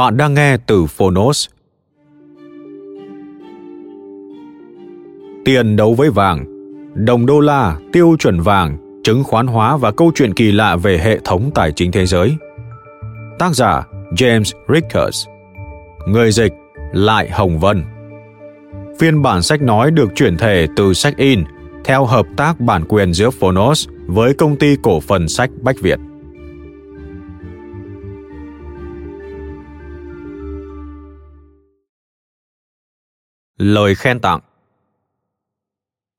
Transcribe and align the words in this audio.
Bạn 0.00 0.16
đang 0.16 0.34
nghe 0.34 0.56
từ 0.66 0.86
Phonos. 0.86 1.48
Tiền 5.44 5.76
đấu 5.76 5.94
với 5.94 6.10
vàng, 6.10 6.44
đồng 6.94 7.26
đô 7.26 7.40
la, 7.40 7.76
tiêu 7.92 8.16
chuẩn 8.18 8.40
vàng, 8.40 9.00
chứng 9.04 9.24
khoán 9.24 9.46
hóa 9.46 9.76
và 9.76 9.90
câu 9.90 10.12
chuyện 10.14 10.34
kỳ 10.34 10.52
lạ 10.52 10.76
về 10.76 10.98
hệ 10.98 11.18
thống 11.24 11.50
tài 11.54 11.72
chính 11.72 11.92
thế 11.92 12.06
giới. 12.06 12.36
Tác 13.38 13.54
giả 13.54 13.82
James 14.10 14.52
Rickers 14.74 15.26
Người 16.06 16.32
dịch 16.32 16.52
Lại 16.92 17.30
Hồng 17.30 17.58
Vân 17.58 17.84
Phiên 18.98 19.22
bản 19.22 19.42
sách 19.42 19.62
nói 19.62 19.90
được 19.90 20.08
chuyển 20.14 20.36
thể 20.36 20.66
từ 20.76 20.94
sách 20.94 21.16
in 21.16 21.44
theo 21.84 22.04
hợp 22.04 22.26
tác 22.36 22.60
bản 22.60 22.84
quyền 22.88 23.12
giữa 23.12 23.30
Phonos 23.30 23.88
với 24.06 24.34
công 24.34 24.56
ty 24.56 24.76
cổ 24.82 25.00
phần 25.00 25.28
sách 25.28 25.50
Bách 25.62 25.80
Việt. 25.80 25.98
Lời 33.60 33.94
khen 33.94 34.20
tặng. 34.20 34.40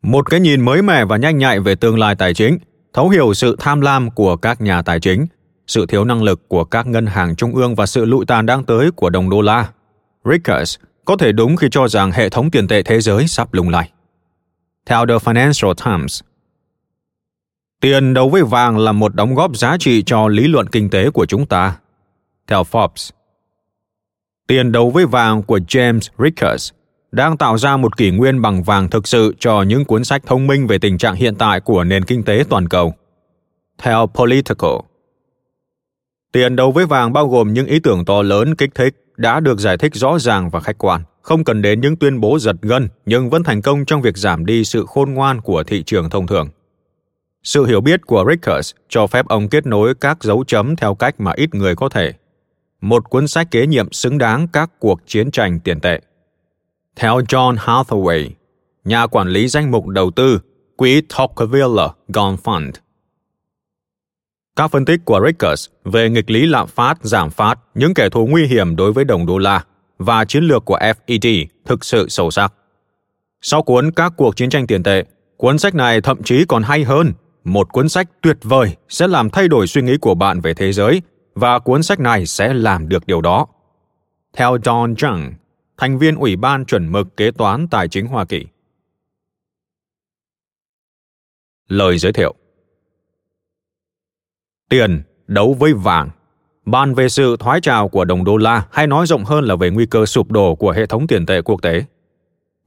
Một 0.03 0.29
cái 0.29 0.39
nhìn 0.39 0.61
mới 0.61 0.81
mẻ 0.81 1.05
và 1.05 1.17
nhanh 1.17 1.37
nhạy 1.37 1.59
về 1.59 1.75
tương 1.75 1.99
lai 1.99 2.15
tài 2.15 2.33
chính 2.33 2.57
thấu 2.93 3.09
hiểu 3.09 3.33
sự 3.33 3.55
tham 3.59 3.81
lam 3.81 4.11
của 4.11 4.35
các 4.35 4.61
nhà 4.61 4.81
tài 4.81 4.99
chính 4.99 5.27
sự 5.67 5.85
thiếu 5.85 6.05
năng 6.05 6.23
lực 6.23 6.49
của 6.49 6.63
các 6.63 6.87
ngân 6.87 7.05
hàng 7.05 7.35
trung 7.35 7.55
ương 7.55 7.75
và 7.75 7.85
sự 7.85 8.05
lụi 8.05 8.25
tàn 8.25 8.45
đang 8.45 8.63
tới 8.63 8.91
của 8.91 9.09
đồng 9.09 9.29
đô 9.29 9.41
la. 9.41 9.69
Rickers 10.25 10.77
có 11.05 11.17
thể 11.17 11.31
đúng 11.31 11.55
khi 11.55 11.67
cho 11.71 11.87
rằng 11.87 12.11
hệ 12.11 12.29
thống 12.29 12.51
tiền 12.51 12.67
tệ 12.67 12.83
thế 12.83 13.01
giới 13.01 13.27
sắp 13.27 13.53
lung 13.53 13.69
lay. 13.69 13.91
Theo 14.85 15.05
The 15.05 15.15
Financial 15.15 15.73
Times, 15.73 16.21
tiền 17.79 18.13
đấu 18.13 18.29
với 18.29 18.43
vàng 18.43 18.77
là 18.77 18.91
một 18.91 19.15
đóng 19.15 19.35
góp 19.35 19.57
giá 19.57 19.77
trị 19.79 20.03
cho 20.05 20.27
lý 20.27 20.47
luận 20.47 20.67
kinh 20.67 20.89
tế 20.89 21.09
của 21.09 21.25
chúng 21.25 21.45
ta. 21.45 21.77
Theo 22.47 22.63
Forbes, 22.63 23.11
tiền 24.47 24.71
đấu 24.71 24.89
với 24.89 25.05
vàng 25.05 25.43
của 25.43 25.57
James 25.57 26.09
Rickers 26.19 26.71
đang 27.11 27.37
tạo 27.37 27.57
ra 27.57 27.77
một 27.77 27.97
kỷ 27.97 28.11
nguyên 28.11 28.41
bằng 28.41 28.63
vàng 28.63 28.89
thực 28.89 29.07
sự 29.07 29.35
cho 29.39 29.61
những 29.61 29.85
cuốn 29.85 30.03
sách 30.03 30.21
thông 30.25 30.47
minh 30.47 30.67
về 30.67 30.77
tình 30.77 30.97
trạng 30.97 31.15
hiện 31.15 31.35
tại 31.35 31.59
của 31.59 31.83
nền 31.83 32.05
kinh 32.05 32.23
tế 32.23 32.43
toàn 32.49 32.67
cầu. 32.67 32.93
Theo 33.77 34.07
Political, 34.07 34.79
tiền 36.31 36.55
đấu 36.55 36.71
với 36.71 36.85
vàng 36.85 37.13
bao 37.13 37.27
gồm 37.27 37.53
những 37.53 37.67
ý 37.67 37.79
tưởng 37.79 38.05
to 38.05 38.21
lớn 38.21 38.55
kích 38.55 38.75
thích 38.75 38.95
đã 39.17 39.39
được 39.39 39.59
giải 39.59 39.77
thích 39.77 39.95
rõ 39.95 40.19
ràng 40.19 40.49
và 40.49 40.59
khách 40.59 40.77
quan, 40.77 41.01
không 41.21 41.43
cần 41.43 41.61
đến 41.61 41.81
những 41.81 41.95
tuyên 41.95 42.19
bố 42.19 42.39
giật 42.39 42.55
gân 42.61 42.89
nhưng 43.05 43.29
vẫn 43.29 43.43
thành 43.43 43.61
công 43.61 43.85
trong 43.85 44.01
việc 44.01 44.17
giảm 44.17 44.45
đi 44.45 44.63
sự 44.63 44.85
khôn 44.87 45.13
ngoan 45.13 45.41
của 45.41 45.63
thị 45.63 45.83
trường 45.83 46.09
thông 46.09 46.27
thường. 46.27 46.49
Sự 47.43 47.65
hiểu 47.65 47.81
biết 47.81 48.05
của 48.05 48.25
Rickers 48.29 48.71
cho 48.89 49.07
phép 49.07 49.27
ông 49.27 49.49
kết 49.49 49.65
nối 49.65 49.95
các 49.95 50.23
dấu 50.23 50.43
chấm 50.47 50.75
theo 50.75 50.95
cách 50.95 51.15
mà 51.19 51.31
ít 51.35 51.55
người 51.55 51.75
có 51.75 51.89
thể. 51.89 52.13
Một 52.81 53.09
cuốn 53.09 53.27
sách 53.27 53.51
kế 53.51 53.67
nhiệm 53.67 53.91
xứng 53.91 54.17
đáng 54.17 54.47
các 54.47 54.71
cuộc 54.79 54.99
chiến 55.07 55.31
tranh 55.31 55.59
tiền 55.59 55.79
tệ. 55.79 55.99
Theo 56.95 57.19
John 57.19 57.55
Hathaway, 57.55 58.29
nhà 58.85 59.07
quản 59.07 59.27
lý 59.27 59.47
danh 59.47 59.71
mục 59.71 59.87
đầu 59.87 60.11
tư 60.11 60.39
quỹ 60.75 61.01
Tocqueville 61.01 61.87
Gone 62.07 62.35
Fund. 62.43 62.71
Các 64.55 64.71
phân 64.71 64.85
tích 64.85 64.99
của 65.05 65.21
Rickers 65.25 65.69
về 65.85 66.09
nghịch 66.09 66.31
lý 66.31 66.45
lạm 66.45 66.67
phát, 66.67 66.97
giảm 67.01 67.29
phát, 67.29 67.59
những 67.75 67.93
kẻ 67.93 68.09
thù 68.09 68.27
nguy 68.27 68.47
hiểm 68.47 68.75
đối 68.75 68.93
với 68.93 69.05
đồng 69.05 69.25
đô 69.25 69.37
la 69.37 69.65
và 69.97 70.25
chiến 70.25 70.43
lược 70.43 70.65
của 70.65 70.77
FED 70.77 71.45
thực 71.65 71.85
sự 71.85 72.09
sâu 72.09 72.31
sắc. 72.31 72.53
Sau 73.41 73.63
cuốn 73.63 73.91
Các 73.91 74.13
cuộc 74.17 74.35
chiến 74.35 74.49
tranh 74.49 74.67
tiền 74.67 74.83
tệ, 74.83 75.03
cuốn 75.37 75.57
sách 75.57 75.75
này 75.75 76.01
thậm 76.01 76.23
chí 76.23 76.45
còn 76.47 76.63
hay 76.63 76.83
hơn. 76.83 77.13
Một 77.43 77.73
cuốn 77.73 77.89
sách 77.89 78.07
tuyệt 78.21 78.37
vời 78.41 78.75
sẽ 78.89 79.07
làm 79.07 79.29
thay 79.29 79.47
đổi 79.47 79.67
suy 79.67 79.81
nghĩ 79.81 79.97
của 79.97 80.15
bạn 80.15 80.41
về 80.41 80.53
thế 80.53 80.73
giới 80.73 81.01
và 81.35 81.59
cuốn 81.59 81.83
sách 81.83 81.99
này 81.99 82.25
sẽ 82.25 82.53
làm 82.53 82.89
được 82.89 83.07
điều 83.07 83.21
đó. 83.21 83.47
Theo 84.33 84.57
Don 84.65 84.93
Jung, 84.93 85.31
thành 85.81 85.97
viên 85.97 86.15
Ủy 86.15 86.35
ban 86.35 86.65
chuẩn 86.65 86.91
mực 86.91 87.17
kế 87.17 87.31
toán 87.31 87.67
tài 87.67 87.87
chính 87.87 88.07
Hoa 88.07 88.25
Kỳ. 88.25 88.45
Lời 91.67 91.97
giới 91.97 92.13
thiệu 92.13 92.35
Tiền 94.69 95.03
đấu 95.27 95.53
với 95.53 95.73
vàng 95.73 96.09
Bàn 96.65 96.93
về 96.93 97.09
sự 97.09 97.37
thoái 97.39 97.61
trào 97.61 97.89
của 97.89 98.05
đồng 98.05 98.23
đô 98.23 98.37
la 98.37 98.67
hay 98.71 98.87
nói 98.87 99.07
rộng 99.07 99.23
hơn 99.23 99.43
là 99.43 99.55
về 99.55 99.69
nguy 99.69 99.85
cơ 99.85 100.05
sụp 100.05 100.31
đổ 100.31 100.55
của 100.55 100.71
hệ 100.71 100.85
thống 100.85 101.07
tiền 101.07 101.25
tệ 101.25 101.41
quốc 101.41 101.61
tế. 101.61 101.83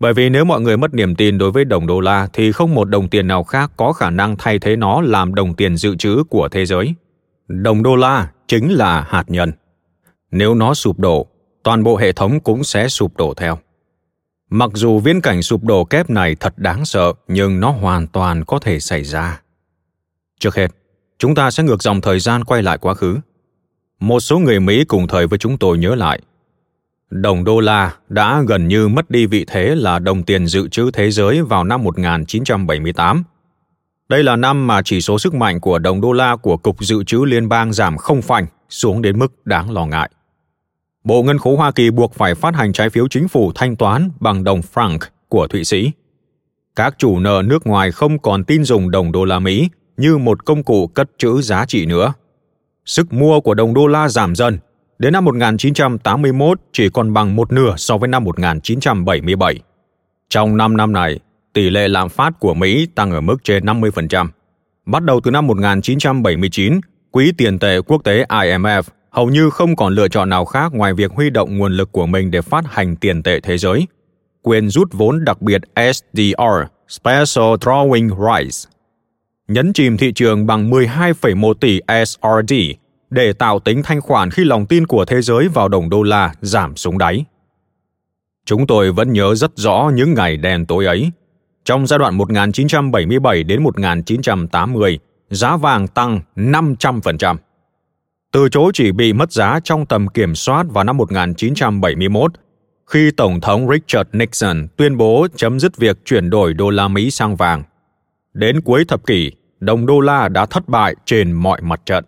Bởi 0.01 0.15
vì 0.15 0.29
nếu 0.29 0.45
mọi 0.45 0.61
người 0.61 0.77
mất 0.77 0.95
niềm 0.95 1.15
tin 1.15 1.39
đối 1.39 1.51
với 1.51 1.65
đồng 1.65 1.87
đô 1.87 2.01
la 2.01 2.29
thì 2.33 2.53
không 2.53 2.75
một 2.75 2.85
đồng 2.85 3.09
tiền 3.09 3.27
nào 3.27 3.45
khác 3.45 3.73
có 3.77 3.93
khả 3.93 4.11
năng 4.11 4.37
thay 4.37 4.59
thế 4.59 4.77
nó 4.77 5.01
làm 5.01 5.35
đồng 5.35 5.55
tiền 5.55 5.77
dự 5.77 5.97
trữ 5.97 6.25
của 6.31 6.49
thế 6.49 6.67
giới. 6.67 6.95
Đồng 7.49 7.83
đô 7.83 7.97
la 7.97 8.33
chính 8.49 8.73
là 8.73 9.01
hạt 9.01 9.25
nhân. 9.29 9.53
Nếu 10.31 10.55
nó 10.55 10.75
sụp 10.75 10.99
đổ, 10.99 11.29
toàn 11.65 11.83
bộ 11.83 11.97
hệ 11.97 12.13
thống 12.13 12.41
cũng 12.41 12.65
sẽ 12.65 12.89
sụp 12.89 13.17
đổ 13.17 13.35
theo. 13.35 13.59
Mặc 14.51 14.71
dù 14.75 14.99
viễn 14.99 15.21
cảnh 15.21 15.43
sụp 15.43 15.65
đổ 15.65 15.85
kép 15.85 16.11
này 16.11 16.37
thật 16.41 16.59
đáng 16.59 16.85
sợ, 16.85 17.13
nhưng 17.29 17.61
nó 17.61 17.71
hoàn 17.71 18.07
toàn 18.07 18.45
có 18.45 18.59
thể 18.59 18.81
xảy 18.81 19.05
ra. 19.05 19.41
Trước 20.41 20.55
hết, 20.55 20.71
chúng 21.19 21.35
ta 21.35 21.51
sẽ 21.51 21.63
ngược 21.63 21.83
dòng 21.83 22.01
thời 22.01 22.21
gian 22.21 22.45
quay 22.45 22.63
lại 22.63 22.79
quá 22.79 22.95
khứ. 22.95 23.17
Một 24.01 24.21
số 24.21 24.39
người 24.39 24.61
Mỹ 24.61 24.85
cùng 24.85 25.07
thời 25.07 25.27
với 25.27 25.39
chúng 25.39 25.59
tôi 25.59 25.79
nhớ 25.79 25.95
lại. 25.95 26.21
Đồng 27.11 27.45
đô 27.45 27.61
la 27.61 27.95
đã 28.09 28.43
gần 28.49 28.69
như 28.69 28.89
mất 28.89 29.11
đi 29.11 29.27
vị 29.27 29.45
thế 29.49 29.75
là 29.75 29.99
đồng 29.99 30.23
tiền 30.23 30.47
dự 30.47 30.69
trữ 30.69 30.91
thế 30.91 31.11
giới 31.11 31.43
vào 31.43 31.65
năm 31.65 31.83
1978. 31.83 33.25
Đây 34.09 34.23
là 34.23 34.37
năm 34.37 34.67
mà 34.67 34.83
chỉ 34.83 35.01
số 35.01 35.19
sức 35.19 35.35
mạnh 35.35 35.61
của 35.61 35.79
đồng 35.79 36.01
đô 36.01 36.13
la 36.13 36.37
của 36.37 36.57
Cục 36.57 36.85
Dự 36.85 37.05
trữ 37.05 37.25
Liên 37.25 37.49
bang 37.49 37.73
giảm 37.73 37.97
không 37.97 38.23
phanh 38.23 38.47
xuống 38.69 39.03
đến 39.03 39.19
mức 39.19 39.47
đáng 39.47 39.71
lo 39.71 39.87
ngại. 39.87 40.11
Bộ 41.05 41.23
Ngân 41.23 41.39
khố 41.39 41.57
Hoa 41.57 41.71
Kỳ 41.71 41.91
buộc 41.91 42.15
phải 42.15 42.35
phát 42.35 42.55
hành 42.55 42.73
trái 42.73 42.91
phiếu 42.91 43.09
chính 43.09 43.29
phủ 43.29 43.53
thanh 43.55 43.77
toán 43.77 44.11
bằng 44.21 44.45
đồng 44.45 44.61
franc 44.75 44.99
của 45.29 45.47
Thụy 45.47 45.65
Sĩ. 45.65 45.91
Các 46.77 46.95
chủ 46.99 47.21
nợ 47.21 47.43
nước 47.45 47.67
ngoài 47.67 47.93
không 47.93 48.19
còn 48.19 48.45
tin 48.45 48.65
dùng 48.65 48.91
đồng 48.91 49.13
đô 49.13 49.25
la 49.25 49.39
Mỹ 49.39 49.69
như 49.97 50.19
một 50.19 50.45
công 50.45 50.63
cụ 50.63 50.87
cất 50.87 51.11
trữ 51.19 51.43
giá 51.43 51.67
trị 51.67 51.87
nữa. 51.87 52.13
Sức 52.87 53.13
mua 53.13 53.41
của 53.41 53.55
đồng 53.55 53.75
đô 53.75 53.87
la 53.87 54.09
giảm 54.09 54.35
dần, 54.35 54.59
đến 54.99 55.13
năm 55.13 55.25
1981 55.25 56.61
chỉ 56.73 56.89
còn 56.89 57.13
bằng 57.13 57.37
một 57.37 57.53
nửa 57.53 57.75
so 57.77 57.99
với 57.99 58.09
năm 58.09 58.25
1977. 58.25 59.61
Trong 60.29 60.57
5 60.57 60.77
năm 60.77 60.93
này, 60.93 61.21
tỷ 61.53 61.71
lệ 61.71 61.89
lạm 61.89 62.09
phát 62.09 62.41
của 62.41 62.55
Mỹ 62.55 62.87
tăng 62.95 63.11
ở 63.11 63.21
mức 63.21 63.37
trên 63.45 63.65
50%. 63.65 64.29
Bắt 64.87 65.03
đầu 65.03 65.21
từ 65.21 65.31
năm 65.31 65.47
1979, 65.47 66.81
Quỹ 67.11 67.33
tiền 67.39 67.59
tệ 67.59 67.81
quốc 67.81 68.05
tế 68.05 68.25
IMF 68.29 68.83
hầu 69.15 69.29
như 69.29 69.51
không 69.51 69.77
còn 69.77 69.95
lựa 69.95 70.09
chọn 70.09 70.29
nào 70.29 70.45
khác 70.45 70.73
ngoài 70.75 70.95
việc 70.95 71.13
huy 71.13 71.31
động 71.31 71.59
nguồn 71.59 71.73
lực 71.73 71.93
của 71.93 72.07
mình 72.07 72.31
để 72.31 72.43
phát 72.43 72.65
hành 72.69 72.97
tiền 72.97 73.23
tệ 73.23 73.41
thế 73.41 73.59
giới. 73.59 73.87
Quyền 74.43 74.69
rút 74.69 74.89
vốn 74.93 75.25
đặc 75.25 75.43
biệt 75.43 75.61
SDR, 75.77 76.43
Special 76.89 77.55
Drawing 77.61 78.09
Rights, 78.09 78.67
nhấn 79.49 79.73
chìm 79.73 79.97
thị 79.97 80.13
trường 80.13 80.47
bằng 80.47 80.71
12,1 80.71 81.55
tỷ 81.55 81.81
SRD 82.07 82.55
để 83.11 83.33
tạo 83.33 83.59
tính 83.59 83.83
thanh 83.83 84.01
khoản 84.01 84.31
khi 84.31 84.45
lòng 84.45 84.67
tin 84.67 84.87
của 84.87 85.05
thế 85.05 85.23
giới 85.23 85.49
vào 85.49 85.69
đồng 85.69 85.91
đô 85.91 86.03
la 86.03 86.35
giảm 86.41 86.77
xuống 86.77 86.99
đáy. 86.99 87.25
Chúng 88.47 88.67
tôi 88.67 88.93
vẫn 88.93 89.13
nhớ 89.13 89.35
rất 89.35 89.51
rõ 89.57 89.91
những 89.95 90.15
ngày 90.15 90.37
đen 90.37 90.67
tối 90.67 90.87
ấy. 90.87 91.11
Trong 91.65 91.87
giai 91.87 91.99
đoạn 91.99 92.19
1977 92.19 93.43
đến 93.43 93.63
1980, 93.63 94.99
giá 95.31 95.57
vàng 95.57 95.89
tăng 95.89 96.21
500%. 96.37 97.37
Từ 98.35 98.49
chỗ 98.49 98.71
chỉ 98.75 98.93
bị 98.93 99.13
mất 99.13 99.33
giá 99.33 99.61
trong 99.65 99.87
tầm 99.87 100.09
kiểm 100.09 100.35
soát 100.35 100.67
vào 100.69 100.85
năm 100.85 100.97
1971, 100.97 102.33
khi 102.87 103.11
Tổng 103.11 103.41
thống 103.41 103.69
Richard 103.71 104.11
Nixon 104.13 104.67
tuyên 104.77 104.97
bố 104.97 105.27
chấm 105.37 105.61
dứt 105.61 105.77
việc 105.77 106.05
chuyển 106.05 106.31
đổi 106.31 106.55
đô 106.55 106.71
la 106.71 106.89
Mỹ 106.89 107.11
sang 107.11 107.37
vàng. 107.37 107.63
Đến 108.33 108.61
cuối 108.61 108.85
thập 108.89 109.07
kỷ, 109.07 109.33
đồng 109.61 109.87
đô 109.87 110.01
la 110.01 110.29
đã 110.29 110.47
thất 110.47 110.69
bại 110.69 110.95
trên 111.05 111.33
mọi 111.33 111.61
mặt 111.61 111.81
trận. 111.87 112.05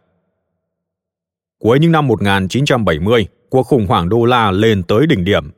Cuối 1.59 1.79
những 1.79 1.93
năm 1.93 2.07
1970, 2.07 3.27
cuộc 3.51 3.63
khủng 3.63 3.87
hoảng 3.87 4.09
đô 4.09 4.25
la 4.25 4.51
lên 4.51 4.83
tới 4.83 5.07
đỉnh 5.07 5.25
điểm. 5.25 5.51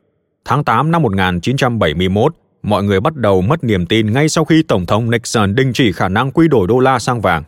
Tháng 0.45 0.63
8 0.63 0.91
năm 0.91 1.01
1971, 1.01 2.35
mọi 2.63 2.83
người 2.83 2.99
bắt 2.99 3.15
đầu 3.15 3.41
mất 3.41 3.63
niềm 3.63 3.85
tin 3.85 4.13
ngay 4.13 4.29
sau 4.29 4.45
khi 4.45 4.63
Tổng 4.63 4.85
thống 4.85 5.09
Nixon 5.09 5.55
đình 5.55 5.71
chỉ 5.73 5.91
khả 5.91 6.09
năng 6.09 6.31
quy 6.31 6.47
đổi 6.47 6.67
đô 6.67 6.79
la 6.79 6.99
sang 6.99 7.21
vàng. 7.21 7.43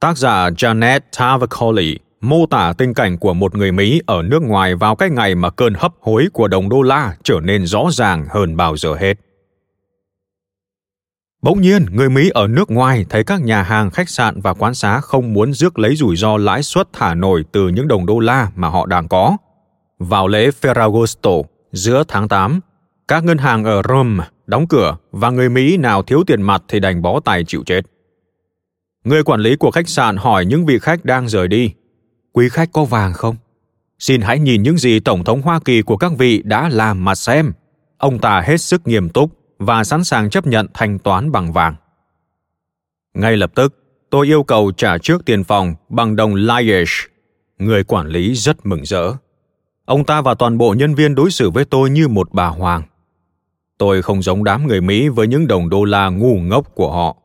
Tác 0.00 0.18
giả 0.18 0.50
Janet 0.50 1.00
Tavakoli 1.18 1.98
mô 2.20 2.46
tả 2.46 2.72
tình 2.78 2.94
cảnh 2.94 3.18
của 3.18 3.34
một 3.34 3.54
người 3.54 3.72
Mỹ 3.72 4.00
ở 4.06 4.22
nước 4.22 4.42
ngoài 4.42 4.74
vào 4.74 4.96
cái 4.96 5.10
ngày 5.10 5.34
mà 5.34 5.50
cơn 5.50 5.74
hấp 5.74 5.92
hối 6.00 6.28
của 6.32 6.48
đồng 6.48 6.68
đô 6.68 6.82
la 6.82 7.16
trở 7.22 7.40
nên 7.42 7.66
rõ 7.66 7.88
ràng 7.92 8.26
hơn 8.30 8.56
bao 8.56 8.76
giờ 8.76 8.94
hết. 8.94 9.14
Bỗng 11.42 11.60
nhiên, 11.60 11.86
người 11.90 12.10
Mỹ 12.10 12.30
ở 12.34 12.46
nước 12.46 12.70
ngoài 12.70 13.06
thấy 13.08 13.24
các 13.24 13.40
nhà 13.42 13.62
hàng, 13.62 13.90
khách 13.90 14.08
sạn 14.08 14.40
và 14.40 14.54
quán 14.54 14.74
xá 14.74 15.00
không 15.00 15.32
muốn 15.32 15.52
rước 15.52 15.78
lấy 15.78 15.96
rủi 15.96 16.16
ro 16.16 16.36
lãi 16.36 16.62
suất 16.62 16.88
thả 16.92 17.14
nổi 17.14 17.44
từ 17.52 17.68
những 17.68 17.88
đồng 17.88 18.06
đô 18.06 18.18
la 18.18 18.50
mà 18.56 18.68
họ 18.68 18.86
đang 18.86 19.08
có. 19.08 19.36
Vào 19.98 20.28
lễ 20.28 20.50
Ferragosto 20.60 21.42
giữa 21.72 22.04
tháng 22.08 22.28
8, 22.28 22.60
các 23.08 23.24
ngân 23.24 23.38
hàng 23.38 23.64
ở 23.64 23.82
Rome 23.88 24.24
đóng 24.46 24.66
cửa 24.66 24.96
và 25.12 25.30
người 25.30 25.48
Mỹ 25.48 25.76
nào 25.76 26.02
thiếu 26.02 26.24
tiền 26.26 26.42
mặt 26.42 26.62
thì 26.68 26.80
đành 26.80 27.02
bó 27.02 27.20
tay 27.20 27.44
chịu 27.44 27.62
chết. 27.66 27.80
Người 29.04 29.22
quản 29.22 29.40
lý 29.40 29.56
của 29.56 29.70
khách 29.70 29.88
sạn 29.88 30.16
hỏi 30.16 30.44
những 30.44 30.66
vị 30.66 30.78
khách 30.78 31.04
đang 31.04 31.28
rời 31.28 31.48
đi, 31.48 31.72
quý 32.32 32.48
khách 32.48 32.72
có 32.72 32.84
vàng 32.84 33.12
không? 33.12 33.36
Xin 33.98 34.20
hãy 34.20 34.38
nhìn 34.38 34.62
những 34.62 34.78
gì 34.78 35.00
Tổng 35.00 35.24
thống 35.24 35.42
Hoa 35.42 35.60
Kỳ 35.64 35.82
của 35.82 35.96
các 35.96 36.12
vị 36.18 36.42
đã 36.44 36.68
làm 36.68 37.04
mà 37.04 37.14
xem. 37.14 37.52
Ông 37.98 38.18
ta 38.18 38.40
hết 38.40 38.56
sức 38.56 38.86
nghiêm 38.86 39.08
túc 39.08 39.30
và 39.58 39.84
sẵn 39.84 40.04
sàng 40.04 40.30
chấp 40.30 40.46
nhận 40.46 40.66
thanh 40.74 40.98
toán 40.98 41.32
bằng 41.32 41.52
vàng. 41.52 41.74
Ngay 43.14 43.36
lập 43.36 43.50
tức, 43.54 43.74
tôi 44.10 44.26
yêu 44.26 44.42
cầu 44.42 44.72
trả 44.76 44.98
trước 44.98 45.24
tiền 45.24 45.44
phòng 45.44 45.74
bằng 45.88 46.16
đồng 46.16 46.34
Liege. 46.34 46.84
Người 47.58 47.84
quản 47.84 48.06
lý 48.06 48.34
rất 48.34 48.66
mừng 48.66 48.84
rỡ. 48.84 49.12
Ông 49.84 50.04
ta 50.04 50.20
và 50.20 50.34
toàn 50.34 50.58
bộ 50.58 50.74
nhân 50.78 50.94
viên 50.94 51.14
đối 51.14 51.30
xử 51.30 51.50
với 51.50 51.64
tôi 51.64 51.90
như 51.90 52.08
một 52.08 52.28
bà 52.32 52.46
hoàng. 52.46 52.82
Tôi 53.78 54.02
không 54.02 54.22
giống 54.22 54.44
đám 54.44 54.66
người 54.66 54.80
Mỹ 54.80 55.08
với 55.08 55.26
những 55.26 55.46
đồng 55.46 55.68
đô 55.68 55.84
la 55.84 56.08
ngu 56.08 56.38
ngốc 56.38 56.74
của 56.74 56.92
họ. 56.92 57.16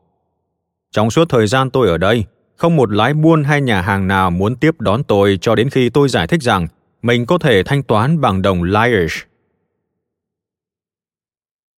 Trong 0.90 1.10
suốt 1.10 1.28
thời 1.28 1.46
gian 1.46 1.70
tôi 1.70 1.88
ở 1.88 1.98
đây, 1.98 2.24
không 2.56 2.76
một 2.76 2.92
lái 2.92 3.14
buôn 3.14 3.44
hay 3.44 3.60
nhà 3.60 3.80
hàng 3.80 4.08
nào 4.08 4.30
muốn 4.30 4.56
tiếp 4.56 4.80
đón 4.80 5.04
tôi 5.04 5.38
cho 5.40 5.54
đến 5.54 5.70
khi 5.70 5.90
tôi 5.90 6.08
giải 6.08 6.26
thích 6.26 6.42
rằng 6.42 6.66
mình 7.02 7.26
có 7.26 7.38
thể 7.38 7.62
thanh 7.62 7.82
toán 7.82 8.20
bằng 8.20 8.42
đồng 8.42 8.62
liars. 8.62 9.14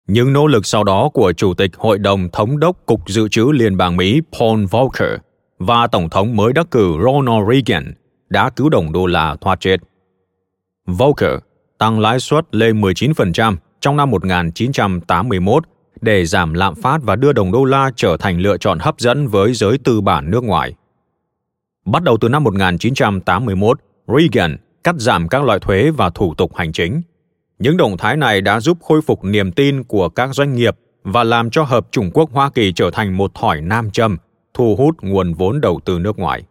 Những 0.07 0.33
nỗ 0.33 0.47
lực 0.47 0.67
sau 0.67 0.85
đó 0.85 1.09
của 1.15 1.33
Chủ 1.33 1.55
tịch 1.55 1.71
Hội 1.77 1.99
đồng 1.99 2.29
Thống 2.33 2.61
đốc 2.61 2.87
Cục 2.87 3.09
Dự 3.09 3.29
trữ 3.29 3.45
Liên 3.53 3.77
bang 3.77 3.97
Mỹ 3.97 4.21
Paul 4.39 4.65
Volcker 4.65 5.13
và 5.59 5.87
Tổng 5.87 6.11
thống 6.11 6.37
mới 6.37 6.53
đắc 6.53 6.67
cử 6.71 6.93
Ronald 7.05 7.49
Reagan 7.51 7.95
đã 8.29 8.51
cứu 8.51 8.69
đồng 8.69 8.93
đô 8.93 9.07
la 9.07 9.37
thoát 9.41 9.61
chết. 9.61 9.77
Volcker, 10.87 11.39
tăng 11.79 12.01
lãi 12.01 12.21
suất 12.21 12.55
lên 12.55 12.81
19% 12.81 13.57
trong 13.81 13.97
năm 13.97 14.11
1981 14.11 15.65
để 16.01 16.25
giảm 16.25 16.55
lạm 16.55 16.75
phát 16.75 17.01
và 17.03 17.17
đưa 17.17 17.33
đồng 17.33 17.53
đô 17.53 17.65
la 17.65 17.91
trở 17.97 18.17
thành 18.17 18.39
lựa 18.39 18.59
chọn 18.59 18.79
hấp 18.79 19.01
dẫn 19.01 19.29
với 19.29 19.53
giới 19.53 19.79
tư 19.79 20.01
bản 20.01 20.31
nước 20.31 20.45
ngoài. 20.45 20.75
Bắt 21.85 22.03
đầu 22.03 22.17
từ 22.21 22.29
năm 22.29 22.45
1981, 22.45 23.81
Reagan 24.07 24.57
cắt 24.85 24.95
giảm 24.99 25.29
các 25.29 25.45
loại 25.45 25.59
thuế 25.59 25.91
và 25.91 26.11
thủ 26.11 26.35
tục 26.35 26.57
hành 26.57 26.73
chính. 26.73 27.03
Những 27.59 27.77
động 27.77 27.97
thái 27.97 28.17
này 28.17 28.41
đã 28.41 28.61
giúp 28.61 28.79
khôi 28.83 29.03
phục 29.03 29.25
niềm 29.25 29.53
tin 29.53 29.85
của 29.85 30.09
các 30.09 30.35
doanh 30.35 30.55
nghiệp 30.55 30.77
và 31.05 31.25
làm 31.25 31.51
cho 31.51 31.63
Hợp 31.63 31.87
Trung 31.91 32.11
Quốc 32.15 32.31
Hoa 32.33 32.51
Kỳ 32.51 32.73
trở 32.73 32.91
thành 32.91 33.17
một 33.17 33.35
thỏi 33.35 33.61
nam 33.61 33.91
châm, 33.91 34.17
thu 34.55 34.77
hút 34.77 34.97
nguồn 35.03 35.33
vốn 35.33 35.61
đầu 35.61 35.81
tư 35.85 35.99
nước 35.99 36.19
ngoài. 36.19 36.43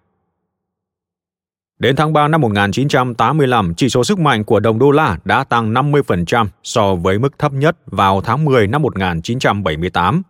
Đến 1.80 1.96
tháng 1.96 2.14
3 2.14 2.28
năm 2.28 2.42
1985, 2.42 3.74
chỉ 3.78 3.90
số 3.90 4.04
sức 4.04 4.20
mạnh 4.20 4.44
của 4.44 4.60
đồng 4.60 4.80
đô 4.80 4.92
la 4.92 5.18
đã 5.26 5.44
tăng 5.44 5.74
50% 5.74 6.48
so 6.64 6.96
với 6.96 7.20
mức 7.20 7.40
thấp 7.40 7.54
nhất 7.54 7.78
vào 7.86 8.22
tháng 8.22 8.46
10 8.46 8.68
năm 8.68 8.82
1978. 8.82 10.22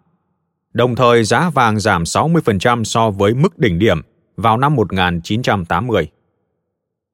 Đồng 0.73 0.95
thời 0.95 1.23
giá 1.23 1.49
vàng 1.49 1.79
giảm 1.79 2.03
60% 2.03 2.83
so 2.83 3.09
với 3.09 3.33
mức 3.33 3.59
đỉnh 3.59 3.79
điểm 3.79 4.01
vào 4.37 4.57
năm 4.57 4.75
1980. 4.75 6.07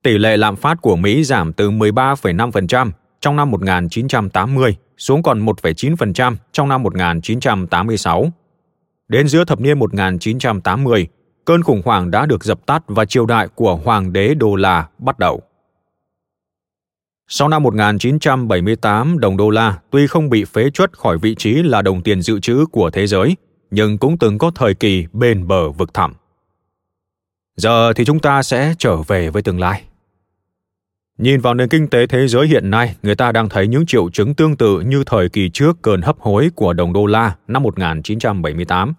Tỷ 0.04 0.18
lệ 0.18 0.38
lạm 0.38 0.56
phát 0.56 0.82
của 0.82 0.96
Mỹ 0.96 1.24
giảm 1.24 1.54
từ 1.54 1.72
13,5% 1.72 2.92
trong 3.22 3.36
năm 3.36 3.52
1980 3.52 4.76
xuống 4.98 5.24
còn 5.24 5.46
1,9% 5.46 6.36
trong 6.52 6.70
năm 6.70 6.84
1986. 6.84 8.32
Đến 9.08 9.28
giữa 9.28 9.46
thập 9.46 9.62
niên 9.62 9.80
1980, 9.80 11.08
cơn 11.46 11.64
khủng 11.64 11.82
hoảng 11.86 12.12
đã 12.12 12.26
được 12.26 12.44
dập 12.44 12.66
tắt 12.66 12.84
và 12.88 13.06
triều 13.06 13.26
đại 13.26 13.48
của 13.48 13.76
Hoàng 13.76 14.14
đế 14.14 14.34
Đô 14.34 14.56
La 14.56 14.88
bắt 14.98 15.20
đầu. 15.20 15.42
Sau 17.28 17.48
năm 17.48 17.64
1978, 17.64 19.20
đồng 19.20 19.38
đô 19.38 19.50
la 19.50 19.80
tuy 19.90 20.08
không 20.08 20.30
bị 20.30 20.46
phế 20.46 20.70
chuất 20.70 20.98
khỏi 20.98 21.18
vị 21.18 21.36
trí 21.36 21.54
là 21.54 21.82
đồng 21.82 22.02
tiền 22.02 22.22
dự 22.22 22.40
trữ 22.40 22.66
của 22.72 22.90
thế 22.90 23.08
giới, 23.08 23.36
nhưng 23.72 23.98
cũng 23.98 24.18
từng 24.18 24.38
có 24.38 24.52
thời 24.56 24.74
kỳ 24.74 25.06
bền 25.14 25.48
bờ 25.48 25.70
vực 25.70 25.94
thẳm. 25.94 26.14
Giờ 27.56 27.94
thì 27.94 28.06
chúng 28.06 28.20
ta 28.20 28.44
sẽ 28.44 28.74
trở 28.80 28.98
về 28.98 29.30
với 29.30 29.42
tương 29.42 29.60
lai. 29.60 29.84
Nhìn 31.18 31.42
vào 31.42 31.54
nền 31.54 31.70
kinh 31.70 31.88
tế 31.88 32.08
thế 32.08 32.28
giới 32.28 32.48
hiện 32.48 32.70
nay, 32.70 32.96
người 33.04 33.16
ta 33.16 33.32
đang 33.32 33.50
thấy 33.50 33.68
những 33.68 33.86
triệu 33.86 34.10
chứng 34.10 34.34
tương 34.34 34.58
tự 34.58 34.80
như 34.80 35.04
thời 35.06 35.30
kỳ 35.30 35.50
trước 35.50 35.82
cơn 35.82 36.02
hấp 36.02 36.20
hối 36.20 36.50
của 36.56 36.74
đồng 36.74 36.94
đô 36.94 37.06
la 37.06 37.36
năm 37.48 37.64
1978. 37.64 38.94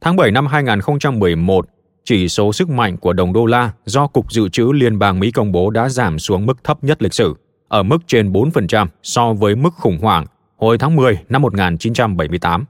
Tháng 0.00 0.16
7 0.16 0.30
năm 0.30 0.46
2011, 0.46 1.66
chỉ 2.04 2.28
số 2.28 2.52
sức 2.52 2.68
mạnh 2.68 2.96
của 2.96 3.12
đồng 3.12 3.32
đô 3.32 3.46
la 3.46 3.72
do 3.84 4.06
Cục 4.06 4.32
Dự 4.32 4.48
trữ 4.48 4.72
Liên 4.74 4.98
bang 4.98 5.20
Mỹ 5.20 5.30
công 5.30 5.52
bố 5.52 5.70
đã 5.70 5.88
giảm 5.88 6.18
xuống 6.18 6.46
mức 6.46 6.64
thấp 6.64 6.84
nhất 6.84 7.02
lịch 7.02 7.14
sử, 7.14 7.34
ở 7.68 7.82
mức 7.82 7.98
trên 8.06 8.32
4% 8.32 8.86
so 9.02 9.32
với 9.32 9.56
mức 9.56 9.74
khủng 9.74 9.98
hoảng 10.02 10.26
hồi 10.56 10.78
tháng 10.78 10.96
10 10.96 11.18
năm 11.28 11.42
1978. 11.42 12.64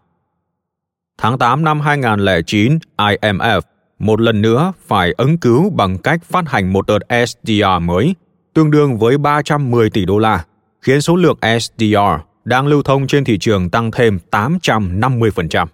Tháng 1.18 1.38
8 1.38 1.64
năm 1.64 1.80
2009, 1.80 2.78
IMF 2.96 3.60
một 3.98 4.20
lần 4.20 4.42
nữa 4.42 4.72
phải 4.86 5.14
ứng 5.16 5.38
cứu 5.38 5.70
bằng 5.70 5.98
cách 5.98 6.24
phát 6.24 6.48
hành 6.48 6.72
một 6.72 6.86
đợt 6.86 7.26
SDR 7.26 7.82
mới, 7.82 8.14
tương 8.54 8.70
đương 8.70 8.98
với 8.98 9.18
310 9.18 9.90
tỷ 9.90 10.04
đô 10.04 10.18
la, 10.18 10.44
khiến 10.82 11.00
số 11.00 11.16
lượng 11.16 11.38
SDR 11.60 11.96
đang 12.44 12.66
lưu 12.66 12.82
thông 12.82 13.06
trên 13.06 13.24
thị 13.24 13.38
trường 13.38 13.70
tăng 13.70 13.90
thêm 13.90 14.18
850%. 14.30 15.66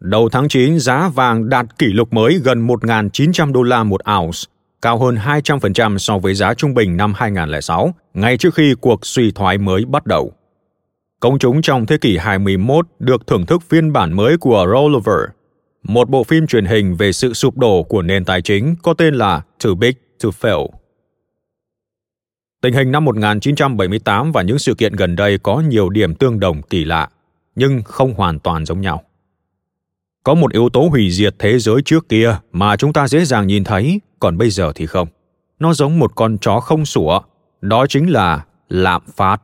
Đầu 0.00 0.28
tháng 0.28 0.48
9, 0.48 0.78
giá 0.78 1.08
vàng 1.08 1.48
đạt 1.48 1.78
kỷ 1.78 1.86
lục 1.86 2.12
mới 2.12 2.40
gần 2.44 2.66
1.900 2.66 3.52
đô 3.52 3.62
la 3.62 3.84
một 3.84 4.00
ounce, 4.18 4.38
cao 4.82 4.98
hơn 4.98 5.14
200% 5.14 5.98
so 5.98 6.18
với 6.18 6.34
giá 6.34 6.54
trung 6.54 6.74
bình 6.74 6.96
năm 6.96 7.12
2006, 7.16 7.94
ngay 8.14 8.36
trước 8.36 8.54
khi 8.54 8.74
cuộc 8.80 9.06
suy 9.06 9.30
thoái 9.30 9.58
mới 9.58 9.84
bắt 9.84 10.06
đầu. 10.06 10.32
Công 11.20 11.38
chúng 11.38 11.62
trong 11.62 11.86
thế 11.86 11.98
kỷ 11.98 12.16
21 12.16 12.86
được 12.98 13.26
thưởng 13.26 13.46
thức 13.46 13.62
phiên 13.68 13.92
bản 13.92 14.12
mới 14.16 14.36
của 14.36 14.66
Rollover, 14.72 15.30
một 15.82 16.10
bộ 16.10 16.24
phim 16.24 16.46
truyền 16.46 16.64
hình 16.64 16.96
về 16.96 17.12
sự 17.12 17.32
sụp 17.32 17.58
đổ 17.58 17.82
của 17.82 18.02
nền 18.02 18.24
tài 18.24 18.42
chính 18.42 18.74
có 18.82 18.94
tên 18.94 19.14
là 19.14 19.42
Too 19.64 19.74
Big 19.74 19.94
to 20.22 20.28
Fail. 20.40 20.68
Tình 22.62 22.74
hình 22.74 22.92
năm 22.92 23.04
1978 23.04 24.32
và 24.32 24.42
những 24.42 24.58
sự 24.58 24.74
kiện 24.74 24.92
gần 24.92 25.16
đây 25.16 25.38
có 25.38 25.60
nhiều 25.68 25.88
điểm 25.88 26.14
tương 26.14 26.40
đồng 26.40 26.62
kỳ 26.62 26.84
lạ, 26.84 27.08
nhưng 27.54 27.82
không 27.82 28.14
hoàn 28.14 28.38
toàn 28.38 28.64
giống 28.64 28.80
nhau. 28.80 29.02
Có 30.28 30.34
một 30.34 30.52
yếu 30.52 30.68
tố 30.68 30.80
hủy 30.80 31.10
diệt 31.10 31.34
thế 31.38 31.58
giới 31.58 31.82
trước 31.84 32.08
kia 32.08 32.36
mà 32.52 32.76
chúng 32.76 32.92
ta 32.92 33.08
dễ 33.08 33.24
dàng 33.24 33.46
nhìn 33.46 33.64
thấy, 33.64 34.00
còn 34.20 34.38
bây 34.38 34.50
giờ 34.50 34.72
thì 34.74 34.86
không. 34.86 35.08
Nó 35.58 35.74
giống 35.74 35.98
một 35.98 36.14
con 36.14 36.38
chó 36.38 36.60
không 36.60 36.86
sủa, 36.86 37.20
đó 37.60 37.86
chính 37.86 38.10
là 38.10 38.44
lạm 38.68 39.02
phát. 39.16 39.42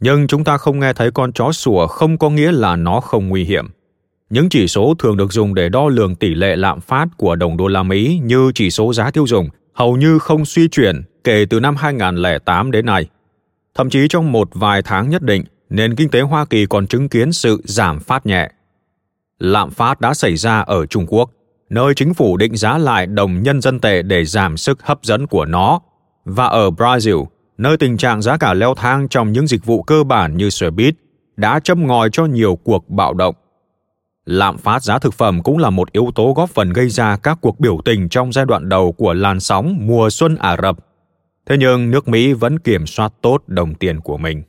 Nhưng 0.00 0.26
chúng 0.26 0.44
ta 0.44 0.56
không 0.56 0.80
nghe 0.80 0.92
thấy 0.92 1.10
con 1.10 1.32
chó 1.32 1.52
sủa 1.52 1.86
không 1.86 2.18
có 2.18 2.30
nghĩa 2.30 2.52
là 2.52 2.76
nó 2.76 3.00
không 3.00 3.28
nguy 3.28 3.44
hiểm. 3.44 3.66
Những 4.30 4.48
chỉ 4.48 4.68
số 4.68 4.94
thường 4.98 5.16
được 5.16 5.32
dùng 5.32 5.54
để 5.54 5.68
đo 5.68 5.88
lường 5.88 6.14
tỷ 6.14 6.34
lệ 6.34 6.56
lạm 6.56 6.80
phát 6.80 7.06
của 7.16 7.36
đồng 7.36 7.56
đô 7.56 7.66
la 7.66 7.82
Mỹ 7.82 8.20
như 8.22 8.52
chỉ 8.54 8.70
số 8.70 8.92
giá 8.92 9.10
tiêu 9.10 9.26
dùng 9.26 9.48
hầu 9.74 9.96
như 9.96 10.18
không 10.18 10.44
suy 10.44 10.68
chuyển 10.68 11.02
kể 11.24 11.46
từ 11.50 11.60
năm 11.60 11.76
2008 11.76 12.70
đến 12.70 12.86
nay. 12.86 13.06
Thậm 13.74 13.90
chí 13.90 14.08
trong 14.08 14.32
một 14.32 14.48
vài 14.54 14.82
tháng 14.82 15.10
nhất 15.10 15.22
định, 15.22 15.44
nền 15.70 15.94
kinh 15.94 16.08
tế 16.08 16.20
Hoa 16.20 16.44
Kỳ 16.44 16.66
còn 16.66 16.86
chứng 16.86 17.08
kiến 17.08 17.32
sự 17.32 17.62
giảm 17.64 18.00
phát 18.00 18.26
nhẹ. 18.26 18.50
Lạm 19.38 19.70
phát 19.70 20.00
đã 20.00 20.14
xảy 20.14 20.36
ra 20.36 20.60
ở 20.60 20.86
Trung 20.86 21.06
Quốc, 21.08 21.30
nơi 21.70 21.94
chính 21.94 22.14
phủ 22.14 22.36
định 22.36 22.56
giá 22.56 22.78
lại 22.78 23.06
đồng 23.06 23.42
nhân 23.42 23.60
dân 23.60 23.80
tệ 23.80 24.02
để 24.02 24.24
giảm 24.24 24.56
sức 24.56 24.82
hấp 24.82 24.98
dẫn 25.02 25.26
của 25.26 25.44
nó, 25.44 25.80
và 26.24 26.46
ở 26.46 26.70
Brazil, 26.70 27.26
nơi 27.58 27.76
tình 27.76 27.96
trạng 27.96 28.22
giá 28.22 28.36
cả 28.36 28.54
leo 28.54 28.74
thang 28.74 29.08
trong 29.08 29.32
những 29.32 29.46
dịch 29.46 29.64
vụ 29.64 29.82
cơ 29.82 30.04
bản 30.04 30.36
như 30.36 30.50
xe 30.50 30.70
buýt 30.70 30.94
đã 31.36 31.60
châm 31.60 31.86
ngòi 31.86 32.08
cho 32.12 32.24
nhiều 32.24 32.58
cuộc 32.64 32.88
bạo 32.88 33.14
động. 33.14 33.34
Lạm 34.26 34.58
phát 34.58 34.82
giá 34.82 34.98
thực 34.98 35.14
phẩm 35.14 35.42
cũng 35.42 35.58
là 35.58 35.70
một 35.70 35.92
yếu 35.92 36.10
tố 36.14 36.32
góp 36.36 36.50
phần 36.50 36.72
gây 36.72 36.88
ra 36.88 37.16
các 37.16 37.38
cuộc 37.40 37.60
biểu 37.60 37.78
tình 37.84 38.08
trong 38.08 38.32
giai 38.32 38.44
đoạn 38.44 38.68
đầu 38.68 38.92
của 38.92 39.12
làn 39.12 39.40
sóng 39.40 39.76
mùa 39.80 40.10
xuân 40.10 40.36
Ả 40.36 40.56
Rập. 40.62 40.76
Thế 41.46 41.56
nhưng 41.58 41.90
nước 41.90 42.08
Mỹ 42.08 42.32
vẫn 42.32 42.58
kiểm 42.58 42.86
soát 42.86 43.12
tốt 43.22 43.42
đồng 43.46 43.74
tiền 43.74 44.00
của 44.00 44.16
mình. 44.16 44.42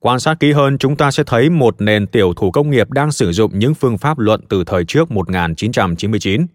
Quan 0.00 0.20
sát 0.20 0.40
kỹ 0.40 0.52
hơn, 0.52 0.78
chúng 0.78 0.96
ta 0.96 1.10
sẽ 1.10 1.22
thấy 1.26 1.50
một 1.50 1.80
nền 1.80 2.06
tiểu 2.06 2.32
thủ 2.36 2.50
công 2.50 2.70
nghiệp 2.70 2.90
đang 2.90 3.12
sử 3.12 3.32
dụng 3.32 3.58
những 3.58 3.74
phương 3.74 3.98
pháp 3.98 4.18
luận 4.18 4.40
từ 4.48 4.64
thời 4.64 4.84
trước 4.84 5.10
1999. 5.10 6.46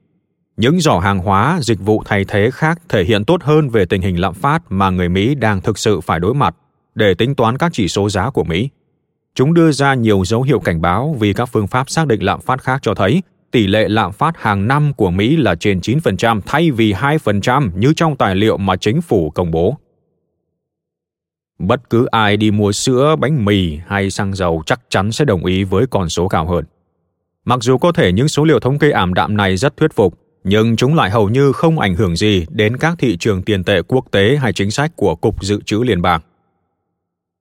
Những 0.58 0.80
giỏ 0.80 1.00
hàng 1.00 1.20
hóa, 1.20 1.60
dịch 1.62 1.80
vụ 1.80 2.04
thay 2.06 2.26
thế 2.28 2.50
khác 2.54 2.82
thể 2.90 3.04
hiện 3.04 3.26
tốt 3.26 3.44
hơn 3.44 3.70
về 3.70 3.86
tình 3.86 4.02
hình 4.02 4.22
lạm 4.22 4.34
phát 4.34 4.64
mà 4.70 4.90
người 4.90 5.10
Mỹ 5.10 5.36
đang 5.36 5.62
thực 5.62 5.78
sự 5.78 6.02
phải 6.02 6.20
đối 6.20 6.34
mặt 6.34 6.56
để 6.96 7.14
tính 7.14 7.36
toán 7.36 7.58
các 7.58 7.74
chỉ 7.74 7.88
số 7.88 8.10
giá 8.10 8.30
của 8.30 8.44
Mỹ. 8.44 8.70
Chúng 9.36 9.54
đưa 9.54 9.72
ra 9.72 9.94
nhiều 9.94 10.26
dấu 10.26 10.42
hiệu 10.42 10.60
cảnh 10.60 10.82
báo 10.82 11.16
vì 11.20 11.34
các 11.34 11.46
phương 11.46 11.68
pháp 11.68 11.90
xác 11.90 12.08
định 12.08 12.24
lạm 12.24 12.42
phát 12.42 12.62
khác 12.62 12.80
cho 12.82 12.94
thấy 12.94 13.22
tỷ 13.52 13.68
lệ 13.68 13.88
lạm 13.90 14.12
phát 14.12 14.38
hàng 14.38 14.68
năm 14.68 14.94
của 14.94 15.12
Mỹ 15.12 15.36
là 15.38 15.56
trên 15.56 15.80
9% 15.80 16.42
thay 16.46 16.72
vì 16.72 16.94
2% 16.94 17.70
như 17.76 17.94
trong 17.96 18.16
tài 18.16 18.36
liệu 18.36 18.58
mà 18.58 18.76
chính 18.76 19.02
phủ 19.02 19.30
công 19.30 19.52
bố. 19.52 19.78
Bất 21.68 21.90
cứ 21.90 22.06
ai 22.06 22.38
đi 22.38 22.52
mua 22.52 22.72
sữa, 22.72 23.16
bánh 23.20 23.46
mì 23.46 23.78
hay 23.88 24.10
xăng 24.10 24.34
dầu 24.34 24.64
chắc 24.66 24.80
chắn 24.90 25.12
sẽ 25.12 25.26
đồng 25.26 25.46
ý 25.46 25.64
với 25.64 25.88
con 25.88 26.10
số 26.10 26.28
cao 26.28 26.48
hơn. 26.48 26.66
Mặc 27.46 27.60
dù 27.62 27.78
có 27.78 27.92
thể 27.92 28.12
những 28.12 28.28
số 28.28 28.44
liệu 28.44 28.60
thống 28.60 28.80
kê 28.80 28.92
ảm 28.92 29.14
đạm 29.14 29.38
này 29.38 29.58
rất 29.58 29.78
thuyết 29.78 29.94
phục, 29.94 30.20
nhưng 30.44 30.76
chúng 30.76 30.96
lại 30.96 31.10
hầu 31.10 31.30
như 31.30 31.52
không 31.52 31.80
ảnh 31.80 31.96
hưởng 31.96 32.16
gì 32.16 32.46
đến 32.50 32.78
các 32.78 32.96
thị 33.00 33.18
trường 33.18 33.42
tiền 33.42 33.64
tệ 33.64 33.82
quốc 33.82 34.06
tế 34.12 34.36
hay 34.36 34.54
chính 34.54 34.72
sách 34.72 34.92
của 34.96 35.16
Cục 35.16 35.44
Dự 35.44 35.60
trữ 35.66 35.80
Liên 35.84 36.02
bang. 36.02 36.22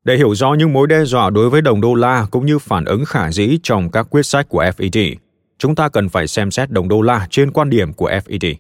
Để 0.05 0.17
hiểu 0.17 0.35
rõ 0.35 0.55
những 0.55 0.73
mối 0.73 0.87
đe 0.87 1.05
dọa 1.05 1.31
đối 1.31 1.50
với 1.50 1.62
đồng 1.62 1.81
đô 1.81 1.95
la 1.95 2.26
cũng 2.31 2.47
như 2.47 2.59
phản 2.59 2.85
ứng 2.85 3.05
khả 3.05 3.31
dĩ 3.31 3.59
trong 3.62 3.91
các 3.91 4.07
quyết 4.11 4.26
sách 4.26 4.49
của 4.49 4.64
FED, 4.64 5.14
chúng 5.59 5.75
ta 5.75 5.88
cần 5.88 6.09
phải 6.09 6.26
xem 6.29 6.50
xét 6.50 6.71
đồng 6.71 6.88
đô 6.88 7.02
la 7.02 7.26
trên 7.31 7.50
quan 7.50 7.71
điểm 7.71 7.93
của 7.93 8.11
FED. 8.11 8.55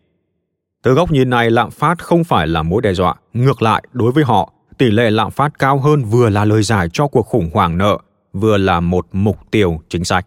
Từ 0.82 0.92
góc 0.92 1.10
nhìn 1.10 1.30
này, 1.30 1.50
lạm 1.50 1.70
phát 1.70 1.98
không 1.98 2.24
phải 2.24 2.46
là 2.46 2.62
mối 2.62 2.82
đe 2.82 2.94
dọa, 2.94 3.14
ngược 3.32 3.62
lại, 3.62 3.82
đối 3.92 4.12
với 4.12 4.24
họ, 4.24 4.52
tỷ 4.78 4.90
lệ 4.90 5.10
lạm 5.10 5.30
phát 5.30 5.58
cao 5.58 5.78
hơn 5.78 6.04
vừa 6.04 6.28
là 6.28 6.44
lời 6.44 6.62
giải 6.62 6.88
cho 6.92 7.06
cuộc 7.06 7.26
khủng 7.26 7.50
hoảng 7.54 7.78
nợ, 7.78 7.98
vừa 8.32 8.56
là 8.56 8.80
một 8.80 9.06
mục 9.12 9.38
tiêu 9.50 9.80
chính 9.88 10.04
sách. 10.04 10.26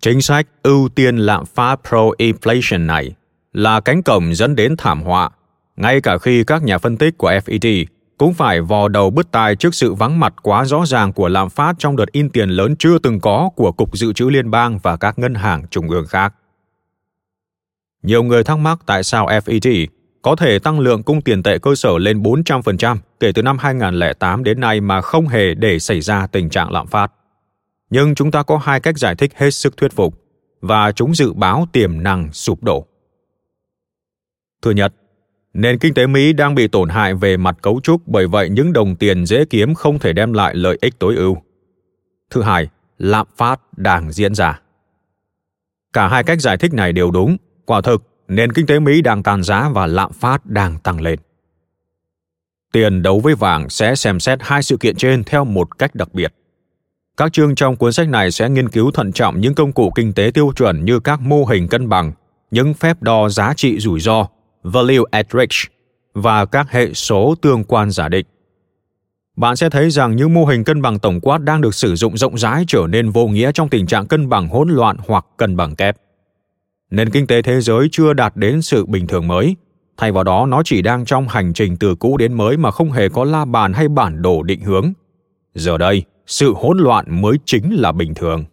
Chính 0.00 0.20
sách 0.20 0.46
ưu 0.62 0.88
tiên 0.88 1.16
lạm 1.16 1.44
phát 1.44 1.80
pro-inflation 1.88 2.86
này 2.86 3.14
là 3.52 3.80
cánh 3.80 4.02
cổng 4.02 4.34
dẫn 4.34 4.56
đến 4.56 4.76
thảm 4.78 5.02
họa, 5.02 5.30
ngay 5.76 6.00
cả 6.00 6.18
khi 6.18 6.44
các 6.44 6.62
nhà 6.62 6.78
phân 6.78 6.96
tích 6.96 7.18
của 7.18 7.30
FED 7.30 7.84
cũng 8.18 8.34
phải 8.34 8.60
vò 8.60 8.88
đầu 8.88 9.10
bứt 9.10 9.30
tai 9.30 9.56
trước 9.56 9.74
sự 9.74 9.94
vắng 9.94 10.20
mặt 10.20 10.34
quá 10.42 10.64
rõ 10.64 10.86
ràng 10.86 11.12
của 11.12 11.28
lạm 11.28 11.50
phát 11.50 11.76
trong 11.78 11.96
đợt 11.96 12.12
in 12.12 12.30
tiền 12.30 12.48
lớn 12.48 12.76
chưa 12.78 12.98
từng 12.98 13.20
có 13.20 13.50
của 13.56 13.72
Cục 13.72 13.96
Dự 13.96 14.12
trữ 14.12 14.24
Liên 14.24 14.50
bang 14.50 14.78
và 14.78 14.96
các 14.96 15.18
ngân 15.18 15.34
hàng 15.34 15.66
trung 15.70 15.90
ương 15.90 16.06
khác. 16.06 16.34
Nhiều 18.02 18.22
người 18.22 18.44
thắc 18.44 18.58
mắc 18.58 18.78
tại 18.86 19.04
sao 19.04 19.26
FED 19.26 19.86
có 20.24 20.36
thể 20.36 20.58
tăng 20.58 20.80
lượng 20.80 21.02
cung 21.02 21.20
tiền 21.20 21.42
tệ 21.42 21.58
cơ 21.58 21.74
sở 21.74 21.98
lên 21.98 22.22
400% 22.22 22.96
kể 23.20 23.32
từ 23.32 23.42
năm 23.42 23.58
2008 23.58 24.44
đến 24.44 24.60
nay 24.60 24.80
mà 24.80 25.00
không 25.00 25.28
hề 25.28 25.54
để 25.54 25.78
xảy 25.78 26.00
ra 26.00 26.26
tình 26.26 26.50
trạng 26.50 26.72
lạm 26.72 26.86
phát. 26.86 27.12
Nhưng 27.90 28.14
chúng 28.14 28.30
ta 28.30 28.42
có 28.42 28.58
hai 28.58 28.80
cách 28.80 28.98
giải 28.98 29.14
thích 29.14 29.32
hết 29.36 29.50
sức 29.50 29.76
thuyết 29.76 29.92
phục 29.92 30.22
và 30.60 30.92
chúng 30.92 31.14
dự 31.14 31.32
báo 31.32 31.66
tiềm 31.72 32.02
năng 32.02 32.32
sụp 32.32 32.62
đổ. 32.62 32.86
Thứ 34.62 34.70
nhất, 34.70 34.94
nền 35.54 35.78
kinh 35.78 35.94
tế 35.94 36.06
Mỹ 36.06 36.32
đang 36.32 36.54
bị 36.54 36.68
tổn 36.68 36.88
hại 36.88 37.14
về 37.14 37.36
mặt 37.36 37.56
cấu 37.62 37.80
trúc 37.82 38.08
bởi 38.08 38.26
vậy 38.26 38.48
những 38.48 38.72
đồng 38.72 38.96
tiền 38.96 39.26
dễ 39.26 39.44
kiếm 39.44 39.74
không 39.74 39.98
thể 39.98 40.12
đem 40.12 40.32
lại 40.32 40.54
lợi 40.54 40.78
ích 40.80 40.98
tối 40.98 41.16
ưu. 41.16 41.36
Thứ 42.30 42.42
hai, 42.42 42.68
lạm 42.98 43.26
phát 43.36 43.60
đang 43.76 44.12
diễn 44.12 44.34
ra. 44.34 44.60
Cả 45.92 46.08
hai 46.08 46.24
cách 46.24 46.40
giải 46.40 46.56
thích 46.56 46.72
này 46.72 46.92
đều 46.92 47.10
đúng, 47.10 47.36
quả 47.66 47.80
thực 47.80 48.13
nền 48.28 48.52
kinh 48.52 48.66
tế 48.66 48.78
Mỹ 48.78 49.02
đang 49.02 49.22
tàn 49.22 49.42
giá 49.42 49.68
và 49.68 49.86
lạm 49.86 50.12
phát 50.12 50.46
đang 50.46 50.78
tăng 50.78 51.00
lên. 51.00 51.18
Tiền 52.72 53.02
đấu 53.02 53.20
với 53.20 53.34
vàng 53.34 53.68
sẽ 53.68 53.94
xem 53.94 54.20
xét 54.20 54.38
hai 54.42 54.62
sự 54.62 54.76
kiện 54.76 54.96
trên 54.96 55.24
theo 55.24 55.44
một 55.44 55.78
cách 55.78 55.94
đặc 55.94 56.14
biệt. 56.14 56.34
Các 57.16 57.32
chương 57.32 57.54
trong 57.54 57.76
cuốn 57.76 57.92
sách 57.92 58.08
này 58.08 58.30
sẽ 58.30 58.48
nghiên 58.48 58.68
cứu 58.68 58.90
thận 58.90 59.12
trọng 59.12 59.40
những 59.40 59.54
công 59.54 59.72
cụ 59.72 59.90
kinh 59.94 60.12
tế 60.12 60.30
tiêu 60.34 60.52
chuẩn 60.56 60.84
như 60.84 61.00
các 61.00 61.20
mô 61.20 61.44
hình 61.44 61.68
cân 61.68 61.88
bằng, 61.88 62.12
những 62.50 62.74
phép 62.74 63.02
đo 63.02 63.28
giá 63.28 63.54
trị 63.56 63.78
rủi 63.78 64.00
ro, 64.00 64.26
value 64.62 65.02
at 65.10 65.26
risk 65.32 65.72
và 66.14 66.44
các 66.44 66.70
hệ 66.70 66.94
số 66.94 67.34
tương 67.42 67.64
quan 67.64 67.90
giả 67.90 68.08
định. 68.08 68.26
Bạn 69.36 69.56
sẽ 69.56 69.70
thấy 69.70 69.90
rằng 69.90 70.16
những 70.16 70.34
mô 70.34 70.44
hình 70.44 70.64
cân 70.64 70.82
bằng 70.82 70.98
tổng 70.98 71.20
quát 71.20 71.38
đang 71.38 71.60
được 71.60 71.74
sử 71.74 71.96
dụng 71.96 72.16
rộng 72.16 72.38
rãi 72.38 72.64
trở 72.68 72.86
nên 72.88 73.10
vô 73.10 73.26
nghĩa 73.26 73.52
trong 73.52 73.68
tình 73.68 73.86
trạng 73.86 74.06
cân 74.06 74.28
bằng 74.28 74.48
hỗn 74.48 74.68
loạn 74.70 74.96
hoặc 75.06 75.26
cân 75.36 75.56
bằng 75.56 75.76
kép 75.76 75.96
nền 76.90 77.10
kinh 77.10 77.26
tế 77.26 77.42
thế 77.42 77.60
giới 77.60 77.88
chưa 77.92 78.12
đạt 78.12 78.36
đến 78.36 78.62
sự 78.62 78.86
bình 78.86 79.06
thường 79.06 79.28
mới. 79.28 79.56
Thay 79.96 80.12
vào 80.12 80.24
đó, 80.24 80.46
nó 80.46 80.62
chỉ 80.64 80.82
đang 80.82 81.04
trong 81.04 81.28
hành 81.28 81.52
trình 81.52 81.76
từ 81.76 81.94
cũ 81.94 82.16
đến 82.16 82.32
mới 82.32 82.56
mà 82.56 82.70
không 82.70 82.90
hề 82.90 83.08
có 83.08 83.24
la 83.24 83.44
bàn 83.44 83.72
hay 83.72 83.88
bản 83.88 84.22
đồ 84.22 84.42
định 84.42 84.60
hướng. 84.60 84.92
Giờ 85.54 85.78
đây, 85.78 86.04
sự 86.26 86.52
hỗn 86.56 86.78
loạn 86.78 87.22
mới 87.22 87.36
chính 87.44 87.74
là 87.74 87.92
bình 87.92 88.14
thường. 88.14 88.44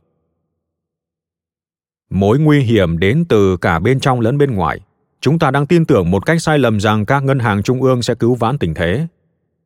Mối 2.09 2.39
nguy 2.39 2.59
hiểm 2.59 2.99
đến 2.99 3.25
từ 3.29 3.57
cả 3.57 3.79
bên 3.79 3.99
trong 3.99 4.19
lẫn 4.19 4.37
bên 4.37 4.55
ngoài. 4.55 4.79
Chúng 5.21 5.39
ta 5.39 5.51
đang 5.51 5.65
tin 5.65 5.85
tưởng 5.85 6.11
một 6.11 6.25
cách 6.25 6.41
sai 6.41 6.59
lầm 6.59 6.79
rằng 6.79 7.05
các 7.05 7.23
ngân 7.23 7.39
hàng 7.39 7.63
trung 7.63 7.81
ương 7.81 8.01
sẽ 8.01 8.15
cứu 8.15 8.35
vãn 8.35 8.57
tình 8.57 8.73
thế. 8.73 9.07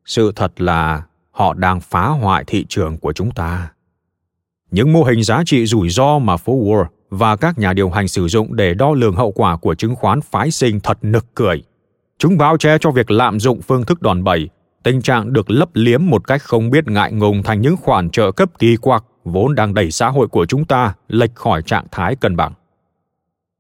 Sự 0.05 0.31
thật 0.35 0.61
là, 0.61 1.03
họ 1.31 1.53
đang 1.53 1.79
phá 1.79 2.07
hoại 2.07 2.43
thị 2.47 2.65
trường 2.69 2.97
của 2.97 3.13
chúng 3.13 3.31
ta. 3.31 3.71
Những 4.71 4.93
mô 4.93 5.03
hình 5.03 5.23
giá 5.23 5.43
trị 5.45 5.65
rủi 5.65 5.89
ro 5.89 6.19
mà 6.19 6.37
phố 6.37 6.53
Wall 6.53 6.85
và 7.17 7.35
các 7.35 7.57
nhà 7.57 7.73
điều 7.73 7.89
hành 7.89 8.07
sử 8.07 8.27
dụng 8.27 8.55
để 8.55 8.73
đo 8.73 8.93
lường 8.93 9.15
hậu 9.15 9.31
quả 9.31 9.57
của 9.57 9.75
chứng 9.75 9.95
khoán 9.95 10.21
phái 10.21 10.51
sinh 10.51 10.79
thật 10.79 10.97
nực 11.01 11.25
cười. 11.35 11.63
Chúng 12.17 12.37
bao 12.37 12.57
che 12.57 12.77
cho 12.77 12.91
việc 12.91 13.11
lạm 13.11 13.39
dụng 13.39 13.61
phương 13.61 13.85
thức 13.85 14.01
đòn 14.01 14.23
bẩy, 14.23 14.49
tình 14.83 15.01
trạng 15.01 15.33
được 15.33 15.49
lấp 15.49 15.69
liếm 15.73 16.01
một 16.05 16.27
cách 16.27 16.41
không 16.43 16.69
biết 16.69 16.87
ngại 16.87 17.11
ngùng 17.11 17.43
thành 17.43 17.61
những 17.61 17.77
khoản 17.77 18.09
trợ 18.09 18.31
cấp 18.31 18.49
kỳ 18.59 18.75
quặc 18.75 19.03
vốn 19.23 19.55
đang 19.55 19.73
đẩy 19.73 19.91
xã 19.91 20.09
hội 20.09 20.27
của 20.27 20.45
chúng 20.45 20.65
ta 20.65 20.93
lệch 21.07 21.35
khỏi 21.35 21.61
trạng 21.61 21.85
thái 21.91 22.15
cân 22.15 22.35
bằng. 22.35 22.53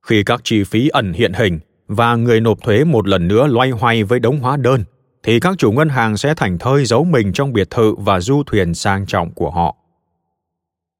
Khi 0.07 0.23
các 0.23 0.41
chi 0.43 0.63
phí 0.63 0.87
ẩn 0.87 1.13
hiện 1.13 1.33
hình 1.33 1.59
và 1.87 2.15
người 2.15 2.41
nộp 2.41 2.61
thuế 2.63 2.83
một 2.83 3.07
lần 3.07 3.27
nữa 3.27 3.47
loay 3.47 3.69
hoay 3.69 4.03
với 4.03 4.19
đống 4.19 4.39
hóa 4.39 4.57
đơn, 4.57 4.83
thì 5.23 5.39
các 5.39 5.55
chủ 5.57 5.71
ngân 5.71 5.89
hàng 5.89 6.17
sẽ 6.17 6.33
thành 6.33 6.57
thơi 6.57 6.85
giấu 6.85 7.03
mình 7.03 7.33
trong 7.33 7.53
biệt 7.53 7.69
thự 7.69 7.95
và 7.97 8.19
du 8.19 8.43
thuyền 8.45 8.73
sang 8.73 9.05
trọng 9.05 9.31
của 9.31 9.49
họ 9.49 9.75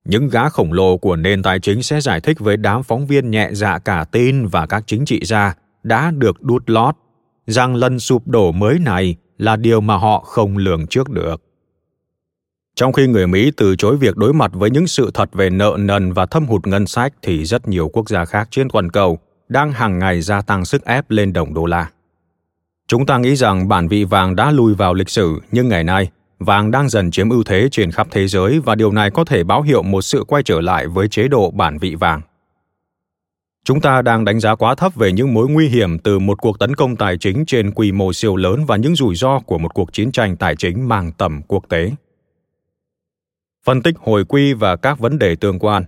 những 0.05 0.29
gã 0.29 0.49
khổng 0.49 0.73
lồ 0.73 0.97
của 0.97 1.15
nền 1.15 1.43
tài 1.43 1.59
chính 1.59 1.83
sẽ 1.83 2.01
giải 2.01 2.21
thích 2.21 2.39
với 2.39 2.57
đám 2.57 2.83
phóng 2.83 3.07
viên 3.07 3.31
nhẹ 3.31 3.49
dạ 3.51 3.79
cả 3.79 4.05
tin 4.11 4.47
và 4.47 4.65
các 4.65 4.83
chính 4.87 5.05
trị 5.05 5.19
gia 5.25 5.53
đã 5.83 6.11
được 6.11 6.43
đút 6.43 6.69
lót 6.69 6.95
rằng 7.47 7.75
lần 7.75 7.99
sụp 7.99 8.27
đổ 8.27 8.51
mới 8.51 8.79
này 8.79 9.15
là 9.37 9.55
điều 9.55 9.81
mà 9.81 9.97
họ 9.97 10.19
không 10.19 10.57
lường 10.57 10.87
trước 10.87 11.09
được. 11.09 11.41
Trong 12.75 12.93
khi 12.93 13.07
người 13.07 13.27
Mỹ 13.27 13.51
từ 13.57 13.75
chối 13.75 13.97
việc 13.97 14.17
đối 14.17 14.33
mặt 14.33 14.51
với 14.53 14.69
những 14.69 14.87
sự 14.87 15.11
thật 15.13 15.33
về 15.33 15.49
nợ 15.49 15.77
nần 15.79 16.13
và 16.13 16.25
thâm 16.25 16.45
hụt 16.45 16.67
ngân 16.67 16.87
sách 16.87 17.13
thì 17.21 17.45
rất 17.45 17.67
nhiều 17.67 17.89
quốc 17.93 18.09
gia 18.09 18.25
khác 18.25 18.47
trên 18.51 18.69
toàn 18.69 18.91
cầu 18.91 19.19
đang 19.49 19.71
hàng 19.71 19.99
ngày 19.99 20.21
gia 20.21 20.41
tăng 20.41 20.65
sức 20.65 20.85
ép 20.85 21.11
lên 21.11 21.33
đồng 21.33 21.53
đô 21.53 21.65
la. 21.65 21.89
Chúng 22.87 23.05
ta 23.05 23.17
nghĩ 23.17 23.35
rằng 23.35 23.67
bản 23.67 23.87
vị 23.87 24.03
vàng 24.03 24.35
đã 24.35 24.51
lùi 24.51 24.73
vào 24.73 24.93
lịch 24.93 25.09
sử, 25.09 25.39
nhưng 25.51 25.69
ngày 25.69 25.83
nay 25.83 26.09
vàng 26.39 26.71
đang 26.71 26.89
dần 26.89 27.11
chiếm 27.11 27.29
ưu 27.29 27.43
thế 27.43 27.67
trên 27.71 27.91
khắp 27.91 28.07
thế 28.11 28.27
giới 28.27 28.59
và 28.59 28.75
điều 28.75 28.91
này 28.91 29.11
có 29.11 29.25
thể 29.25 29.43
báo 29.43 29.61
hiệu 29.61 29.83
một 29.83 30.01
sự 30.01 30.23
quay 30.27 30.43
trở 30.43 30.61
lại 30.61 30.87
với 30.87 31.07
chế 31.07 31.27
độ 31.27 31.51
bản 31.51 31.77
vị 31.77 31.95
vàng. 31.95 32.21
Chúng 33.63 33.81
ta 33.81 34.01
đang 34.01 34.25
đánh 34.25 34.39
giá 34.39 34.55
quá 34.55 34.75
thấp 34.75 34.95
về 34.95 35.11
những 35.11 35.33
mối 35.33 35.49
nguy 35.49 35.67
hiểm 35.67 35.99
từ 35.99 36.19
một 36.19 36.41
cuộc 36.41 36.59
tấn 36.59 36.75
công 36.75 36.95
tài 36.95 37.17
chính 37.17 37.45
trên 37.45 37.71
quy 37.71 37.91
mô 37.91 38.13
siêu 38.13 38.35
lớn 38.35 38.65
và 38.65 38.75
những 38.75 38.95
rủi 38.95 39.15
ro 39.15 39.39
của 39.39 39.57
một 39.57 39.73
cuộc 39.73 39.93
chiến 39.93 40.11
tranh 40.11 40.37
tài 40.37 40.55
chính 40.55 40.87
mang 40.87 41.11
tầm 41.11 41.41
quốc 41.47 41.63
tế. 41.69 41.91
Phân 43.65 43.81
tích 43.81 43.95
hồi 43.99 44.25
quy 44.25 44.53
và 44.53 44.75
các 44.75 44.99
vấn 44.99 45.19
đề 45.19 45.35
tương 45.35 45.59
quan 45.59 45.83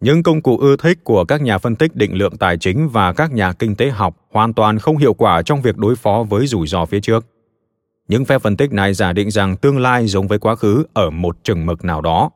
những 0.00 0.22
công 0.22 0.42
cụ 0.42 0.58
ưa 0.58 0.76
thích 0.76 0.98
của 1.04 1.24
các 1.24 1.42
nhà 1.42 1.58
phân 1.58 1.76
tích 1.76 1.96
định 1.96 2.14
lượng 2.14 2.36
tài 2.36 2.58
chính 2.58 2.88
và 2.88 3.12
các 3.12 3.32
nhà 3.32 3.52
kinh 3.52 3.76
tế 3.76 3.90
học 3.90 4.16
hoàn 4.32 4.54
toàn 4.54 4.78
không 4.78 4.96
hiệu 4.96 5.14
quả 5.14 5.42
trong 5.42 5.62
việc 5.62 5.76
đối 5.76 5.96
phó 5.96 6.24
với 6.28 6.46
rủi 6.46 6.66
ro 6.66 6.84
phía 6.84 7.00
trước 7.00 7.26
những 8.08 8.24
phép 8.24 8.42
phân 8.42 8.56
tích 8.56 8.72
này 8.72 8.94
giả 8.94 9.12
định 9.12 9.30
rằng 9.30 9.56
tương 9.56 9.78
lai 9.78 10.06
giống 10.06 10.28
với 10.28 10.38
quá 10.38 10.56
khứ 10.56 10.84
ở 10.92 11.10
một 11.10 11.36
chừng 11.44 11.66
mực 11.66 11.84
nào 11.84 12.00
đó. 12.00 12.30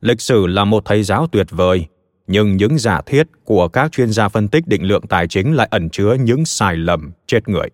Lịch 0.00 0.20
sử 0.20 0.46
là 0.46 0.64
một 0.64 0.82
thầy 0.84 1.02
giáo 1.02 1.26
tuyệt 1.32 1.46
vời, 1.50 1.86
nhưng 2.26 2.56
những 2.56 2.78
giả 2.78 3.00
thiết 3.06 3.26
của 3.44 3.68
các 3.68 3.92
chuyên 3.92 4.12
gia 4.12 4.28
phân 4.28 4.48
tích 4.48 4.66
định 4.66 4.82
lượng 4.82 5.06
tài 5.06 5.28
chính 5.28 5.54
lại 5.54 5.68
ẩn 5.70 5.90
chứa 5.90 6.14
những 6.14 6.44
sai 6.44 6.76
lầm 6.76 7.12
chết 7.26 7.48
người. 7.48 7.68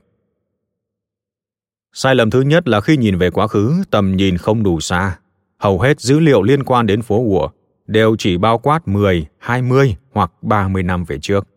Sai 1.93 2.15
lầm 2.15 2.31
thứ 2.31 2.41
nhất 2.41 2.69
là 2.69 2.81
khi 2.81 2.97
nhìn 2.97 3.19
về 3.19 3.31
quá 3.31 3.47
khứ, 3.47 3.83
tầm 3.91 4.17
nhìn 4.17 4.37
không 4.39 4.63
đủ 4.63 4.81
xa. 4.81 5.19
Hầu 5.59 5.81
hết 5.81 6.01
dữ 6.01 6.19
liệu 6.19 6.43
liên 6.43 6.65
quan 6.65 6.87
đến 6.87 7.03
phố 7.03 7.17
ùa 7.17 7.49
đều 7.87 8.17
chỉ 8.19 8.37
bao 8.37 8.59
quát 8.59 8.89
10, 8.89 9.27
20 9.39 9.97
hoặc 10.13 10.33
30 10.43 10.83
năm 10.83 11.05
về 11.05 11.19
trước. 11.19 11.49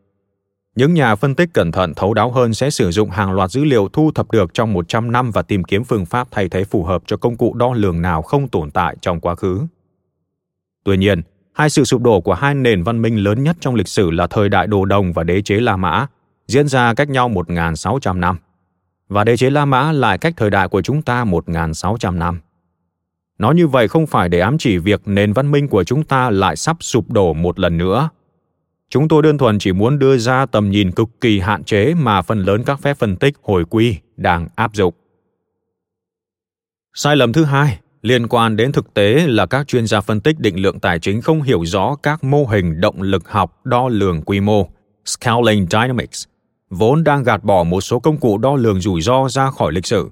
Những 0.75 0.93
nhà 0.93 1.15
phân 1.15 1.35
tích 1.35 1.49
cẩn 1.53 1.71
thận 1.71 1.93
thấu 1.93 2.13
đáo 2.13 2.31
hơn 2.31 2.53
sẽ 2.53 2.69
sử 2.69 2.91
dụng 2.91 3.09
hàng 3.09 3.31
loạt 3.31 3.51
dữ 3.51 3.63
liệu 3.63 3.89
thu 3.93 4.11
thập 4.11 4.31
được 4.31 4.53
trong 4.53 4.73
100 4.73 5.11
năm 5.11 5.31
và 5.31 5.41
tìm 5.41 5.63
kiếm 5.63 5.83
phương 5.83 6.05
pháp 6.05 6.27
thay 6.31 6.49
thế 6.49 6.63
phù 6.63 6.83
hợp 6.83 7.01
cho 7.05 7.17
công 7.17 7.37
cụ 7.37 7.53
đo 7.53 7.73
lường 7.73 8.01
nào 8.01 8.21
không 8.21 8.47
tồn 8.47 8.71
tại 8.71 8.95
trong 9.01 9.19
quá 9.19 9.35
khứ. 9.35 9.61
Tuy 10.83 10.97
nhiên, 10.97 11.21
hai 11.53 11.69
sự 11.69 11.83
sụp 11.83 12.01
đổ 12.01 12.21
của 12.21 12.33
hai 12.33 12.55
nền 12.55 12.83
văn 12.83 13.01
minh 13.01 13.15
lớn 13.15 13.43
nhất 13.43 13.57
trong 13.59 13.75
lịch 13.75 13.87
sử 13.87 14.11
là 14.11 14.27
thời 14.27 14.49
đại 14.49 14.67
Đồ 14.67 14.85
Đồng 14.85 15.13
và 15.13 15.23
đế 15.23 15.41
chế 15.41 15.55
La 15.55 15.77
Mã, 15.77 16.07
diễn 16.47 16.67
ra 16.67 16.93
cách 16.93 17.09
nhau 17.09 17.29
1.600 17.29 18.19
năm. 18.19 18.37
Và 19.09 19.23
đế 19.23 19.37
chế 19.37 19.49
La 19.49 19.65
Mã 19.65 19.91
lại 19.91 20.17
cách 20.17 20.33
thời 20.37 20.49
đại 20.49 20.67
của 20.67 20.81
chúng 20.81 21.01
ta 21.01 21.25
1.600 21.25 22.17
năm. 22.17 22.39
Nói 23.37 23.55
như 23.55 23.67
vậy 23.67 23.87
không 23.87 24.07
phải 24.07 24.29
để 24.29 24.39
ám 24.39 24.57
chỉ 24.57 24.77
việc 24.77 25.01
nền 25.05 25.33
văn 25.33 25.51
minh 25.51 25.67
của 25.67 25.83
chúng 25.83 26.03
ta 26.03 26.29
lại 26.29 26.55
sắp 26.55 26.77
sụp 26.79 27.11
đổ 27.11 27.33
một 27.33 27.59
lần 27.59 27.77
nữa. 27.77 28.09
Chúng 28.93 29.07
tôi 29.07 29.21
đơn 29.21 29.37
thuần 29.37 29.59
chỉ 29.59 29.71
muốn 29.71 29.99
đưa 29.99 30.17
ra 30.17 30.45
tầm 30.45 30.71
nhìn 30.71 30.91
cực 30.91 31.09
kỳ 31.21 31.39
hạn 31.39 31.63
chế 31.63 31.93
mà 31.93 32.21
phần 32.21 32.43
lớn 32.43 32.63
các 32.65 32.79
phép 32.79 32.97
phân 32.97 33.15
tích 33.15 33.33
hồi 33.43 33.65
quy 33.69 33.97
đang 34.17 34.47
áp 34.55 34.75
dụng. 34.75 34.93
Sai 36.93 37.15
lầm 37.15 37.33
thứ 37.33 37.43
hai 37.43 37.79
liên 38.01 38.27
quan 38.27 38.55
đến 38.55 38.71
thực 38.71 38.93
tế 38.93 39.27
là 39.27 39.45
các 39.45 39.67
chuyên 39.67 39.87
gia 39.87 40.01
phân 40.01 40.21
tích 40.21 40.39
định 40.39 40.61
lượng 40.61 40.79
tài 40.79 40.99
chính 40.99 41.21
không 41.21 41.41
hiểu 41.41 41.65
rõ 41.65 41.95
các 42.03 42.23
mô 42.23 42.45
hình 42.45 42.81
động 42.81 43.01
lực 43.01 43.29
học 43.29 43.59
đo 43.63 43.89
lường 43.89 44.21
quy 44.21 44.39
mô, 44.39 44.67
Scaling 45.05 45.67
Dynamics, 45.71 46.25
vốn 46.69 47.03
đang 47.03 47.23
gạt 47.23 47.43
bỏ 47.43 47.63
một 47.63 47.81
số 47.81 47.99
công 47.99 48.17
cụ 48.17 48.37
đo 48.37 48.55
lường 48.55 48.81
rủi 48.81 49.01
ro 49.01 49.27
ra 49.29 49.51
khỏi 49.51 49.71
lịch 49.71 49.85
sử. 49.85 50.09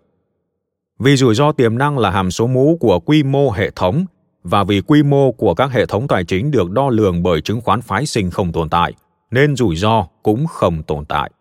Vì 1.00 1.16
rủi 1.16 1.36
ro 1.36 1.52
tiềm 1.52 1.78
năng 1.78 1.98
là 1.98 2.10
hàm 2.10 2.32
số 2.32 2.48
mũ 2.48 2.78
của 2.80 3.00
quy 3.00 3.24
mô 3.24 3.52
hệ 3.52 3.72
thống 3.76 4.06
và 4.44 4.64
vì 4.64 4.82
quy 4.82 5.04
mô 5.04 5.32
của 5.32 5.54
các 5.54 5.72
hệ 5.72 5.86
thống 5.86 6.08
tài 6.08 6.24
chính 6.24 6.52
được 6.52 6.72
đo 6.72 6.90
lường 6.90 7.24
bởi 7.24 7.42
chứng 7.42 7.62
khoán 7.62 7.82
phái 7.82 8.06
sinh 8.06 8.32
không 8.32 8.52
tồn 8.52 8.70
tại, 8.70 8.94
nên 9.32 9.56
rủi 9.56 9.76
ro 9.76 10.08
cũng 10.24 10.48
không 10.48 10.84
tồn 10.84 11.06
tại. 11.06 11.32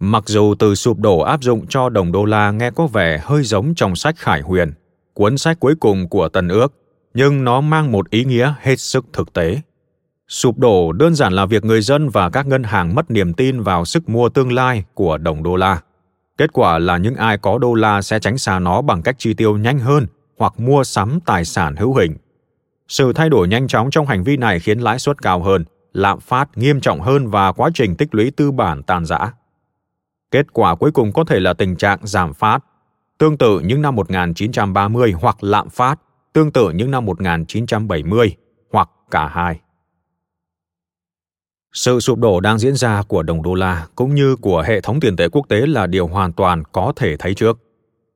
Mặc 0.00 0.24
dù 0.26 0.54
từ 0.58 0.74
sụp 0.74 0.98
đổ 0.98 1.18
áp 1.18 1.42
dụng 1.42 1.66
cho 1.66 1.88
đồng 1.88 2.12
đô 2.12 2.24
la 2.24 2.50
nghe 2.50 2.70
có 2.70 2.86
vẻ 2.86 3.20
hơi 3.24 3.42
giống 3.42 3.74
trong 3.74 3.96
sách 3.96 4.16
Khải 4.18 4.40
Huyền, 4.40 4.72
cuốn 5.14 5.38
sách 5.38 5.60
cuối 5.60 5.74
cùng 5.80 6.08
của 6.08 6.28
Tần 6.28 6.48
ước, 6.48 6.72
nhưng 7.14 7.44
nó 7.44 7.60
mang 7.60 7.92
một 7.92 8.10
ý 8.10 8.24
nghĩa 8.24 8.54
hết 8.60 8.80
sức 8.80 9.04
thực 9.12 9.32
tế. 9.32 9.60
Sụp 10.28 10.58
đổ 10.58 10.92
đơn 10.92 11.14
giản 11.14 11.32
là 11.32 11.46
việc 11.46 11.64
người 11.64 11.82
dân 11.82 12.08
và 12.08 12.30
các 12.30 12.46
ngân 12.46 12.62
hàng 12.62 12.94
mất 12.94 13.10
niềm 13.10 13.32
tin 13.32 13.60
vào 13.60 13.84
sức 13.84 14.08
mua 14.08 14.28
tương 14.28 14.52
lai 14.52 14.84
của 14.94 15.18
đồng 15.18 15.42
đô 15.42 15.56
la. 15.56 15.80
Kết 16.38 16.52
quả 16.52 16.78
là 16.78 16.96
những 16.96 17.14
ai 17.14 17.38
có 17.38 17.58
đô 17.58 17.74
la 17.74 18.02
sẽ 18.02 18.18
tránh 18.18 18.38
xa 18.38 18.58
nó 18.58 18.82
bằng 18.82 19.02
cách 19.02 19.14
chi 19.18 19.34
tiêu 19.34 19.56
nhanh 19.56 19.78
hơn 19.78 20.06
hoặc 20.38 20.60
mua 20.60 20.84
sắm 20.84 21.18
tài 21.26 21.44
sản 21.44 21.76
hữu 21.76 21.94
hình. 21.94 22.16
Sự 22.88 23.12
thay 23.12 23.28
đổi 23.28 23.48
nhanh 23.48 23.68
chóng 23.68 23.90
trong 23.90 24.06
hành 24.06 24.22
vi 24.22 24.36
này 24.36 24.60
khiến 24.60 24.78
lãi 24.78 24.98
suất 24.98 25.22
cao 25.22 25.42
hơn, 25.42 25.64
lạm 25.92 26.20
phát 26.20 26.58
nghiêm 26.58 26.80
trọng 26.80 27.00
hơn 27.00 27.26
và 27.26 27.52
quá 27.52 27.70
trình 27.74 27.96
tích 27.96 28.14
lũy 28.14 28.30
tư 28.30 28.50
bản 28.50 28.82
tan 28.82 29.04
rã. 29.04 29.32
Kết 30.30 30.52
quả 30.52 30.74
cuối 30.74 30.90
cùng 30.90 31.12
có 31.12 31.24
thể 31.24 31.40
là 31.40 31.52
tình 31.52 31.76
trạng 31.76 31.98
giảm 32.02 32.34
phát, 32.34 32.58
tương 33.18 33.38
tự 33.38 33.60
những 33.60 33.82
năm 33.82 33.96
1930 33.96 35.12
hoặc 35.20 35.44
lạm 35.44 35.68
phát, 35.68 36.00
tương 36.32 36.52
tự 36.52 36.70
những 36.70 36.90
năm 36.90 37.04
1970 37.06 38.36
hoặc 38.70 38.90
cả 39.10 39.28
hai. 39.28 39.60
Sự 41.72 42.00
sụp 42.00 42.18
đổ 42.18 42.40
đang 42.40 42.58
diễn 42.58 42.76
ra 42.76 43.02
của 43.02 43.22
đồng 43.22 43.42
đô 43.42 43.54
la 43.54 43.86
cũng 43.94 44.14
như 44.14 44.36
của 44.36 44.64
hệ 44.66 44.80
thống 44.80 45.00
tiền 45.00 45.16
tệ 45.16 45.28
quốc 45.28 45.48
tế 45.48 45.66
là 45.66 45.86
điều 45.86 46.06
hoàn 46.06 46.32
toàn 46.32 46.62
có 46.72 46.92
thể 46.96 47.16
thấy 47.16 47.34
trước. 47.34 47.58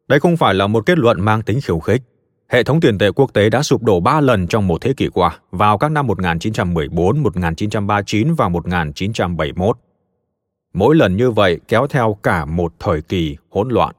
Đây 0.08 0.20
không 0.20 0.36
phải 0.36 0.54
là 0.54 0.66
một 0.66 0.86
kết 0.86 0.98
luận 0.98 1.20
mang 1.20 1.42
tính 1.42 1.60
khiêu 1.60 1.78
khích. 1.78 2.02
Hệ 2.48 2.62
thống 2.62 2.80
tiền 2.80 2.98
tệ 2.98 3.10
quốc 3.10 3.32
tế 3.34 3.50
đã 3.50 3.62
sụp 3.62 3.82
đổ 3.82 4.00
3 4.00 4.20
lần 4.20 4.46
trong 4.46 4.66
một 4.66 4.80
thế 4.80 4.92
kỷ 4.92 5.08
qua, 5.08 5.38
vào 5.50 5.78
các 5.78 5.90
năm 5.90 6.06
1914, 6.06 7.22
1939 7.22 8.34
và 8.34 8.48
1971 8.48 9.76
mỗi 10.76 10.96
lần 10.96 11.16
như 11.16 11.30
vậy 11.30 11.60
kéo 11.68 11.86
theo 11.86 12.18
cả 12.22 12.44
một 12.44 12.72
thời 12.78 13.02
kỳ 13.02 13.36
hỗn 13.50 13.68
loạn. 13.68 13.94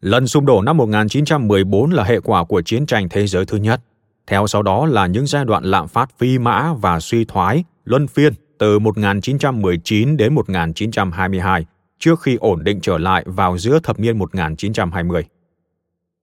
Lần 0.00 0.26
sụp 0.26 0.44
đổ 0.44 0.62
năm 0.62 0.76
1914 0.76 1.90
là 1.90 2.04
hệ 2.04 2.20
quả 2.20 2.44
của 2.44 2.62
chiến 2.62 2.86
tranh 2.86 3.08
thế 3.08 3.26
giới 3.26 3.46
thứ 3.46 3.56
nhất. 3.56 3.80
Theo 4.26 4.46
sau 4.46 4.62
đó 4.62 4.86
là 4.86 5.06
những 5.06 5.26
giai 5.26 5.44
đoạn 5.44 5.64
lạm 5.64 5.88
phát 5.88 6.18
phi 6.18 6.38
mã 6.38 6.72
và 6.72 7.00
suy 7.00 7.24
thoái 7.24 7.64
luân 7.84 8.06
phiên 8.06 8.32
từ 8.58 8.78
1919 8.78 10.16
đến 10.16 10.34
1922 10.34 11.66
trước 12.00 12.20
khi 12.20 12.36
ổn 12.36 12.64
định 12.64 12.80
trở 12.80 12.98
lại 12.98 13.24
vào 13.26 13.58
giữa 13.58 13.78
thập 13.82 14.00
niên 14.00 14.18
1920. 14.18 15.24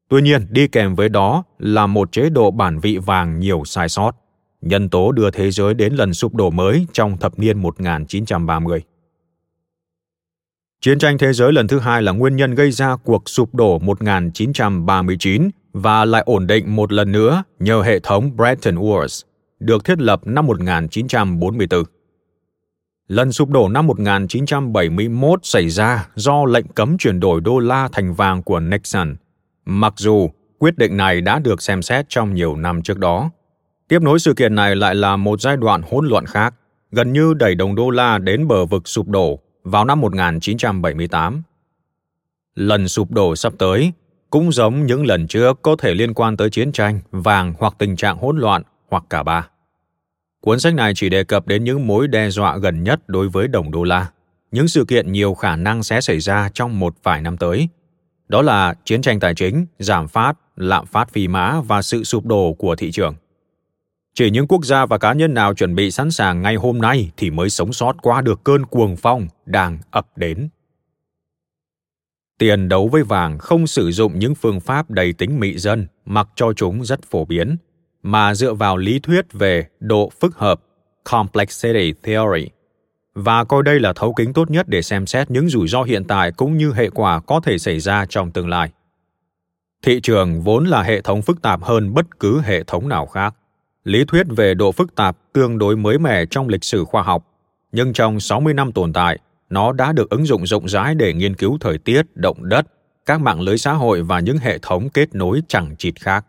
Tuy 0.10 0.22
nhiên, 0.22 0.48
đi 0.50 0.68
kèm 0.68 0.96
với 0.96 1.10
đó 1.10 1.44
là 1.60 1.88
một 1.88 2.12
chế 2.12 2.30
độ 2.30 2.52
bản 2.52 2.80
vị 2.80 2.98
vàng 2.98 3.40
nhiều 3.40 3.64
sai 3.66 3.90
sót, 3.90 4.12
nhân 4.62 4.90
tố 4.90 5.12
đưa 5.12 5.32
thế 5.32 5.52
giới 5.52 5.74
đến 5.74 5.94
lần 5.94 6.14
sụp 6.14 6.36
đổ 6.36 6.50
mới 6.50 6.88
trong 6.94 7.18
thập 7.18 7.40
niên 7.40 7.62
1930. 7.62 8.84
Chiến 10.82 11.00
tranh 11.00 11.18
thế 11.18 11.34
giới 11.34 11.54
lần 11.54 11.68
thứ 11.68 11.80
hai 11.80 12.02
là 12.02 12.12
nguyên 12.12 12.36
nhân 12.36 12.56
gây 12.56 12.72
ra 12.72 12.96
cuộc 12.96 13.30
sụp 13.30 13.56
đổ 13.56 13.80
1939 13.80 15.50
và 15.74 16.06
lại 16.06 16.24
ổn 16.26 16.48
định 16.48 16.76
một 16.76 16.94
lần 16.94 17.12
nữa 17.12 17.44
nhờ 17.60 17.82
hệ 17.82 18.00
thống 18.00 18.36
Bretton 18.36 18.76
Woods, 18.76 19.24
được 19.60 19.86
thiết 19.86 20.00
lập 20.00 20.22
năm 20.26 20.46
1944. 20.46 21.84
Lần 23.08 23.32
sụp 23.32 23.50
đổ 23.50 23.70
năm 23.70 23.88
1971 23.88 25.40
xảy 25.44 25.70
ra 25.70 26.08
do 26.16 26.46
lệnh 26.46 26.68
cấm 26.68 26.98
chuyển 26.98 27.20
đổi 27.20 27.42
đô 27.42 27.60
la 27.60 27.90
thành 27.92 28.14
vàng 28.14 28.44
của 28.44 28.60
Nixon, 28.60 29.16
mặc 29.66 29.94
dù 29.98 30.30
quyết 30.60 30.78
định 30.78 30.98
này 30.98 31.22
đã 31.22 31.40
được 31.40 31.62
xem 31.62 31.82
xét 31.82 32.06
trong 32.10 32.34
nhiều 32.34 32.56
năm 32.56 32.82
trước 32.82 33.00
đó. 33.00 33.30
Tiếp 33.88 34.02
nối 34.02 34.20
sự 34.20 34.34
kiện 34.34 34.56
này 34.56 34.76
lại 34.76 34.96
là 34.96 35.18
một 35.18 35.42
giai 35.42 35.58
đoạn 35.58 35.82
hỗn 35.92 36.08
loạn 36.08 36.26
khác, 36.26 36.54
gần 36.92 37.14
như 37.14 37.34
đẩy 37.34 37.56
đồng 37.56 37.76
đô 37.76 37.90
la 37.90 38.18
đến 38.18 38.48
bờ 38.48 38.66
vực 38.66 38.88
sụp 38.88 39.08
đổ 39.08 39.40
vào 39.64 39.86
năm 39.86 40.02
1978. 40.02 41.44
Lần 42.56 42.88
sụp 42.88 43.12
đổ 43.12 43.36
sắp 43.36 43.54
tới 43.58 43.92
cũng 44.30 44.52
giống 44.52 44.86
những 44.86 45.06
lần 45.06 45.28
trước 45.28 45.62
có 45.62 45.76
thể 45.80 45.94
liên 45.94 46.14
quan 46.14 46.38
tới 46.38 46.50
chiến 46.50 46.72
tranh, 46.72 47.00
vàng 47.12 47.54
hoặc 47.60 47.76
tình 47.78 47.96
trạng 47.96 48.18
hỗn 48.18 48.38
loạn 48.38 48.62
hoặc 48.90 49.04
cả 49.10 49.24
ba. 49.24 49.50
Cuốn 50.48 50.60
sách 50.60 50.74
này 50.74 50.94
chỉ 50.96 51.10
đề 51.10 51.24
cập 51.24 51.48
đến 51.48 51.64
những 51.64 51.88
mối 51.88 52.08
đe 52.08 52.30
dọa 52.30 52.58
gần 52.58 52.84
nhất 52.84 53.10
đối 53.10 53.30
với 53.30 53.48
đồng 53.48 53.72
đô 53.72 53.84
la, 53.84 54.12
những 54.52 54.68
sự 54.68 54.86
kiện 54.86 55.12
nhiều 55.12 55.34
khả 55.34 55.56
năng 55.56 55.84
sẽ 55.84 56.02
xảy 56.02 56.20
ra 56.20 56.50
trong 56.54 56.80
một 56.80 56.96
vài 57.04 57.22
năm 57.22 57.38
tới. 57.38 57.70
Đó 58.28 58.42
là 58.42 58.74
chiến 58.86 59.02
tranh 59.02 59.20
tài 59.20 59.36
chính, 59.36 59.66
giảm 59.80 60.08
phát, 60.08 60.34
lạm 60.56 60.86
phát 60.86 61.10
phi 61.12 61.28
mã 61.28 61.62
và 61.62 61.82
sự 61.82 62.04
sụp 62.04 62.26
đổ 62.26 62.54
của 62.54 62.76
thị 62.76 62.92
trường. 62.92 63.16
Chỉ 64.14 64.30
những 64.30 64.48
quốc 64.48 64.66
gia 64.66 64.86
và 64.86 64.98
cá 64.98 65.14
nhân 65.14 65.34
nào 65.34 65.54
chuẩn 65.54 65.76
bị 65.76 65.92
sẵn 65.92 66.12
sàng 66.12 66.42
ngay 66.42 66.56
hôm 66.56 66.78
nay 66.78 67.12
thì 67.18 67.30
mới 67.30 67.50
sống 67.50 67.74
sót 67.74 67.96
qua 68.02 68.22
được 68.22 68.44
cơn 68.44 68.66
cuồng 68.66 68.96
phong 68.96 69.28
đang 69.46 69.80
ập 69.92 70.08
đến. 70.16 70.50
Tiền 72.40 72.70
đấu 72.70 72.88
với 72.88 73.04
vàng 73.04 73.38
không 73.38 73.68
sử 73.68 73.92
dụng 73.92 74.20
những 74.20 74.36
phương 74.36 74.60
pháp 74.60 74.92
đầy 74.92 75.14
tính 75.14 75.40
mị 75.40 75.58
dân 75.58 75.88
mặc 76.06 76.30
cho 76.36 76.54
chúng 76.54 76.86
rất 76.86 77.00
phổ 77.04 77.26
biến, 77.26 77.58
mà 78.04 78.36
dựa 78.36 78.54
vào 78.54 78.78
lý 78.78 79.00
thuyết 79.00 79.34
về 79.34 79.68
độ 79.80 80.12
phức 80.20 80.36
hợp 80.36 80.62
complexity 81.04 81.94
theory 82.04 82.50
và 83.16 83.44
coi 83.44 83.64
đây 83.64 83.80
là 83.80 83.94
thấu 83.94 84.14
kính 84.14 84.34
tốt 84.34 84.52
nhất 84.52 84.68
để 84.70 84.82
xem 84.82 85.06
xét 85.06 85.32
những 85.32 85.50
rủi 85.50 85.68
ro 85.68 85.84
hiện 85.84 86.04
tại 86.04 86.32
cũng 86.32 86.58
như 86.58 86.74
hệ 86.74 86.90
quả 86.90 87.20
có 87.20 87.40
thể 87.40 87.58
xảy 87.58 87.80
ra 87.80 88.06
trong 88.10 88.32
tương 88.32 88.50
lai. 88.50 88.72
Thị 89.84 90.00
trường 90.04 90.42
vốn 90.42 90.66
là 90.66 90.84
hệ 90.84 91.02
thống 91.02 91.22
phức 91.22 91.42
tạp 91.42 91.64
hơn 91.64 91.94
bất 91.94 92.20
cứ 92.20 92.42
hệ 92.42 92.64
thống 92.64 92.90
nào 92.90 93.06
khác 93.06 93.34
lý 93.88 94.06
thuyết 94.06 94.28
về 94.30 94.54
độ 94.54 94.72
phức 94.72 94.96
tạp 94.96 95.18
tương 95.34 95.58
đối 95.58 95.76
mới 95.76 96.00
mẻ 96.00 96.26
trong 96.26 96.48
lịch 96.48 96.64
sử 96.64 96.86
khoa 96.86 97.02
học, 97.02 97.28
nhưng 97.72 97.94
trong 97.94 98.20
60 98.20 98.54
năm 98.54 98.72
tồn 98.72 98.94
tại, 98.94 99.20
nó 99.50 99.72
đã 99.72 99.92
được 99.92 100.10
ứng 100.10 100.26
dụng 100.26 100.48
rộng 100.48 100.70
rãi 100.70 100.96
để 100.96 101.14
nghiên 101.14 101.36
cứu 101.36 101.58
thời 101.62 101.78
tiết, 101.78 102.02
động 102.16 102.50
đất, 102.50 102.66
các 103.06 103.22
mạng 103.22 103.42
lưới 103.42 103.58
xã 103.58 103.74
hội 103.74 104.04
và 104.04 104.20
những 104.20 104.38
hệ 104.38 104.58
thống 104.58 104.90
kết 104.90 105.16
nối 105.16 105.42
chẳng 105.48 105.76
chịt 105.78 105.94
khác. 106.00 106.26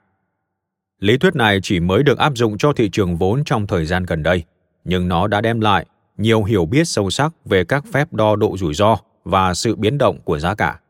Lý 1.00 1.18
thuyết 1.18 1.36
này 1.36 1.60
chỉ 1.62 1.80
mới 1.80 2.02
được 2.02 2.18
áp 2.18 2.32
dụng 2.36 2.58
cho 2.58 2.72
thị 2.72 2.88
trường 2.92 3.16
vốn 3.16 3.44
trong 3.44 3.66
thời 3.66 3.86
gian 3.86 4.04
gần 4.04 4.22
đây, 4.22 4.44
nhưng 4.84 5.08
nó 5.08 5.26
đã 5.26 5.40
đem 5.40 5.60
lại 5.60 5.86
nhiều 6.16 6.44
hiểu 6.44 6.66
biết 6.66 6.84
sâu 6.84 7.10
sắc 7.10 7.32
về 7.44 7.64
các 7.64 7.84
phép 7.92 8.12
đo 8.12 8.36
độ 8.36 8.56
rủi 8.56 8.74
ro 8.74 8.96
và 9.24 9.54
sự 9.54 9.76
biến 9.76 9.98
động 9.98 10.18
của 10.24 10.38
giá 10.38 10.54
cả. 10.54 10.80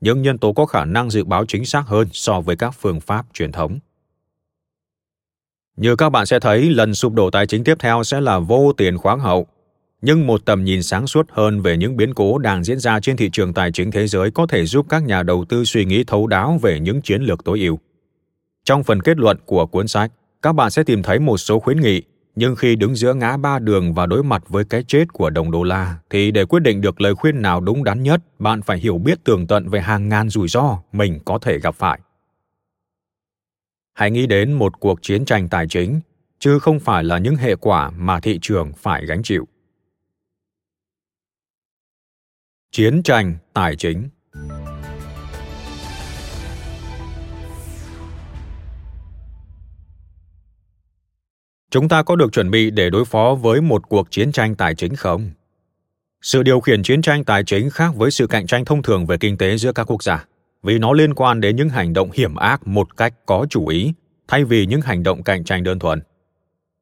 Những 0.00 0.22
nhân 0.22 0.38
tố 0.38 0.52
có 0.52 0.66
khả 0.66 0.84
năng 0.84 1.10
dự 1.10 1.24
báo 1.24 1.44
chính 1.48 1.64
xác 1.64 1.86
hơn 1.86 2.08
so 2.12 2.40
với 2.40 2.56
các 2.56 2.74
phương 2.78 3.00
pháp 3.00 3.26
truyền 3.34 3.52
thống. 3.52 3.78
Như 5.76 5.96
các 5.96 6.10
bạn 6.10 6.26
sẽ 6.26 6.40
thấy, 6.40 6.70
lần 6.70 6.94
sụp 6.94 7.12
đổ 7.12 7.30
tài 7.30 7.46
chính 7.46 7.64
tiếp 7.64 7.76
theo 7.78 8.04
sẽ 8.04 8.20
là 8.20 8.38
vô 8.38 8.72
tiền 8.76 8.98
khoáng 8.98 9.20
hậu. 9.20 9.46
Nhưng 10.02 10.26
một 10.26 10.44
tầm 10.44 10.64
nhìn 10.64 10.82
sáng 10.82 11.06
suốt 11.06 11.26
hơn 11.30 11.60
về 11.60 11.76
những 11.76 11.96
biến 11.96 12.14
cố 12.14 12.38
đang 12.38 12.64
diễn 12.64 12.78
ra 12.78 13.00
trên 13.00 13.16
thị 13.16 13.30
trường 13.32 13.54
tài 13.54 13.72
chính 13.72 13.90
thế 13.90 14.06
giới 14.06 14.30
có 14.30 14.46
thể 14.46 14.66
giúp 14.66 14.86
các 14.88 15.02
nhà 15.02 15.22
đầu 15.22 15.44
tư 15.48 15.64
suy 15.64 15.84
nghĩ 15.84 16.04
thấu 16.04 16.26
đáo 16.26 16.58
về 16.62 16.80
những 16.80 17.02
chiến 17.02 17.22
lược 17.22 17.44
tối 17.44 17.60
ưu. 17.60 17.78
Trong 18.64 18.84
phần 18.84 19.02
kết 19.02 19.18
luận 19.18 19.36
của 19.46 19.66
cuốn 19.66 19.88
sách, 19.88 20.12
các 20.42 20.52
bạn 20.52 20.70
sẽ 20.70 20.82
tìm 20.82 21.02
thấy 21.02 21.18
một 21.18 21.38
số 21.38 21.60
khuyến 21.60 21.80
nghị, 21.80 22.02
nhưng 22.34 22.56
khi 22.56 22.76
đứng 22.76 22.94
giữa 22.94 23.14
ngã 23.14 23.36
ba 23.36 23.58
đường 23.58 23.94
và 23.94 24.06
đối 24.06 24.22
mặt 24.22 24.42
với 24.48 24.64
cái 24.64 24.84
chết 24.88 25.12
của 25.12 25.30
đồng 25.30 25.50
đô 25.50 25.62
la, 25.62 25.98
thì 26.10 26.30
để 26.30 26.44
quyết 26.44 26.60
định 26.60 26.80
được 26.80 27.00
lời 27.00 27.14
khuyên 27.14 27.42
nào 27.42 27.60
đúng 27.60 27.84
đắn 27.84 28.02
nhất, 28.02 28.20
bạn 28.38 28.62
phải 28.62 28.78
hiểu 28.78 28.98
biết 28.98 29.24
tường 29.24 29.46
tận 29.46 29.68
về 29.68 29.80
hàng 29.80 30.08
ngàn 30.08 30.28
rủi 30.28 30.48
ro 30.48 30.78
mình 30.92 31.18
có 31.24 31.38
thể 31.38 31.58
gặp 31.58 31.74
phải. 31.74 32.00
Hãy 33.94 34.10
nghĩ 34.10 34.26
đến 34.26 34.52
một 34.52 34.80
cuộc 34.80 35.02
chiến 35.02 35.24
tranh 35.24 35.48
tài 35.48 35.68
chính. 35.68 36.00
chứ 36.38 36.58
không 36.58 36.80
phải 36.80 37.04
là 37.04 37.18
những 37.18 37.36
hệ 37.36 37.56
quả 37.56 37.90
mà 37.90 38.20
thị 38.20 38.38
trường 38.42 38.72
phải 38.72 39.06
gánh 39.06 39.22
chịu. 39.22 39.48
Chiến 42.70 43.02
tranh 43.02 43.36
tài 43.52 43.76
chính 43.76 44.08
Chúng 51.70 51.88
ta 51.88 52.02
có 52.02 52.16
được 52.16 52.32
chuẩn 52.32 52.50
bị 52.50 52.70
để 52.70 52.90
đối 52.90 53.04
phó 53.04 53.34
với 53.34 53.60
một 53.60 53.88
cuộc 53.88 54.10
chiến 54.10 54.32
tranh 54.32 54.54
tài 54.54 54.74
chính 54.74 54.96
không? 54.96 55.30
Sự 56.22 56.42
điều 56.42 56.60
khiển 56.60 56.82
chiến 56.82 57.02
tranh 57.02 57.24
tài 57.24 57.44
chính 57.44 57.70
khác 57.70 57.94
với 57.96 58.10
sự 58.10 58.26
cạnh 58.26 58.46
tranh 58.46 58.64
thông 58.64 58.82
thường 58.82 59.06
về 59.06 59.16
kinh 59.16 59.38
tế 59.38 59.56
giữa 59.56 59.72
các 59.72 59.90
quốc 59.90 60.02
gia, 60.02 60.24
vì 60.62 60.78
nó 60.78 60.92
liên 60.92 61.14
quan 61.14 61.40
đến 61.40 61.56
những 61.56 61.68
hành 61.68 61.92
động 61.92 62.10
hiểm 62.14 62.34
ác 62.34 62.66
một 62.66 62.96
cách 62.96 63.14
có 63.26 63.46
chủ 63.50 63.66
ý, 63.66 63.92
thay 64.28 64.44
vì 64.44 64.66
những 64.66 64.80
hành 64.80 65.02
động 65.02 65.22
cạnh 65.22 65.44
tranh 65.44 65.64
đơn 65.64 65.78
thuần. 65.78 66.02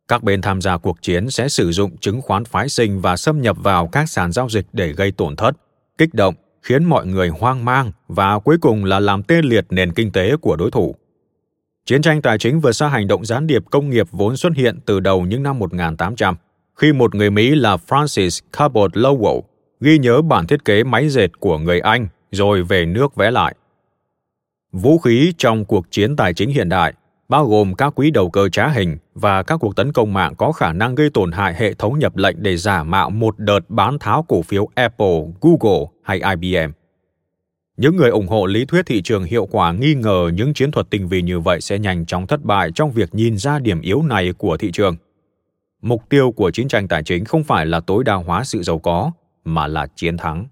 Các 0.08 0.22
bên 0.22 0.42
tham 0.42 0.60
gia 0.60 0.76
cuộc 0.76 1.02
chiến 1.02 1.30
sẽ 1.30 1.48
sử 1.48 1.72
dụng 1.72 1.96
chứng 1.96 2.22
khoán 2.22 2.44
phái 2.44 2.68
sinh 2.68 3.00
và 3.00 3.16
xâm 3.16 3.42
nhập 3.42 3.56
vào 3.60 3.86
các 3.86 4.10
sàn 4.10 4.32
giao 4.32 4.48
dịch 4.48 4.66
để 4.72 4.92
gây 4.92 5.12
tổn 5.12 5.36
thất, 5.36 5.52
kích 5.98 6.14
động, 6.14 6.34
khiến 6.62 6.84
mọi 6.84 7.06
người 7.06 7.28
hoang 7.28 7.64
mang 7.64 7.92
và 8.08 8.38
cuối 8.38 8.58
cùng 8.60 8.84
là 8.84 9.00
làm 9.00 9.22
tê 9.22 9.42
liệt 9.42 9.66
nền 9.70 9.92
kinh 9.92 10.12
tế 10.12 10.36
của 10.36 10.56
đối 10.56 10.70
thủ. 10.70 10.94
Chiến 11.86 12.02
tranh 12.02 12.22
tài 12.22 12.38
chính 12.38 12.60
vượt 12.60 12.72
xa 12.72 12.88
hành 12.88 13.08
động 13.08 13.24
gián 13.24 13.46
điệp 13.46 13.62
công 13.70 13.90
nghiệp 13.90 14.06
vốn 14.10 14.36
xuất 14.36 14.52
hiện 14.56 14.78
từ 14.86 15.00
đầu 15.00 15.22
những 15.22 15.42
năm 15.42 15.58
1800, 15.58 16.36
khi 16.74 16.92
một 16.92 17.14
người 17.14 17.30
Mỹ 17.30 17.54
là 17.54 17.76
Francis 17.88 18.40
Cabot 18.52 18.92
Lowell 18.92 19.40
ghi 19.80 19.98
nhớ 19.98 20.22
bản 20.22 20.46
thiết 20.46 20.64
kế 20.64 20.84
máy 20.84 21.08
dệt 21.08 21.40
của 21.40 21.58
người 21.58 21.80
Anh 21.80 22.08
rồi 22.30 22.62
về 22.62 22.86
nước 22.86 23.14
vẽ 23.16 23.30
lại. 23.30 23.54
Vũ 24.72 24.98
khí 24.98 25.32
trong 25.38 25.64
cuộc 25.64 25.90
chiến 25.90 26.16
tài 26.16 26.34
chính 26.34 26.50
hiện 26.50 26.68
đại 26.68 26.94
bao 27.28 27.46
gồm 27.46 27.74
các 27.74 27.94
quỹ 27.94 28.10
đầu 28.10 28.30
cơ 28.30 28.48
trá 28.48 28.68
hình 28.68 28.98
và 29.14 29.42
các 29.42 29.56
cuộc 29.56 29.76
tấn 29.76 29.92
công 29.92 30.12
mạng 30.12 30.34
có 30.34 30.52
khả 30.52 30.72
năng 30.72 30.94
gây 30.94 31.10
tổn 31.10 31.32
hại 31.32 31.54
hệ 31.54 31.74
thống 31.74 31.98
nhập 31.98 32.16
lệnh 32.16 32.42
để 32.42 32.56
giả 32.56 32.82
mạo 32.82 33.10
một 33.10 33.38
đợt 33.38 33.60
bán 33.68 33.98
tháo 33.98 34.22
cổ 34.28 34.42
phiếu 34.42 34.68
Apple, 34.74 35.22
Google 35.40 35.86
hay 36.02 36.20
IBM. 36.40 36.72
Những 37.76 37.96
người 37.96 38.10
ủng 38.10 38.28
hộ 38.28 38.46
lý 38.46 38.64
thuyết 38.64 38.86
thị 38.86 39.02
trường 39.02 39.24
hiệu 39.24 39.46
quả 39.46 39.72
nghi 39.72 39.94
ngờ 39.94 40.30
những 40.34 40.54
chiến 40.54 40.70
thuật 40.70 40.90
tinh 40.90 41.08
vi 41.08 41.22
như 41.22 41.40
vậy 41.40 41.60
sẽ 41.60 41.78
nhanh 41.78 42.06
chóng 42.06 42.26
thất 42.26 42.44
bại 42.44 42.70
trong 42.74 42.92
việc 42.92 43.14
nhìn 43.14 43.38
ra 43.38 43.58
điểm 43.58 43.80
yếu 43.80 44.02
này 44.02 44.32
của 44.38 44.56
thị 44.56 44.70
trường. 44.72 44.96
Mục 45.82 46.02
tiêu 46.08 46.32
của 46.32 46.50
chiến 46.50 46.68
tranh 46.68 46.88
tài 46.88 47.02
chính 47.02 47.24
không 47.24 47.44
phải 47.44 47.66
là 47.66 47.80
tối 47.80 48.04
đa 48.04 48.14
hóa 48.14 48.44
sự 48.44 48.62
giàu 48.62 48.78
có, 48.78 49.12
mà 49.44 49.66
là 49.66 49.86
chiến 49.96 50.16
thắng. 50.16 50.46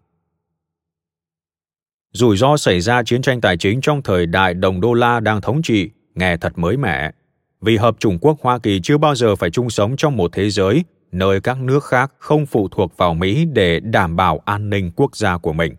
Rủi 2.13 2.37
ro 2.37 2.57
xảy 2.57 2.81
ra 2.81 3.03
chiến 3.03 3.23
tranh 3.23 3.41
tài 3.41 3.57
chính 3.57 3.81
trong 3.81 4.03
thời 4.03 4.27
đại 4.27 4.55
đồng 4.55 4.81
đô 4.81 4.95
la 4.95 5.21
đang 5.21 5.41
thống 5.41 5.63
trị 5.63 5.91
nghe 6.15 6.37
thật 6.37 6.59
mới 6.59 6.77
mẻ, 6.77 7.11
vì 7.61 7.77
Hợp 7.77 7.97
chủng 7.99 8.19
Quốc 8.19 8.39
Hoa 8.41 8.59
Kỳ 8.59 8.81
chưa 8.83 8.99
bao 8.99 9.15
giờ 9.15 9.37
phải 9.37 9.51
chung 9.51 9.71
sống 9.71 9.97
trong 9.97 10.17
một 10.17 10.33
thế 10.33 10.51
giới 10.51 10.85
nơi 11.13 11.41
các 11.41 11.61
nước 11.61 11.85
khác 11.85 12.13
không 12.19 12.47
phụ 12.47 12.69
thuộc 12.69 12.97
vào 12.97 13.15
Mỹ 13.15 13.45
để 13.45 13.81
đảm 13.81 14.17
bảo 14.17 14.43
an 14.45 14.71
ninh 14.71 14.91
quốc 14.97 15.17
gia 15.17 15.39
của 15.39 15.53
mình. 15.53 15.75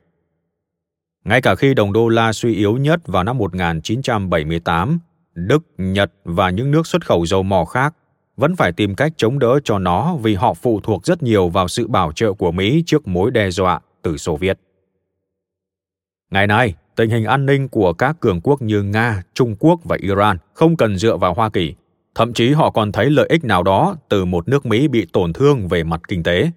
Ngay 1.25 1.41
cả 1.41 1.55
khi 1.55 1.73
đồng 1.73 1.93
đô 1.93 2.09
la 2.09 2.33
suy 2.33 2.55
yếu 2.55 2.77
nhất 2.77 3.07
vào 3.07 3.23
năm 3.23 3.37
1978, 3.37 4.99
Đức, 5.33 5.63
Nhật 5.77 6.11
và 6.23 6.49
những 6.49 6.71
nước 6.71 6.87
xuất 6.87 7.05
khẩu 7.05 7.25
dầu 7.25 7.43
mỏ 7.43 7.65
khác 7.65 7.95
vẫn 8.37 8.55
phải 8.55 8.71
tìm 8.71 8.95
cách 8.95 9.13
chống 9.17 9.39
đỡ 9.39 9.59
cho 9.63 9.79
nó 9.79 10.15
vì 10.15 10.35
họ 10.35 10.53
phụ 10.53 10.79
thuộc 10.83 11.05
rất 11.05 11.23
nhiều 11.23 11.49
vào 11.49 11.67
sự 11.67 11.87
bảo 11.87 12.11
trợ 12.11 12.33
của 12.33 12.51
Mỹ 12.51 12.83
trước 12.85 13.07
mối 13.07 13.31
đe 13.31 13.51
dọa 13.51 13.79
từ 14.01 14.17
Xô 14.17 14.35
Viết. 14.35 14.59
Ngày 16.31 16.47
nay, 16.47 16.75
tình 16.95 17.09
hình 17.09 17.25
an 17.25 17.45
ninh 17.45 17.67
của 17.67 17.93
các 17.93 18.19
cường 18.19 18.41
quốc 18.41 18.61
như 18.61 18.83
Nga, 18.83 19.23
Trung 19.33 19.55
Quốc 19.59 19.79
và 19.83 19.97
Iran 20.01 20.37
không 20.53 20.77
cần 20.77 20.97
dựa 20.97 21.17
vào 21.17 21.33
Hoa 21.33 21.49
Kỳ. 21.49 21.73
Thậm 22.15 22.33
chí 22.33 22.51
họ 22.51 22.71
còn 22.71 22.91
thấy 22.91 23.09
lợi 23.09 23.27
ích 23.29 23.43
nào 23.43 23.63
đó 23.63 23.95
từ 24.09 24.25
một 24.25 24.47
nước 24.47 24.65
Mỹ 24.65 24.87
bị 24.87 25.07
tổn 25.13 25.33
thương 25.33 25.67
về 25.67 25.83
mặt 25.83 26.01
kinh 26.07 26.23
tế. 26.23 26.51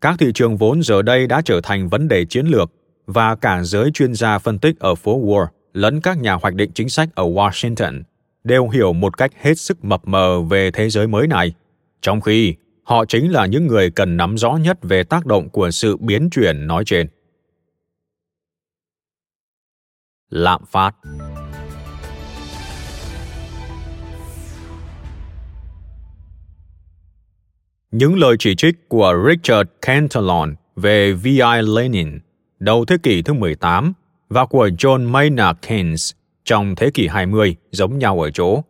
Các 0.00 0.18
thị 0.18 0.26
trường 0.34 0.56
vốn 0.56 0.82
giờ 0.82 1.02
đây 1.02 1.26
đã 1.26 1.42
trở 1.44 1.60
thành 1.60 1.88
vấn 1.88 2.08
đề 2.08 2.24
chiến 2.24 2.46
lược 2.46 2.70
và 3.08 3.34
cả 3.34 3.62
giới 3.62 3.90
chuyên 3.90 4.14
gia 4.14 4.38
phân 4.38 4.58
tích 4.58 4.78
ở 4.78 4.94
phố 4.94 5.20
Wall 5.20 5.46
lẫn 5.72 6.00
các 6.00 6.18
nhà 6.18 6.34
hoạch 6.34 6.54
định 6.54 6.70
chính 6.74 6.88
sách 6.88 7.08
ở 7.14 7.24
Washington 7.24 8.02
đều 8.44 8.68
hiểu 8.68 8.92
một 8.92 9.16
cách 9.16 9.30
hết 9.40 9.58
sức 9.58 9.84
mập 9.84 10.08
mờ 10.08 10.40
về 10.42 10.70
thế 10.70 10.90
giới 10.90 11.06
mới 11.06 11.26
này, 11.26 11.52
trong 12.02 12.20
khi 12.20 12.54
họ 12.82 13.04
chính 13.04 13.32
là 13.32 13.46
những 13.46 13.66
người 13.66 13.90
cần 13.90 14.16
nắm 14.16 14.38
rõ 14.38 14.56
nhất 14.62 14.78
về 14.82 15.04
tác 15.04 15.26
động 15.26 15.48
của 15.50 15.70
sự 15.70 15.96
biến 15.96 16.30
chuyển 16.30 16.66
nói 16.66 16.84
trên. 16.86 17.08
Lạm 20.30 20.60
phát 20.66 20.94
Những 27.90 28.18
lời 28.18 28.36
chỉ 28.38 28.54
trích 28.54 28.88
của 28.88 29.14
Richard 29.28 29.70
Cantillon 29.82 30.54
về 30.76 31.12
V.I. 31.12 31.62
Lenin 31.76 32.18
đầu 32.58 32.84
thế 32.84 32.96
kỷ 33.02 33.22
thứ 33.22 33.32
18 33.32 33.92
và 34.28 34.46
của 34.46 34.68
John 34.68 35.10
Maynard 35.10 35.58
Keynes 35.68 36.12
trong 36.44 36.74
thế 36.74 36.90
kỷ 36.90 37.06
20 37.06 37.56
giống 37.70 37.98
nhau 37.98 38.20
ở 38.20 38.30
chỗ. 38.30 38.62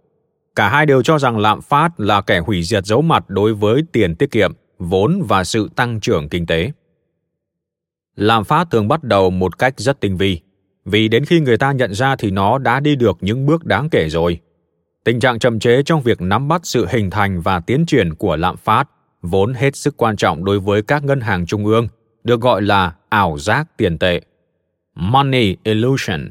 Cả 0.54 0.68
hai 0.68 0.86
đều 0.86 1.02
cho 1.02 1.18
rằng 1.18 1.38
lạm 1.38 1.62
phát 1.62 2.00
là 2.00 2.20
kẻ 2.20 2.38
hủy 2.38 2.62
diệt 2.62 2.86
dấu 2.86 3.02
mặt 3.02 3.24
đối 3.28 3.54
với 3.54 3.82
tiền 3.92 4.14
tiết 4.16 4.30
kiệm, 4.30 4.52
vốn 4.78 5.22
và 5.28 5.44
sự 5.44 5.68
tăng 5.76 6.00
trưởng 6.00 6.28
kinh 6.28 6.46
tế. 6.46 6.72
Lạm 8.16 8.44
phát 8.44 8.70
thường 8.70 8.88
bắt 8.88 9.04
đầu 9.04 9.30
một 9.30 9.58
cách 9.58 9.74
rất 9.76 10.00
tinh 10.00 10.16
vi, 10.16 10.40
vì 10.84 11.08
đến 11.08 11.24
khi 11.24 11.40
người 11.40 11.58
ta 11.58 11.72
nhận 11.72 11.94
ra 11.94 12.16
thì 12.16 12.30
nó 12.30 12.58
đã 12.58 12.80
đi 12.80 12.96
được 12.96 13.18
những 13.20 13.46
bước 13.46 13.64
đáng 13.64 13.88
kể 13.90 14.08
rồi. 14.08 14.40
Tình 15.04 15.20
trạng 15.20 15.38
chậm 15.38 15.58
chế 15.58 15.82
trong 15.82 16.02
việc 16.02 16.20
nắm 16.20 16.48
bắt 16.48 16.60
sự 16.64 16.86
hình 16.90 17.10
thành 17.10 17.40
và 17.40 17.60
tiến 17.60 17.86
triển 17.86 18.14
của 18.14 18.36
lạm 18.36 18.56
phát 18.56 18.88
vốn 19.22 19.54
hết 19.54 19.76
sức 19.76 19.96
quan 19.96 20.16
trọng 20.16 20.44
đối 20.44 20.60
với 20.60 20.82
các 20.82 21.04
ngân 21.04 21.20
hàng 21.20 21.46
trung 21.46 21.66
ương, 21.66 21.88
được 22.24 22.40
gọi 22.40 22.62
là 22.62 22.92
ảo 23.08 23.38
giác 23.38 23.76
tiền 23.76 23.98
tệ. 23.98 24.20
Money 24.94 25.56
illusion 25.62 26.30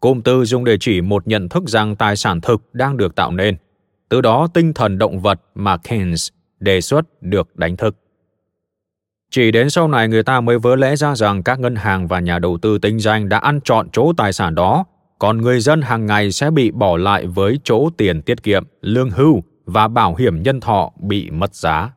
Cụm 0.00 0.20
từ 0.20 0.44
dùng 0.44 0.64
để 0.64 0.76
chỉ 0.80 1.00
một 1.00 1.28
nhận 1.28 1.48
thức 1.48 1.64
rằng 1.66 1.96
tài 1.96 2.16
sản 2.16 2.40
thực 2.40 2.74
đang 2.74 2.96
được 2.96 3.14
tạo 3.14 3.32
nên. 3.32 3.56
Từ 4.08 4.20
đó 4.20 4.48
tinh 4.54 4.74
thần 4.74 4.98
động 4.98 5.20
vật 5.20 5.40
mà 5.54 5.76
Keynes 5.76 6.28
đề 6.60 6.80
xuất 6.80 7.22
được 7.22 7.56
đánh 7.56 7.76
thức. 7.76 7.96
Chỉ 9.30 9.50
đến 9.50 9.70
sau 9.70 9.88
này 9.88 10.08
người 10.08 10.22
ta 10.22 10.40
mới 10.40 10.58
vỡ 10.58 10.76
lẽ 10.76 10.96
ra 10.96 11.14
rằng 11.14 11.42
các 11.42 11.60
ngân 11.60 11.76
hàng 11.76 12.06
và 12.06 12.20
nhà 12.20 12.38
đầu 12.38 12.58
tư 12.62 12.78
tinh 12.78 13.00
danh 13.00 13.28
đã 13.28 13.38
ăn 13.38 13.60
trọn 13.60 13.88
chỗ 13.92 14.12
tài 14.16 14.32
sản 14.32 14.54
đó, 14.54 14.84
còn 15.18 15.38
người 15.38 15.60
dân 15.60 15.82
hàng 15.82 16.06
ngày 16.06 16.32
sẽ 16.32 16.50
bị 16.50 16.70
bỏ 16.70 16.96
lại 16.96 17.26
với 17.26 17.58
chỗ 17.64 17.90
tiền 17.96 18.22
tiết 18.22 18.42
kiệm, 18.42 18.64
lương 18.80 19.10
hưu 19.10 19.42
và 19.64 19.88
bảo 19.88 20.14
hiểm 20.14 20.42
nhân 20.42 20.60
thọ 20.60 20.92
bị 21.00 21.30
mất 21.30 21.54
giá. 21.54 21.90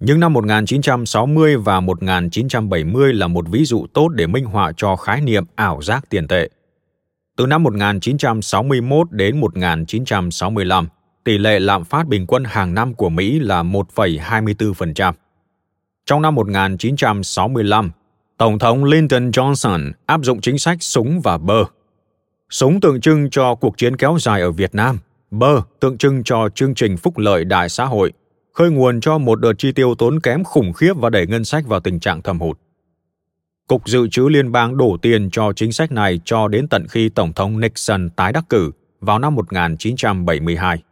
Những 0.00 0.20
năm 0.20 0.32
1960 0.32 1.56
và 1.56 1.80
1970 1.80 3.12
là 3.12 3.26
một 3.26 3.48
ví 3.48 3.64
dụ 3.64 3.86
tốt 3.94 4.08
để 4.08 4.26
minh 4.26 4.44
họa 4.44 4.72
cho 4.76 4.96
khái 4.96 5.20
niệm 5.20 5.44
ảo 5.54 5.82
giác 5.82 6.10
tiền 6.10 6.28
tệ. 6.28 6.48
Từ 7.36 7.46
năm 7.46 7.62
1961 7.62 9.12
đến 9.12 9.40
1965, 9.40 10.88
tỷ 11.24 11.38
lệ 11.38 11.60
lạm 11.60 11.84
phát 11.84 12.06
bình 12.08 12.26
quân 12.26 12.44
hàng 12.44 12.74
năm 12.74 12.94
của 12.94 13.08
Mỹ 13.08 13.38
là 13.38 13.62
1,24%. 13.62 15.12
Trong 16.06 16.22
năm 16.22 16.34
1965, 16.34 17.90
Tổng 18.38 18.58
thống 18.58 18.84
Lyndon 18.84 19.30
Johnson 19.30 19.92
áp 20.06 20.20
dụng 20.22 20.40
chính 20.40 20.58
sách 20.58 20.82
súng 20.82 21.20
và 21.20 21.38
bơ. 21.38 21.64
Súng 22.50 22.80
tượng 22.80 23.00
trưng 23.00 23.30
cho 23.30 23.54
cuộc 23.54 23.78
chiến 23.78 23.96
kéo 23.96 24.16
dài 24.20 24.40
ở 24.40 24.50
Việt 24.50 24.74
Nam, 24.74 24.98
bơ 25.30 25.62
tượng 25.80 25.98
trưng 25.98 26.22
cho 26.24 26.48
chương 26.54 26.74
trình 26.74 26.96
phúc 26.96 27.18
lợi 27.18 27.44
đại 27.44 27.68
xã 27.68 27.84
hội 27.84 28.12
khơi 28.52 28.70
nguồn 28.70 29.00
cho 29.00 29.18
một 29.18 29.40
đợt 29.40 29.52
chi 29.58 29.72
tiêu 29.72 29.94
tốn 29.94 30.20
kém 30.20 30.44
khủng 30.44 30.72
khiếp 30.72 30.92
và 30.96 31.10
đẩy 31.10 31.26
ngân 31.26 31.44
sách 31.44 31.66
vào 31.66 31.80
tình 31.80 32.00
trạng 32.00 32.22
thâm 32.22 32.40
hụt. 32.40 32.58
Cục 33.66 33.88
Dự 33.88 34.08
trữ 34.08 34.28
Liên 34.28 34.52
bang 34.52 34.76
đổ 34.76 34.96
tiền 35.02 35.30
cho 35.30 35.52
chính 35.52 35.72
sách 35.72 35.92
này 35.92 36.20
cho 36.24 36.48
đến 36.48 36.68
tận 36.68 36.86
khi 36.88 37.08
Tổng 37.08 37.32
thống 37.32 37.60
Nixon 37.60 38.10
tái 38.10 38.32
đắc 38.32 38.44
cử 38.48 38.70
vào 39.00 39.18
năm 39.18 39.34
1972. 39.34 40.82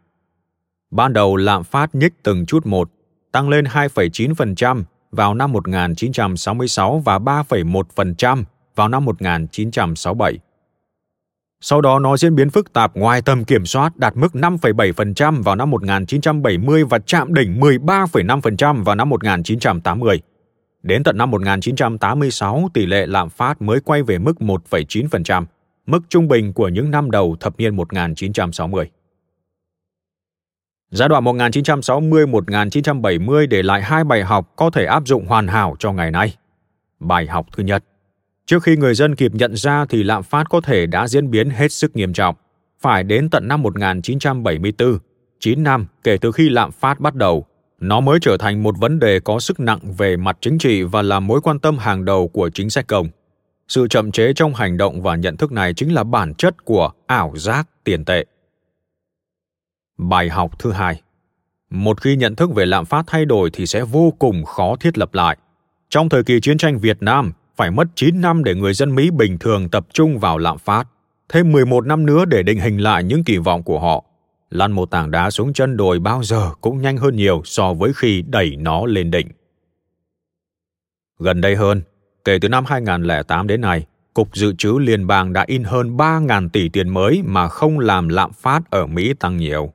Ban 0.91 1.13
đầu 1.13 1.35
lạm 1.35 1.63
phát 1.63 1.95
nhích 1.95 2.13
từng 2.23 2.45
chút 2.45 2.65
một, 2.65 2.91
tăng 3.31 3.49
lên 3.49 3.65
2,9% 3.65 4.83
vào 5.11 5.33
năm 5.33 5.51
1966 5.51 6.99
và 6.99 7.19
3,1% 7.19 8.43
vào 8.75 8.87
năm 8.87 9.05
1967. 9.05 10.39
Sau 11.61 11.81
đó 11.81 11.99
nó 11.99 12.17
diễn 12.17 12.35
biến 12.35 12.49
phức 12.49 12.73
tạp 12.73 12.95
ngoài 12.95 13.21
tầm 13.21 13.43
kiểm 13.43 13.65
soát 13.65 13.97
đạt 13.97 14.17
mức 14.17 14.33
5,7% 14.33 15.43
vào 15.43 15.55
năm 15.55 15.69
1970 15.69 16.83
và 16.83 16.99
chạm 16.99 17.33
đỉnh 17.33 17.59
13,5% 17.59 18.83
vào 18.83 18.95
năm 18.95 19.09
1980. 19.09 20.21
Đến 20.83 21.03
tận 21.03 21.17
năm 21.17 21.31
1986, 21.31 22.69
tỷ 22.73 22.85
lệ 22.85 23.05
lạm 23.05 23.29
phát 23.29 23.61
mới 23.61 23.79
quay 23.79 24.03
về 24.03 24.17
mức 24.17 24.33
1,9%, 24.39 25.45
mức 25.85 25.99
trung 26.09 26.27
bình 26.27 26.53
của 26.53 26.67
những 26.67 26.91
năm 26.91 27.11
đầu 27.11 27.35
thập 27.39 27.57
niên 27.57 27.75
1960. 27.75 28.89
Giai 30.91 31.09
đoạn 31.09 31.23
1960-1970 31.23 33.47
để 33.47 33.63
lại 33.63 33.81
hai 33.81 34.03
bài 34.03 34.23
học 34.23 34.53
có 34.55 34.69
thể 34.69 34.85
áp 34.85 35.03
dụng 35.05 35.25
hoàn 35.25 35.47
hảo 35.47 35.75
cho 35.79 35.91
ngày 35.91 36.11
nay. 36.11 36.35
Bài 36.99 37.27
học 37.27 37.45
thứ 37.51 37.63
nhất– 37.63 37.83
Trước 38.49 38.63
khi 38.63 38.75
người 38.75 38.93
dân 38.93 39.15
kịp 39.15 39.31
nhận 39.35 39.55
ra 39.55 39.85
thì 39.85 40.03
lạm 40.03 40.23
phát 40.23 40.49
có 40.49 40.61
thể 40.61 40.85
đã 40.85 41.07
diễn 41.07 41.31
biến 41.31 41.49
hết 41.49 41.71
sức 41.71 41.95
nghiêm 41.95 42.13
trọng. 42.13 42.35
Phải 42.79 43.03
đến 43.03 43.29
tận 43.29 43.47
năm 43.47 43.61
1974, 43.61 44.97
9 45.39 45.63
năm 45.63 45.87
kể 46.03 46.17
từ 46.17 46.31
khi 46.31 46.49
lạm 46.49 46.71
phát 46.71 46.99
bắt 46.99 47.15
đầu, 47.15 47.45
nó 47.79 47.99
mới 47.99 48.19
trở 48.21 48.37
thành 48.37 48.63
một 48.63 48.77
vấn 48.77 48.99
đề 48.99 49.19
có 49.19 49.39
sức 49.39 49.59
nặng 49.59 49.79
về 49.97 50.17
mặt 50.17 50.37
chính 50.41 50.57
trị 50.57 50.83
và 50.83 51.01
là 51.01 51.19
mối 51.19 51.41
quan 51.41 51.59
tâm 51.59 51.77
hàng 51.77 52.05
đầu 52.05 52.27
của 52.27 52.49
chính 52.49 52.69
sách 52.69 52.87
công. 52.87 53.07
Sự 53.67 53.87
chậm 53.87 54.11
chế 54.11 54.33
trong 54.33 54.53
hành 54.53 54.77
động 54.77 55.01
và 55.01 55.15
nhận 55.15 55.37
thức 55.37 55.51
này 55.51 55.73
chính 55.73 55.93
là 55.93 56.03
bản 56.03 56.33
chất 56.33 56.65
của 56.65 56.91
ảo 57.07 57.33
giác 57.37 57.69
tiền 57.83 58.05
tệ. 58.05 58.25
Bài 59.97 60.29
học 60.29 60.59
thứ 60.59 60.71
hai 60.71 61.01
một 61.69 62.01
khi 62.01 62.15
nhận 62.15 62.35
thức 62.35 62.55
về 62.55 62.65
lạm 62.65 62.85
phát 62.85 63.03
thay 63.07 63.25
đổi 63.25 63.49
thì 63.53 63.65
sẽ 63.65 63.83
vô 63.83 64.13
cùng 64.19 64.45
khó 64.45 64.75
thiết 64.75 64.97
lập 64.97 65.13
lại. 65.13 65.37
Trong 65.89 66.09
thời 66.09 66.23
kỳ 66.23 66.39
chiến 66.39 66.57
tranh 66.57 66.77
Việt 66.77 66.97
Nam, 67.01 67.33
phải 67.59 67.71
mất 67.71 67.87
9 67.95 68.21
năm 68.21 68.43
để 68.43 68.55
người 68.55 68.73
dân 68.73 68.95
Mỹ 68.95 69.11
bình 69.11 69.37
thường 69.37 69.69
tập 69.69 69.87
trung 69.93 70.19
vào 70.19 70.37
lạm 70.37 70.57
phát, 70.57 70.87
thêm 71.29 71.51
11 71.51 71.85
năm 71.85 72.05
nữa 72.05 72.25
để 72.25 72.43
định 72.43 72.59
hình 72.59 72.77
lại 72.77 73.03
những 73.03 73.23
kỳ 73.23 73.37
vọng 73.37 73.63
của 73.63 73.79
họ. 73.79 74.05
Lăn 74.49 74.71
một 74.71 74.91
tảng 74.91 75.11
đá 75.11 75.31
xuống 75.31 75.53
chân 75.53 75.77
đồi 75.77 75.99
bao 75.99 76.23
giờ 76.23 76.51
cũng 76.61 76.81
nhanh 76.81 76.97
hơn 76.97 77.15
nhiều 77.15 77.41
so 77.45 77.73
với 77.73 77.91
khi 77.95 78.23
đẩy 78.27 78.55
nó 78.55 78.85
lên 78.85 79.11
đỉnh. 79.11 79.27
Gần 81.19 81.41
đây 81.41 81.55
hơn, 81.55 81.81
kể 82.25 82.37
từ 82.41 82.49
năm 82.49 82.65
2008 82.65 83.47
đến 83.47 83.61
nay, 83.61 83.85
Cục 84.13 84.35
Dự 84.35 84.53
trữ 84.57 84.77
Liên 84.79 85.07
bang 85.07 85.33
đã 85.33 85.43
in 85.47 85.63
hơn 85.63 85.97
3.000 85.97 86.49
tỷ 86.49 86.69
tiền 86.69 86.89
mới 86.89 87.21
mà 87.25 87.47
không 87.47 87.79
làm 87.79 88.09
lạm 88.09 88.33
phát 88.33 88.71
ở 88.71 88.87
Mỹ 88.87 89.13
tăng 89.19 89.37
nhiều. 89.37 89.73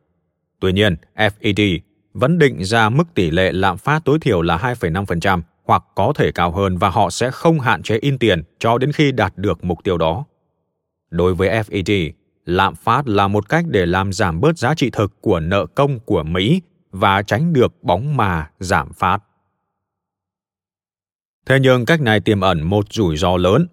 Tuy 0.61 0.73
nhiên, 0.73 0.97
FED 1.17 1.79
vẫn 2.15 2.39
định 2.39 2.65
ra 2.65 2.89
mức 2.89 3.05
tỷ 3.15 3.31
lệ 3.31 3.53
lạm 3.53 3.79
phát 3.79 4.05
tối 4.05 4.19
thiểu 4.21 4.43
là 4.43 4.57
2,5% 4.57 5.41
hoặc 5.65 5.83
có 5.95 6.13
thể 6.17 6.33
cao 6.33 6.53
hơn 6.53 6.79
và 6.79 6.91
họ 6.91 7.11
sẽ 7.11 7.31
không 7.31 7.61
hạn 7.61 7.83
chế 7.83 7.99
in 7.99 8.19
tiền 8.19 8.43
cho 8.59 8.79
đến 8.79 8.93
khi 8.93 9.13
đạt 9.13 9.33
được 9.37 9.65
mục 9.65 9.79
tiêu 9.85 9.99
đó. 9.99 10.25
Đối 11.11 11.35
với 11.35 11.49
FED, 11.49 12.11
lạm 12.45 12.75
phát 12.75 13.09
là 13.09 13.29
một 13.29 13.49
cách 13.49 13.65
để 13.69 13.87
làm 13.87 14.13
giảm 14.13 14.41
bớt 14.41 14.59
giá 14.59 14.75
trị 14.75 14.91
thực 14.91 15.21
của 15.21 15.41
nợ 15.41 15.67
công 15.67 16.01
của 16.01 16.23
Mỹ 16.23 16.63
và 16.91 17.23
tránh 17.23 17.53
được 17.53 17.83
bóng 17.83 18.17
mà 18.17 18.51
giảm 18.59 18.93
phát. 18.93 19.19
Thế 21.47 21.59
nhưng 21.61 21.87
cách 21.87 22.01
này 22.01 22.21
tiềm 22.21 22.41
ẩn 22.41 22.63
một 22.63 22.93
rủi 22.93 23.17
ro 23.17 23.37
lớn 23.37 23.67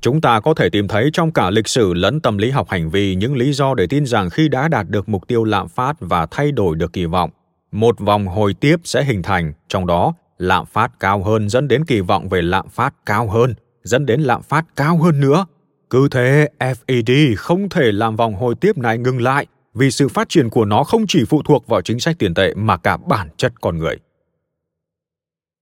chúng 0.00 0.20
ta 0.20 0.40
có 0.40 0.54
thể 0.54 0.70
tìm 0.70 0.88
thấy 0.88 1.10
trong 1.12 1.32
cả 1.32 1.50
lịch 1.50 1.68
sử 1.68 1.94
lẫn 1.94 2.20
tâm 2.20 2.38
lý 2.38 2.50
học 2.50 2.68
hành 2.68 2.90
vi 2.90 3.14
những 3.14 3.36
lý 3.36 3.52
do 3.52 3.74
để 3.74 3.86
tin 3.86 4.06
rằng 4.06 4.30
khi 4.30 4.48
đã 4.48 4.68
đạt 4.68 4.88
được 4.88 5.08
mục 5.08 5.28
tiêu 5.28 5.44
lạm 5.44 5.68
phát 5.68 5.96
và 6.00 6.26
thay 6.26 6.52
đổi 6.52 6.76
được 6.76 6.92
kỳ 6.92 7.04
vọng 7.04 7.30
một 7.72 8.00
vòng 8.00 8.26
hồi 8.26 8.54
tiếp 8.54 8.76
sẽ 8.84 9.04
hình 9.04 9.22
thành 9.22 9.52
trong 9.68 9.86
đó 9.86 10.14
lạm 10.38 10.66
phát 10.66 11.00
cao 11.00 11.22
hơn 11.22 11.48
dẫn 11.48 11.68
đến 11.68 11.84
kỳ 11.84 12.00
vọng 12.00 12.28
về 12.28 12.42
lạm 12.42 12.68
phát 12.68 12.94
cao 13.06 13.28
hơn 13.28 13.54
dẫn 13.82 14.06
đến 14.06 14.20
lạm 14.20 14.42
phát 14.42 14.64
cao 14.76 14.98
hơn 14.98 15.20
nữa 15.20 15.46
cứ 15.90 16.08
thế 16.10 16.48
fed 16.58 17.34
không 17.36 17.68
thể 17.68 17.92
làm 17.92 18.16
vòng 18.16 18.34
hồi 18.34 18.54
tiếp 18.54 18.78
này 18.78 18.98
ngừng 18.98 19.22
lại 19.22 19.46
vì 19.74 19.90
sự 19.90 20.08
phát 20.08 20.28
triển 20.28 20.50
của 20.50 20.64
nó 20.64 20.84
không 20.84 21.06
chỉ 21.08 21.24
phụ 21.24 21.42
thuộc 21.42 21.66
vào 21.66 21.82
chính 21.82 22.00
sách 22.00 22.16
tiền 22.18 22.34
tệ 22.34 22.54
mà 22.54 22.76
cả 22.76 22.96
bản 22.96 23.28
chất 23.36 23.52
con 23.60 23.78
người 23.78 23.96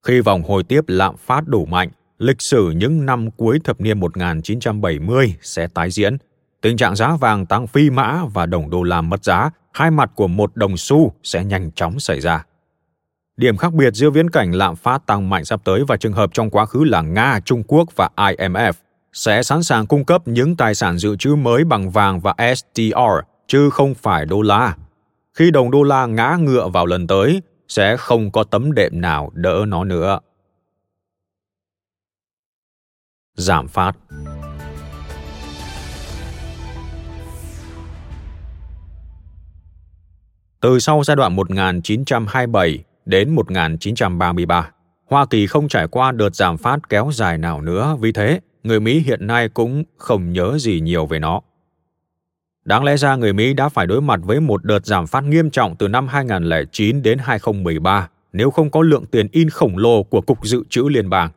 khi 0.06 0.20
vòng 0.20 0.42
hồi 0.42 0.62
tiếp 0.64 0.84
lạm 0.88 1.16
phát 1.16 1.48
đủ 1.48 1.66
mạnh 1.66 1.90
lịch 2.18 2.42
sử 2.42 2.70
những 2.70 3.06
năm 3.06 3.30
cuối 3.30 3.60
thập 3.64 3.80
niên 3.80 4.00
1970 4.00 5.34
sẽ 5.42 5.66
tái 5.66 5.90
diễn. 5.90 6.16
Tình 6.60 6.76
trạng 6.76 6.96
giá 6.96 7.16
vàng 7.16 7.46
tăng 7.46 7.66
phi 7.66 7.90
mã 7.90 8.24
và 8.34 8.46
đồng 8.46 8.70
đô 8.70 8.82
la 8.82 9.00
mất 9.00 9.24
giá, 9.24 9.50
hai 9.72 9.90
mặt 9.90 10.10
của 10.14 10.28
một 10.28 10.56
đồng 10.56 10.76
xu 10.76 11.12
sẽ 11.22 11.44
nhanh 11.44 11.70
chóng 11.72 12.00
xảy 12.00 12.20
ra. 12.20 12.44
Điểm 13.37 13.57
khác 13.57 13.75
biệt 13.75 13.94
giữa 13.94 14.11
viễn 14.11 14.31
cảnh 14.31 14.53
lạm 14.53 14.77
phát 14.77 15.07
tăng 15.07 15.31
mạnh 15.31 15.44
sắp 15.44 15.61
tới 15.64 15.85
và 15.88 15.96
trường 15.96 16.12
hợp 16.12 16.31
trong 16.33 16.51
quá 16.51 16.66
khứ 16.66 16.85
là 16.85 17.03
Nga, 17.03 17.40
Trung 17.44 17.62
Quốc 17.66 17.88
và 17.96 18.09
IMF 18.16 18.72
sẽ 19.12 19.42
sẵn 19.42 19.62
sàng 19.62 19.87
cung 19.87 20.05
cấp 20.05 20.29
những 20.29 20.57
tài 20.57 20.75
sản 20.75 20.99
dự 20.99 21.16
trữ 21.16 21.35
mới 21.35 21.64
bằng 21.64 21.90
vàng 21.90 22.20
và 22.20 22.35
SDR, 22.57 23.27
chứ 23.46 23.70
không 23.70 23.94
phải 23.94 24.27
đô 24.27 24.42
la. 24.42 24.77
Khi 25.35 25.51
đồng 25.51 25.70
đô 25.70 25.83
la 25.83 26.07
ngã 26.07 26.37
ngựa 26.40 26.68
vào 26.68 26.87
lần 26.87 27.07
tới, 27.07 27.42
sẽ 27.68 27.96
không 27.96 28.31
có 28.31 28.44
tấm 28.44 28.72
đệm 28.72 29.01
nào 29.01 29.31
đỡ 29.35 29.64
nó 29.68 29.85
nữa. 29.85 30.18
giảm 33.35 33.68
phát. 33.68 33.92
Từ 40.61 40.79
sau 40.79 41.05
giai 41.05 41.16
đoạn 41.16 41.37
1927 41.37 42.85
đến 43.07 43.35
1933, 43.35 44.71
Hoa 45.11 45.27
Kỳ 45.27 45.47
không 45.47 45.69
trải 45.69 45.87
qua 45.88 46.12
đợt 46.12 46.35
giảm 46.35 46.57
phát 46.57 46.88
kéo 46.88 47.11
dài 47.12 47.38
nào 47.38 47.61
nữa, 47.61 47.97
vì 48.01 48.12
thế 48.12 48.40
người 48.62 48.81
Mỹ 48.81 49.01
hiện 49.01 49.27
nay 49.27 49.49
cũng 49.49 49.85
không 49.97 50.33
nhớ 50.33 50.59
gì 50.59 50.81
nhiều 50.81 51.07
về 51.07 51.19
nó. 51.19 51.40
Đáng 52.64 52.85
lẽ 52.85 52.97
ra 52.97 53.16
người 53.16 53.33
Mỹ 53.33 53.55
đã 53.55 53.69
phải 53.69 53.87
đối 53.87 54.01
mặt 54.01 54.21
với 54.23 54.40
một 54.40 54.64
đợt 54.64 54.87
giảm 54.87 55.07
phát 55.07 55.25
nghiêm 55.25 55.51
trọng 55.51 55.77
từ 55.77 55.88
năm 55.88 56.09
2009 56.09 57.03
đến 57.03 57.19
2013 57.19 58.09
nếu 58.33 58.51
không 58.51 58.71
có 58.71 58.83
lượng 58.83 59.07
tiền 59.07 59.29
in 59.33 59.51
khổng 59.51 59.79
lồ 59.79 60.03
của 60.03 60.21
Cục 60.21 60.47
Dự 60.47 60.62
trữ 60.71 60.83
Liên 60.88 61.11
bang 61.11 61.31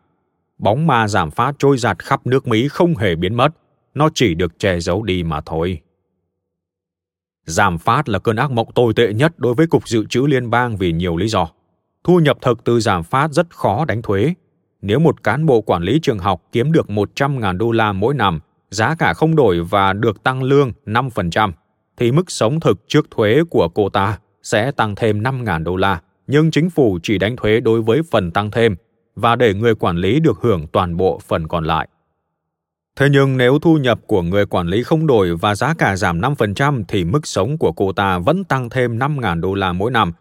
bóng 0.60 0.88
ma 0.88 1.08
giảm 1.08 1.32
phát 1.32 1.56
trôi 1.60 1.78
giạt 1.78 2.04
khắp 2.04 2.28
nước 2.28 2.48
Mỹ 2.48 2.68
không 2.68 2.96
hề 2.96 3.16
biến 3.16 3.36
mất, 3.36 3.50
nó 3.94 4.10
chỉ 4.14 4.34
được 4.34 4.60
che 4.60 4.80
giấu 4.80 5.04
đi 5.04 5.24
mà 5.24 5.42
thôi. 5.42 5.80
Giảm 7.46 7.78
phát 7.78 8.10
là 8.10 8.20
cơn 8.20 8.36
ác 8.36 8.52
mộng 8.52 8.72
tồi 8.76 8.94
tệ 8.94 9.14
nhất 9.14 9.40
đối 9.40 9.54
với 9.54 9.68
Cục 9.68 9.88
Dự 9.88 10.06
trữ 10.06 10.22
Liên 10.22 10.50
bang 10.50 10.78
vì 10.78 10.92
nhiều 10.92 11.18
lý 11.18 11.28
do. 11.28 11.48
Thu 12.04 12.20
nhập 12.20 12.38
thực 12.42 12.64
từ 12.64 12.80
giảm 12.80 13.04
phát 13.04 13.32
rất 13.32 13.50
khó 13.50 13.86
đánh 13.86 14.02
thuế. 14.02 14.34
Nếu 14.82 15.00
một 15.00 15.24
cán 15.24 15.46
bộ 15.46 15.62
quản 15.62 15.84
lý 15.84 16.00
trường 16.02 16.20
học 16.20 16.42
kiếm 16.52 16.72
được 16.72 16.88
100.000 16.88 17.58
đô 17.58 17.72
la 17.72 17.92
mỗi 17.92 18.14
năm, 18.14 18.40
giá 18.72 18.96
cả 18.96 19.14
không 19.14 19.36
đổi 19.36 19.64
và 19.64 19.94
được 19.94 20.24
tăng 20.24 20.44
lương 20.44 20.72
5%, 20.86 21.52
thì 21.98 22.12
mức 22.12 22.32
sống 22.32 22.60
thực 22.60 22.80
trước 22.88 23.12
thuế 23.12 23.42
của 23.50 23.70
cô 23.70 23.90
ta 23.90 24.20
sẽ 24.44 24.72
tăng 24.72 24.96
thêm 24.96 25.24
5.000 25.24 25.64
đô 25.64 25.76
la, 25.76 26.02
nhưng 26.28 26.52
chính 26.52 26.70
phủ 26.70 27.00
chỉ 27.04 27.18
đánh 27.18 27.36
thuế 27.36 27.60
đối 27.60 27.82
với 27.82 28.02
phần 28.12 28.32
tăng 28.32 28.52
thêm 28.52 28.76
và 29.16 29.36
để 29.36 29.54
người 29.54 29.76
quản 29.76 29.98
lý 29.98 30.20
được 30.20 30.40
hưởng 30.42 30.68
toàn 30.68 30.98
bộ 30.98 31.20
phần 31.28 31.48
còn 31.48 31.64
lại. 31.64 31.88
Thế 32.96 33.10
nhưng 33.12 33.38
nếu 33.38 33.60
thu 33.60 33.78
nhập 33.78 34.00
của 34.08 34.22
người 34.22 34.46
quản 34.46 34.68
lý 34.68 34.84
không 34.84 35.08
đổi 35.08 35.36
và 35.36 35.56
giá 35.56 35.74
cả 35.78 35.96
giảm 35.96 36.22
5% 36.22 36.84
thì 36.88 37.04
mức 37.04 37.28
sống 37.28 37.58
của 37.58 37.72
cô 37.72 37.92
ta 37.92 38.20
vẫn 38.20 38.44
tăng 38.44 38.70
thêm 38.70 39.00
5.000 39.00 39.42
đô 39.42 39.54
la 39.54 39.74
mỗi 39.74 39.92
năm. 39.92 40.14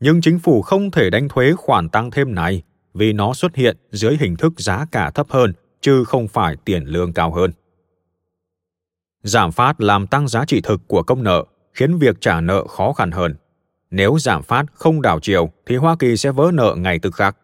Nhưng 0.00 0.20
chính 0.20 0.38
phủ 0.38 0.62
không 0.62 0.90
thể 0.90 1.10
đánh 1.10 1.28
thuế 1.28 1.52
khoản 1.52 1.88
tăng 1.88 2.10
thêm 2.10 2.34
này 2.34 2.62
vì 2.94 3.12
nó 3.12 3.34
xuất 3.34 3.56
hiện 3.56 3.76
dưới 3.90 4.16
hình 4.20 4.36
thức 4.36 4.52
giá 4.56 4.86
cả 4.92 5.10
thấp 5.10 5.26
hơn 5.30 5.52
chứ 5.80 6.04
không 6.04 6.28
phải 6.28 6.56
tiền 6.64 6.84
lương 6.84 7.12
cao 7.12 7.32
hơn. 7.32 7.52
Giảm 9.22 9.52
phát 9.52 9.80
làm 9.80 10.06
tăng 10.06 10.28
giá 10.28 10.44
trị 10.44 10.60
thực 10.60 10.80
của 10.88 11.02
công 11.02 11.22
nợ, 11.22 11.44
khiến 11.74 11.98
việc 11.98 12.20
trả 12.20 12.40
nợ 12.40 12.66
khó 12.66 12.92
khăn 12.92 13.10
hơn. 13.10 13.34
Nếu 13.90 14.18
giảm 14.18 14.42
phát 14.42 14.64
không 14.74 15.02
đảo 15.02 15.20
chiều 15.20 15.50
thì 15.66 15.76
Hoa 15.76 15.96
Kỳ 15.98 16.16
sẽ 16.16 16.30
vỡ 16.30 16.50
nợ 16.54 16.74
ngày 16.78 16.98
tức 16.98 17.14
khắc 17.14 17.36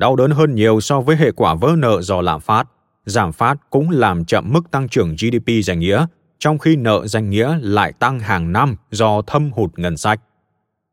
đau 0.00 0.16
đớn 0.16 0.30
hơn 0.30 0.54
nhiều 0.54 0.80
so 0.80 1.00
với 1.00 1.16
hệ 1.16 1.32
quả 1.32 1.54
vỡ 1.54 1.74
nợ 1.78 2.02
do 2.02 2.20
lạm 2.20 2.40
phát. 2.40 2.68
Giảm 3.04 3.32
phát 3.32 3.70
cũng 3.70 3.90
làm 3.90 4.24
chậm 4.24 4.52
mức 4.52 4.70
tăng 4.70 4.88
trưởng 4.88 5.14
GDP 5.14 5.64
danh 5.64 5.78
nghĩa, 5.78 6.06
trong 6.38 6.58
khi 6.58 6.76
nợ 6.76 7.06
danh 7.06 7.30
nghĩa 7.30 7.58
lại 7.62 7.92
tăng 7.92 8.20
hàng 8.20 8.52
năm 8.52 8.76
do 8.90 9.22
thâm 9.22 9.50
hụt 9.52 9.78
ngân 9.78 9.96
sách. 9.96 10.20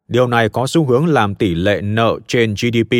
Điều 0.07 0.27
này 0.27 0.49
có 0.49 0.67
xu 0.67 0.85
hướng 0.85 1.05
làm 1.05 1.35
tỷ 1.35 1.55
lệ 1.55 1.81
nợ 1.81 2.19
trên 2.27 2.53
GDP 2.53 2.93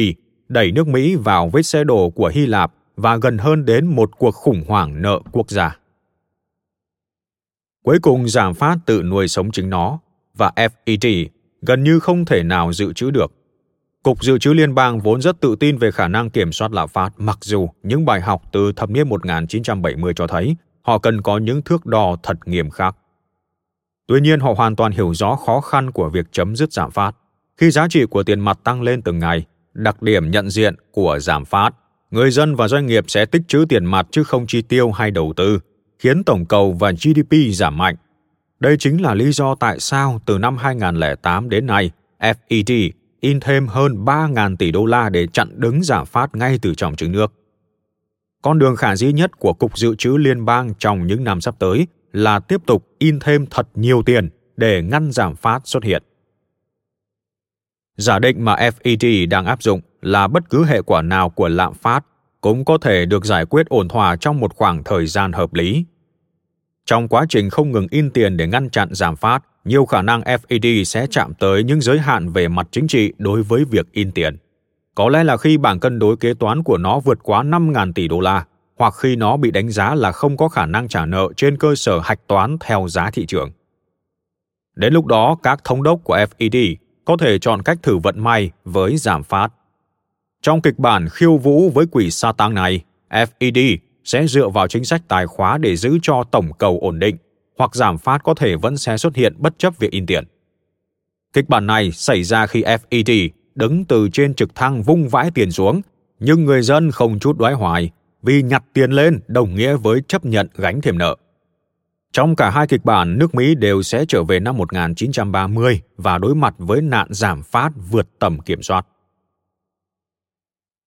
đẩy 0.47 0.71
nước 0.71 0.87
Mỹ 0.87 1.15
vào 1.15 1.49
vết 1.53 1.61
xe 1.61 1.83
đổ 1.83 2.09
của 2.09 2.31
Hy 2.33 2.45
Lạp 2.45 2.73
và 2.95 3.17
gần 3.17 3.37
hơn 3.37 3.65
đến 3.65 3.85
một 3.85 4.17
cuộc 4.17 4.31
khủng 4.31 4.63
hoảng 4.67 5.01
nợ 5.01 5.19
quốc 5.31 5.51
gia. 5.51 5.77
Cuối 7.83 7.99
cùng 8.01 8.27
giảm 8.27 8.53
phát 8.53 8.77
tự 8.85 9.03
nuôi 9.03 9.27
sống 9.27 9.51
chính 9.51 9.69
nó 9.69 9.99
và 10.37 10.51
FED 10.55 11.27
gần 11.61 11.83
như 11.83 11.99
không 11.99 12.25
thể 12.25 12.43
nào 12.43 12.73
dự 12.73 12.93
trữ 12.93 13.11
được. 13.11 13.31
Cục 14.03 14.23
Dự 14.23 14.37
trữ 14.37 14.53
Liên 14.53 14.75
bang 14.75 14.99
vốn 14.99 15.21
rất 15.21 15.41
tự 15.41 15.55
tin 15.59 15.77
về 15.77 15.91
khả 15.91 16.07
năng 16.07 16.29
kiểm 16.29 16.51
soát 16.51 16.71
lạm 16.71 16.89
phát, 16.89 17.09
mặc 17.17 17.37
dù 17.41 17.69
những 17.83 18.05
bài 18.05 18.21
học 18.21 18.41
từ 18.51 18.71
thập 18.71 18.89
niên 18.89 19.09
1970 19.09 20.13
cho 20.15 20.27
thấy 20.27 20.55
họ 20.81 20.97
cần 20.97 21.21
có 21.21 21.37
những 21.37 21.61
thước 21.61 21.85
đo 21.85 22.15
thật 22.23 22.37
nghiêm 22.45 22.69
khắc. 22.69 22.95
Tuy 24.07 24.21
nhiên, 24.21 24.39
họ 24.39 24.53
hoàn 24.53 24.75
toàn 24.75 24.91
hiểu 24.91 25.13
rõ 25.13 25.35
khó 25.35 25.61
khăn 25.61 25.91
của 25.91 26.09
việc 26.09 26.25
chấm 26.31 26.55
dứt 26.55 26.73
giảm 26.73 26.91
phát. 26.91 27.15
Khi 27.57 27.71
giá 27.71 27.87
trị 27.89 28.05
của 28.05 28.23
tiền 28.23 28.39
mặt 28.39 28.59
tăng 28.63 28.81
lên 28.81 29.01
từng 29.01 29.19
ngày, 29.19 29.45
đặc 29.73 30.01
điểm 30.01 30.31
nhận 30.31 30.49
diện 30.49 30.75
của 30.91 31.19
giảm 31.19 31.45
phát, 31.45 31.71
người 32.11 32.31
dân 32.31 32.55
và 32.55 32.67
doanh 32.67 32.85
nghiệp 32.85 33.05
sẽ 33.07 33.25
tích 33.25 33.41
trữ 33.47 33.65
tiền 33.69 33.85
mặt 33.85 34.07
chứ 34.11 34.23
không 34.23 34.47
chi 34.47 34.61
tiêu 34.61 34.91
hay 34.91 35.11
đầu 35.11 35.33
tư, 35.35 35.59
khiến 35.99 36.23
tổng 36.23 36.45
cầu 36.45 36.73
và 36.79 36.91
GDP 36.91 37.33
giảm 37.51 37.77
mạnh. 37.77 37.95
Đây 38.59 38.77
chính 38.77 39.01
là 39.01 39.13
lý 39.13 39.31
do 39.31 39.55
tại 39.55 39.79
sao 39.79 40.21
từ 40.25 40.37
năm 40.37 40.57
2008 40.57 41.49
đến 41.49 41.65
nay, 41.65 41.91
FED 42.19 42.91
in 43.19 43.39
thêm 43.39 43.67
hơn 43.67 44.05
3.000 44.05 44.55
tỷ 44.55 44.71
đô 44.71 44.85
la 44.85 45.09
để 45.09 45.27
chặn 45.27 45.49
đứng 45.55 45.83
giảm 45.83 46.05
phát 46.05 46.35
ngay 46.35 46.59
từ 46.61 46.73
trong 46.75 46.95
trứng 46.95 47.11
nước. 47.11 47.33
Con 48.41 48.59
đường 48.59 48.75
khả 48.75 48.95
dĩ 48.95 49.13
nhất 49.13 49.39
của 49.39 49.53
Cục 49.53 49.77
Dự 49.77 49.95
trữ 49.95 50.17
Liên 50.17 50.45
bang 50.45 50.73
trong 50.79 51.07
những 51.07 51.23
năm 51.23 51.41
sắp 51.41 51.55
tới 51.59 51.87
là 52.11 52.39
tiếp 52.39 52.61
tục 52.65 52.87
in 52.99 53.19
thêm 53.19 53.45
thật 53.45 53.67
nhiều 53.75 54.03
tiền 54.05 54.29
để 54.57 54.81
ngăn 54.81 55.11
giảm 55.11 55.35
phát 55.35 55.67
xuất 55.67 55.83
hiện. 55.83 56.03
Giả 57.97 58.19
định 58.19 58.45
mà 58.45 58.55
FET 58.55 59.29
đang 59.29 59.45
áp 59.45 59.63
dụng 59.63 59.81
là 60.01 60.27
bất 60.27 60.49
cứ 60.49 60.65
hệ 60.65 60.81
quả 60.81 61.01
nào 61.01 61.29
của 61.29 61.47
lạm 61.47 61.73
phát 61.73 62.05
cũng 62.41 62.65
có 62.65 62.77
thể 62.77 63.05
được 63.05 63.25
giải 63.25 63.45
quyết 63.45 63.69
ổn 63.69 63.87
thỏa 63.87 64.15
trong 64.15 64.39
một 64.39 64.55
khoảng 64.55 64.83
thời 64.83 65.07
gian 65.07 65.31
hợp 65.31 65.53
lý. 65.53 65.85
Trong 66.85 67.07
quá 67.07 67.25
trình 67.29 67.49
không 67.49 67.71
ngừng 67.71 67.87
in 67.91 68.09
tiền 68.09 68.37
để 68.37 68.47
ngăn 68.47 68.69
chặn 68.69 68.89
giảm 68.91 69.15
phát, 69.15 69.43
nhiều 69.65 69.85
khả 69.85 70.01
năng 70.01 70.21
FED 70.21 70.83
sẽ 70.83 71.07
chạm 71.09 71.33
tới 71.33 71.63
những 71.63 71.81
giới 71.81 71.99
hạn 71.99 72.29
về 72.29 72.47
mặt 72.47 72.67
chính 72.71 72.87
trị 72.87 73.13
đối 73.17 73.43
với 73.43 73.65
việc 73.65 73.91
in 73.91 74.11
tiền. 74.11 74.37
Có 74.95 75.09
lẽ 75.09 75.23
là 75.23 75.37
khi 75.37 75.57
bảng 75.57 75.79
cân 75.79 75.99
đối 75.99 76.17
kế 76.17 76.33
toán 76.33 76.63
của 76.63 76.77
nó 76.77 76.99
vượt 76.99 77.19
quá 77.23 77.43
5.000 77.43 77.93
tỷ 77.93 78.07
đô 78.07 78.19
la, 78.19 78.45
hoặc 78.77 78.93
khi 78.97 79.15
nó 79.15 79.37
bị 79.37 79.51
đánh 79.51 79.69
giá 79.69 79.95
là 79.95 80.11
không 80.11 80.37
có 80.37 80.49
khả 80.49 80.65
năng 80.65 80.87
trả 80.87 81.05
nợ 81.05 81.29
trên 81.37 81.57
cơ 81.57 81.75
sở 81.75 81.99
hạch 81.99 82.27
toán 82.27 82.57
theo 82.59 82.87
giá 82.87 83.11
thị 83.11 83.25
trường. 83.25 83.51
Đến 84.75 84.93
lúc 84.93 85.05
đó, 85.05 85.37
các 85.43 85.63
thống 85.63 85.83
đốc 85.83 85.99
của 86.03 86.17
FED 86.17 86.75
có 87.05 87.17
thể 87.17 87.39
chọn 87.39 87.61
cách 87.61 87.77
thử 87.83 87.97
vận 87.97 88.19
may 88.19 88.51
với 88.65 88.97
giảm 88.97 89.23
phát. 89.23 89.53
Trong 90.41 90.61
kịch 90.61 90.79
bản 90.79 91.09
khiêu 91.09 91.37
vũ 91.37 91.69
với 91.69 91.85
quỷ 91.91 92.11
sa 92.11 92.31
tăng 92.31 92.53
này, 92.53 92.83
FED 93.09 93.77
sẽ 94.03 94.27
dựa 94.27 94.49
vào 94.49 94.67
chính 94.67 94.85
sách 94.85 95.01
tài 95.07 95.27
khóa 95.27 95.57
để 95.57 95.75
giữ 95.75 95.97
cho 96.01 96.23
tổng 96.31 96.53
cầu 96.57 96.79
ổn 96.81 96.99
định, 96.99 97.17
hoặc 97.57 97.75
giảm 97.75 97.97
phát 97.97 98.23
có 98.23 98.33
thể 98.33 98.55
vẫn 98.55 98.77
sẽ 98.77 98.97
xuất 98.97 99.15
hiện 99.15 99.33
bất 99.37 99.59
chấp 99.59 99.79
việc 99.79 99.91
in 99.91 100.05
tiền. 100.05 100.23
Kịch 101.33 101.49
bản 101.49 101.67
này 101.67 101.91
xảy 101.91 102.23
ra 102.23 102.47
khi 102.47 102.63
FED 102.63 103.29
đứng 103.55 103.85
từ 103.85 104.09
trên 104.13 104.33
trực 104.33 104.55
thăng 104.55 104.83
vung 104.83 105.09
vãi 105.09 105.31
tiền 105.31 105.51
xuống, 105.51 105.81
nhưng 106.19 106.45
người 106.45 106.61
dân 106.61 106.91
không 106.91 107.19
chút 107.19 107.37
đoái 107.37 107.53
hoài 107.53 107.91
vì 108.23 108.41
nhặt 108.41 108.63
tiền 108.73 108.91
lên 108.91 109.19
đồng 109.27 109.55
nghĩa 109.55 109.75
với 109.75 110.01
chấp 110.07 110.25
nhận 110.25 110.47
gánh 110.55 110.81
thêm 110.81 110.97
nợ. 110.97 111.15
Trong 112.11 112.35
cả 112.35 112.49
hai 112.49 112.67
kịch 112.67 112.85
bản, 112.85 113.17
nước 113.17 113.35
Mỹ 113.35 113.55
đều 113.55 113.81
sẽ 113.81 114.05
trở 114.07 114.23
về 114.23 114.39
năm 114.39 114.57
1930 114.57 115.81
và 115.97 116.17
đối 116.17 116.35
mặt 116.35 116.55
với 116.57 116.81
nạn 116.81 117.07
giảm 117.09 117.43
phát 117.43 117.69
vượt 117.89 118.07
tầm 118.19 118.39
kiểm 118.39 118.61
soát. 118.61 118.87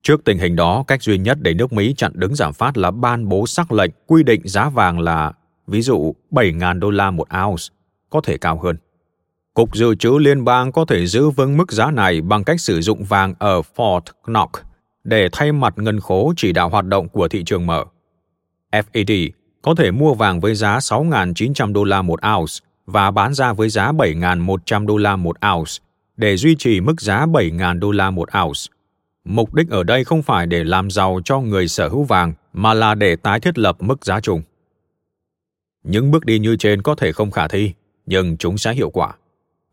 Trước 0.03 0.25
tình 0.25 0.39
hình 0.39 0.57
đó, 0.57 0.85
cách 0.87 1.03
duy 1.03 1.19
nhất 1.19 1.39
để 1.41 1.55
nước 1.55 1.73
Mỹ 1.73 1.95
chặn 1.97 2.13
đứng 2.15 2.35
giảm 2.35 2.53
phát 2.53 2.79
là 2.79 2.91
ban 2.91 3.29
bố 3.29 3.47
sắc 3.47 3.73
lệnh 3.73 3.91
quy 4.07 4.23
định 4.23 4.41
giá 4.45 4.69
vàng 4.69 5.01
là, 5.01 5.33
ví 5.67 5.83
dụ, 5.83 6.15
7.000 6.31 6.79
đô 6.79 6.91
la 6.91 7.11
một 7.11 7.29
ounce, 7.45 7.65
có 8.11 8.21
thể 8.21 8.39
cao 8.39 8.59
hơn. 8.59 8.77
Cục 9.55 9.77
Dự 9.77 9.95
trữ 9.95 10.11
Liên 10.19 10.45
bang 10.45 10.73
có 10.73 10.85
thể 10.85 11.07
giữ 11.07 11.31
vững 11.31 11.57
mức 11.57 11.73
giá 11.73 11.91
này 11.91 12.21
bằng 12.21 12.45
cách 12.45 12.61
sử 12.61 12.81
dụng 12.81 13.05
vàng 13.05 13.35
ở 13.39 13.63
Fort 13.77 14.01
Knox 14.25 14.51
để 15.05 15.29
thay 15.33 15.53
mặt 15.53 15.75
ngân 15.77 16.01
khố 16.01 16.33
chỉ 16.37 16.53
đạo 16.53 16.69
hoạt 16.69 16.85
động 16.85 17.09
của 17.09 17.29
thị 17.29 17.45
trường 17.45 17.67
mở. 17.67 17.85
FED 18.73 19.31
có 19.63 19.75
thể 19.75 19.91
mua 19.91 20.15
vàng 20.15 20.41
với 20.41 20.55
giá 20.55 20.79
6.900 20.79 21.73
đô 21.73 21.85
la 21.85 22.03
một 22.03 22.21
ounce 22.37 22.55
và 22.87 23.11
bán 23.11 23.35
ra 23.35 23.53
với 23.53 23.69
giá 23.69 23.93
7.100 23.93 24.87
đô 24.87 24.97
la 24.97 25.17
một 25.17 25.37
ounce 25.55 25.73
để 26.17 26.37
duy 26.37 26.57
trì 26.59 26.81
mức 26.81 27.01
giá 27.01 27.27
7.000 27.27 27.79
đô 27.79 27.91
la 27.91 28.11
một 28.11 28.29
ounce. 28.45 28.61
Mục 29.25 29.55
đích 29.55 29.71
ở 29.71 29.83
đây 29.83 30.05
không 30.05 30.23
phải 30.23 30.47
để 30.47 30.65
làm 30.65 30.91
giàu 30.91 31.21
cho 31.25 31.41
người 31.41 31.69
sở 31.69 31.89
hữu 31.89 32.05
vàng 32.05 32.33
mà 32.53 32.75
là 32.75 32.95
để 32.95 33.17
tái 33.17 33.41
thiết 33.41 33.59
lập 33.59 33.77
mức 33.81 34.05
giá 34.05 34.21
chung. 34.21 34.43
Những 35.83 36.11
bước 36.11 36.25
đi 36.25 36.39
như 36.39 36.57
trên 36.57 36.83
có 36.83 36.95
thể 36.95 37.13
không 37.13 37.31
khả 37.31 37.49
thi, 37.49 37.73
nhưng 38.07 38.37
chúng 38.37 38.59
sẽ 38.59 38.75
hiệu 38.75 38.91
quả. 38.91 39.15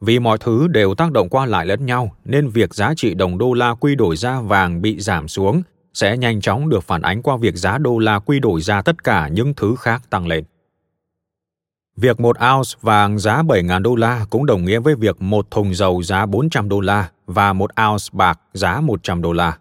Vì 0.01 0.19
mọi 0.19 0.38
thứ 0.38 0.67
đều 0.67 0.95
tác 0.95 1.12
động 1.12 1.29
qua 1.29 1.45
lại 1.45 1.65
lẫn 1.65 1.86
nhau 1.86 2.15
nên 2.25 2.49
việc 2.49 2.73
giá 2.73 2.93
trị 2.97 3.13
đồng 3.13 3.38
đô 3.38 3.53
la 3.53 3.73
quy 3.73 3.95
đổi 3.95 4.15
ra 4.15 4.41
vàng 4.41 4.81
bị 4.81 4.99
giảm 4.99 5.27
xuống 5.27 5.62
sẽ 5.93 6.17
nhanh 6.17 6.41
chóng 6.41 6.69
được 6.69 6.83
phản 6.83 7.01
ánh 7.01 7.21
qua 7.21 7.38
việc 7.38 7.55
giá 7.55 7.77
đô 7.77 7.99
la 7.99 8.19
quy 8.19 8.39
đổi 8.39 8.62
ra 8.62 8.81
tất 8.81 9.03
cả 9.03 9.27
những 9.27 9.53
thứ 9.53 9.75
khác 9.79 10.01
tăng 10.10 10.27
lên. 10.27 10.43
Việc 11.97 12.19
một 12.19 12.38
ounce 12.55 12.69
vàng 12.81 13.19
giá 13.19 13.41
7.000 13.43 13.81
đô 13.81 13.95
la 13.95 14.25
cũng 14.29 14.45
đồng 14.45 14.65
nghĩa 14.65 14.79
với 14.79 14.95
việc 14.95 15.21
một 15.21 15.51
thùng 15.51 15.73
dầu 15.73 16.03
giá 16.03 16.25
400 16.25 16.69
đô 16.69 16.79
la 16.79 17.10
và 17.27 17.53
một 17.53 17.71
ounce 17.89 18.05
bạc 18.12 18.39
giá 18.53 18.81
100 18.81 19.21
đô 19.21 19.33
la. 19.33 19.57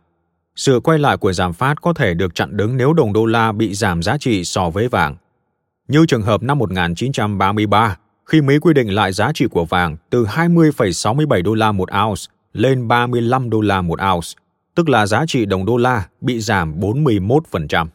Sự 0.57 0.81
quay 0.81 0.99
lại 0.99 1.17
của 1.17 1.33
giảm 1.33 1.53
phát 1.53 1.83
có 1.83 1.93
thể 1.93 2.15
được 2.15 2.35
chặn 2.35 2.57
đứng 2.57 2.77
nếu 2.77 2.93
đồng 2.93 3.13
đô 3.13 3.27
la 3.27 3.53
bị 3.53 3.75
giảm 3.75 4.03
giá 4.03 4.17
trị 4.19 4.45
so 4.45 4.71
với 4.71 4.89
vàng. 4.89 5.17
Như 5.89 6.07
trường 6.07 6.23
hợp 6.23 6.43
năm 6.43 6.59
1933, 6.59 7.97
khi 8.27 8.41
Mỹ 8.41 8.59
quy 8.59 8.75
định 8.75 8.95
lại 8.95 9.13
giá 9.13 9.33
trị 9.35 9.47
của 9.51 9.65
vàng 9.65 9.97
từ 10.11 10.25
20,67 10.25 11.43
đô 11.43 11.55
la 11.55 11.73
một 11.73 11.89
ounce 12.07 12.23
lên 12.53 12.89
35 12.89 13.51
đô 13.51 13.61
la 13.61 13.83
một 13.83 13.99
ounce, 14.15 14.29
tức 14.75 14.89
là 14.89 15.07
giá 15.07 15.25
trị 15.29 15.47
đồng 15.47 15.67
đô 15.67 15.77
la 15.77 16.09
bị 16.21 16.41
giảm 16.41 16.81
41%. 16.81 17.87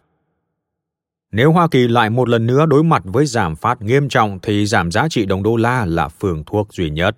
Nếu 1.32 1.52
Hoa 1.52 1.68
Kỳ 1.68 1.88
lại 1.88 2.10
một 2.10 2.30
lần 2.30 2.48
nữa 2.48 2.66
đối 2.66 2.84
mặt 2.84 3.04
với 3.06 3.26
giảm 3.26 3.56
phát 3.56 3.82
nghiêm 3.82 4.10
trọng 4.10 4.40
thì 4.42 4.66
giảm 4.66 4.92
giá 4.92 5.08
trị 5.10 5.26
đồng 5.26 5.44
đô 5.44 5.56
la 5.56 5.86
là 5.86 6.08
phương 6.08 6.44
thuốc 6.46 6.74
duy 6.74 6.90
nhất. 6.90 7.18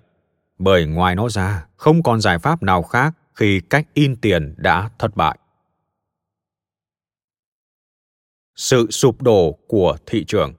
Bởi 0.58 0.86
ngoài 0.86 1.14
nó 1.14 1.28
ra, 1.28 1.66
không 1.76 2.02
còn 2.02 2.20
giải 2.20 2.38
pháp 2.38 2.62
nào 2.62 2.82
khác 2.82 3.14
khi 3.34 3.60
cách 3.60 3.86
in 3.94 4.16
tiền 4.16 4.54
đã 4.56 4.90
thất 4.98 5.16
bại. 5.16 5.38
Sự 8.56 8.86
sụp 8.90 9.22
đổ 9.22 9.58
của 9.66 9.96
thị 10.06 10.24
trường 10.24 10.52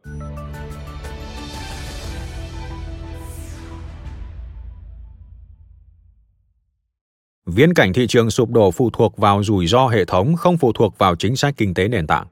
Viễn 7.45 7.73
cảnh 7.73 7.93
thị 7.93 8.08
trường 8.08 8.31
sụp 8.31 8.51
đổ 8.51 8.71
phụ 8.71 8.89
thuộc 8.89 9.17
vào 9.17 9.43
rủi 9.43 9.67
ro 9.67 9.88
hệ 9.88 10.05
thống, 10.05 10.36
không 10.36 10.58
phụ 10.58 10.73
thuộc 10.73 10.97
vào 10.97 11.15
chính 11.15 11.36
sách 11.36 11.53
kinh 11.58 11.73
tế 11.73 11.88
nền 11.88 12.08
tảng. 12.08 12.27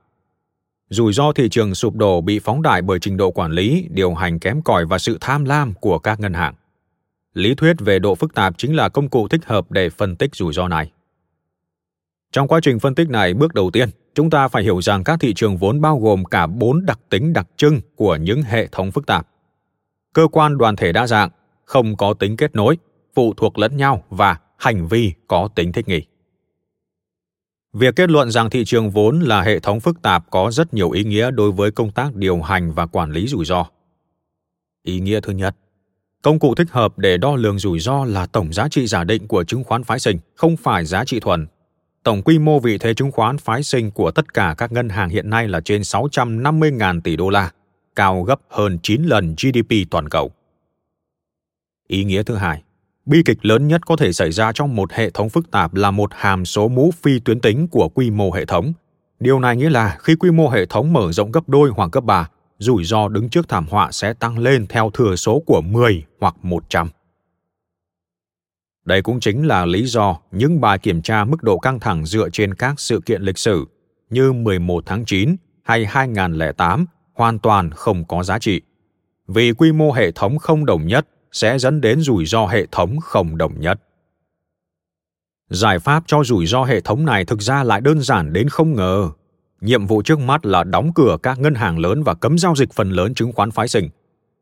Rủi 0.90 1.14
ro 1.14 1.32
thị 1.32 1.50
trường 1.50 1.76
sụp 1.76 1.96
đổ 1.96 2.22
bị 2.22 2.40
phóng 2.40 2.62
đại 2.62 2.82
bởi 2.82 3.00
trình 3.00 3.18
độ 3.18 3.32
quản 3.32 3.52
lý, 3.52 3.88
điều 3.92 4.14
hành 4.14 4.40
kém 4.40 4.62
cỏi 4.62 4.86
và 4.86 4.98
sự 4.98 5.18
tham 5.22 5.46
lam 5.46 5.74
của 5.74 6.00
các 6.00 6.20
ngân 6.20 6.34
hàng. 6.34 6.54
Lý 7.34 7.56
thuyết 7.56 7.76
về 7.80 8.00
độ 8.00 8.16
phức 8.16 8.34
tạp 8.34 8.58
chính 8.58 8.76
là 8.76 8.90
công 8.90 9.10
cụ 9.10 9.28
thích 9.28 9.46
hợp 9.46 9.72
để 9.72 9.90
phân 9.90 10.16
tích 10.16 10.36
rủi 10.36 10.54
ro 10.54 10.68
này. 10.68 10.92
Trong 12.32 12.48
quá 12.48 12.60
trình 12.64 12.80
phân 12.80 12.96
tích 12.96 13.10
này, 13.10 13.34
bước 13.34 13.54
đầu 13.54 13.72
tiên, 13.72 13.90
chúng 14.16 14.30
ta 14.30 14.48
phải 14.48 14.64
hiểu 14.64 14.82
rằng 14.82 15.04
các 15.04 15.20
thị 15.20 15.34
trường 15.34 15.58
vốn 15.58 15.82
bao 15.82 16.00
gồm 16.00 16.26
cả 16.26 16.48
bốn 16.48 16.86
đặc 16.86 17.00
tính 17.10 17.34
đặc 17.34 17.48
trưng 17.58 17.82
của 17.96 18.16
những 18.16 18.42
hệ 18.42 18.68
thống 18.68 18.92
phức 18.92 19.06
tạp. 19.06 19.28
Cơ 20.14 20.28
quan 20.32 20.58
đoàn 20.58 20.76
thể 20.76 20.92
đa 20.92 21.08
dạng, 21.08 21.30
không 21.66 21.98
có 21.98 22.14
tính 22.14 22.38
kết 22.38 22.56
nối, 22.56 22.78
phụ 23.16 23.34
thuộc 23.38 23.58
lẫn 23.58 23.78
nhau 23.78 24.04
và 24.10 24.38
hành 24.64 24.88
vi 24.88 25.14
có 25.28 25.50
tính 25.56 25.72
thích 25.72 25.88
nghi. 25.88 26.02
Việc 27.74 27.96
kết 27.96 28.10
luận 28.10 28.32
rằng 28.32 28.50
thị 28.50 28.66
trường 28.66 28.90
vốn 28.90 29.20
là 29.20 29.42
hệ 29.42 29.60
thống 29.60 29.80
phức 29.80 30.02
tạp 30.02 30.30
có 30.30 30.52
rất 30.52 30.74
nhiều 30.74 30.92
ý 30.92 31.04
nghĩa 31.04 31.32
đối 31.32 31.52
với 31.52 31.72
công 31.72 31.92
tác 31.92 32.16
điều 32.16 32.42
hành 32.42 32.74
và 32.74 32.86
quản 32.86 33.12
lý 33.12 33.28
rủi 33.28 33.46
ro. 33.46 33.66
Ý 34.84 35.00
nghĩa 35.00 35.20
thứ 35.20 35.34
nhất, 35.34 35.56
công 36.22 36.40
cụ 36.40 36.56
thích 36.56 36.72
hợp 36.72 37.00
để 37.00 37.18
đo 37.18 37.36
lường 37.36 37.60
rủi 37.60 37.80
ro 37.80 38.06
là 38.06 38.26
tổng 38.26 38.54
giá 38.54 38.68
trị 38.68 38.88
giả 38.88 39.04
định 39.04 39.28
của 39.28 39.44
chứng 39.44 39.64
khoán 39.64 39.84
phái 39.84 40.00
sinh, 40.00 40.18
không 40.36 40.58
phải 40.58 40.86
giá 40.86 41.06
trị 41.06 41.20
thuần. 41.20 41.48
Tổng 42.04 42.22
quy 42.22 42.40
mô 42.40 42.60
vị 42.60 42.78
thế 42.78 42.94
chứng 42.94 43.12
khoán 43.12 43.38
phái 43.38 43.64
sinh 43.64 43.92
của 43.92 44.12
tất 44.12 44.34
cả 44.34 44.56
các 44.58 44.72
ngân 44.72 44.90
hàng 44.90 45.10
hiện 45.10 45.30
nay 45.30 45.48
là 45.48 45.62
trên 45.62 45.82
650.000 45.82 47.02
tỷ 47.02 47.16
đô 47.16 47.30
la, 47.30 47.52
cao 47.96 48.24
gấp 48.24 48.40
hơn 48.50 48.80
9 48.84 49.04
lần 49.04 49.36
GDP 49.36 49.76
toàn 49.92 50.10
cầu. 50.10 50.32
Ý 51.88 52.04
nghĩa 52.04 52.24
thứ 52.24 52.36
hai, 52.36 52.63
Bi 53.06 53.24
kịch 53.26 53.46
lớn 53.46 53.68
nhất 53.68 53.86
có 53.86 53.96
thể 53.96 54.14
xảy 54.14 54.32
ra 54.32 54.52
trong 54.52 54.76
một 54.76 54.92
hệ 54.92 55.10
thống 55.10 55.30
phức 55.30 55.52
tạp 55.52 55.74
là 55.74 55.92
một 55.92 56.10
hàm 56.14 56.46
số 56.46 56.68
mũ 56.68 56.92
phi 57.02 57.20
tuyến 57.20 57.40
tính 57.40 57.68
của 57.68 57.90
quy 57.90 58.12
mô 58.12 58.32
hệ 58.32 58.46
thống. 58.46 58.74
Điều 59.20 59.40
này 59.40 59.56
nghĩa 59.56 59.70
là 59.70 59.98
khi 60.00 60.16
quy 60.16 60.32
mô 60.32 60.50
hệ 60.50 60.66
thống 60.66 60.94
mở 60.94 61.12
rộng 61.12 61.32
gấp 61.32 61.50
đôi 61.50 61.70
hoặc 61.76 61.90
gấp 61.92 62.04
ba, 62.04 62.30
rủi 62.58 62.84
ro 62.84 63.08
đứng 63.08 63.30
trước 63.30 63.50
thảm 63.50 63.66
họa 63.70 63.92
sẽ 63.92 64.14
tăng 64.14 64.40
lên 64.40 64.68
theo 64.68 64.90
thừa 64.90 65.16
số 65.16 65.40
của 65.46 65.62
10 65.62 66.04
hoặc 66.20 66.36
100. 66.42 66.90
Đây 68.86 69.02
cũng 69.02 69.20
chính 69.20 69.48
là 69.48 69.66
lý 69.66 69.86
do 69.86 70.20
những 70.32 70.62
bài 70.62 70.80
kiểm 70.80 71.02
tra 71.02 71.26
mức 71.26 71.44
độ 71.44 71.58
căng 71.60 71.80
thẳng 71.80 72.06
dựa 72.06 72.30
trên 72.30 72.54
các 72.54 72.80
sự 72.80 73.02
kiện 73.06 73.22
lịch 73.22 73.38
sử 73.38 73.66
như 74.10 74.34
11 74.34 74.84
tháng 74.86 75.06
9 75.06 75.36
hay 75.64 75.86
2008 75.86 76.86
hoàn 77.14 77.40
toàn 77.40 77.72
không 77.72 78.06
có 78.06 78.24
giá 78.24 78.40
trị. 78.40 78.62
Vì 79.28 79.54
quy 79.54 79.72
mô 79.72 79.92
hệ 79.92 80.12
thống 80.12 80.38
không 80.38 80.66
đồng 80.66 80.88
nhất 80.88 81.08
sẽ 81.34 81.58
dẫn 81.60 81.82
đến 81.82 82.02
rủi 82.02 82.26
ro 82.26 82.46
hệ 82.48 82.66
thống 82.72 83.00
không 83.00 83.38
đồng 83.38 83.60
nhất. 83.60 83.80
Giải 85.50 85.80
pháp 85.80 86.04
cho 86.08 86.24
rủi 86.24 86.46
ro 86.46 86.64
hệ 86.64 86.82
thống 86.82 87.06
này 87.06 87.26
thực 87.26 87.42
ra 87.42 87.64
lại 87.64 87.82
đơn 87.82 88.02
giản 88.02 88.34
đến 88.34 88.50
không 88.50 88.74
ngờ. 88.74 89.10
Nhiệm 89.62 89.88
vụ 89.88 90.02
trước 90.02 90.20
mắt 90.20 90.46
là 90.46 90.64
đóng 90.64 90.92
cửa 90.96 91.18
các 91.24 91.40
ngân 91.40 91.56
hàng 91.56 91.80
lớn 91.80 92.04
và 92.04 92.14
cấm 92.14 92.38
giao 92.38 92.56
dịch 92.56 92.74
phần 92.74 92.92
lớn 92.92 93.14
chứng 93.14 93.32
khoán 93.34 93.52
phái 93.52 93.68
sinh. 93.68 93.90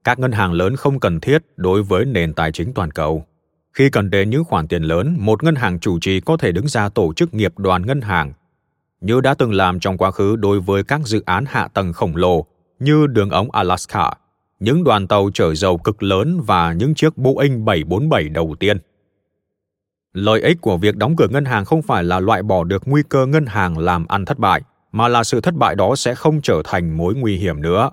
Các 0.03 0.19
ngân 0.19 0.31
hàng 0.31 0.53
lớn 0.53 0.75
không 0.75 0.99
cần 0.99 1.19
thiết 1.19 1.41
đối 1.57 1.83
với 1.83 2.05
nền 2.05 2.33
tài 2.33 2.51
chính 2.51 2.73
toàn 2.73 2.91
cầu. 2.91 3.25
Khi 3.73 3.89
cần 3.89 4.09
đến 4.09 4.29
những 4.29 4.43
khoản 4.43 4.67
tiền 4.67 4.83
lớn, 4.83 5.15
một 5.19 5.43
ngân 5.43 5.55
hàng 5.55 5.79
chủ 5.79 5.99
trì 5.99 6.19
có 6.19 6.37
thể 6.37 6.51
đứng 6.51 6.67
ra 6.67 6.89
tổ 6.89 7.13
chức 7.13 7.33
nghiệp 7.33 7.59
đoàn 7.59 7.85
ngân 7.85 8.01
hàng, 8.01 8.33
như 9.01 9.21
đã 9.21 9.33
từng 9.33 9.53
làm 9.53 9.79
trong 9.79 9.97
quá 9.97 10.11
khứ 10.11 10.35
đối 10.35 10.59
với 10.59 10.83
các 10.83 11.01
dự 11.05 11.23
án 11.25 11.45
hạ 11.47 11.67
tầng 11.67 11.93
khổng 11.93 12.15
lồ 12.15 12.45
như 12.79 13.07
đường 13.07 13.29
ống 13.29 13.51
Alaska 13.51 14.13
những 14.61 14.83
đoàn 14.83 15.07
tàu 15.07 15.29
chở 15.33 15.55
dầu 15.55 15.77
cực 15.77 16.03
lớn 16.03 16.41
và 16.45 16.73
những 16.73 16.95
chiếc 16.95 17.17
Boeing 17.17 17.65
747 17.65 18.29
đầu 18.29 18.55
tiên. 18.59 18.77
Lợi 20.13 20.41
ích 20.41 20.61
của 20.61 20.77
việc 20.77 20.97
đóng 20.97 21.15
cửa 21.15 21.27
ngân 21.27 21.45
hàng 21.45 21.65
không 21.65 21.81
phải 21.81 22.03
là 22.03 22.19
loại 22.19 22.43
bỏ 22.43 22.63
được 22.63 22.83
nguy 22.85 23.03
cơ 23.09 23.25
ngân 23.25 23.45
hàng 23.45 23.77
làm 23.77 24.07
ăn 24.07 24.25
thất 24.25 24.39
bại, 24.39 24.61
mà 24.91 25.07
là 25.07 25.23
sự 25.23 25.41
thất 25.41 25.55
bại 25.55 25.75
đó 25.75 25.95
sẽ 25.95 26.15
không 26.15 26.41
trở 26.41 26.61
thành 26.63 26.97
mối 26.97 27.15
nguy 27.15 27.37
hiểm 27.37 27.61
nữa. 27.61 27.91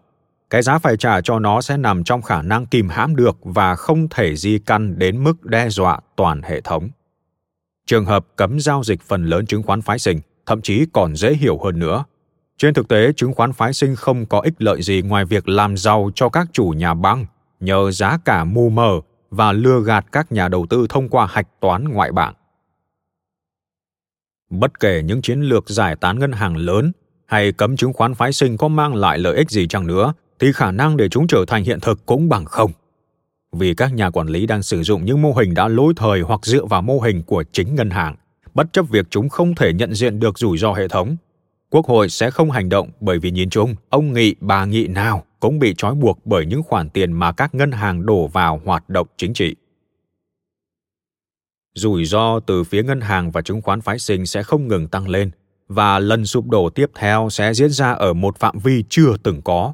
Cái 0.50 0.62
giá 0.62 0.78
phải 0.78 0.96
trả 0.96 1.20
cho 1.20 1.38
nó 1.38 1.60
sẽ 1.60 1.76
nằm 1.76 2.04
trong 2.04 2.22
khả 2.22 2.42
năng 2.42 2.66
kìm 2.66 2.88
hãm 2.88 3.16
được 3.16 3.36
và 3.42 3.74
không 3.74 4.08
thể 4.08 4.36
di 4.36 4.58
căn 4.58 4.98
đến 4.98 5.24
mức 5.24 5.44
đe 5.44 5.68
dọa 5.68 6.00
toàn 6.16 6.42
hệ 6.42 6.60
thống. 6.60 6.88
Trường 7.86 8.04
hợp 8.04 8.26
cấm 8.36 8.60
giao 8.60 8.84
dịch 8.84 9.02
phần 9.02 9.24
lớn 9.24 9.46
chứng 9.46 9.62
khoán 9.62 9.82
phái 9.82 9.98
sinh 9.98 10.20
thậm 10.46 10.62
chí 10.62 10.86
còn 10.92 11.16
dễ 11.16 11.34
hiểu 11.34 11.58
hơn 11.58 11.78
nữa– 11.78 12.04
trên 12.59 12.74
thực 12.74 12.88
tế, 12.88 13.12
chứng 13.12 13.32
khoán 13.32 13.52
phái 13.52 13.72
sinh 13.72 13.96
không 13.96 14.26
có 14.26 14.40
ích 14.40 14.54
lợi 14.59 14.82
gì 14.82 15.02
ngoài 15.02 15.24
việc 15.24 15.48
làm 15.48 15.76
giàu 15.76 16.11
cho 16.14 16.28
các 16.28 16.48
chủ 16.52 16.64
nhà 16.64 16.94
băng, 16.94 17.26
nhờ 17.61 17.90
giá 17.90 18.18
cả 18.24 18.44
mù 18.44 18.68
mờ 18.70 19.00
và 19.30 19.52
lừa 19.52 19.80
gạt 19.80 20.06
các 20.12 20.32
nhà 20.32 20.48
đầu 20.48 20.66
tư 20.70 20.86
thông 20.88 21.09
qua 21.09 21.26
hạch 21.26 21.46
toán 21.61 21.88
ngoại 21.88 22.12
bảng. 22.12 22.34
Bất 24.50 24.80
kể 24.80 25.02
những 25.02 25.22
chiến 25.22 25.40
lược 25.40 25.68
giải 25.68 25.96
tán 25.96 26.18
ngân 26.18 26.32
hàng 26.32 26.56
lớn 26.56 26.92
hay 27.26 27.52
cấm 27.52 27.76
chứng 27.76 27.92
khoán 27.92 28.14
phái 28.14 28.32
sinh 28.32 28.56
có 28.56 28.68
mang 28.68 28.94
lại 28.94 29.18
lợi 29.18 29.36
ích 29.36 29.50
gì 29.50 29.66
chăng 29.66 29.86
nữa, 29.86 30.12
thì 30.38 30.52
khả 30.52 30.72
năng 30.72 30.96
để 30.96 31.09
chúng 31.09 31.26
trở 31.26 31.44
thành 31.48 31.64
hiện 31.64 31.80
thực 31.80 32.06
cũng 32.06 32.28
bằng 32.28 32.44
không. 32.44 32.72
Vì 33.52 33.74
các 33.74 33.94
nhà 33.94 34.11
quản 34.11 34.26
lý 34.26 34.46
đang 34.46 34.62
sử 34.62 34.82
dụng 34.82 35.04
những 35.04 35.22
mô 35.22 35.32
hình 35.32 35.54
đã 35.54 35.68
lỗi 35.68 35.92
thời 35.96 36.20
hoặc 36.20 36.46
dựa 36.46 36.64
vào 36.64 36.82
mô 36.82 37.00
hình 37.00 37.22
của 37.22 37.44
chính 37.52 37.74
ngân 37.74 37.90
hàng, 37.90 38.16
bất 38.54 38.72
chấp 38.72 38.88
việc 38.88 39.06
chúng 39.11 39.28
không 39.28 39.54
thể 39.54 39.72
nhận 39.72 39.94
diện 39.94 40.20
được 40.20 40.38
rủi 40.38 40.59
ro 40.59 40.72
hệ 40.72 40.88
thống. 40.88 41.16
Quốc 41.70 41.86
hội 41.86 42.08
sẽ 42.08 42.30
không 42.30 42.50
hành 42.50 42.68
động 42.68 42.90
bởi 43.00 43.18
vì 43.18 43.30
nhìn 43.30 43.50
chung, 43.50 43.74
ông 43.88 44.12
nghị 44.12 44.34
bà 44.40 44.64
nghị 44.64 44.86
nào 44.86 45.24
cũng 45.40 45.58
bị 45.58 45.74
trói 45.76 45.94
buộc 45.94 46.26
bởi 46.26 46.46
những 46.46 46.62
khoản 46.62 46.90
tiền 46.90 47.12
mà 47.12 47.32
các 47.32 47.54
ngân 47.54 47.72
hàng 47.72 48.06
đổ 48.06 48.26
vào 48.26 48.60
hoạt 48.64 48.88
động 48.88 49.06
chính 49.16 49.34
trị. 49.34 49.56
Rủi 51.74 52.04
ro 52.04 52.40
từ 52.40 52.64
phía 52.64 52.82
ngân 52.82 53.00
hàng 53.00 53.30
và 53.30 53.42
chứng 53.42 53.62
khoán 53.62 53.80
phái 53.80 53.98
sinh 53.98 54.26
sẽ 54.26 54.42
không 54.42 54.68
ngừng 54.68 54.88
tăng 54.88 55.08
lên 55.08 55.30
và 55.68 55.98
lần 55.98 56.26
sụp 56.26 56.48
đổ 56.48 56.70
tiếp 56.70 56.90
theo 56.94 57.28
sẽ 57.30 57.54
diễn 57.54 57.70
ra 57.70 57.92
ở 57.92 58.12
một 58.12 58.38
phạm 58.38 58.58
vi 58.58 58.84
chưa 58.88 59.16
từng 59.22 59.42
có. 59.42 59.72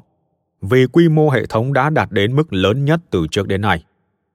Vì 0.61 0.85
quy 0.85 1.09
mô 1.09 1.29
hệ 1.29 1.45
thống 1.45 1.73
đã 1.73 1.89
đạt 1.89 2.11
đến 2.11 2.35
mức 2.35 2.53
lớn 2.53 2.85
nhất 2.85 2.99
từ 3.09 3.27
trước 3.31 3.47
đến 3.47 3.61
nay, 3.61 3.83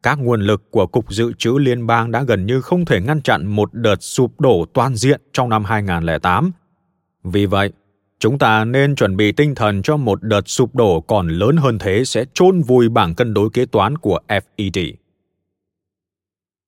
các 0.02 0.18
nguồn 0.18 0.42
lực 0.42 0.70
của 0.70 0.86
Cục 0.86 1.12
Dự 1.12 1.32
trữ 1.38 1.58
Liên 1.58 1.86
bang 1.86 2.10
đã 2.10 2.22
gần 2.22 2.46
như 2.46 2.60
không 2.60 2.84
thể 2.84 3.00
ngăn 3.00 3.22
chặn 3.22 3.46
một 3.46 3.74
đợt 3.74 4.02
sụp 4.02 4.40
đổ 4.40 4.64
toàn 4.72 4.94
diện 4.94 5.20
trong 5.32 5.48
năm 5.48 5.64
2008. 5.64 6.52
Vì 7.24 7.46
vậy, 7.46 7.72
chúng 8.18 8.38
ta 8.38 8.64
nên 8.64 8.94
chuẩn 8.94 9.16
bị 9.16 9.32
tinh 9.32 9.54
thần 9.54 9.82
cho 9.82 9.96
một 9.96 10.22
đợt 10.22 10.48
sụp 10.48 10.74
đổ 10.74 11.00
còn 11.00 11.28
lớn 11.28 11.56
hơn 11.56 11.78
thế 11.78 12.04
sẽ 12.04 12.24
chôn 12.34 12.62
vùi 12.62 12.88
bảng 12.88 13.14
cân 13.14 13.34
đối 13.34 13.50
kế 13.50 13.66
toán 13.66 13.98
của 13.98 14.20
FED. 14.28 14.92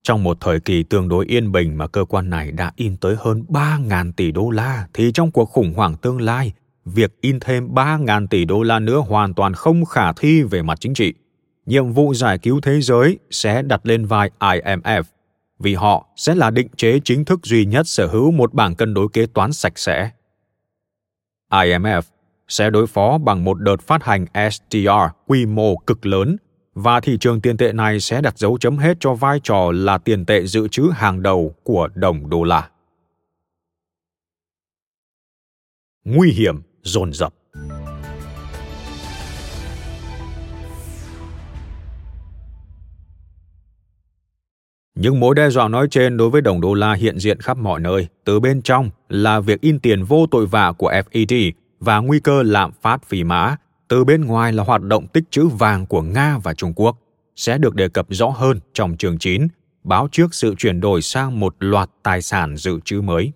Trong 0.02 0.22
một 0.22 0.36
thời 0.40 0.60
kỳ 0.60 0.82
tương 0.82 1.08
đối 1.08 1.26
yên 1.26 1.52
bình 1.52 1.78
mà 1.78 1.86
cơ 1.86 2.04
quan 2.04 2.30
này 2.30 2.52
đã 2.52 2.72
in 2.76 2.96
tới 2.96 3.16
hơn 3.18 3.44
3.000 3.48 4.12
tỷ 4.12 4.32
đô 4.32 4.50
la, 4.50 4.86
thì 4.94 5.12
trong 5.12 5.30
cuộc 5.30 5.44
khủng 5.44 5.72
hoảng 5.74 5.96
tương 5.96 6.20
lai, 6.20 6.52
việc 6.84 7.20
in 7.20 7.40
thêm 7.40 7.74
3.000 7.74 8.26
tỷ 8.26 8.44
đô 8.44 8.62
la 8.62 8.78
nữa 8.78 8.98
hoàn 9.08 9.34
toàn 9.34 9.54
không 9.54 9.84
khả 9.84 10.12
thi 10.12 10.42
về 10.42 10.62
mặt 10.62 10.80
chính 10.80 10.94
trị. 10.94 11.12
Nhiệm 11.66 11.92
vụ 11.92 12.14
giải 12.14 12.38
cứu 12.38 12.60
thế 12.60 12.80
giới 12.80 13.18
sẽ 13.30 13.62
đặt 13.62 13.86
lên 13.86 14.06
vai 14.06 14.30
IMF, 14.38 15.02
vì 15.58 15.74
họ 15.74 16.06
sẽ 16.16 16.34
là 16.34 16.50
định 16.50 16.68
chế 16.76 17.00
chính 17.04 17.24
thức 17.24 17.40
duy 17.42 17.64
nhất 17.64 17.88
sở 17.88 18.06
hữu 18.06 18.30
một 18.30 18.54
bảng 18.54 18.74
cân 18.74 18.94
đối 18.94 19.08
kế 19.12 19.26
toán 19.26 19.52
sạch 19.52 19.78
sẽ. 19.78 20.10
IMF 21.52 22.02
sẽ 22.48 22.70
đối 22.70 22.86
phó 22.86 23.18
bằng 23.18 23.44
một 23.44 23.60
đợt 23.60 23.80
phát 23.80 24.04
hành 24.04 24.26
SDR 24.50 24.88
quy 25.26 25.46
mô 25.46 25.76
cực 25.76 26.06
lớn 26.06 26.36
và 26.74 27.00
thị 27.00 27.16
trường 27.20 27.40
tiền 27.40 27.56
tệ 27.56 27.72
này 27.72 28.00
sẽ 28.00 28.20
đặt 28.20 28.38
dấu 28.38 28.58
chấm 28.58 28.76
hết 28.76 28.96
cho 29.00 29.14
vai 29.14 29.40
trò 29.42 29.72
là 29.72 29.98
tiền 29.98 30.26
tệ 30.26 30.46
dự 30.46 30.68
trữ 30.68 30.90
hàng 30.92 31.22
đầu 31.22 31.54
của 31.62 31.88
đồng 31.94 32.30
đô 32.30 32.42
la. 32.44 32.70
Nguy 36.04 36.32
hiểm 36.32 36.62
dồn 36.82 37.12
dập 37.12 37.34
Những 44.94 45.20
mối 45.20 45.34
đe 45.34 45.50
dọa 45.50 45.68
nói 45.68 45.86
trên 45.90 46.16
đối 46.16 46.30
với 46.30 46.40
đồng 46.40 46.60
đô 46.60 46.74
la 46.74 46.92
hiện 46.92 47.18
diện 47.18 47.40
khắp 47.40 47.58
mọi 47.58 47.80
nơi, 47.80 48.08
từ 48.24 48.40
bên 48.40 48.62
trong 48.62 48.90
là 49.08 49.40
việc 49.40 49.60
in 49.60 49.78
tiền 49.78 50.04
vô 50.04 50.26
tội 50.30 50.46
vạ 50.46 50.72
của 50.72 50.92
FED 50.92 51.52
và 51.80 51.98
nguy 51.98 52.20
cơ 52.20 52.42
lạm 52.42 52.72
phát 52.82 53.04
phỉ 53.04 53.24
mã, 53.24 53.56
từ 53.88 54.04
bên 54.04 54.24
ngoài 54.24 54.52
là 54.52 54.64
hoạt 54.64 54.82
động 54.82 55.06
tích 55.06 55.24
trữ 55.30 55.46
vàng 55.46 55.86
của 55.86 56.02
Nga 56.02 56.38
và 56.42 56.54
Trung 56.54 56.72
Quốc, 56.76 56.96
sẽ 57.36 57.58
được 57.58 57.74
đề 57.74 57.88
cập 57.88 58.06
rõ 58.10 58.28
hơn 58.28 58.60
trong 58.72 58.96
chương 58.96 59.18
9, 59.18 59.48
báo 59.84 60.08
trước 60.12 60.34
sự 60.34 60.54
chuyển 60.58 60.80
đổi 60.80 61.02
sang 61.02 61.40
một 61.40 61.56
loạt 61.58 61.90
tài 62.02 62.22
sản 62.22 62.56
dự 62.56 62.80
trữ 62.84 63.00
mới. 63.00 63.32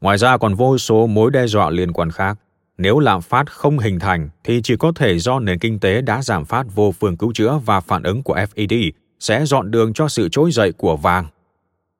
Ngoài 0.00 0.18
ra 0.18 0.36
còn 0.36 0.54
vô 0.54 0.78
số 0.78 1.06
mối 1.06 1.30
đe 1.30 1.46
dọa 1.46 1.70
liên 1.70 1.92
quan 1.92 2.10
khác. 2.10 2.38
Nếu 2.78 2.98
lạm 2.98 3.22
phát 3.22 3.50
không 3.52 3.78
hình 3.78 3.98
thành 3.98 4.28
thì 4.44 4.60
chỉ 4.62 4.76
có 4.76 4.92
thể 4.94 5.18
do 5.18 5.38
nền 5.38 5.58
kinh 5.58 5.78
tế 5.78 6.00
đã 6.00 6.22
giảm 6.22 6.44
phát 6.44 6.66
vô 6.74 6.92
phương 6.92 7.16
cứu 7.16 7.32
chữa 7.32 7.60
và 7.64 7.80
phản 7.80 8.02
ứng 8.02 8.22
của 8.22 8.36
FED 8.36 8.90
sẽ 9.20 9.44
dọn 9.44 9.70
đường 9.70 9.92
cho 9.92 10.08
sự 10.08 10.28
trỗi 10.28 10.50
dậy 10.52 10.72
của 10.72 10.96
vàng. 10.96 11.26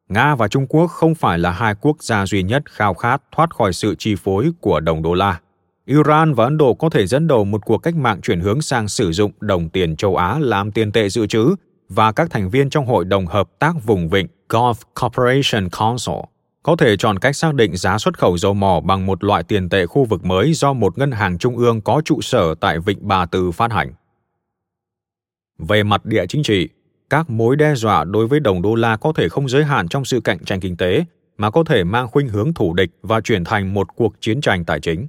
Nga 0.08 0.34
và 0.34 0.48
Trung 0.48 0.66
Quốc 0.66 0.86
không 0.86 1.14
phải 1.14 1.38
là 1.38 1.50
hai 1.50 1.74
quốc 1.80 2.02
gia 2.02 2.26
duy 2.26 2.42
nhất 2.42 2.62
khao 2.70 2.94
khát 2.94 3.22
thoát 3.32 3.54
khỏi 3.54 3.72
sự 3.72 3.94
chi 3.98 4.14
phối 4.14 4.52
của 4.60 4.80
đồng 4.80 5.02
đô 5.02 5.14
la. 5.14 5.40
Iran 5.86 6.34
và 6.34 6.44
Ấn 6.44 6.58
Độ 6.58 6.74
có 6.74 6.90
thể 6.90 7.06
dẫn 7.06 7.26
đầu 7.26 7.44
một 7.44 7.64
cuộc 7.64 7.78
cách 7.78 7.96
mạng 7.96 8.20
chuyển 8.20 8.40
hướng 8.40 8.62
sang 8.62 8.88
sử 8.88 9.12
dụng 9.12 9.32
đồng 9.40 9.68
tiền 9.68 9.96
châu 9.96 10.16
Á 10.16 10.38
làm 10.38 10.72
tiền 10.72 10.92
tệ 10.92 11.08
dự 11.08 11.26
trữ 11.26 11.54
và 11.88 12.12
các 12.12 12.30
thành 12.30 12.50
viên 12.50 12.70
trong 12.70 12.86
Hội 12.86 13.04
đồng 13.04 13.26
Hợp 13.26 13.48
tác 13.58 13.72
Vùng 13.84 14.08
Vịnh 14.08 14.26
Gulf 14.48 14.74
Cooperation 15.00 15.68
Council 15.78 16.16
có 16.62 16.76
thể 16.76 16.96
chọn 16.96 17.18
cách 17.18 17.36
xác 17.36 17.54
định 17.54 17.76
giá 17.76 17.98
xuất 17.98 18.18
khẩu 18.18 18.38
dầu 18.38 18.54
mỏ 18.54 18.80
bằng 18.80 19.06
một 19.06 19.24
loại 19.24 19.42
tiền 19.42 19.68
tệ 19.68 19.86
khu 19.86 20.04
vực 20.04 20.24
mới 20.24 20.52
do 20.52 20.72
một 20.72 20.98
ngân 20.98 21.10
hàng 21.10 21.38
trung 21.38 21.56
ương 21.56 21.80
có 21.80 22.02
trụ 22.04 22.20
sở 22.20 22.54
tại 22.54 22.78
Vịnh 22.78 22.98
Bà 23.00 23.26
Tư 23.26 23.50
phát 23.50 23.72
hành. 23.72 23.92
Về 25.58 25.82
mặt 25.82 26.04
địa 26.04 26.26
chính 26.26 26.42
trị, 26.42 26.68
các 27.10 27.30
mối 27.30 27.56
đe 27.56 27.74
dọa 27.74 28.04
đối 28.04 28.26
với 28.26 28.40
đồng 28.40 28.62
đô 28.62 28.74
la 28.74 28.96
có 28.96 29.12
thể 29.12 29.28
không 29.28 29.48
giới 29.48 29.64
hạn 29.64 29.88
trong 29.88 30.04
sự 30.04 30.20
cạnh 30.20 30.44
tranh 30.44 30.60
kinh 30.60 30.76
tế, 30.76 31.04
mà 31.38 31.50
có 31.50 31.64
thể 31.64 31.84
mang 31.84 32.08
khuynh 32.08 32.28
hướng 32.28 32.54
thủ 32.54 32.74
địch 32.74 32.90
và 33.02 33.20
chuyển 33.20 33.44
thành 33.44 33.74
một 33.74 33.96
cuộc 33.96 34.20
chiến 34.20 34.40
tranh 34.40 34.64
tài 34.64 34.80
chính. 34.80 35.06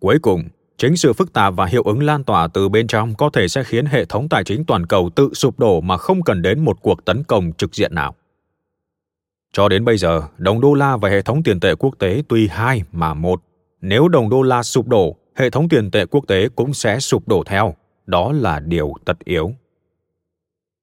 Cuối 0.00 0.18
cùng, 0.18 0.44
chính 0.76 0.96
sự 0.96 1.12
phức 1.12 1.32
tạp 1.32 1.54
và 1.56 1.66
hiệu 1.66 1.82
ứng 1.82 2.02
lan 2.02 2.24
tỏa 2.24 2.48
từ 2.48 2.68
bên 2.68 2.86
trong 2.86 3.14
có 3.14 3.30
thể 3.32 3.48
sẽ 3.48 3.64
khiến 3.64 3.86
hệ 3.86 4.04
thống 4.04 4.28
tài 4.28 4.44
chính 4.44 4.64
toàn 4.64 4.86
cầu 4.86 5.10
tự 5.16 5.30
sụp 5.34 5.58
đổ 5.58 5.80
mà 5.80 5.96
không 5.96 6.22
cần 6.22 6.42
đến 6.42 6.64
một 6.64 6.82
cuộc 6.82 7.04
tấn 7.04 7.24
công 7.24 7.52
trực 7.52 7.74
diện 7.74 7.94
nào. 7.94 8.14
Cho 9.52 9.68
đến 9.68 9.84
bây 9.84 9.98
giờ, 9.98 10.22
đồng 10.38 10.60
đô 10.60 10.74
la 10.74 10.96
và 10.96 11.08
hệ 11.08 11.22
thống 11.22 11.42
tiền 11.42 11.60
tệ 11.60 11.74
quốc 11.74 11.94
tế 11.98 12.22
tuy 12.28 12.48
hai 12.48 12.82
mà 12.92 13.14
một. 13.14 13.42
Nếu 13.80 14.08
đồng 14.08 14.28
đô 14.28 14.42
la 14.42 14.62
sụp 14.62 14.88
đổ, 14.88 15.16
hệ 15.34 15.50
thống 15.50 15.68
tiền 15.68 15.90
tệ 15.90 16.06
quốc 16.06 16.24
tế 16.28 16.48
cũng 16.56 16.74
sẽ 16.74 17.00
sụp 17.00 17.28
đổ 17.28 17.42
theo. 17.46 17.74
Đó 18.06 18.32
là 18.32 18.60
điều 18.60 18.94
tất 19.04 19.24
yếu. 19.24 19.52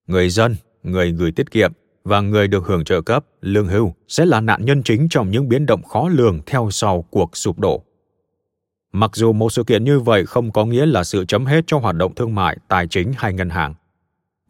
Người 0.07 0.29
dân, 0.29 0.55
người 0.83 1.11
gửi 1.11 1.31
tiết 1.31 1.51
kiệm 1.51 1.71
và 2.03 2.21
người 2.21 2.47
được 2.47 2.65
hưởng 2.65 2.83
trợ 2.83 3.01
cấp, 3.01 3.25
lương 3.41 3.67
hưu 3.67 3.93
sẽ 4.07 4.25
là 4.25 4.41
nạn 4.41 4.65
nhân 4.65 4.83
chính 4.83 5.07
trong 5.09 5.31
những 5.31 5.49
biến 5.49 5.65
động 5.65 5.83
khó 5.83 6.09
lường 6.09 6.39
theo 6.45 6.69
sau 6.71 7.05
cuộc 7.09 7.37
sụp 7.37 7.59
đổ. 7.59 7.83
Mặc 8.93 9.11
dù 9.13 9.33
một 9.33 9.49
sự 9.49 9.63
kiện 9.63 9.83
như 9.83 9.99
vậy 9.99 10.25
không 10.25 10.51
có 10.51 10.65
nghĩa 10.65 10.85
là 10.85 11.03
sự 11.03 11.25
chấm 11.25 11.45
hết 11.45 11.63
cho 11.67 11.77
hoạt 11.77 11.95
động 11.95 12.15
thương 12.15 12.35
mại, 12.35 12.57
tài 12.67 12.87
chính 12.87 13.11
hay 13.17 13.33
ngân 13.33 13.49
hàng. 13.49 13.73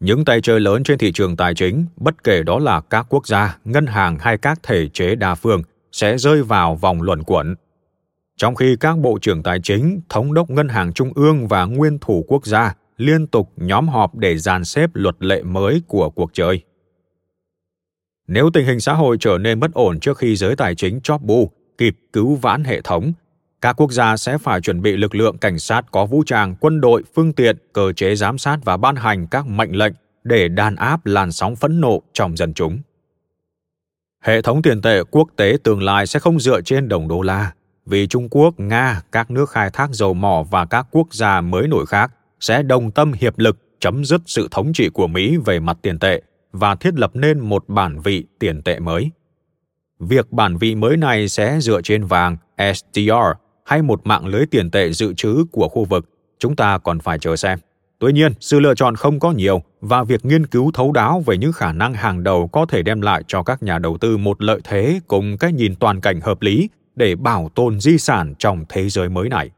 Những 0.00 0.24
tay 0.24 0.40
chơi 0.40 0.60
lớn 0.60 0.84
trên 0.84 0.98
thị 0.98 1.12
trường 1.12 1.36
tài 1.36 1.54
chính, 1.54 1.86
bất 1.96 2.24
kể 2.24 2.42
đó 2.42 2.58
là 2.58 2.80
các 2.80 3.06
quốc 3.08 3.26
gia, 3.26 3.58
ngân 3.64 3.86
hàng 3.86 4.18
hay 4.20 4.38
các 4.38 4.60
thể 4.62 4.88
chế 4.88 5.14
đa 5.14 5.34
phương, 5.34 5.62
sẽ 5.92 6.18
rơi 6.18 6.42
vào 6.42 6.76
vòng 6.76 7.02
luẩn 7.02 7.22
quẩn. 7.22 7.54
Trong 8.36 8.54
khi 8.54 8.76
các 8.80 8.98
bộ 8.98 9.18
trưởng 9.22 9.42
tài 9.42 9.60
chính, 9.62 10.00
thống 10.08 10.34
đốc 10.34 10.50
ngân 10.50 10.68
hàng 10.68 10.92
trung 10.92 11.12
ương 11.14 11.48
và 11.48 11.64
nguyên 11.64 11.98
thủ 11.98 12.24
quốc 12.28 12.46
gia 12.46 12.74
liên 12.96 13.26
tục 13.26 13.52
nhóm 13.56 13.88
họp 13.88 14.14
để 14.14 14.38
dàn 14.38 14.64
xếp 14.64 14.90
luật 14.94 15.14
lệ 15.18 15.42
mới 15.42 15.82
của 15.88 16.10
cuộc 16.10 16.30
chơi. 16.34 16.62
Nếu 18.26 18.50
tình 18.50 18.66
hình 18.66 18.80
xã 18.80 18.92
hội 18.92 19.16
trở 19.20 19.38
nên 19.38 19.60
bất 19.60 19.72
ổn 19.72 20.00
trước 20.00 20.18
khi 20.18 20.36
giới 20.36 20.56
tài 20.56 20.74
chính 20.74 21.00
chóp 21.00 21.22
bu 21.22 21.50
kịp 21.78 21.96
cứu 22.12 22.34
vãn 22.34 22.64
hệ 22.64 22.80
thống, 22.80 23.12
các 23.60 23.72
quốc 23.72 23.92
gia 23.92 24.16
sẽ 24.16 24.38
phải 24.38 24.60
chuẩn 24.60 24.82
bị 24.82 24.96
lực 24.96 25.14
lượng 25.14 25.38
cảnh 25.38 25.58
sát 25.58 25.84
có 25.90 26.06
vũ 26.06 26.22
trang, 26.26 26.54
quân 26.60 26.80
đội, 26.80 27.02
phương 27.14 27.32
tiện, 27.32 27.56
cơ 27.72 27.92
chế 27.92 28.16
giám 28.16 28.38
sát 28.38 28.58
và 28.64 28.76
ban 28.76 28.96
hành 28.96 29.26
các 29.26 29.46
mệnh 29.46 29.76
lệnh 29.76 29.92
để 30.24 30.48
đàn 30.48 30.76
áp 30.76 31.06
làn 31.06 31.32
sóng 31.32 31.56
phẫn 31.56 31.80
nộ 31.80 32.02
trong 32.12 32.36
dân 32.36 32.54
chúng. 32.54 32.78
Hệ 34.22 34.42
thống 34.42 34.62
tiền 34.62 34.82
tệ 34.82 35.02
quốc 35.10 35.28
tế 35.36 35.56
tương 35.64 35.82
lai 35.82 36.06
sẽ 36.06 36.20
không 36.20 36.40
dựa 36.40 36.60
trên 36.60 36.88
đồng 36.88 37.08
đô 37.08 37.22
la, 37.22 37.52
vì 37.86 38.06
Trung 38.06 38.28
Quốc, 38.30 38.60
Nga, 38.60 39.02
các 39.12 39.30
nước 39.30 39.50
khai 39.50 39.70
thác 39.72 39.90
dầu 39.90 40.14
mỏ 40.14 40.44
và 40.50 40.66
các 40.66 40.86
quốc 40.90 41.14
gia 41.14 41.40
mới 41.40 41.68
nổi 41.68 41.86
khác 41.86 42.10
sẽ 42.44 42.62
đồng 42.62 42.90
tâm 42.90 43.12
hiệp 43.12 43.38
lực 43.38 43.56
chấm 43.80 44.04
dứt 44.04 44.20
sự 44.26 44.48
thống 44.50 44.72
trị 44.72 44.88
của 44.88 45.06
Mỹ 45.06 45.36
về 45.44 45.60
mặt 45.60 45.78
tiền 45.82 45.98
tệ 45.98 46.22
và 46.52 46.74
thiết 46.74 46.94
lập 46.94 47.10
nên 47.14 47.40
một 47.40 47.64
bản 47.68 48.00
vị 48.04 48.24
tiền 48.38 48.62
tệ 48.62 48.78
mới. 48.78 49.10
Việc 50.00 50.32
bản 50.32 50.56
vị 50.56 50.74
mới 50.74 50.96
này 50.96 51.28
sẽ 51.28 51.58
dựa 51.60 51.80
trên 51.82 52.04
vàng 52.04 52.36
SDR 52.74 53.12
hay 53.64 53.82
một 53.82 54.06
mạng 54.06 54.26
lưới 54.26 54.46
tiền 54.46 54.70
tệ 54.70 54.92
dự 54.92 55.14
trữ 55.14 55.44
của 55.52 55.68
khu 55.68 55.84
vực, 55.84 56.08
chúng 56.38 56.56
ta 56.56 56.78
còn 56.78 57.00
phải 57.00 57.18
chờ 57.18 57.36
xem. 57.36 57.58
Tuy 57.98 58.12
nhiên, 58.12 58.32
sự 58.40 58.60
lựa 58.60 58.74
chọn 58.74 58.96
không 58.96 59.20
có 59.20 59.32
nhiều 59.32 59.62
và 59.80 60.04
việc 60.04 60.24
nghiên 60.24 60.46
cứu 60.46 60.70
thấu 60.74 60.92
đáo 60.92 61.22
về 61.26 61.38
những 61.38 61.52
khả 61.52 61.72
năng 61.72 61.94
hàng 61.94 62.22
đầu 62.22 62.48
có 62.48 62.66
thể 62.66 62.82
đem 62.82 63.00
lại 63.00 63.22
cho 63.26 63.42
các 63.42 63.62
nhà 63.62 63.78
đầu 63.78 63.98
tư 63.98 64.16
một 64.16 64.42
lợi 64.42 64.60
thế 64.64 65.00
cùng 65.06 65.38
cái 65.38 65.52
nhìn 65.52 65.74
toàn 65.74 66.00
cảnh 66.00 66.20
hợp 66.20 66.42
lý 66.42 66.68
để 66.96 67.14
bảo 67.14 67.50
tồn 67.54 67.80
di 67.80 67.98
sản 67.98 68.34
trong 68.38 68.64
thế 68.68 68.88
giới 68.88 69.08
mới 69.08 69.28
này. 69.28 69.50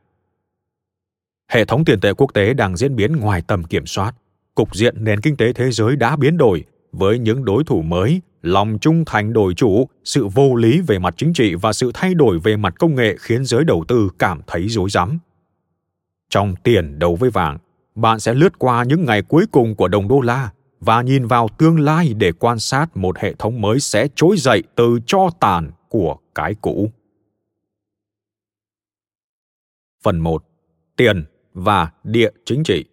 Hệ 1.49 1.65
thống 1.65 1.85
tiền 1.85 2.01
tệ 2.01 2.13
quốc 2.13 2.35
tế 2.35 2.55
đang 2.55 2.77
diễn 2.77 2.97
biến 2.97 3.17
ngoài 3.17 3.43
tầm 3.47 3.65
kiểm 3.65 3.87
soát. 3.87 4.15
Cục 4.55 4.75
diện 4.75 5.05
nền 5.05 5.21
kinh 5.21 5.37
tế 5.37 5.53
thế 5.53 5.71
giới 5.71 5.97
đã 5.97 6.17
biến 6.17 6.37
đổi 6.37 6.65
với 6.93 7.19
những 7.19 7.45
đối 7.45 7.65
thủ 7.65 7.83
mới, 7.83 8.21
lòng 8.43 8.79
trung 8.81 9.05
thành 9.07 9.33
đổi 9.33 9.55
chủ, 9.55 9.89
sự 10.05 10.27
vô 10.27 10.55
lý 10.55 10.81
về 10.81 10.99
mặt 10.99 11.15
chính 11.17 11.33
trị 11.33 11.55
và 11.55 11.73
sự 11.73 11.91
thay 11.95 12.15
đổi 12.15 12.39
về 12.39 12.57
mặt 12.57 12.75
công 12.79 12.95
nghệ 12.95 13.17
khiến 13.21 13.45
giới 13.45 13.65
đầu 13.65 13.85
tư 13.89 14.11
cảm 14.19 14.41
thấy 14.47 14.69
rối 14.69 14.91
rắm. 14.91 15.19
Trong 16.31 16.55
tiền 16.63 16.99
đấu 16.99 17.17
với 17.17 17.31
vàng, 17.31 17.59
bạn 17.95 18.21
sẽ 18.21 18.35
lướt 18.35 18.59
qua 18.59 18.85
những 18.85 19.05
ngày 19.05 19.23
cuối 19.23 19.47
cùng 19.53 19.75
của 19.75 19.89
đồng 19.89 20.09
đô 20.09 20.21
la 20.21 20.53
và 20.81 21.03
nhìn 21.03 21.27
vào 21.27 21.49
tương 21.59 21.81
lai 21.81 22.15
để 22.15 22.33
quan 22.33 22.59
sát 22.59 22.97
một 22.97 23.19
hệ 23.19 23.35
thống 23.35 23.61
mới 23.61 23.81
sẽ 23.81 24.09
trỗi 24.15 24.37
dậy 24.37 24.63
từ 24.75 24.99
cho 25.07 25.31
tàn 25.41 25.71
của 25.89 26.17
cái 26.35 26.55
cũ. 26.61 26.91
Phần 30.03 30.21
1. 30.21 30.45
Tiền 30.97 31.25
và 31.57 31.91
địa 32.05 32.31
chính 32.45 32.65
trị. 32.65 32.85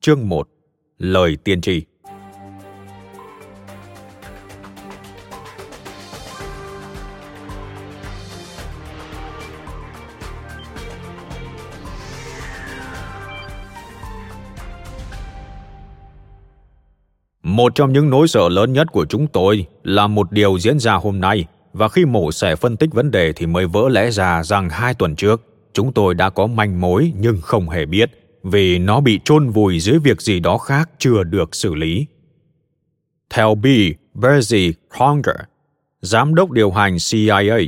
Chương 0.00 0.28
1. 0.28 0.48
Lời 0.98 1.36
tiên 1.44 1.60
tri 1.60 1.84
Một 17.54 17.74
trong 17.74 17.92
những 17.92 18.10
nỗi 18.10 18.28
sợ 18.28 18.48
lớn 18.48 18.72
nhất 18.72 18.92
của 18.92 19.06
chúng 19.06 19.26
tôi 19.26 19.66
là 19.84 20.06
một 20.06 20.32
điều 20.32 20.58
diễn 20.58 20.78
ra 20.78 20.94
hôm 20.94 21.20
nay 21.20 21.46
và 21.72 21.88
khi 21.88 22.04
mổ 22.04 22.32
xẻ 22.32 22.56
phân 22.56 22.76
tích 22.76 22.92
vấn 22.92 23.10
đề 23.10 23.32
thì 23.32 23.46
mới 23.46 23.66
vỡ 23.66 23.88
lẽ 23.88 24.10
ra 24.10 24.42
rằng 24.42 24.70
hai 24.70 24.94
tuần 24.94 25.16
trước 25.16 25.42
chúng 25.72 25.92
tôi 25.92 26.14
đã 26.14 26.30
có 26.30 26.46
manh 26.46 26.80
mối 26.80 27.12
nhưng 27.18 27.40
không 27.40 27.68
hề 27.68 27.86
biết 27.86 28.10
vì 28.42 28.78
nó 28.78 29.00
bị 29.00 29.20
chôn 29.24 29.50
vùi 29.50 29.80
dưới 29.80 29.98
việc 29.98 30.22
gì 30.22 30.40
đó 30.40 30.58
khác 30.58 30.90
chưa 30.98 31.22
được 31.22 31.54
xử 31.54 31.74
lý. 31.74 32.06
Theo 33.30 33.54
B. 33.54 33.66
Berzy 34.14 34.72
Kronger, 34.96 35.36
giám 36.02 36.34
đốc 36.34 36.50
điều 36.50 36.70
hành 36.70 36.96
CIA, 37.10 37.58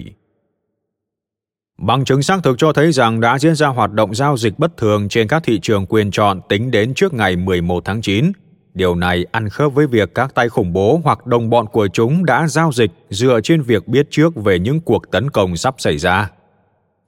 Bằng 1.78 2.04
chứng 2.04 2.22
xác 2.22 2.42
thực 2.42 2.58
cho 2.58 2.72
thấy 2.72 2.92
rằng 2.92 3.20
đã 3.20 3.38
diễn 3.38 3.54
ra 3.54 3.68
hoạt 3.68 3.92
động 3.92 4.14
giao 4.14 4.36
dịch 4.36 4.58
bất 4.58 4.76
thường 4.76 5.08
trên 5.08 5.28
các 5.28 5.42
thị 5.44 5.58
trường 5.62 5.86
quyền 5.86 6.10
chọn 6.10 6.40
tính 6.48 6.70
đến 6.70 6.94
trước 6.94 7.14
ngày 7.14 7.36
11 7.36 7.84
tháng 7.84 8.00
9. 8.00 8.32
Điều 8.76 8.94
này 8.94 9.26
ăn 9.32 9.48
khớp 9.48 9.74
với 9.74 9.86
việc 9.86 10.14
các 10.14 10.34
tay 10.34 10.48
khủng 10.48 10.72
bố 10.72 11.00
hoặc 11.04 11.26
đồng 11.26 11.50
bọn 11.50 11.66
của 11.66 11.88
chúng 11.88 12.24
đã 12.24 12.46
giao 12.46 12.72
dịch 12.72 12.90
dựa 13.10 13.40
trên 13.40 13.62
việc 13.62 13.88
biết 13.88 14.06
trước 14.10 14.34
về 14.34 14.58
những 14.58 14.80
cuộc 14.80 15.10
tấn 15.10 15.30
công 15.30 15.56
sắp 15.56 15.74
xảy 15.78 15.98
ra. 15.98 16.30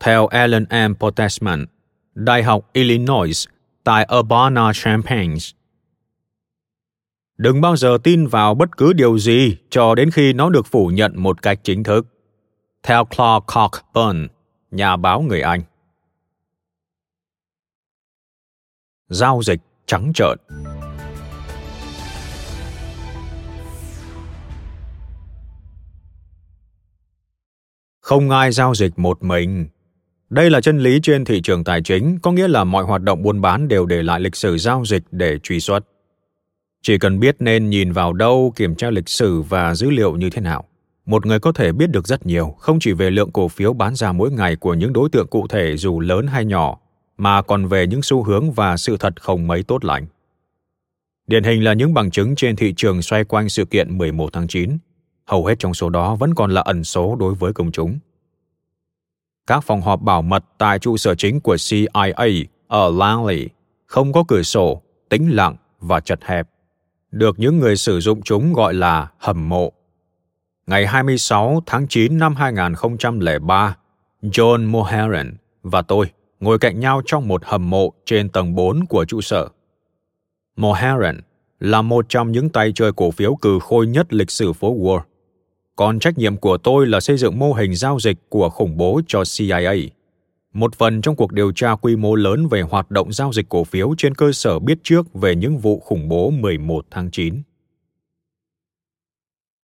Theo 0.00 0.26
Alan 0.26 0.64
M. 0.70 0.94
Potesman, 0.94 1.66
Đại 2.14 2.42
học 2.42 2.70
Illinois 2.72 3.48
tại 3.84 4.06
Urbana-Champaign. 4.10 5.52
Đừng 7.38 7.60
bao 7.60 7.76
giờ 7.76 7.98
tin 8.02 8.26
vào 8.26 8.54
bất 8.54 8.76
cứ 8.76 8.92
điều 8.92 9.18
gì 9.18 9.56
cho 9.70 9.94
đến 9.94 10.10
khi 10.10 10.32
nó 10.32 10.50
được 10.50 10.66
phủ 10.66 10.86
nhận 10.86 11.12
một 11.16 11.42
cách 11.42 11.60
chính 11.62 11.82
thức. 11.82 12.06
Theo 12.82 13.04
clark 13.04 13.44
Cockburn, 13.46 14.28
nhà 14.70 14.96
báo 14.96 15.20
người 15.20 15.40
Anh. 15.40 15.62
Giao 19.08 19.40
dịch 19.42 19.60
trắng 19.86 20.12
trợn 20.14 20.38
Không 28.08 28.30
ai 28.30 28.52
giao 28.52 28.74
dịch 28.74 28.98
một 28.98 29.22
mình, 29.22 29.66
đây 30.30 30.50
là 30.50 30.60
chân 30.60 30.78
lý 30.78 31.00
trên 31.02 31.24
thị 31.24 31.40
trường 31.40 31.64
tài 31.64 31.82
chính, 31.82 32.18
có 32.22 32.32
nghĩa 32.32 32.48
là 32.48 32.64
mọi 32.64 32.84
hoạt 32.84 33.02
động 33.02 33.22
buôn 33.22 33.40
bán 33.40 33.68
đều 33.68 33.86
để 33.86 34.02
lại 34.02 34.20
lịch 34.20 34.36
sử 34.36 34.58
giao 34.58 34.84
dịch 34.84 35.02
để 35.10 35.38
truy 35.42 35.60
xuất. 35.60 35.80
Chỉ 36.82 36.98
cần 36.98 37.20
biết 37.20 37.36
nên 37.38 37.70
nhìn 37.70 37.92
vào 37.92 38.12
đâu, 38.12 38.52
kiểm 38.56 38.74
tra 38.74 38.90
lịch 38.90 39.08
sử 39.08 39.40
và 39.40 39.74
dữ 39.74 39.90
liệu 39.90 40.16
như 40.16 40.30
thế 40.30 40.40
nào. 40.40 40.64
Một 41.06 41.26
người 41.26 41.40
có 41.40 41.52
thể 41.52 41.72
biết 41.72 41.90
được 41.90 42.06
rất 42.06 42.26
nhiều, 42.26 42.54
không 42.58 42.80
chỉ 42.80 42.92
về 42.92 43.10
lượng 43.10 43.32
cổ 43.32 43.48
phiếu 43.48 43.72
bán 43.72 43.94
ra 43.94 44.12
mỗi 44.12 44.30
ngày 44.30 44.56
của 44.56 44.74
những 44.74 44.92
đối 44.92 45.08
tượng 45.08 45.26
cụ 45.26 45.46
thể 45.48 45.76
dù 45.76 46.00
lớn 46.00 46.26
hay 46.26 46.44
nhỏ, 46.44 46.78
mà 47.18 47.42
còn 47.42 47.66
về 47.66 47.86
những 47.86 48.02
xu 48.02 48.22
hướng 48.22 48.52
và 48.52 48.76
sự 48.76 48.96
thật 49.00 49.22
không 49.22 49.46
mấy 49.46 49.62
tốt 49.62 49.84
lành. 49.84 50.06
Điển 51.26 51.44
hình 51.44 51.64
là 51.64 51.72
những 51.72 51.94
bằng 51.94 52.10
chứng 52.10 52.36
trên 52.36 52.56
thị 52.56 52.74
trường 52.76 53.02
xoay 53.02 53.24
quanh 53.24 53.48
sự 53.48 53.64
kiện 53.64 53.98
11 53.98 54.32
tháng 54.32 54.48
9. 54.48 54.78
Hầu 55.28 55.46
hết 55.46 55.58
trong 55.58 55.74
số 55.74 55.90
đó 55.90 56.14
vẫn 56.14 56.34
còn 56.34 56.50
là 56.50 56.60
ẩn 56.60 56.84
số 56.84 57.16
đối 57.16 57.34
với 57.34 57.52
công 57.52 57.72
chúng 57.72 57.98
các 59.48 59.64
phòng 59.64 59.80
họp 59.80 60.02
bảo 60.02 60.22
mật 60.22 60.44
tại 60.58 60.78
trụ 60.78 60.96
sở 60.96 61.14
chính 61.14 61.40
của 61.40 61.56
CIA 61.70 62.44
ở 62.68 62.90
Langley 62.90 63.48
không 63.86 64.12
có 64.12 64.24
cửa 64.28 64.42
sổ, 64.42 64.82
tĩnh 65.08 65.28
lặng 65.30 65.56
và 65.80 66.00
chật 66.00 66.24
hẹp, 66.24 66.48
được 67.10 67.38
những 67.38 67.58
người 67.58 67.76
sử 67.76 68.00
dụng 68.00 68.22
chúng 68.22 68.52
gọi 68.52 68.74
là 68.74 69.10
hầm 69.18 69.48
mộ. 69.48 69.72
Ngày 70.66 70.86
26 70.86 71.62
tháng 71.66 71.88
9 71.88 72.18
năm 72.18 72.34
2003, 72.34 73.76
John 74.22 74.70
Moheran 74.70 75.36
và 75.62 75.82
tôi 75.82 76.10
ngồi 76.40 76.58
cạnh 76.58 76.80
nhau 76.80 77.02
trong 77.06 77.28
một 77.28 77.44
hầm 77.44 77.70
mộ 77.70 77.92
trên 78.04 78.28
tầng 78.28 78.54
4 78.54 78.86
của 78.86 79.04
trụ 79.04 79.20
sở. 79.20 79.48
Moheran 80.56 81.20
là 81.60 81.82
một 81.82 82.06
trong 82.08 82.32
những 82.32 82.48
tay 82.48 82.72
chơi 82.74 82.92
cổ 82.92 83.10
phiếu 83.10 83.34
cừ 83.34 83.58
khôi 83.58 83.86
nhất 83.86 84.12
lịch 84.12 84.30
sử 84.30 84.52
phố 84.52 84.76
Wall 84.76 85.00
còn 85.78 85.98
trách 85.98 86.18
nhiệm 86.18 86.36
của 86.36 86.56
tôi 86.56 86.86
là 86.86 87.00
xây 87.00 87.16
dựng 87.16 87.38
mô 87.38 87.52
hình 87.52 87.74
giao 87.74 87.98
dịch 88.00 88.16
của 88.28 88.50
khủng 88.50 88.76
bố 88.76 89.00
cho 89.06 89.22
CIA. 89.36 89.74
Một 90.52 90.74
phần 90.74 91.00
trong 91.00 91.16
cuộc 91.16 91.32
điều 91.32 91.52
tra 91.52 91.74
quy 91.74 91.96
mô 91.96 92.14
lớn 92.14 92.48
về 92.48 92.60
hoạt 92.60 92.90
động 92.90 93.12
giao 93.12 93.32
dịch 93.32 93.48
cổ 93.48 93.64
phiếu 93.64 93.94
trên 93.98 94.14
cơ 94.14 94.32
sở 94.32 94.58
biết 94.58 94.78
trước 94.82 95.14
về 95.14 95.34
những 95.34 95.58
vụ 95.58 95.80
khủng 95.80 96.08
bố 96.08 96.30
11 96.30 96.86
tháng 96.90 97.10
9. 97.10 97.42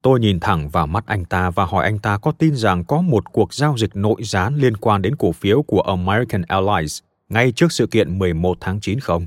Tôi 0.03 0.21
nhìn 0.21 0.41
thẳng 0.41 0.69
vào 0.69 0.87
mắt 0.87 1.07
anh 1.07 1.25
ta 1.25 1.51
và 1.51 1.65
hỏi 1.65 1.85
anh 1.85 1.99
ta 1.99 2.19
có 2.19 2.33
tin 2.33 2.57
rằng 2.57 2.85
có 2.85 3.01
một 3.01 3.33
cuộc 3.33 3.55
giao 3.55 3.77
dịch 3.79 3.97
nội 3.97 4.23
gián 4.23 4.57
liên 4.57 4.77
quan 4.77 5.03
đến 5.03 5.17
cổ 5.17 5.33
phiếu 5.33 5.63
của 5.63 5.81
American 5.81 6.43
Airlines 6.43 7.01
ngay 7.29 7.53
trước 7.53 7.73
sự 7.73 7.87
kiện 7.87 8.19
11 8.19 8.57
tháng 8.61 8.81
9 8.81 9.01
không? 9.01 9.27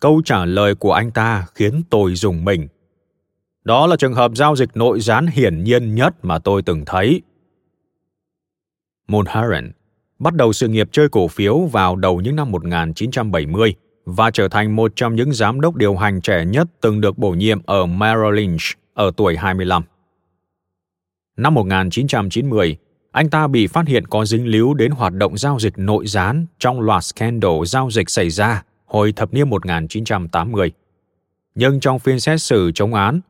Câu 0.00 0.22
trả 0.24 0.44
lời 0.44 0.74
của 0.74 0.92
anh 0.92 1.10
ta 1.10 1.46
khiến 1.54 1.82
tôi 1.90 2.14
dùng 2.14 2.44
mình 2.44 2.68
đó 3.64 3.86
là 3.86 3.96
trường 3.96 4.14
hợp 4.14 4.32
giao 4.34 4.56
dịch 4.56 4.68
nội 4.74 5.00
gián 5.00 5.26
hiển 5.26 5.64
nhiên 5.64 5.94
nhất 5.94 6.14
mà 6.22 6.38
tôi 6.38 6.62
từng 6.62 6.84
thấy. 6.86 7.22
Mulharen 9.08 9.72
bắt 10.18 10.34
đầu 10.34 10.52
sự 10.52 10.68
nghiệp 10.68 10.88
chơi 10.92 11.08
cổ 11.08 11.28
phiếu 11.28 11.58
vào 11.58 11.96
đầu 11.96 12.20
những 12.20 12.36
năm 12.36 12.50
1970 12.50 13.74
và 14.04 14.30
trở 14.30 14.48
thành 14.48 14.76
một 14.76 14.92
trong 14.96 15.14
những 15.14 15.32
giám 15.32 15.60
đốc 15.60 15.76
điều 15.76 15.96
hành 15.96 16.20
trẻ 16.20 16.44
nhất 16.44 16.68
từng 16.80 17.00
được 17.00 17.18
bổ 17.18 17.30
nhiệm 17.30 17.60
ở 17.66 17.86
Merrill 17.86 18.34
Lynch 18.34 18.60
ở 18.94 19.10
tuổi 19.16 19.36
25. 19.36 19.82
Năm 21.36 21.54
1990, 21.54 22.76
anh 23.12 23.30
ta 23.30 23.46
bị 23.46 23.66
phát 23.66 23.88
hiện 23.88 24.06
có 24.06 24.24
dính 24.24 24.46
líu 24.46 24.74
đến 24.74 24.90
hoạt 24.90 25.12
động 25.12 25.38
giao 25.38 25.58
dịch 25.58 25.78
nội 25.78 26.06
gián 26.06 26.46
trong 26.58 26.80
loạt 26.80 27.04
scandal 27.04 27.64
giao 27.66 27.90
dịch 27.90 28.10
xảy 28.10 28.30
ra 28.30 28.62
hồi 28.86 29.12
thập 29.12 29.34
niên 29.34 29.50
1980. 29.50 30.72
Nhưng 31.54 31.80
trong 31.80 31.98
phiên 31.98 32.20
xét 32.20 32.42
xử 32.42 32.70
chống 32.74 32.94
án, 32.94 33.20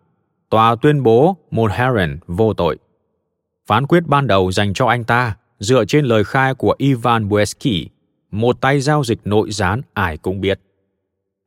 tòa 0.50 0.76
tuyên 0.82 1.02
bố 1.02 1.36
Mulheren 1.50 2.18
vô 2.26 2.54
tội. 2.54 2.78
Phán 3.66 3.86
quyết 3.86 4.06
ban 4.06 4.26
đầu 4.26 4.52
dành 4.52 4.74
cho 4.74 4.86
anh 4.86 5.04
ta 5.04 5.36
dựa 5.58 5.84
trên 5.84 6.04
lời 6.04 6.24
khai 6.24 6.54
của 6.54 6.74
Ivan 6.78 7.28
Buesky, 7.28 7.88
một 8.30 8.60
tay 8.60 8.80
giao 8.80 9.04
dịch 9.04 9.18
nội 9.24 9.50
gián 9.50 9.80
ai 9.94 10.16
cũng 10.16 10.40
biết. 10.40 10.60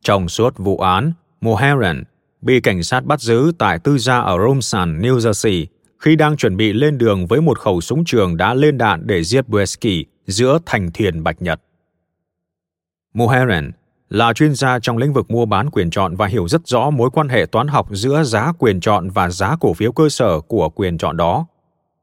Trong 0.03 0.29
suốt 0.29 0.57
vụ 0.57 0.77
án, 0.77 1.13
Mulheren 1.41 2.03
bị 2.41 2.61
cảnh 2.61 2.83
sát 2.83 3.05
bắt 3.05 3.21
giữ 3.21 3.51
tại 3.57 3.79
tư 3.79 3.97
gia 3.97 4.19
ở 4.19 4.37
Romsan, 4.47 5.01
New 5.01 5.17
Jersey 5.17 5.65
khi 5.99 6.15
đang 6.15 6.37
chuẩn 6.37 6.57
bị 6.57 6.73
lên 6.73 6.97
đường 6.97 7.27
với 7.27 7.41
một 7.41 7.59
khẩu 7.59 7.81
súng 7.81 8.05
trường 8.05 8.37
đã 8.37 8.53
lên 8.53 8.77
đạn 8.77 9.07
để 9.07 9.23
giết 9.23 9.47
Buesky 9.47 10.05
giữa 10.27 10.59
thành 10.65 10.91
thiền 10.91 11.23
Bạch 11.23 11.41
Nhật. 11.41 11.61
Mulheren 13.13 13.71
là 14.13 14.33
chuyên 14.33 14.55
gia 14.55 14.79
trong 14.79 14.97
lĩnh 14.97 15.13
vực 15.13 15.31
mua 15.31 15.45
bán 15.45 15.69
quyền 15.69 15.89
chọn 15.89 16.15
và 16.15 16.27
hiểu 16.27 16.47
rất 16.47 16.67
rõ 16.67 16.89
mối 16.89 17.09
quan 17.13 17.29
hệ 17.29 17.45
toán 17.45 17.67
học 17.67 17.87
giữa 17.91 18.23
giá 18.23 18.51
quyền 18.59 18.79
chọn 18.79 19.09
và 19.09 19.29
giá 19.29 19.55
cổ 19.59 19.73
phiếu 19.73 19.91
cơ 19.91 20.09
sở 20.09 20.39
của 20.39 20.69
quyền 20.69 20.97
chọn 20.97 21.17
đó. 21.17 21.45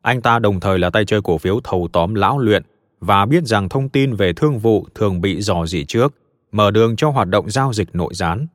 Anh 0.02 0.20
ta 0.20 0.38
đồng 0.38 0.60
thời 0.60 0.78
là 0.78 0.90
tay 0.90 1.04
chơi 1.04 1.22
cổ 1.22 1.38
phiếu 1.38 1.60
thầu 1.64 1.88
tóm 1.92 2.14
lão 2.14 2.38
luyện 2.38 2.62
và 3.00 3.26
biết 3.26 3.44
rằng 3.44 3.68
thông 3.68 3.88
tin 3.88 4.14
về 4.14 4.32
thương 4.32 4.58
vụ 4.58 4.86
thường 4.94 5.20
bị 5.20 5.40
dò 5.40 5.66
dỉ 5.66 5.84
trước, 5.84 6.14
mở 6.52 6.70
đường 6.70 6.96
cho 6.96 7.10
hoạt 7.10 7.28
động 7.28 7.50
giao 7.50 7.72
dịch 7.72 7.88
nội 7.92 8.14
gián. 8.14 8.46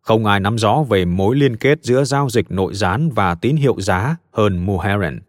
Không 0.00 0.26
ai 0.26 0.40
nắm 0.40 0.58
rõ 0.58 0.82
về 0.88 1.04
mối 1.04 1.36
liên 1.36 1.56
kết 1.56 1.78
giữa 1.82 2.04
giao 2.04 2.30
dịch 2.30 2.50
nội 2.50 2.74
gián 2.74 3.10
và 3.10 3.34
tín 3.34 3.56
hiệu 3.56 3.76
giá 3.78 4.16
hơn 4.32 4.66
Muharen. 4.66 5.20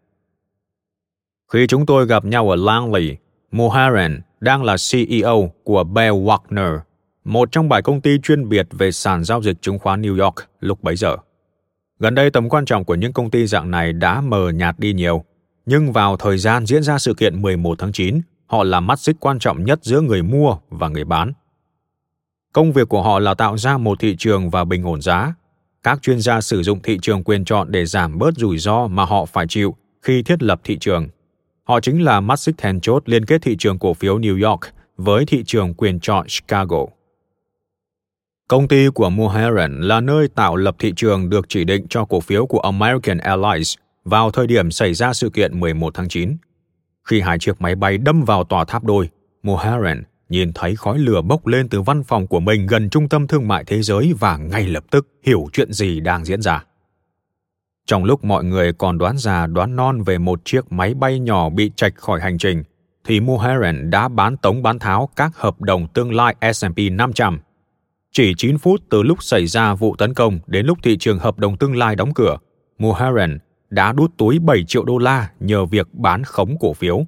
Khi 1.53 1.67
chúng 1.67 1.85
tôi 1.85 2.05
gặp 2.05 2.25
nhau 2.25 2.49
ở 2.49 2.55
Langley, 2.55 3.17
Muharen 3.51 4.21
đang 4.39 4.63
là 4.63 4.75
CEO 4.91 5.51
của 5.63 5.83
Bell 5.83 6.15
Wagner, 6.15 6.79
một 7.23 7.51
trong 7.51 7.69
bảy 7.69 7.81
công 7.81 8.01
ty 8.01 8.19
chuyên 8.23 8.49
biệt 8.49 8.67
về 8.71 8.91
sàn 8.91 9.23
giao 9.23 9.41
dịch 9.41 9.61
chứng 9.61 9.79
khoán 9.79 10.01
New 10.01 10.23
York 10.23 10.35
lúc 10.59 10.83
bấy 10.83 10.95
giờ. 10.95 11.17
Gần 11.99 12.15
đây 12.15 12.29
tầm 12.29 12.49
quan 12.49 12.65
trọng 12.65 12.85
của 12.85 12.95
những 12.95 13.13
công 13.13 13.31
ty 13.31 13.47
dạng 13.47 13.71
này 13.71 13.93
đã 13.93 14.21
mờ 14.21 14.49
nhạt 14.49 14.79
đi 14.79 14.93
nhiều, 14.93 15.23
nhưng 15.65 15.91
vào 15.91 16.17
thời 16.17 16.37
gian 16.37 16.65
diễn 16.65 16.83
ra 16.83 16.97
sự 16.97 17.13
kiện 17.13 17.41
11 17.41 17.79
tháng 17.79 17.91
9, 17.91 18.21
họ 18.45 18.63
là 18.63 18.79
mắt 18.79 18.99
xích 18.99 19.15
quan 19.19 19.39
trọng 19.39 19.63
nhất 19.63 19.79
giữa 19.81 20.01
người 20.01 20.23
mua 20.23 20.57
và 20.69 20.87
người 20.87 21.03
bán. 21.03 21.33
Công 22.53 22.71
việc 22.71 22.89
của 22.89 23.01
họ 23.01 23.19
là 23.19 23.33
tạo 23.33 23.57
ra 23.57 23.77
một 23.77 23.99
thị 23.99 24.15
trường 24.19 24.49
và 24.49 24.63
bình 24.63 24.83
ổn 24.83 25.01
giá. 25.01 25.33
Các 25.83 26.01
chuyên 26.01 26.21
gia 26.21 26.41
sử 26.41 26.63
dụng 26.63 26.81
thị 26.81 26.97
trường 27.01 27.23
quyền 27.23 27.45
chọn 27.45 27.71
để 27.71 27.85
giảm 27.85 28.17
bớt 28.17 28.37
rủi 28.37 28.57
ro 28.57 28.87
mà 28.87 29.05
họ 29.05 29.25
phải 29.25 29.45
chịu 29.49 29.75
khi 30.01 30.23
thiết 30.23 30.43
lập 30.43 30.61
thị 30.63 30.77
trường. 30.79 31.07
Họ 31.63 31.79
chính 31.79 32.03
là 32.03 32.19
mắt 32.19 32.39
xích 32.39 32.55
then 32.57 32.79
chốt 32.79 33.03
liên 33.05 33.25
kết 33.25 33.41
thị 33.41 33.55
trường 33.59 33.79
cổ 33.79 33.93
phiếu 33.93 34.19
New 34.19 34.49
York 34.49 34.61
với 34.97 35.25
thị 35.25 35.43
trường 35.45 35.73
quyền 35.73 35.99
chọn 35.99 36.25
Chicago. 36.27 36.85
Công 38.49 38.67
ty 38.67 38.87
của 38.87 39.09
Mulherron 39.09 39.81
là 39.81 40.01
nơi 40.01 40.27
tạo 40.27 40.55
lập 40.55 40.75
thị 40.79 40.93
trường 40.95 41.29
được 41.29 41.45
chỉ 41.49 41.63
định 41.63 41.85
cho 41.89 42.05
cổ 42.05 42.19
phiếu 42.19 42.45
của 42.45 42.59
American 42.59 43.17
Airlines 43.17 43.75
vào 44.05 44.31
thời 44.31 44.47
điểm 44.47 44.71
xảy 44.71 44.93
ra 44.93 45.13
sự 45.13 45.29
kiện 45.29 45.59
11 45.59 45.93
tháng 45.93 46.07
9. 46.07 46.37
Khi 47.03 47.21
hai 47.21 47.39
chiếc 47.39 47.61
máy 47.61 47.75
bay 47.75 47.97
đâm 47.97 48.23
vào 48.23 48.43
tòa 48.43 48.65
tháp 48.65 48.83
đôi, 48.83 49.09
Mulherron 49.43 50.03
nhìn 50.29 50.51
thấy 50.53 50.75
khói 50.75 50.99
lửa 50.99 51.21
bốc 51.21 51.47
lên 51.47 51.69
từ 51.69 51.81
văn 51.81 52.03
phòng 52.03 52.27
của 52.27 52.39
mình 52.39 52.67
gần 52.67 52.89
trung 52.89 53.09
tâm 53.09 53.27
thương 53.27 53.47
mại 53.47 53.63
thế 53.63 53.81
giới 53.81 54.13
và 54.19 54.37
ngay 54.37 54.67
lập 54.67 54.83
tức 54.91 55.07
hiểu 55.23 55.47
chuyện 55.53 55.73
gì 55.73 55.99
đang 55.99 56.25
diễn 56.25 56.41
ra. 56.41 56.63
Trong 57.85 58.03
lúc 58.03 58.23
mọi 58.23 58.43
người 58.43 58.73
còn 58.73 58.97
đoán 58.97 59.17
già 59.17 59.47
đoán 59.47 59.75
non 59.75 60.01
về 60.01 60.17
một 60.17 60.41
chiếc 60.45 60.71
máy 60.71 60.93
bay 60.93 61.19
nhỏ 61.19 61.49
bị 61.49 61.71
chạch 61.75 61.95
khỏi 61.95 62.21
hành 62.21 62.37
trình, 62.37 62.63
thì 63.03 63.19
Mulherron 63.19 63.89
đã 63.89 64.07
bán 64.07 64.37
tống 64.37 64.63
bán 64.63 64.79
tháo 64.79 65.09
các 65.15 65.31
hợp 65.35 65.61
đồng 65.61 65.87
tương 65.87 66.15
lai 66.15 66.35
S&P 66.53 66.77
500. 66.91 67.39
Chỉ 68.11 68.33
9 68.37 68.57
phút 68.57 68.81
từ 68.89 69.03
lúc 69.03 69.23
xảy 69.23 69.47
ra 69.47 69.73
vụ 69.73 69.95
tấn 69.95 70.13
công 70.13 70.39
đến 70.47 70.65
lúc 70.65 70.77
thị 70.83 70.97
trường 70.97 71.19
hợp 71.19 71.39
đồng 71.39 71.57
tương 71.57 71.75
lai 71.75 71.95
đóng 71.95 72.13
cửa, 72.13 72.37
Muharren 72.77 73.37
đã 73.69 73.93
đút 73.93 74.17
túi 74.17 74.39
7 74.39 74.63
triệu 74.63 74.83
đô 74.83 74.97
la 74.97 75.31
nhờ 75.39 75.65
việc 75.65 75.93
bán 75.93 76.23
khống 76.23 76.57
cổ 76.59 76.73
phiếu. 76.73 77.05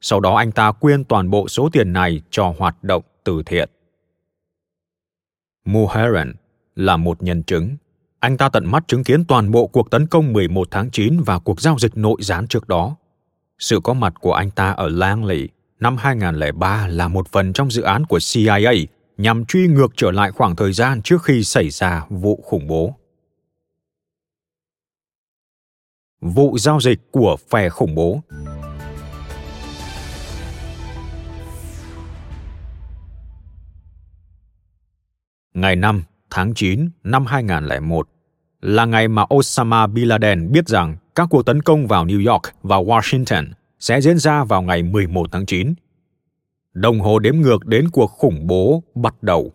Sau 0.00 0.20
đó 0.20 0.34
anh 0.34 0.52
ta 0.52 0.72
quyên 0.72 1.04
toàn 1.04 1.30
bộ 1.30 1.48
số 1.48 1.68
tiền 1.72 1.92
này 1.92 2.22
cho 2.30 2.54
hoạt 2.58 2.84
động 2.84 3.02
từ 3.24 3.42
thiện. 3.46 3.70
Muharren 5.64 6.32
là 6.76 6.96
một 6.96 7.22
nhân 7.22 7.42
chứng. 7.42 7.76
Anh 8.20 8.36
ta 8.36 8.48
tận 8.48 8.66
mắt 8.66 8.88
chứng 8.88 9.04
kiến 9.04 9.24
toàn 9.24 9.50
bộ 9.50 9.66
cuộc 9.66 9.90
tấn 9.90 10.06
công 10.06 10.32
11 10.32 10.68
tháng 10.70 10.90
9 10.90 11.20
và 11.20 11.38
cuộc 11.38 11.60
giao 11.60 11.76
dịch 11.78 11.96
nội 11.96 12.16
gián 12.20 12.46
trước 12.46 12.68
đó. 12.68 12.96
Sự 13.58 13.80
có 13.84 13.92
mặt 13.92 14.14
của 14.20 14.32
anh 14.32 14.50
ta 14.50 14.70
ở 14.70 14.88
Langley 14.88 15.48
năm 15.80 15.96
2003 15.96 16.86
là 16.86 17.08
một 17.08 17.28
phần 17.28 17.52
trong 17.52 17.70
dự 17.70 17.82
án 17.82 18.06
của 18.06 18.18
CIA 18.32 18.86
nhằm 19.16 19.44
truy 19.44 19.68
ngược 19.68 19.92
trở 19.96 20.10
lại 20.10 20.30
khoảng 20.30 20.56
thời 20.56 20.72
gian 20.72 21.02
trước 21.02 21.22
khi 21.22 21.44
xảy 21.44 21.70
ra 21.70 22.06
vụ 22.08 22.40
khủng 22.44 22.66
bố. 22.66 22.94
Vụ 26.20 26.58
giao 26.58 26.80
dịch 26.80 26.98
của 27.10 27.36
phe 27.50 27.68
khủng 27.68 27.94
bố 27.94 28.20
Ngày 35.54 35.76
5 35.76 36.02
tháng 36.30 36.54
9 36.54 36.90
năm 37.04 37.26
2001 37.26 38.08
là 38.60 38.84
ngày 38.84 39.08
mà 39.08 39.24
Osama 39.34 39.86
Bin 39.86 40.08
Laden 40.08 40.52
biết 40.52 40.68
rằng 40.68 40.96
các 41.14 41.28
cuộc 41.30 41.42
tấn 41.42 41.62
công 41.62 41.86
vào 41.86 42.06
New 42.06 42.32
York 42.32 42.42
và 42.62 42.76
Washington 42.76 43.46
sẽ 43.78 44.00
diễn 44.00 44.18
ra 44.18 44.44
vào 44.44 44.62
ngày 44.62 44.82
11 44.82 45.28
tháng 45.32 45.46
9. 45.46 45.74
Đồng 46.74 47.00
hồ 47.00 47.18
đếm 47.18 47.36
ngược 47.36 47.66
đến 47.66 47.88
cuộc 47.88 48.06
khủng 48.06 48.46
bố 48.46 48.82
bắt 48.94 49.22
đầu. 49.22 49.52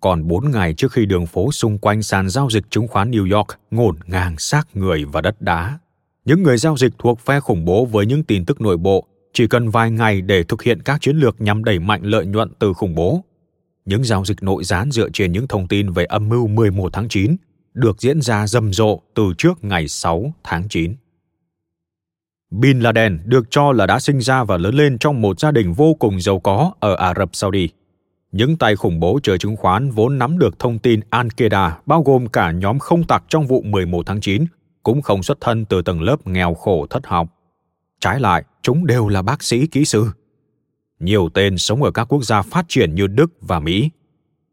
Còn 0.00 0.28
4 0.28 0.50
ngày 0.50 0.74
trước 0.74 0.92
khi 0.92 1.06
đường 1.06 1.26
phố 1.26 1.52
xung 1.52 1.78
quanh 1.78 2.02
sàn 2.02 2.28
giao 2.28 2.50
dịch 2.50 2.64
chứng 2.70 2.88
khoán 2.88 3.10
New 3.10 3.36
York 3.36 3.48
ngổn 3.70 3.96
ngang 4.06 4.38
xác 4.38 4.68
người 4.74 5.04
và 5.04 5.20
đất 5.20 5.42
đá. 5.42 5.78
Những 6.24 6.42
người 6.42 6.56
giao 6.56 6.76
dịch 6.76 6.92
thuộc 6.98 7.20
phe 7.20 7.40
khủng 7.40 7.64
bố 7.64 7.84
với 7.84 8.06
những 8.06 8.24
tin 8.24 8.44
tức 8.44 8.60
nội 8.60 8.76
bộ 8.76 9.06
chỉ 9.32 9.46
cần 9.46 9.68
vài 9.68 9.90
ngày 9.90 10.20
để 10.20 10.42
thực 10.42 10.62
hiện 10.62 10.82
các 10.82 11.00
chiến 11.00 11.16
lược 11.16 11.40
nhằm 11.40 11.64
đẩy 11.64 11.78
mạnh 11.78 12.02
lợi 12.02 12.26
nhuận 12.26 12.52
từ 12.58 12.72
khủng 12.72 12.94
bố. 12.94 13.24
Những 13.84 14.04
giao 14.04 14.24
dịch 14.24 14.42
nội 14.42 14.64
gián 14.64 14.90
dựa 14.90 15.08
trên 15.12 15.32
những 15.32 15.48
thông 15.48 15.68
tin 15.68 15.90
về 15.90 16.04
âm 16.04 16.28
mưu 16.28 16.46
11 16.46 16.92
tháng 16.92 17.08
9 17.08 17.36
được 17.74 18.00
diễn 18.00 18.22
ra 18.22 18.46
rầm 18.46 18.72
rộ 18.72 19.00
từ 19.14 19.22
trước 19.38 19.64
ngày 19.64 19.88
6 19.88 20.32
tháng 20.44 20.68
9. 20.68 20.94
Bin 22.50 22.80
Laden 22.80 23.18
được 23.24 23.50
cho 23.50 23.72
là 23.72 23.86
đã 23.86 24.00
sinh 24.00 24.20
ra 24.20 24.44
và 24.44 24.56
lớn 24.56 24.74
lên 24.74 24.98
trong 24.98 25.22
một 25.22 25.40
gia 25.40 25.50
đình 25.50 25.72
vô 25.72 25.94
cùng 25.94 26.20
giàu 26.20 26.40
có 26.40 26.72
ở 26.80 26.94
Ả 26.94 27.14
Rập 27.18 27.30
Saudi. 27.32 27.68
Những 28.32 28.56
tay 28.56 28.76
khủng 28.76 29.00
bố 29.00 29.20
chơi 29.22 29.38
chứng 29.38 29.56
khoán 29.56 29.90
vốn 29.90 30.18
nắm 30.18 30.38
được 30.38 30.58
thông 30.58 30.78
tin 30.78 31.00
Al-Qaeda 31.10 31.70
bao 31.86 32.02
gồm 32.02 32.26
cả 32.26 32.50
nhóm 32.50 32.78
không 32.78 33.04
tặc 33.04 33.24
trong 33.28 33.46
vụ 33.46 33.62
11 33.62 34.06
tháng 34.06 34.20
9 34.20 34.44
cũng 34.82 35.02
không 35.02 35.22
xuất 35.22 35.40
thân 35.40 35.64
từ 35.64 35.82
tầng 35.82 36.02
lớp 36.02 36.26
nghèo 36.26 36.54
khổ 36.54 36.86
thất 36.90 37.06
học. 37.06 37.28
Trái 38.00 38.20
lại, 38.20 38.44
chúng 38.62 38.86
đều 38.86 39.08
là 39.08 39.22
bác 39.22 39.42
sĩ 39.42 39.66
kỹ 39.66 39.84
sư. 39.84 40.06
Nhiều 41.00 41.28
tên 41.34 41.58
sống 41.58 41.82
ở 41.82 41.90
các 41.90 42.04
quốc 42.04 42.24
gia 42.24 42.42
phát 42.42 42.64
triển 42.68 42.94
như 42.94 43.06
Đức 43.06 43.32
và 43.40 43.60
Mỹ. 43.60 43.90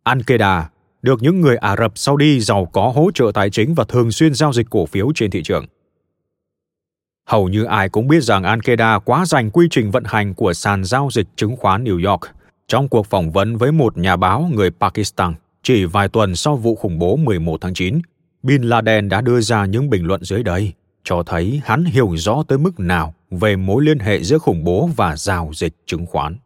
Al-Qaeda 0.04 0.64
được 1.02 1.22
những 1.22 1.42
người 1.42 1.58
Ả 1.58 1.76
Rập 1.76 1.98
Saudi 1.98 2.40
giàu 2.40 2.66
có 2.66 2.92
hỗ 2.96 3.12
trợ 3.14 3.32
tài 3.34 3.50
chính 3.50 3.74
và 3.74 3.84
thường 3.84 4.12
xuyên 4.12 4.34
giao 4.34 4.54
dịch 4.54 4.70
cổ 4.70 4.86
phiếu 4.86 5.12
trên 5.16 5.32
thị 5.32 5.44
trường. 5.44 5.66
Hầu 7.26 7.50
như 7.50 7.64
ai 7.64 7.90
cũng 7.90 8.08
biết 8.08 8.24
rằng 8.24 8.44
Al-Qaeda 8.44 9.00
quá 9.00 9.26
dành 9.26 9.50
quy 9.50 9.68
trình 9.72 9.92
vận 9.92 10.04
hành 10.06 10.34
của 10.34 10.54
sàn 10.54 10.84
giao 10.84 11.10
dịch 11.12 11.28
chứng 11.36 11.56
khoán 11.56 11.84
New 11.84 12.10
York 12.10 12.22
trong 12.68 12.90
cuộc 12.90 13.06
phỏng 13.08 13.32
vấn 13.32 13.58
với 13.58 13.72
một 13.72 13.98
nhà 13.98 14.16
báo 14.16 14.50
người 14.54 14.72
Pakistan 14.72 15.34
chỉ 15.64 15.86
vài 15.86 16.08
tuần 16.08 16.36
sau 16.36 16.56
vụ 16.56 16.76
khủng 16.76 17.00
bố 17.00 17.16
11 17.16 17.62
tháng 17.62 17.74
9, 17.74 18.00
Bin 18.44 18.62
Laden 18.62 19.10
đã 19.10 19.22
đưa 19.22 19.42
ra 19.42 19.66
những 19.66 19.90
bình 19.90 20.06
luận 20.06 20.24
dưới 20.24 20.44
đây, 20.44 20.74
cho 21.04 21.24
thấy 21.26 21.62
hắn 21.66 21.86
hiểu 21.86 22.14
rõ 22.18 22.44
tới 22.48 22.58
mức 22.58 22.80
nào 22.80 23.14
về 23.32 23.56
mối 23.56 23.84
liên 23.84 24.00
hệ 24.00 24.24
giữa 24.24 24.38
khủng 24.38 24.64
bố 24.64 24.90
và 24.96 25.16
giao 25.16 25.52
dịch 25.54 25.74
chứng 25.86 26.06
khoán. 26.06 26.38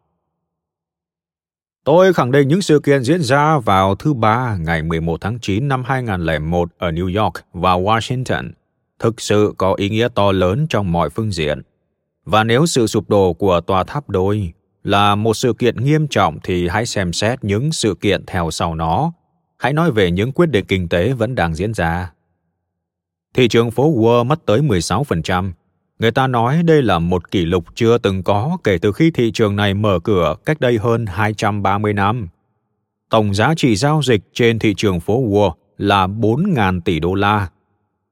Tôi 1.84 2.12
khẳng 2.12 2.30
định 2.30 2.48
những 2.48 2.62
sự 2.62 2.80
kiện 2.80 3.02
diễn 3.02 3.22
ra 3.22 3.58
vào 3.58 3.94
thứ 3.94 4.14
Ba 4.14 4.56
ngày 4.56 4.82
11 4.82 5.20
tháng 5.20 5.38
9 5.38 5.68
năm 5.68 5.84
2001 5.84 6.70
ở 6.78 6.90
New 6.90 7.22
York 7.22 7.34
và 7.52 7.72
Washington 7.72 8.50
thực 8.98 9.20
sự 9.20 9.54
có 9.58 9.74
ý 9.74 9.88
nghĩa 9.88 10.08
to 10.14 10.32
lớn 10.32 10.66
trong 10.70 10.92
mọi 10.92 11.10
phương 11.10 11.32
diện. 11.32 11.62
Và 12.24 12.44
nếu 12.44 12.66
sự 12.66 12.86
sụp 12.86 13.10
đổ 13.10 13.32
của 13.32 13.60
tòa 13.60 13.84
tháp 13.84 14.08
đôi 14.10 14.52
là 14.84 15.14
một 15.14 15.34
sự 15.34 15.52
kiện 15.52 15.84
nghiêm 15.84 16.08
trọng 16.08 16.38
thì 16.44 16.68
hãy 16.68 16.86
xem 16.86 17.12
xét 17.12 17.44
những 17.44 17.72
sự 17.72 17.94
kiện 18.00 18.26
theo 18.26 18.50
sau 18.50 18.74
nó. 18.74 19.12
Hãy 19.58 19.72
nói 19.72 19.90
về 19.90 20.10
những 20.10 20.32
quyết 20.32 20.46
định 20.46 20.64
kinh 20.68 20.88
tế 20.88 21.12
vẫn 21.12 21.34
đang 21.34 21.54
diễn 21.54 21.74
ra. 21.74 22.12
Thị 23.34 23.48
trường 23.48 23.70
phố 23.70 23.92
Wall 23.92 24.24
mất 24.24 24.46
tới 24.46 24.60
16%. 24.60 25.52
Người 25.98 26.10
ta 26.10 26.26
nói 26.26 26.62
đây 26.62 26.82
là 26.82 26.98
một 26.98 27.30
kỷ 27.30 27.44
lục 27.44 27.64
chưa 27.74 27.98
từng 27.98 28.22
có 28.22 28.58
kể 28.64 28.78
từ 28.78 28.92
khi 28.92 29.10
thị 29.10 29.30
trường 29.32 29.56
này 29.56 29.74
mở 29.74 29.98
cửa 30.04 30.34
cách 30.44 30.60
đây 30.60 30.78
hơn 30.78 31.06
230 31.06 31.92
năm. 31.92 32.28
Tổng 33.10 33.34
giá 33.34 33.54
trị 33.56 33.76
giao 33.76 34.02
dịch 34.02 34.20
trên 34.32 34.58
thị 34.58 34.74
trường 34.76 35.00
phố 35.00 35.22
Wall 35.22 35.52
là 35.78 36.06
4.000 36.06 36.80
tỷ 36.80 37.00
đô 37.00 37.14
la, 37.14 37.48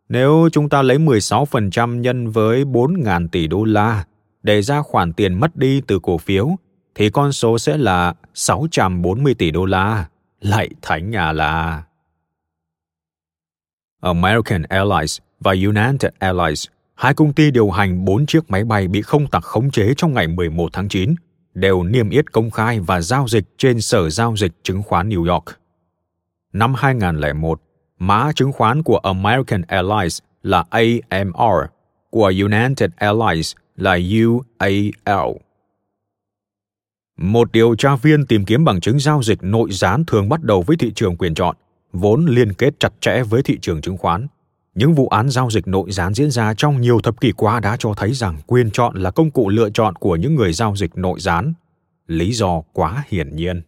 nếu 0.08 0.48
chúng 0.52 0.68
ta 0.68 0.82
lấy 0.82 0.98
16% 0.98 2.00
nhân 2.00 2.30
với 2.30 2.64
4.000 2.64 3.28
tỷ 3.28 3.46
đô 3.46 3.64
la 3.64 4.04
để 4.42 4.62
ra 4.62 4.82
khoản 4.82 5.12
tiền 5.12 5.34
mất 5.34 5.56
đi 5.56 5.80
từ 5.86 5.98
cổ 6.02 6.18
phiếu, 6.18 6.56
thì 6.94 7.10
con 7.10 7.32
số 7.32 7.58
sẽ 7.58 7.76
là 7.76 8.14
640 8.34 9.34
tỷ 9.34 9.50
đô 9.50 9.64
la. 9.64 10.08
Lạy 10.40 10.70
thánh 10.82 11.10
nhà 11.10 11.32
là... 11.32 11.82
American 14.00 14.62
Airlines 14.62 15.18
và 15.40 15.52
United 15.52 16.10
Airlines, 16.18 16.66
hai 16.94 17.14
công 17.14 17.32
ty 17.32 17.50
điều 17.50 17.70
hành 17.70 18.04
bốn 18.04 18.26
chiếc 18.26 18.50
máy 18.50 18.64
bay 18.64 18.88
bị 18.88 19.02
không 19.02 19.26
tặc 19.26 19.42
khống 19.42 19.70
chế 19.70 19.94
trong 19.96 20.14
ngày 20.14 20.28
11 20.28 20.68
tháng 20.72 20.88
9, 20.88 21.14
đều 21.54 21.82
niêm 21.82 22.10
yết 22.10 22.32
công 22.32 22.50
khai 22.50 22.80
và 22.80 23.00
giao 23.00 23.28
dịch 23.28 23.44
trên 23.58 23.80
Sở 23.80 24.10
Giao 24.10 24.36
dịch 24.36 24.52
Chứng 24.62 24.82
khoán 24.82 25.08
New 25.08 25.32
York. 25.32 25.44
Năm 26.52 26.74
2001, 26.74 27.60
Mã 27.98 28.32
chứng 28.34 28.52
khoán 28.52 28.82
của 28.82 28.98
American 28.98 29.62
Airlines 29.62 30.18
là 30.42 30.64
AMR, 30.70 31.70
của 32.10 32.32
United 32.40 32.90
Airlines 32.96 33.54
là 33.76 33.92
UAL. 33.92 35.30
Một 37.16 37.52
điều 37.52 37.74
tra 37.74 37.96
viên 37.96 38.26
tìm 38.26 38.44
kiếm 38.44 38.64
bằng 38.64 38.80
chứng 38.80 38.98
giao 38.98 39.22
dịch 39.22 39.38
nội 39.42 39.72
gián 39.72 40.04
thường 40.04 40.28
bắt 40.28 40.42
đầu 40.42 40.62
với 40.62 40.76
thị 40.76 40.92
trường 40.94 41.16
quyền 41.16 41.34
chọn, 41.34 41.56
vốn 41.92 42.26
liên 42.26 42.52
kết 42.52 42.80
chặt 42.80 42.92
chẽ 43.00 43.22
với 43.22 43.42
thị 43.42 43.58
trường 43.60 43.80
chứng 43.80 43.98
khoán. 43.98 44.26
Những 44.74 44.94
vụ 44.94 45.08
án 45.08 45.28
giao 45.28 45.50
dịch 45.50 45.68
nội 45.68 45.90
gián 45.92 46.14
diễn 46.14 46.30
ra 46.30 46.54
trong 46.54 46.80
nhiều 46.80 47.00
thập 47.00 47.20
kỷ 47.20 47.32
qua 47.32 47.60
đã 47.60 47.76
cho 47.78 47.94
thấy 47.96 48.12
rằng 48.12 48.38
quyền 48.46 48.70
chọn 48.70 48.96
là 48.96 49.10
công 49.10 49.30
cụ 49.30 49.48
lựa 49.48 49.70
chọn 49.70 49.94
của 49.94 50.16
những 50.16 50.34
người 50.34 50.52
giao 50.52 50.76
dịch 50.76 50.96
nội 50.96 51.20
gián. 51.20 51.52
Lý 52.06 52.32
do 52.32 52.62
quá 52.72 53.04
hiển 53.08 53.36
nhiên. 53.36 53.62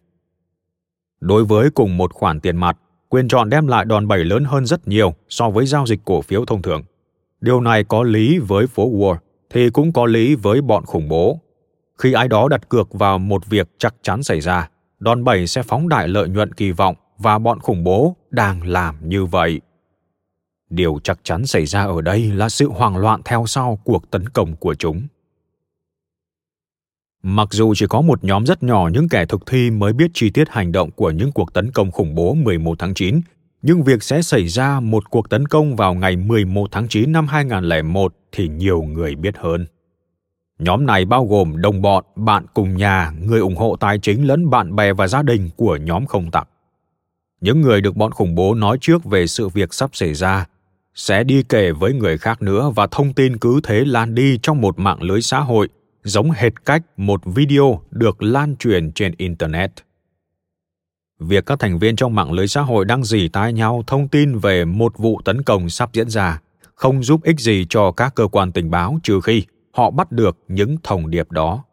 Đối 1.21 1.45
với 1.45 1.69
cùng 1.69 1.97
một 1.97 2.13
khoản 2.13 2.39
tiền 2.39 2.57
mặt, 2.57 2.77
quyền 3.09 3.27
chọn 3.27 3.49
đem 3.49 3.67
lại 3.67 3.85
đòn 3.85 4.07
bẩy 4.07 4.23
lớn 4.25 4.43
hơn 4.43 4.65
rất 4.65 4.87
nhiều 4.87 5.13
so 5.29 5.49
với 5.49 5.65
giao 5.65 5.85
dịch 5.85 5.99
cổ 6.05 6.21
phiếu 6.21 6.45
thông 6.45 6.61
thường. 6.61 6.83
Điều 7.41 7.61
này 7.61 7.83
có 7.83 8.03
lý 8.03 8.39
với 8.39 8.67
phố 8.67 8.89
Wall 8.91 9.17
thì 9.49 9.69
cũng 9.69 9.93
có 9.93 10.05
lý 10.05 10.35
với 10.35 10.61
bọn 10.61 10.85
khủng 10.85 11.09
bố. 11.09 11.39
Khi 11.97 12.13
ai 12.13 12.27
đó 12.27 12.47
đặt 12.47 12.69
cược 12.69 12.93
vào 12.93 13.19
một 13.19 13.45
việc 13.45 13.69
chắc 13.77 13.95
chắn 14.01 14.23
xảy 14.23 14.39
ra, 14.39 14.69
đòn 14.99 15.23
bẩy 15.23 15.47
sẽ 15.47 15.63
phóng 15.63 15.89
đại 15.89 16.07
lợi 16.07 16.29
nhuận 16.29 16.53
kỳ 16.53 16.71
vọng 16.71 16.95
và 17.17 17.39
bọn 17.39 17.59
khủng 17.59 17.83
bố 17.83 18.15
đang 18.29 18.67
làm 18.67 19.09
như 19.09 19.25
vậy. 19.25 19.61
Điều 20.69 20.99
chắc 21.03 21.19
chắn 21.23 21.45
xảy 21.45 21.65
ra 21.65 21.83
ở 21.83 22.01
đây 22.01 22.31
là 22.31 22.49
sự 22.49 22.69
hoảng 22.69 22.97
loạn 22.97 23.21
theo 23.25 23.45
sau 23.47 23.79
cuộc 23.83 24.11
tấn 24.11 24.29
công 24.29 24.55
của 24.55 24.75
chúng. 24.75 25.07
Mặc 27.31 27.47
dù 27.51 27.73
chỉ 27.75 27.85
có 27.89 28.01
một 28.01 28.23
nhóm 28.23 28.45
rất 28.45 28.63
nhỏ 28.63 28.89
những 28.93 29.09
kẻ 29.09 29.25
thực 29.25 29.45
thi 29.45 29.71
mới 29.71 29.93
biết 29.93 30.11
chi 30.13 30.29
tiết 30.29 30.49
hành 30.49 30.71
động 30.71 30.91
của 30.91 31.11
những 31.11 31.31
cuộc 31.31 31.53
tấn 31.53 31.71
công 31.71 31.91
khủng 31.91 32.15
bố 32.15 32.33
11 32.33 32.79
tháng 32.79 32.93
9, 32.93 33.21
nhưng 33.61 33.83
việc 33.83 34.03
sẽ 34.03 34.21
xảy 34.21 34.47
ra 34.47 34.79
một 34.79 35.09
cuộc 35.09 35.29
tấn 35.29 35.47
công 35.47 35.75
vào 35.75 35.93
ngày 35.93 36.15
11 36.15 36.69
tháng 36.71 36.87
9 36.87 37.11
năm 37.11 37.27
2001 37.27 38.13
thì 38.31 38.47
nhiều 38.47 38.81
người 38.81 39.15
biết 39.15 39.37
hơn. 39.37 39.65
Nhóm 40.59 40.85
này 40.85 41.05
bao 41.05 41.25
gồm 41.25 41.61
đồng 41.61 41.81
bọn, 41.81 42.03
bạn 42.15 42.45
cùng 42.53 42.77
nhà, 42.77 43.11
người 43.21 43.39
ủng 43.39 43.55
hộ 43.55 43.75
tài 43.79 43.99
chính 43.99 44.27
lẫn 44.27 44.49
bạn 44.49 44.75
bè 44.75 44.93
và 44.93 45.07
gia 45.07 45.21
đình 45.21 45.49
của 45.55 45.75
nhóm 45.75 46.05
không 46.05 46.31
tặc. 46.31 46.49
Những 47.41 47.61
người 47.61 47.81
được 47.81 47.95
bọn 47.95 48.11
khủng 48.11 48.35
bố 48.35 48.55
nói 48.55 48.77
trước 48.81 49.05
về 49.05 49.27
sự 49.27 49.47
việc 49.47 49.73
sắp 49.73 49.89
xảy 49.93 50.13
ra 50.13 50.45
sẽ 50.95 51.23
đi 51.23 51.43
kể 51.49 51.71
với 51.71 51.93
người 51.93 52.17
khác 52.17 52.41
nữa 52.41 52.71
và 52.75 52.87
thông 52.87 53.13
tin 53.13 53.37
cứ 53.37 53.59
thế 53.63 53.85
lan 53.85 54.15
đi 54.15 54.39
trong 54.41 54.61
một 54.61 54.79
mạng 54.79 55.03
lưới 55.03 55.21
xã 55.21 55.39
hội 55.39 55.69
giống 56.03 56.31
hệt 56.31 56.65
cách 56.65 56.81
một 56.97 57.21
video 57.25 57.81
được 57.91 58.23
lan 58.23 58.55
truyền 58.55 58.91
trên 58.91 59.13
internet. 59.17 59.71
Việc 61.19 61.45
các 61.45 61.59
thành 61.59 61.79
viên 61.79 61.95
trong 61.95 62.15
mạng 62.15 62.31
lưới 62.31 62.47
xã 62.47 62.61
hội 62.61 62.85
đang 62.85 63.03
dỉ 63.03 63.27
tai 63.27 63.53
nhau 63.53 63.83
thông 63.87 64.07
tin 64.07 64.37
về 64.37 64.65
một 64.65 64.97
vụ 64.97 65.21
tấn 65.25 65.43
công 65.43 65.69
sắp 65.69 65.89
diễn 65.93 66.09
ra 66.09 66.39
không 66.79 67.03
giúp 67.03 67.23
ích 67.23 67.39
gì 67.39 67.65
cho 67.69 67.91
các 67.91 68.15
cơ 68.15 68.27
quan 68.27 68.51
tình 68.51 68.71
báo 68.71 68.99
trừ 69.03 69.21
khi 69.21 69.43
họ 69.71 69.91
bắt 69.91 70.11
được 70.11 70.37
những 70.47 70.77
thông 70.83 71.09
điệp 71.09 71.31
đó. 71.31 71.63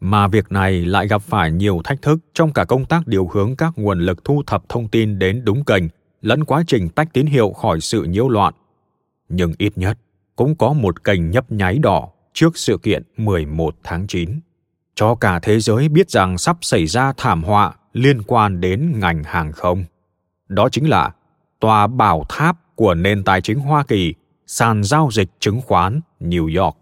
Mà 0.00 0.28
việc 0.28 0.52
này 0.52 0.86
lại 0.86 1.08
gặp 1.08 1.22
phải 1.22 1.52
nhiều 1.52 1.80
thách 1.84 2.02
thức 2.02 2.18
trong 2.34 2.52
cả 2.52 2.64
công 2.64 2.84
tác 2.84 3.06
điều 3.06 3.28
hướng 3.32 3.56
các 3.56 3.72
nguồn 3.76 4.00
lực 4.00 4.24
thu 4.24 4.42
thập 4.46 4.68
thông 4.68 4.88
tin 4.88 5.18
đến 5.18 5.44
đúng 5.44 5.64
kênh 5.64 5.84
lẫn 6.22 6.44
quá 6.44 6.62
trình 6.66 6.88
tách 6.88 7.12
tín 7.12 7.26
hiệu 7.26 7.52
khỏi 7.52 7.80
sự 7.80 8.02
nhiễu 8.02 8.28
loạn. 8.28 8.54
Nhưng 9.28 9.52
ít 9.58 9.78
nhất 9.78 9.98
cũng 10.36 10.56
có 10.56 10.72
một 10.72 11.04
kênh 11.04 11.30
nhấp 11.30 11.52
nháy 11.52 11.78
đỏ 11.78 12.08
trước 12.36 12.58
sự 12.58 12.78
kiện 12.82 13.02
11 13.16 13.74
tháng 13.84 14.06
9, 14.06 14.40
cho 14.94 15.14
cả 15.14 15.38
thế 15.42 15.60
giới 15.60 15.88
biết 15.88 16.10
rằng 16.10 16.38
sắp 16.38 16.56
xảy 16.60 16.86
ra 16.86 17.12
thảm 17.16 17.44
họa 17.44 17.74
liên 17.92 18.22
quan 18.22 18.60
đến 18.60 18.92
ngành 19.00 19.24
hàng 19.24 19.52
không. 19.52 19.84
Đó 20.48 20.68
chính 20.68 20.88
là 20.88 21.14
tòa 21.60 21.86
bảo 21.86 22.24
tháp 22.28 22.56
của 22.74 22.94
nền 22.94 23.24
tài 23.24 23.40
chính 23.40 23.58
Hoa 23.58 23.84
Kỳ, 23.84 24.14
sàn 24.46 24.84
giao 24.84 25.08
dịch 25.12 25.28
chứng 25.40 25.60
khoán 25.60 26.00
New 26.20 26.62
York. 26.62 26.76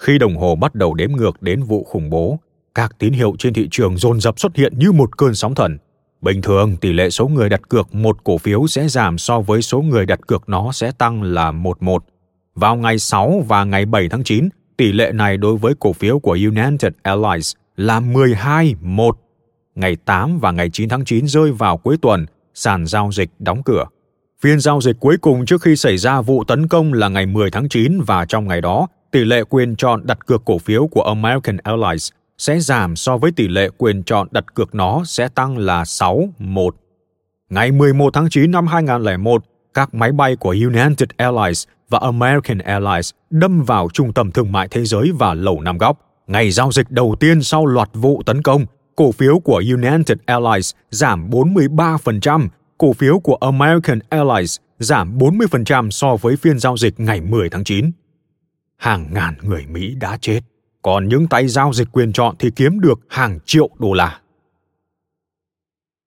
Khi 0.00 0.18
đồng 0.18 0.36
hồ 0.36 0.56
bắt 0.56 0.74
đầu 0.74 0.94
đếm 0.94 1.12
ngược 1.12 1.42
đến 1.42 1.62
vụ 1.62 1.84
khủng 1.84 2.10
bố, 2.10 2.38
các 2.74 2.98
tín 2.98 3.12
hiệu 3.12 3.34
trên 3.38 3.54
thị 3.54 3.68
trường 3.70 3.96
dồn 3.96 4.20
dập 4.20 4.40
xuất 4.40 4.56
hiện 4.56 4.78
như 4.78 4.92
một 4.92 5.16
cơn 5.16 5.34
sóng 5.34 5.54
thần. 5.54 5.78
Bình 6.20 6.42
thường, 6.42 6.76
tỷ 6.76 6.92
lệ 6.92 7.10
số 7.10 7.28
người 7.28 7.48
đặt 7.48 7.68
cược 7.68 7.94
một 7.94 8.24
cổ 8.24 8.38
phiếu 8.38 8.66
sẽ 8.66 8.88
giảm 8.88 9.18
so 9.18 9.40
với 9.40 9.62
số 9.62 9.82
người 9.82 10.06
đặt 10.06 10.26
cược 10.26 10.48
nó 10.48 10.72
sẽ 10.72 10.92
tăng 10.92 11.22
là 11.22 11.52
11. 11.52 12.04
Vào 12.60 12.76
ngày 12.76 12.98
6 12.98 13.44
và 13.48 13.64
ngày 13.64 13.86
7 13.86 14.08
tháng 14.08 14.24
9, 14.24 14.48
tỷ 14.76 14.92
lệ 14.92 15.12
này 15.12 15.36
đối 15.36 15.56
với 15.56 15.74
cổ 15.80 15.92
phiếu 15.92 16.18
của 16.18 16.32
United 16.32 16.92
Airlines 17.02 17.52
là 17.76 18.00
12-1. 18.00 19.12
Ngày 19.74 19.96
8 20.04 20.38
và 20.38 20.50
ngày 20.50 20.70
9 20.72 20.88
tháng 20.88 21.04
9 21.04 21.26
rơi 21.26 21.52
vào 21.52 21.76
cuối 21.76 21.96
tuần, 22.02 22.26
sàn 22.54 22.86
giao 22.86 23.10
dịch 23.12 23.30
đóng 23.38 23.62
cửa. 23.62 23.84
Phiên 24.40 24.60
giao 24.60 24.80
dịch 24.80 24.96
cuối 25.00 25.16
cùng 25.20 25.46
trước 25.46 25.62
khi 25.62 25.76
xảy 25.76 25.96
ra 25.96 26.20
vụ 26.20 26.44
tấn 26.44 26.68
công 26.68 26.92
là 26.92 27.08
ngày 27.08 27.26
10 27.26 27.50
tháng 27.50 27.68
9 27.68 28.00
và 28.06 28.24
trong 28.24 28.48
ngày 28.48 28.60
đó, 28.60 28.86
tỷ 29.10 29.24
lệ 29.24 29.42
quyền 29.50 29.76
chọn 29.76 30.06
đặt 30.06 30.26
cược 30.26 30.44
cổ 30.44 30.58
phiếu 30.58 30.86
của 30.86 31.02
American 31.02 31.56
Airlines 31.56 32.10
sẽ 32.38 32.60
giảm 32.60 32.96
so 32.96 33.16
với 33.16 33.30
tỷ 33.32 33.48
lệ 33.48 33.68
quyền 33.78 34.02
chọn 34.02 34.28
đặt 34.30 34.54
cược 34.54 34.74
nó 34.74 35.04
sẽ 35.04 35.28
tăng 35.28 35.58
là 35.58 35.82
6-1. 35.82 36.70
Ngày 37.50 37.72
11 37.72 38.14
tháng 38.14 38.30
9 38.30 38.50
năm 38.50 38.66
2001, 38.66 39.44
các 39.74 39.94
máy 39.94 40.12
bay 40.12 40.36
của 40.36 40.50
United 40.50 41.08
Airlines 41.16 41.64
và 41.88 41.98
American 41.98 42.58
Airlines 42.58 43.10
đâm 43.30 43.62
vào 43.62 43.88
trung 43.92 44.12
tâm 44.12 44.32
thương 44.32 44.52
mại 44.52 44.68
thế 44.68 44.84
giới 44.84 45.12
và 45.18 45.34
lầu 45.34 45.60
Năm 45.60 45.78
Góc. 45.78 46.00
Ngày 46.26 46.50
giao 46.50 46.72
dịch 46.72 46.90
đầu 46.90 47.16
tiên 47.20 47.42
sau 47.42 47.66
loạt 47.66 47.88
vụ 47.92 48.22
tấn 48.26 48.42
công, 48.42 48.66
cổ 48.96 49.12
phiếu 49.12 49.38
của 49.38 49.62
United 49.74 50.18
Airlines 50.26 50.74
giảm 50.90 51.30
43%, 51.30 52.48
cổ 52.78 52.92
phiếu 52.92 53.18
của 53.18 53.34
American 53.34 53.98
Airlines 54.08 54.56
giảm 54.78 55.18
40% 55.18 55.90
so 55.90 56.16
với 56.16 56.36
phiên 56.36 56.58
giao 56.58 56.76
dịch 56.76 57.00
ngày 57.00 57.20
10 57.20 57.50
tháng 57.50 57.64
9. 57.64 57.90
Hàng 58.76 59.06
ngàn 59.14 59.34
người 59.42 59.66
Mỹ 59.66 59.94
đã 59.94 60.18
chết, 60.20 60.40
còn 60.82 61.08
những 61.08 61.26
tay 61.26 61.48
giao 61.48 61.72
dịch 61.72 61.88
quyền 61.92 62.12
chọn 62.12 62.34
thì 62.38 62.50
kiếm 62.56 62.80
được 62.80 63.00
hàng 63.08 63.38
triệu 63.44 63.70
đô 63.78 63.92
la. 63.92 64.20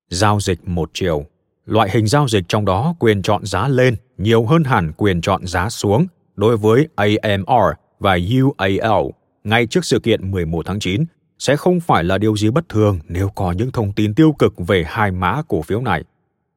Giao 0.09 0.39
dịch 0.39 0.67
một 0.67 0.89
chiều, 0.93 1.25
loại 1.65 1.89
hình 1.91 2.07
giao 2.07 2.27
dịch 2.27 2.43
trong 2.47 2.65
đó 2.65 2.95
quyền 2.99 3.21
chọn 3.21 3.45
giá 3.45 3.67
lên 3.67 3.95
nhiều 4.17 4.45
hơn 4.45 4.63
hẳn 4.63 4.91
quyền 4.97 5.21
chọn 5.21 5.47
giá 5.47 5.69
xuống 5.69 6.07
đối 6.35 6.57
với 6.57 6.87
AMR 6.95 7.75
và 7.99 8.17
UAL 8.41 9.05
ngay 9.43 9.67
trước 9.67 9.85
sự 9.85 9.99
kiện 9.99 10.31
11 10.31 10.65
tháng 10.65 10.79
9 10.79 11.05
sẽ 11.39 11.55
không 11.55 11.79
phải 11.79 12.03
là 12.03 12.17
điều 12.17 12.37
gì 12.37 12.49
bất 12.49 12.69
thường 12.69 12.99
nếu 13.07 13.29
có 13.29 13.51
những 13.51 13.71
thông 13.71 13.93
tin 13.93 14.13
tiêu 14.13 14.35
cực 14.39 14.53
về 14.57 14.83
hai 14.87 15.11
mã 15.11 15.41
cổ 15.47 15.61
phiếu 15.61 15.81
này. 15.81 16.03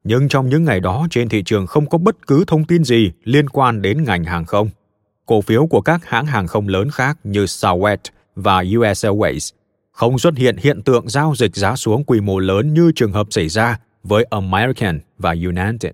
Nhưng 0.03 0.29
trong 0.29 0.49
những 0.49 0.63
ngày 0.63 0.79
đó, 0.79 1.07
trên 1.09 1.29
thị 1.29 1.43
trường 1.43 1.67
không 1.67 1.89
có 1.89 1.97
bất 1.97 2.27
cứ 2.27 2.43
thông 2.47 2.65
tin 2.65 2.83
gì 2.83 3.11
liên 3.23 3.49
quan 3.49 3.81
đến 3.81 4.03
ngành 4.03 4.23
hàng 4.23 4.45
không. 4.45 4.69
Cổ 5.25 5.41
phiếu 5.41 5.67
của 5.67 5.81
các 5.81 6.05
hãng 6.05 6.25
hàng 6.25 6.47
không 6.47 6.67
lớn 6.67 6.89
khác 6.91 7.17
như 7.23 7.45
Southwest 7.45 7.97
và 8.35 8.63
US 8.77 9.05
Airways 9.05 9.51
không 9.95 10.19
xuất 10.19 10.37
hiện 10.37 10.57
hiện 10.57 10.81
tượng 10.81 11.09
giao 11.09 11.33
dịch 11.35 11.55
giá 11.55 11.75
xuống 11.75 12.03
quy 12.03 12.21
mô 12.21 12.39
lớn 12.39 12.73
như 12.73 12.91
trường 12.95 13.11
hợp 13.11 13.27
xảy 13.29 13.49
ra 13.49 13.79
với 14.07 14.25
American 14.29 14.99
và 15.17 15.31
United. 15.31 15.93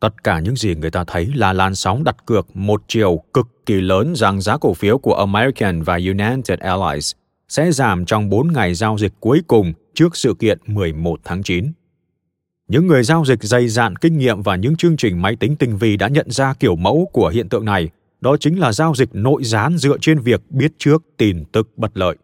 Tất 0.00 0.24
cả 0.24 0.40
những 0.40 0.56
gì 0.56 0.74
người 0.74 0.90
ta 0.90 1.04
thấy 1.06 1.26
là 1.34 1.52
làn 1.52 1.74
sóng 1.74 2.04
đặt 2.04 2.16
cược 2.26 2.56
một 2.56 2.82
chiều 2.88 3.22
cực 3.34 3.46
kỳ 3.66 3.80
lớn 3.80 4.12
rằng 4.16 4.40
giá 4.40 4.56
cổ 4.56 4.74
phiếu 4.74 4.98
của 4.98 5.14
American 5.14 5.82
và 5.82 5.94
United 5.94 6.58
Airlines 6.58 7.12
sẽ 7.48 7.72
giảm 7.72 8.04
trong 8.04 8.28
4 8.28 8.52
ngày 8.52 8.74
giao 8.74 8.98
dịch 8.98 9.12
cuối 9.20 9.42
cùng 9.46 9.72
trước 9.94 10.16
sự 10.16 10.34
kiện 10.38 10.58
11 10.66 11.20
tháng 11.24 11.42
9. 11.42 11.72
Những 12.68 12.86
người 12.86 13.02
giao 13.02 13.24
dịch 13.24 13.42
dày 13.42 13.68
dạn 13.68 13.96
kinh 13.96 14.18
nghiệm 14.18 14.42
và 14.42 14.56
những 14.56 14.76
chương 14.76 14.96
trình 14.96 15.22
máy 15.22 15.36
tính 15.36 15.56
tinh 15.56 15.76
vi 15.76 15.96
đã 15.96 16.08
nhận 16.08 16.30
ra 16.30 16.54
kiểu 16.54 16.76
mẫu 16.76 17.10
của 17.12 17.28
hiện 17.28 17.48
tượng 17.48 17.64
này, 17.64 17.88
đó 18.20 18.36
chính 18.40 18.60
là 18.60 18.72
giao 18.72 18.94
dịch 18.94 19.08
nội 19.12 19.44
gián 19.44 19.78
dựa 19.78 19.96
trên 20.00 20.18
việc 20.18 20.40
biết 20.50 20.72
trước 20.78 21.02
tin 21.16 21.44
tức 21.52 21.68
bất 21.76 21.96
lợi. 21.96 22.16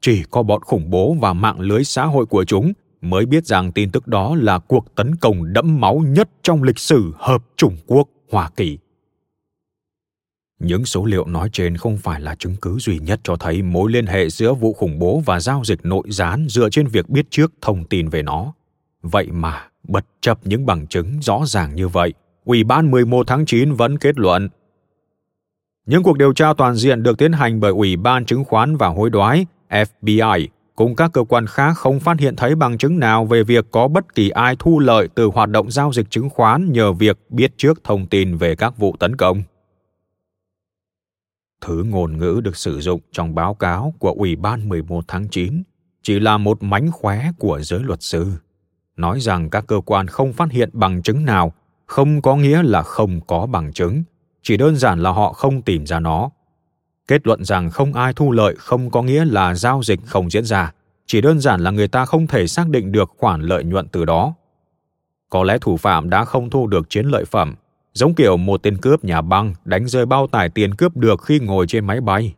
Chỉ 0.00 0.22
có 0.30 0.42
bọn 0.42 0.62
khủng 0.62 0.90
bố 0.90 1.16
và 1.20 1.32
mạng 1.32 1.60
lưới 1.60 1.84
xã 1.84 2.04
hội 2.04 2.26
của 2.26 2.44
chúng 2.44 2.72
mới 3.04 3.26
biết 3.26 3.46
rằng 3.46 3.72
tin 3.72 3.90
tức 3.90 4.06
đó 4.06 4.36
là 4.36 4.58
cuộc 4.58 4.94
tấn 4.94 5.16
công 5.16 5.52
đẫm 5.52 5.80
máu 5.80 6.04
nhất 6.08 6.28
trong 6.42 6.62
lịch 6.62 6.78
sử 6.78 7.12
hợp 7.16 7.44
chủng 7.56 7.76
quốc 7.86 8.08
Hoa 8.30 8.50
Kỳ. 8.56 8.78
Những 10.58 10.84
số 10.84 11.04
liệu 11.04 11.26
nói 11.26 11.48
trên 11.52 11.76
không 11.76 11.98
phải 11.98 12.20
là 12.20 12.34
chứng 12.34 12.56
cứ 12.62 12.78
duy 12.78 12.98
nhất 12.98 13.20
cho 13.24 13.36
thấy 13.36 13.62
mối 13.62 13.92
liên 13.92 14.06
hệ 14.06 14.28
giữa 14.28 14.54
vụ 14.54 14.72
khủng 14.72 14.98
bố 14.98 15.22
và 15.26 15.40
giao 15.40 15.62
dịch 15.64 15.86
nội 15.86 16.02
gián 16.08 16.46
dựa 16.48 16.70
trên 16.70 16.86
việc 16.86 17.08
biết 17.08 17.26
trước 17.30 17.52
thông 17.60 17.84
tin 17.84 18.08
về 18.08 18.22
nó. 18.22 18.52
Vậy 19.02 19.26
mà, 19.30 19.68
bất 19.88 20.06
chấp 20.20 20.46
những 20.46 20.66
bằng 20.66 20.86
chứng 20.86 21.22
rõ 21.22 21.42
ràng 21.46 21.74
như 21.74 21.88
vậy, 21.88 22.12
Ủy 22.44 22.64
ban 22.64 22.90
11 22.90 23.26
tháng 23.26 23.46
9 23.46 23.74
vẫn 23.74 23.98
kết 23.98 24.18
luận 24.18 24.48
những 25.86 26.02
cuộc 26.02 26.18
điều 26.18 26.32
tra 26.32 26.54
toàn 26.54 26.74
diện 26.74 27.02
được 27.02 27.18
tiến 27.18 27.32
hành 27.32 27.60
bởi 27.60 27.70
Ủy 27.70 27.96
ban 27.96 28.24
chứng 28.24 28.44
khoán 28.44 28.76
và 28.76 28.88
hối 28.88 29.10
đoái 29.10 29.46
FBI 29.68 30.46
cùng 30.76 30.96
các 30.96 31.12
cơ 31.12 31.24
quan 31.24 31.46
khác 31.46 31.72
không 31.72 32.00
phát 32.00 32.20
hiện 32.20 32.36
thấy 32.36 32.54
bằng 32.54 32.78
chứng 32.78 32.98
nào 32.98 33.24
về 33.24 33.44
việc 33.44 33.66
có 33.70 33.88
bất 33.88 34.14
kỳ 34.14 34.30
ai 34.30 34.56
thu 34.58 34.78
lợi 34.78 35.08
từ 35.14 35.26
hoạt 35.26 35.50
động 35.50 35.70
giao 35.70 35.92
dịch 35.92 36.10
chứng 36.10 36.30
khoán 36.30 36.72
nhờ 36.72 36.92
việc 36.92 37.18
biết 37.28 37.52
trước 37.56 37.84
thông 37.84 38.06
tin 38.06 38.36
về 38.36 38.56
các 38.56 38.78
vụ 38.78 38.96
tấn 38.98 39.16
công. 39.16 39.42
Thứ 41.60 41.82
ngôn 41.82 42.18
ngữ 42.18 42.40
được 42.44 42.56
sử 42.56 42.80
dụng 42.80 43.00
trong 43.12 43.34
báo 43.34 43.54
cáo 43.54 43.94
của 43.98 44.10
Ủy 44.10 44.36
ban 44.36 44.68
11 44.68 45.04
tháng 45.08 45.28
9 45.28 45.62
chỉ 46.02 46.20
là 46.20 46.38
một 46.38 46.62
mánh 46.62 46.92
khóe 46.92 47.30
của 47.38 47.60
giới 47.62 47.80
luật 47.80 48.02
sư. 48.02 48.26
Nói 48.96 49.20
rằng 49.20 49.50
các 49.50 49.64
cơ 49.66 49.80
quan 49.86 50.06
không 50.06 50.32
phát 50.32 50.52
hiện 50.52 50.70
bằng 50.72 51.02
chứng 51.02 51.24
nào 51.24 51.52
không 51.86 52.22
có 52.22 52.36
nghĩa 52.36 52.62
là 52.62 52.82
không 52.82 53.20
có 53.26 53.46
bằng 53.46 53.72
chứng, 53.72 54.02
chỉ 54.42 54.56
đơn 54.56 54.76
giản 54.76 55.02
là 55.02 55.10
họ 55.10 55.32
không 55.32 55.62
tìm 55.62 55.86
ra 55.86 56.00
nó 56.00 56.30
kết 57.08 57.26
luận 57.26 57.44
rằng 57.44 57.70
không 57.70 57.94
ai 57.94 58.12
thu 58.12 58.32
lợi 58.32 58.54
không 58.58 58.90
có 58.90 59.02
nghĩa 59.02 59.24
là 59.24 59.54
giao 59.54 59.82
dịch 59.82 60.00
không 60.06 60.30
diễn 60.30 60.44
ra, 60.44 60.72
chỉ 61.06 61.20
đơn 61.20 61.40
giản 61.40 61.60
là 61.60 61.70
người 61.70 61.88
ta 61.88 62.04
không 62.04 62.26
thể 62.26 62.46
xác 62.46 62.68
định 62.68 62.92
được 62.92 63.12
khoản 63.18 63.40
lợi 63.40 63.64
nhuận 63.64 63.88
từ 63.88 64.04
đó. 64.04 64.34
Có 65.30 65.44
lẽ 65.44 65.58
thủ 65.60 65.76
phạm 65.76 66.10
đã 66.10 66.24
không 66.24 66.50
thu 66.50 66.66
được 66.66 66.90
chiến 66.90 67.06
lợi 67.06 67.24
phẩm, 67.24 67.54
giống 67.92 68.14
kiểu 68.14 68.36
một 68.36 68.62
tên 68.62 68.76
cướp 68.76 69.04
nhà 69.04 69.20
băng 69.20 69.54
đánh 69.64 69.88
rơi 69.88 70.06
bao 70.06 70.26
tải 70.26 70.48
tiền 70.48 70.74
cướp 70.74 70.96
được 70.96 71.22
khi 71.22 71.38
ngồi 71.38 71.66
trên 71.66 71.86
máy 71.86 72.00
bay. 72.00 72.34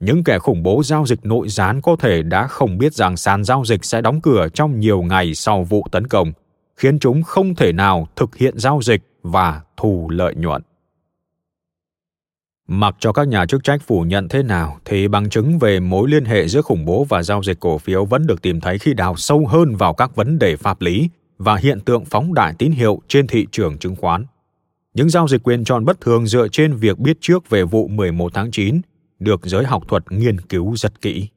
Những 0.00 0.24
kẻ 0.24 0.38
khủng 0.38 0.62
bố 0.62 0.82
giao 0.84 1.06
dịch 1.06 1.26
nội 1.26 1.48
gián 1.48 1.80
có 1.80 1.96
thể 1.96 2.22
đã 2.22 2.46
không 2.46 2.78
biết 2.78 2.94
rằng 2.94 3.16
sàn 3.16 3.44
giao 3.44 3.64
dịch 3.64 3.84
sẽ 3.84 4.00
đóng 4.00 4.20
cửa 4.20 4.48
trong 4.54 4.80
nhiều 4.80 5.02
ngày 5.02 5.34
sau 5.34 5.64
vụ 5.64 5.86
tấn 5.92 6.06
công, 6.06 6.32
khiến 6.76 6.98
chúng 6.98 7.22
không 7.22 7.54
thể 7.54 7.72
nào 7.72 8.08
thực 8.16 8.36
hiện 8.36 8.58
giao 8.58 8.80
dịch 8.82 9.02
và 9.22 9.60
thu 9.76 10.08
lợi 10.10 10.34
nhuận. 10.34 10.62
Mặc 12.68 12.96
cho 12.98 13.12
các 13.12 13.28
nhà 13.28 13.46
chức 13.46 13.64
trách 13.64 13.82
phủ 13.82 14.02
nhận 14.02 14.28
thế 14.28 14.42
nào 14.42 14.78
thì 14.84 15.08
bằng 15.08 15.30
chứng 15.30 15.58
về 15.58 15.80
mối 15.80 16.08
liên 16.08 16.24
hệ 16.24 16.48
giữa 16.48 16.62
khủng 16.62 16.84
bố 16.84 17.04
và 17.04 17.22
giao 17.22 17.42
dịch 17.42 17.60
cổ 17.60 17.78
phiếu 17.78 18.04
vẫn 18.04 18.26
được 18.26 18.42
tìm 18.42 18.60
thấy 18.60 18.78
khi 18.78 18.94
đào 18.94 19.16
sâu 19.16 19.46
hơn 19.46 19.76
vào 19.76 19.94
các 19.94 20.16
vấn 20.16 20.38
đề 20.38 20.56
pháp 20.56 20.80
lý 20.80 21.08
và 21.38 21.56
hiện 21.56 21.80
tượng 21.80 22.04
phóng 22.04 22.34
đại 22.34 22.54
tín 22.58 22.72
hiệu 22.72 23.02
trên 23.08 23.26
thị 23.26 23.46
trường 23.52 23.78
chứng 23.78 23.96
khoán. 23.96 24.26
Những 24.94 25.08
giao 25.10 25.28
dịch 25.28 25.42
quyền 25.42 25.64
chọn 25.64 25.84
bất 25.84 26.00
thường 26.00 26.26
dựa 26.26 26.48
trên 26.48 26.74
việc 26.74 26.98
biết 26.98 27.16
trước 27.20 27.50
về 27.50 27.64
vụ 27.64 27.88
11 27.88 28.34
tháng 28.34 28.50
9 28.50 28.80
được 29.18 29.40
giới 29.44 29.64
học 29.64 29.82
thuật 29.88 30.12
nghiên 30.12 30.40
cứu 30.40 30.76
rất 30.76 31.00
kỹ. 31.00 31.28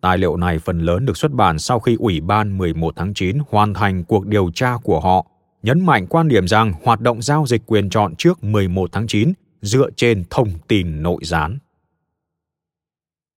Tài 0.00 0.18
liệu 0.18 0.36
này 0.36 0.58
phần 0.58 0.80
lớn 0.80 1.06
được 1.06 1.16
xuất 1.16 1.32
bản 1.32 1.58
sau 1.58 1.80
khi 1.80 1.96
Ủy 1.98 2.20
ban 2.20 2.58
11 2.58 2.94
tháng 2.96 3.14
9 3.14 3.38
hoàn 3.48 3.74
thành 3.74 4.04
cuộc 4.04 4.26
điều 4.26 4.50
tra 4.54 4.76
của 4.82 5.00
họ, 5.00 5.26
nhấn 5.62 5.86
mạnh 5.86 6.06
quan 6.06 6.28
điểm 6.28 6.48
rằng 6.48 6.72
hoạt 6.82 7.00
động 7.00 7.22
giao 7.22 7.46
dịch 7.46 7.62
quyền 7.66 7.90
chọn 7.90 8.16
trước 8.16 8.44
11 8.44 8.92
tháng 8.92 9.06
9 9.06 9.32
dựa 9.62 9.90
trên 9.96 10.24
thông 10.30 10.48
tin 10.68 11.02
nội 11.02 11.20
gián. 11.22 11.58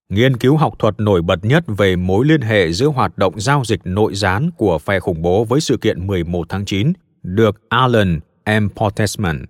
Nghiên 0.09 0.37
cứu 0.37 0.57
học 0.57 0.73
thuật 0.79 0.99
nổi 0.99 1.21
bật 1.21 1.45
nhất 1.45 1.63
về 1.67 1.95
mối 1.95 2.25
liên 2.25 2.41
hệ 2.41 2.71
giữa 2.71 2.87
hoạt 2.87 3.17
động 3.17 3.39
giao 3.39 3.63
dịch 3.65 3.81
nội 3.83 4.15
gián 4.15 4.49
của 4.57 4.79
phe 4.79 4.99
khủng 4.99 5.21
bố 5.21 5.43
với 5.43 5.61
sự 5.61 5.77
kiện 5.77 6.07
11 6.07 6.49
tháng 6.49 6.65
9 6.65 6.93
được 7.23 7.69
Alan 7.69 8.19
M. 8.45 8.69
Portesman, 8.75 9.45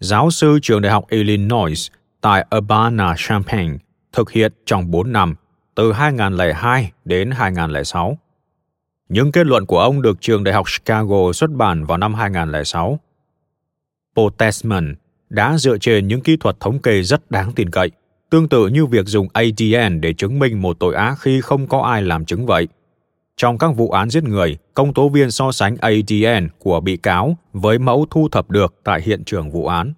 giáo 0.00 0.30
sư 0.30 0.58
trường 0.62 0.82
đại 0.82 0.92
học 0.92 1.04
Illinois 1.08 1.90
tại 2.20 2.46
Urbana-Champaign, 2.50 3.78
thực 4.12 4.30
hiện 4.30 4.52
trong 4.66 4.90
4 4.90 5.12
năm, 5.12 5.34
từ 5.74 5.92
2002 5.92 6.92
đến 7.04 7.30
2006. 7.30 8.18
Những 9.08 9.32
kết 9.32 9.46
luận 9.46 9.66
của 9.66 9.80
ông 9.80 10.02
được 10.02 10.20
trường 10.20 10.44
đại 10.44 10.54
học 10.54 10.66
Chicago 10.66 11.32
xuất 11.32 11.50
bản 11.50 11.84
vào 11.84 11.98
năm 11.98 12.14
2006. 12.14 13.00
Portesman 14.16 14.94
đã 15.34 15.58
dựa 15.58 15.78
trên 15.78 16.08
những 16.08 16.20
kỹ 16.20 16.36
thuật 16.36 16.60
thống 16.60 16.78
kê 16.78 17.02
rất 17.02 17.30
đáng 17.30 17.52
tin 17.52 17.70
cậy, 17.70 17.90
tương 18.30 18.48
tự 18.48 18.68
như 18.68 18.86
việc 18.86 19.06
dùng 19.06 19.28
ADN 19.32 20.00
để 20.00 20.12
chứng 20.12 20.38
minh 20.38 20.62
một 20.62 20.76
tội 20.80 20.94
ác 20.94 21.14
khi 21.20 21.40
không 21.40 21.66
có 21.66 21.80
ai 21.80 22.02
làm 22.02 22.24
chứng 22.24 22.46
vậy. 22.46 22.68
Trong 23.36 23.58
các 23.58 23.68
vụ 23.76 23.90
án 23.90 24.10
giết 24.10 24.24
người, 24.24 24.58
công 24.74 24.94
tố 24.94 25.08
viên 25.08 25.30
so 25.30 25.52
sánh 25.52 25.76
ADN 25.76 26.48
của 26.58 26.80
bị 26.80 26.96
cáo 26.96 27.36
với 27.52 27.78
mẫu 27.78 28.06
thu 28.10 28.28
thập 28.28 28.50
được 28.50 28.74
tại 28.84 29.02
hiện 29.02 29.24
trường 29.24 29.50
vụ 29.50 29.66
án. 29.66 29.92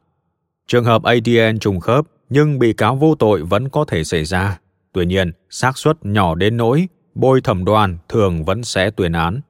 Trường 0.67 0.85
hợp 0.85 1.03
ADN 1.03 1.59
trùng 1.61 1.81
khớp, 1.81 2.05
nhưng 2.29 2.59
bị 2.59 2.73
cáo 2.73 2.97
vô 2.97 3.15
tội 3.15 3.43
vẫn 3.43 3.69
có 3.69 3.85
thể 3.85 4.05
xảy 4.05 4.25
ra. 4.25 4.59
Tuy 4.93 5.07
nhiên, 5.07 5.33
xác 5.51 5.79
suất 5.79 5.97
nhỏ 6.07 6.35
đến 6.35 6.57
nỗi 6.57 6.89
bôi 7.15 7.41
thẩm 7.41 7.65
đoàn 7.65 7.99
thường 8.09 8.45
vẫn 8.45 8.65
sẽ 8.65 8.91
tuyên 8.91 9.13
án. 9.13 9.41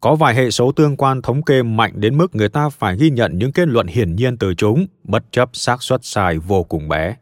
Có 0.00 0.14
vài 0.14 0.34
hệ 0.34 0.50
số 0.50 0.72
tương 0.72 0.96
quan 0.96 1.22
thống 1.22 1.42
kê 1.42 1.62
mạnh 1.62 1.92
đến 1.94 2.18
mức 2.18 2.34
người 2.34 2.48
ta 2.48 2.68
phải 2.68 2.96
ghi 2.96 3.10
nhận 3.10 3.38
những 3.38 3.52
kết 3.52 3.68
luận 3.68 3.86
hiển 3.86 4.16
nhiên 4.16 4.36
từ 4.36 4.54
chúng, 4.54 4.86
bất 5.04 5.24
chấp 5.30 5.50
xác 5.52 5.82
suất 5.82 6.04
sai 6.04 6.38
vô 6.38 6.62
cùng 6.62 6.88
bé. 6.88 7.16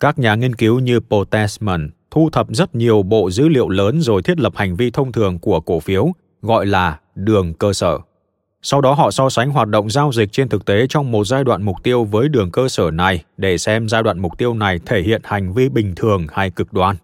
Các 0.00 0.18
nhà 0.18 0.34
nghiên 0.34 0.54
cứu 0.54 0.78
như 0.78 1.00
Potesman 1.00 1.90
thu 2.10 2.30
thập 2.30 2.46
rất 2.50 2.74
nhiều 2.74 3.02
bộ 3.02 3.30
dữ 3.30 3.48
liệu 3.48 3.68
lớn 3.68 4.00
rồi 4.00 4.22
thiết 4.22 4.40
lập 4.40 4.52
hành 4.56 4.76
vi 4.76 4.90
thông 4.90 5.12
thường 5.12 5.38
của 5.38 5.60
cổ 5.60 5.80
phiếu, 5.80 6.12
gọi 6.42 6.66
là 6.66 7.00
đường 7.14 7.54
cơ 7.54 7.72
sở. 7.72 7.98
Sau 8.62 8.80
đó 8.80 8.92
họ 8.94 9.10
so 9.10 9.30
sánh 9.30 9.50
hoạt 9.50 9.68
động 9.68 9.90
giao 9.90 10.12
dịch 10.12 10.32
trên 10.32 10.48
thực 10.48 10.64
tế 10.64 10.86
trong 10.88 11.10
một 11.12 11.24
giai 11.26 11.44
đoạn 11.44 11.62
mục 11.62 11.76
tiêu 11.82 12.04
với 12.04 12.28
đường 12.28 12.50
cơ 12.50 12.68
sở 12.68 12.90
này 12.90 13.24
để 13.36 13.58
xem 13.58 13.88
giai 13.88 14.02
đoạn 14.02 14.18
mục 14.18 14.38
tiêu 14.38 14.54
này 14.54 14.80
thể 14.86 15.02
hiện 15.02 15.20
hành 15.24 15.52
vi 15.52 15.68
bình 15.68 15.92
thường 15.96 16.26
hay 16.32 16.50
cực 16.50 16.72
đoan. 16.72 16.96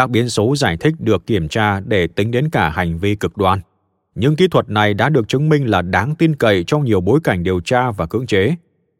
Các 0.00 0.10
biến 0.10 0.28
số 0.28 0.56
giải 0.56 0.76
thích 0.76 0.94
được 0.98 1.26
kiểm 1.26 1.48
tra 1.48 1.80
để 1.80 2.06
tính 2.06 2.30
đến 2.30 2.50
cả 2.50 2.70
hành 2.70 2.98
vi 2.98 3.14
cực 3.14 3.36
đoan. 3.36 3.60
Những 4.14 4.36
kỹ 4.36 4.48
thuật 4.48 4.70
này 4.70 4.94
đã 4.94 5.08
được 5.08 5.28
chứng 5.28 5.48
minh 5.48 5.70
là 5.70 5.82
đáng 5.82 6.14
tin 6.14 6.36
cậy 6.36 6.64
trong 6.66 6.84
nhiều 6.84 7.00
bối 7.00 7.20
cảnh 7.24 7.42
điều 7.42 7.60
tra 7.60 7.90
và 7.90 8.06
cưỡng 8.06 8.26
chế. 8.26 8.54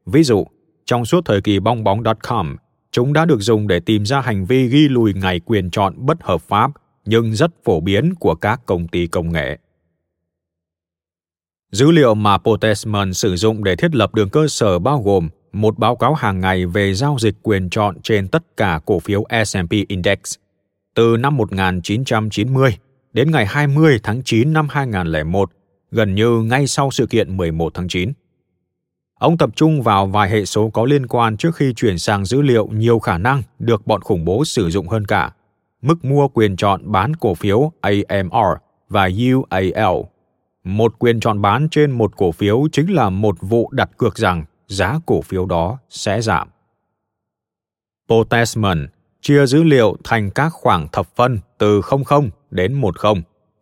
Ví 0.07 0.23
dụ, 0.23 0.47
trong 0.85 1.05
suốt 1.05 1.25
thời 1.25 1.41
kỳ 1.41 1.59
bong 1.59 1.85
bóng.com, 1.85 2.57
chúng 2.93 3.13
đã 3.13 3.25
được 3.25 3.41
dùng 3.41 3.69
để 3.69 3.81
tìm 3.81 4.07
ra 4.07 4.21
hành 4.21 4.45
vi 4.45 4.69
ghi 4.69 4.89
lùi 4.89 5.15
ngày 5.15 5.41
quyền 5.41 5.71
chọn 5.71 5.95
bất 6.07 6.23
hợp 6.23 6.41
pháp 6.41 6.71
nhưng 7.05 7.33
rất 7.33 7.51
phổ 7.65 7.81
biến 7.81 8.15
của 8.15 8.35
các 8.35 8.61
công 8.67 8.89
ty 8.89 9.07
công 9.07 9.33
nghệ. 9.33 9.59
Dữ 11.73 11.91
liệu 11.91 12.15
mà 12.15 12.39
Potesman 12.39 13.15
sử 13.15 13.37
dụng 13.37 13.65
để 13.65 13.77
thiết 13.77 13.95
lập 13.95 14.15
đường 14.15 14.31
cơ 14.31 14.49
sở 14.49 14.79
bao 14.79 15.03
gồm 15.03 15.29
một 15.53 15.79
báo 15.79 15.97
cáo 15.97 16.15
hàng 16.15 16.41
ngày 16.41 16.67
về 16.67 16.95
giao 16.95 17.17
dịch 17.21 17.35
quyền 17.43 17.71
chọn 17.71 18.01
trên 18.03 18.29
tất 18.29 18.57
cả 18.57 18.81
cổ 18.87 18.99
phiếu 18.99 19.25
S&P 19.45 19.71
Index 19.89 20.19
từ 20.95 21.17
năm 21.17 21.37
1990 21.37 22.77
đến 23.13 23.31
ngày 23.31 23.47
20 23.47 24.01
tháng 24.03 24.23
9 24.25 24.53
năm 24.53 24.69
2001, 24.71 25.51
gần 25.91 26.15
như 26.15 26.43
ngay 26.43 26.67
sau 26.67 26.91
sự 26.91 27.07
kiện 27.07 27.37
11 27.37 27.75
tháng 27.75 27.89
9. 27.89 28.13
Ông 29.15 29.39
tập 29.39 29.51
trung 29.57 29.83
vào 29.83 30.07
vài 30.07 30.31
hệ 30.31 30.45
số 30.45 30.71
có 30.71 30.85
liên 30.85 31.07
quan 31.07 31.37
trước 31.37 31.57
khi 31.57 31.73
chuyển 31.75 31.99
sang 31.99 32.25
dữ 32.25 32.43
liệu 32.43 32.67
nhiều 32.67 32.99
khả 32.99 33.19
năng 33.19 33.43
được 33.59 33.87
bọn 33.87 34.01
khủng 34.01 34.25
bố 34.25 34.45
sử 34.45 34.71
dụng 34.71 34.89
hơn 34.89 35.07
cả. 35.07 35.33
Mức 35.83 36.05
mua 36.05 36.29
quyền 36.29 36.57
chọn 36.57 36.93
bán 36.93 37.17
cổ 37.17 37.35
phiếu 37.35 37.73
AMR 37.81 38.59
và 38.89 39.09
UAL. 39.31 39.97
Một 40.65 40.99
quyền 40.99 41.21
chọn 41.21 41.43
bán 41.43 41.69
trên 41.69 41.91
một 41.91 42.17
cổ 42.17 42.33
phiếu 42.33 42.69
chính 42.73 42.95
là 42.95 43.11
một 43.11 43.37
vụ 43.41 43.71
đặt 43.73 43.91
cược 43.97 44.17
rằng 44.17 44.45
giá 44.67 45.01
cổ 45.07 45.21
phiếu 45.21 45.47
đó 45.47 45.79
sẽ 45.91 46.21
giảm. 46.21 46.49
Potestman 48.09 48.89
chia 49.21 49.47
dữ 49.47 49.63
liệu 49.63 49.97
thành 50.05 50.31
các 50.31 50.53
khoảng 50.53 50.89
thập 50.89 51.17
phân 51.17 51.39
từ 51.59 51.81
00 52.07 52.31
đến 52.51 52.81
10, 52.81 52.93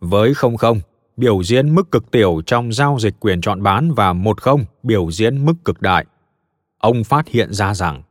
với 0.01 0.33
00 0.59 0.81
biểu 1.17 1.43
diễn 1.43 1.75
mức 1.75 1.91
cực 1.91 2.11
tiểu 2.11 2.43
trong 2.47 2.73
giao 2.73 2.97
dịch 3.01 3.15
quyền 3.21 3.41
chọn 3.41 3.63
bán 3.63 3.95
và 3.95 4.13
10 4.13 4.35
biểu 4.83 5.11
diễn 5.11 5.47
mức 5.47 5.55
cực 5.65 5.83
đại. 5.83 6.05
Ông 6.79 7.05
phát 7.05 7.29
hiện 7.29 7.53
ra 7.53 7.75
rằng 7.75 8.03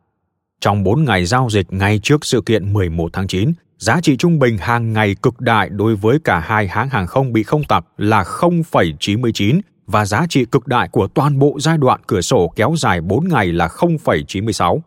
trong 0.61 0.83
4 0.83 1.03
ngày 1.03 1.25
giao 1.25 1.49
dịch 1.49 1.73
ngay 1.73 1.99
trước 2.03 2.25
sự 2.25 2.41
kiện 2.41 2.73
11 2.73 3.09
tháng 3.13 3.27
9, 3.27 3.53
giá 3.77 4.01
trị 4.01 4.17
trung 4.17 4.39
bình 4.39 4.57
hàng 4.57 4.93
ngày 4.93 5.15
cực 5.21 5.41
đại 5.41 5.69
đối 5.69 5.95
với 5.95 6.19
cả 6.23 6.39
hai 6.39 6.67
hãng 6.67 6.89
hàng 6.89 7.07
không 7.07 7.33
bị 7.33 7.43
không 7.43 7.63
tặc 7.63 7.85
là 7.97 8.23
0,99 8.23 9.59
và 9.87 10.05
giá 10.05 10.25
trị 10.29 10.45
cực 10.45 10.67
đại 10.67 10.89
của 10.91 11.07
toàn 11.07 11.39
bộ 11.39 11.57
giai 11.59 11.77
đoạn 11.77 12.01
cửa 12.07 12.21
sổ 12.21 12.53
kéo 12.55 12.73
dài 12.77 13.01
4 13.01 13.27
ngày 13.27 13.47
là 13.47 13.67
0,96. 13.67 14.79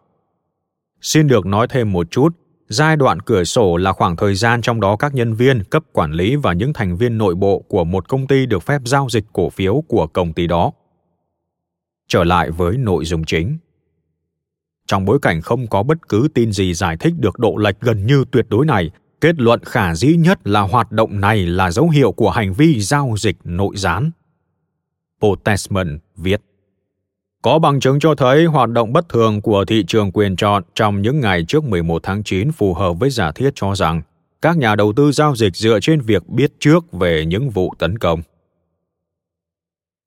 Xin 1.01 1.29
được 1.29 1.47
nói 1.47 1.67
thêm 1.71 1.93
một 1.93 2.11
chút 2.11 2.29
Giai 2.73 2.97
đoạn 2.97 3.21
cửa 3.21 3.45
sổ 3.45 3.77
là 3.77 3.93
khoảng 3.93 4.17
thời 4.17 4.35
gian 4.35 4.63
trong 4.63 4.81
đó 4.81 4.97
các 4.97 5.15
nhân 5.15 5.35
viên, 5.35 5.65
cấp 5.65 5.83
quản 5.93 6.13
lý 6.13 6.37
và 6.37 6.53
những 6.53 6.73
thành 6.73 6.97
viên 6.97 7.19
nội 7.19 7.35
bộ 7.35 7.65
của 7.69 7.85
một 7.85 8.09
công 8.09 8.27
ty 8.27 8.47
được 8.47 8.63
phép 8.63 8.83
giao 8.85 9.07
dịch 9.11 9.25
cổ 9.33 9.51
phiếu 9.51 9.85
của 9.89 10.07
công 10.07 10.33
ty 10.33 10.47
đó. 10.47 10.73
Trở 12.09 12.25
lại 12.25 12.51
với 12.51 12.77
nội 12.77 13.05
dung 13.05 13.25
chính. 13.25 13.59
Trong 14.87 15.05
bối 15.05 15.19
cảnh 15.23 15.41
không 15.41 15.67
có 15.67 15.83
bất 15.83 16.09
cứ 16.09 16.29
tin 16.35 16.53
gì 16.53 16.75
giải 16.75 16.97
thích 16.97 17.15
được 17.19 17.39
độ 17.39 17.57
lệch 17.57 17.81
gần 17.81 18.07
như 18.07 18.25
tuyệt 18.33 18.47
đối 18.49 18.67
này, 18.67 18.91
kết 19.21 19.41
luận 19.41 19.61
khả 19.65 19.95
dĩ 19.95 20.17
nhất 20.17 20.39
là 20.45 20.61
hoạt 20.61 20.93
động 20.93 21.21
này 21.21 21.47
là 21.47 21.71
dấu 21.71 21.89
hiệu 21.89 22.13
của 22.13 22.31
hành 22.31 22.53
vi 22.53 22.81
giao 22.81 23.15
dịch 23.19 23.37
nội 23.45 23.77
gián. 23.77 24.11
Potesman 25.21 25.99
viết 26.17 26.41
có 27.43 27.59
bằng 27.59 27.81
chứng 27.81 28.01
cho 28.01 28.15
thấy 28.15 28.45
hoạt 28.45 28.71
động 28.71 28.93
bất 28.93 29.09
thường 29.09 29.41
của 29.41 29.65
thị 29.65 29.85
trường 29.87 30.13
quyền 30.13 30.37
chọn 30.37 30.63
trong 30.75 31.03
những 31.03 31.21
ngày 31.21 31.45
trước 31.49 31.65
11 31.65 32.03
tháng 32.03 32.23
9 32.23 32.53
phù 32.53 32.75
hợp 32.75 32.93
với 32.93 33.11
giả 33.11 33.33
thiết 33.33 33.51
cho 33.55 33.75
rằng 33.75 34.03
các 34.43 34.57
nhà 34.57 34.77
đầu 34.77 34.93
tư 34.97 35.13
giao 35.13 35.37
dịch 35.37 35.57
dựa 35.57 35.81
trên 35.83 36.01
việc 36.01 36.29
biết 36.29 36.53
trước 36.59 36.93
về 36.93 37.25
những 37.27 37.51
vụ 37.51 37.75
tấn 37.79 37.99
công. 37.99 38.23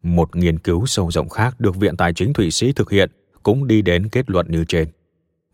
Một 0.04 0.36
nghiên 0.36 0.60
cứu 0.60 0.86
sâu 0.86 1.12
rộng 1.12 1.30
khác 1.30 1.60
được 1.60 1.76
Viện 1.76 1.98
Tài 1.98 2.14
chính 2.14 2.34
Thụy 2.34 2.52
Sĩ 2.52 2.72
thực 2.72 2.92
hiện 2.92 3.12
cũng 3.44 3.68
đi 3.68 3.82
đến 3.82 4.10
kết 4.10 4.30
luận 4.30 4.46
như 4.50 4.66
trên. 4.68 4.88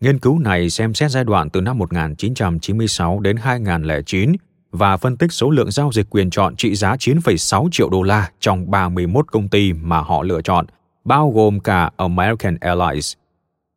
Nghiên 0.00 0.18
cứu 0.18 0.38
này 0.38 0.70
xem 0.70 0.94
xét 0.94 1.10
giai 1.10 1.24
đoạn 1.24 1.50
từ 1.50 1.60
năm 1.60 1.78
1996 1.78 3.20
đến 3.20 3.36
2009 3.36 4.32
và 4.70 4.96
phân 4.96 5.16
tích 5.16 5.32
số 5.32 5.50
lượng 5.50 5.70
giao 5.70 5.90
dịch 5.92 6.06
quyền 6.10 6.30
chọn 6.30 6.56
trị 6.56 6.74
giá 6.74 6.94
9,6 6.94 7.68
triệu 7.72 7.90
đô 7.90 8.02
la 8.02 8.30
trong 8.40 8.70
31 8.70 9.26
công 9.32 9.48
ty 9.48 9.72
mà 9.72 10.00
họ 10.00 10.22
lựa 10.22 10.42
chọn– 10.42 10.66
bao 11.04 11.30
gồm 11.30 11.60
cả 11.60 11.90
American 11.96 12.56
Airlines. 12.60 13.14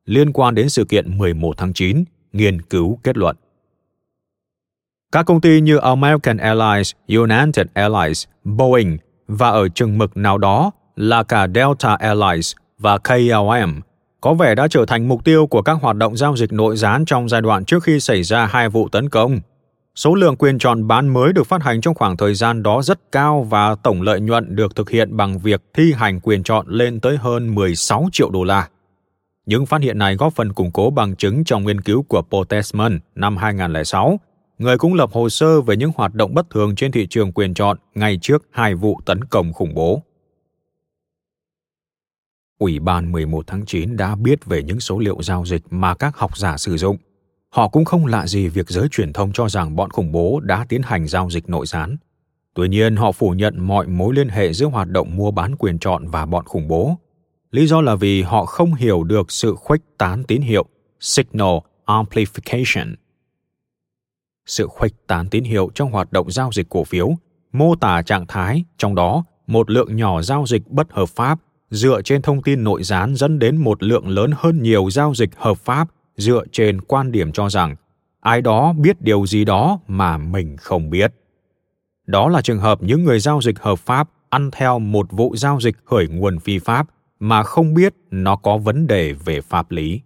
Liên 0.05 0.33
quan 0.33 0.55
đến 0.55 0.69
sự 0.69 0.85
kiện 0.85 1.17
11 1.17 1.57
tháng 1.57 1.73
9, 1.73 2.03
nghiên 2.33 2.61
cứu 2.61 2.99
kết 3.03 3.17
luận. 3.17 3.35
Các 5.11 5.23
công 5.23 5.41
ty 5.41 5.61
như 5.61 5.77
American 5.77 6.37
Airlines, 6.37 6.91
United 7.07 7.67
Airlines, 7.73 8.25
Boeing 8.43 8.97
và 9.27 9.49
ở 9.49 9.69
chừng 9.69 9.97
mực 9.97 10.17
nào 10.17 10.37
đó 10.37 10.71
là 10.95 11.23
cả 11.23 11.47
Delta 11.55 11.95
Airlines 11.95 12.53
và 12.79 12.97
KLM 12.97 13.79
có 14.21 14.33
vẻ 14.33 14.55
đã 14.55 14.67
trở 14.67 14.85
thành 14.85 15.07
mục 15.07 15.23
tiêu 15.23 15.47
của 15.47 15.61
các 15.61 15.77
hoạt 15.81 15.95
động 15.95 16.17
giao 16.17 16.35
dịch 16.35 16.53
nội 16.53 16.77
gián 16.77 17.05
trong 17.05 17.29
giai 17.29 17.41
đoạn 17.41 17.65
trước 17.65 17.83
khi 17.83 17.99
xảy 17.99 18.23
ra 18.23 18.45
hai 18.45 18.69
vụ 18.69 18.89
tấn 18.89 19.09
công 19.09 19.39
Số 19.95 20.15
lượng 20.15 20.35
quyền 20.35 20.59
chọn 20.59 20.87
bán 20.87 21.07
mới 21.13 21.33
được 21.33 21.47
phát 21.47 21.63
hành 21.63 21.81
trong 21.81 21.95
khoảng 21.95 22.17
thời 22.17 22.33
gian 22.33 22.63
đó 22.63 22.81
rất 22.81 23.11
cao 23.11 23.43
và 23.49 23.75
tổng 23.75 24.01
lợi 24.01 24.21
nhuận 24.21 24.55
được 24.55 24.75
thực 24.75 24.89
hiện 24.89 25.17
bằng 25.17 25.39
việc 25.39 25.61
thi 25.73 25.93
hành 25.95 26.19
quyền 26.19 26.43
chọn 26.43 26.67
lên 26.67 26.99
tới 26.99 27.17
hơn 27.17 27.55
16 27.55 28.07
triệu 28.11 28.29
đô 28.29 28.43
la. 28.43 28.69
Những 29.45 29.65
phát 29.65 29.81
hiện 29.81 29.97
này 29.97 30.15
góp 30.15 30.33
phần 30.33 30.53
củng 30.53 30.71
cố 30.71 30.89
bằng 30.89 31.15
chứng 31.15 31.43
trong 31.43 31.65
nghiên 31.65 31.81
cứu 31.81 32.03
của 32.03 32.21
Potesman 32.21 32.99
năm 33.15 33.37
2006, 33.37 34.19
người 34.57 34.77
cũng 34.77 34.93
lập 34.93 35.09
hồ 35.13 35.29
sơ 35.29 35.61
về 35.61 35.77
những 35.77 35.91
hoạt 35.95 36.13
động 36.13 36.33
bất 36.33 36.49
thường 36.49 36.75
trên 36.75 36.91
thị 36.91 37.07
trường 37.09 37.31
quyền 37.31 37.53
chọn 37.53 37.77
ngay 37.95 38.19
trước 38.21 38.47
hai 38.51 38.75
vụ 38.75 38.99
tấn 39.05 39.23
công 39.23 39.53
khủng 39.53 39.73
bố. 39.73 40.01
Ủy 42.59 42.79
ban 42.79 43.11
11 43.11 43.47
tháng 43.47 43.65
9 43.65 43.97
đã 43.97 44.15
biết 44.15 44.45
về 44.45 44.63
những 44.63 44.79
số 44.79 44.99
liệu 44.99 45.21
giao 45.21 45.45
dịch 45.45 45.61
mà 45.69 45.95
các 45.95 46.17
học 46.17 46.37
giả 46.37 46.57
sử 46.57 46.77
dụng– 46.77 46.97
Họ 47.53 47.67
cũng 47.67 47.85
không 47.85 48.05
lạ 48.05 48.27
gì 48.27 48.47
việc 48.47 48.69
giới 48.69 48.87
truyền 48.91 49.13
thông 49.13 49.33
cho 49.33 49.49
rằng 49.49 49.75
bọn 49.75 49.89
khủng 49.89 50.11
bố 50.11 50.39
đã 50.39 50.65
tiến 50.69 50.81
hành 50.81 51.07
giao 51.07 51.29
dịch 51.29 51.49
nội 51.49 51.65
gián. 51.65 51.97
Tuy 52.53 52.67
nhiên, 52.67 52.95
họ 52.95 53.11
phủ 53.11 53.29
nhận 53.29 53.67
mọi 53.67 53.87
mối 53.87 54.15
liên 54.15 54.29
hệ 54.29 54.53
giữa 54.53 54.65
hoạt 54.65 54.89
động 54.89 55.17
mua 55.17 55.31
bán 55.31 55.55
quyền 55.55 55.79
chọn 55.79 56.07
và 56.07 56.25
bọn 56.25 56.45
khủng 56.45 56.67
bố. 56.67 56.95
Lý 57.51 57.67
do 57.67 57.81
là 57.81 57.95
vì 57.95 58.21
họ 58.21 58.45
không 58.45 58.73
hiểu 58.73 59.03
được 59.03 59.31
sự 59.31 59.55
khuếch 59.55 59.81
tán 59.97 60.23
tín 60.23 60.41
hiệu, 60.41 60.65
signal 60.99 61.57
amplification. 61.85 62.95
Sự 64.45 64.67
khuếch 64.67 65.07
tán 65.07 65.29
tín 65.29 65.43
hiệu 65.43 65.69
trong 65.75 65.91
hoạt 65.91 66.11
động 66.11 66.31
giao 66.31 66.49
dịch 66.53 66.69
cổ 66.69 66.83
phiếu 66.83 67.09
mô 67.51 67.75
tả 67.75 68.01
trạng 68.01 68.27
thái 68.27 68.63
trong 68.77 68.95
đó 68.95 69.23
một 69.47 69.69
lượng 69.69 69.95
nhỏ 69.95 70.21
giao 70.21 70.45
dịch 70.47 70.67
bất 70.67 70.91
hợp 70.91 71.09
pháp 71.09 71.39
dựa 71.69 72.01
trên 72.01 72.21
thông 72.21 72.41
tin 72.41 72.63
nội 72.63 72.83
gián 72.83 73.15
dẫn 73.15 73.39
đến 73.39 73.57
một 73.57 73.83
lượng 73.83 74.07
lớn 74.07 74.31
hơn 74.35 74.63
nhiều 74.63 74.89
giao 74.89 75.13
dịch 75.13 75.29
hợp 75.35 75.57
pháp 75.57 75.87
dựa 76.17 76.43
trên 76.51 76.81
quan 76.81 77.11
điểm 77.11 77.31
cho 77.31 77.49
rằng 77.49 77.75
ai 78.19 78.41
đó 78.41 78.73
biết 78.73 79.01
điều 79.01 79.25
gì 79.25 79.45
đó 79.45 79.79
mà 79.87 80.17
mình 80.17 80.57
không 80.57 80.89
biết. 80.89 81.13
Đó 82.05 82.29
là 82.29 82.41
trường 82.41 82.59
hợp 82.59 82.83
những 82.83 83.03
người 83.03 83.19
giao 83.19 83.41
dịch 83.41 83.59
hợp 83.59 83.79
pháp 83.79 84.09
ăn 84.29 84.51
theo 84.51 84.79
một 84.79 85.11
vụ 85.11 85.35
giao 85.35 85.59
dịch 85.59 85.75
khởi 85.85 86.07
nguồn 86.07 86.39
phi 86.39 86.59
pháp 86.59 86.87
mà 87.19 87.43
không 87.43 87.73
biết 87.73 87.93
nó 88.11 88.35
có 88.35 88.57
vấn 88.57 88.87
đề 88.87 89.13
về 89.13 89.41
pháp 89.41 89.71
lý. 89.71 90.01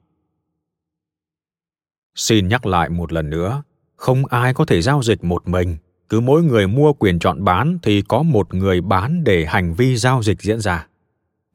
Xin 2.16 2.48
nhắc 2.48 2.66
lại 2.66 2.90
một 2.90 3.14
lần 3.14 3.30
nữa, 3.30 3.64
không 3.96 4.26
ai 4.26 4.54
có 4.54 4.66
thể 4.66 4.82
giao 4.82 5.04
dịch 5.04 5.24
một 5.24 5.48
mình, 5.48 5.78
cứ 6.10 6.20
mỗi 6.20 6.44
người 6.44 6.68
mua 6.68 6.94
quyền 6.94 7.20
chọn 7.20 7.44
bán 7.44 7.80
thì 7.84 8.02
có 8.02 8.24
một 8.24 8.54
người 8.54 8.82
bán 8.82 9.24
để 9.24 9.46
hành 9.46 9.74
vi 9.74 9.96
giao 9.96 10.24
dịch 10.24 10.42
diễn 10.42 10.60
ra. 10.60 10.88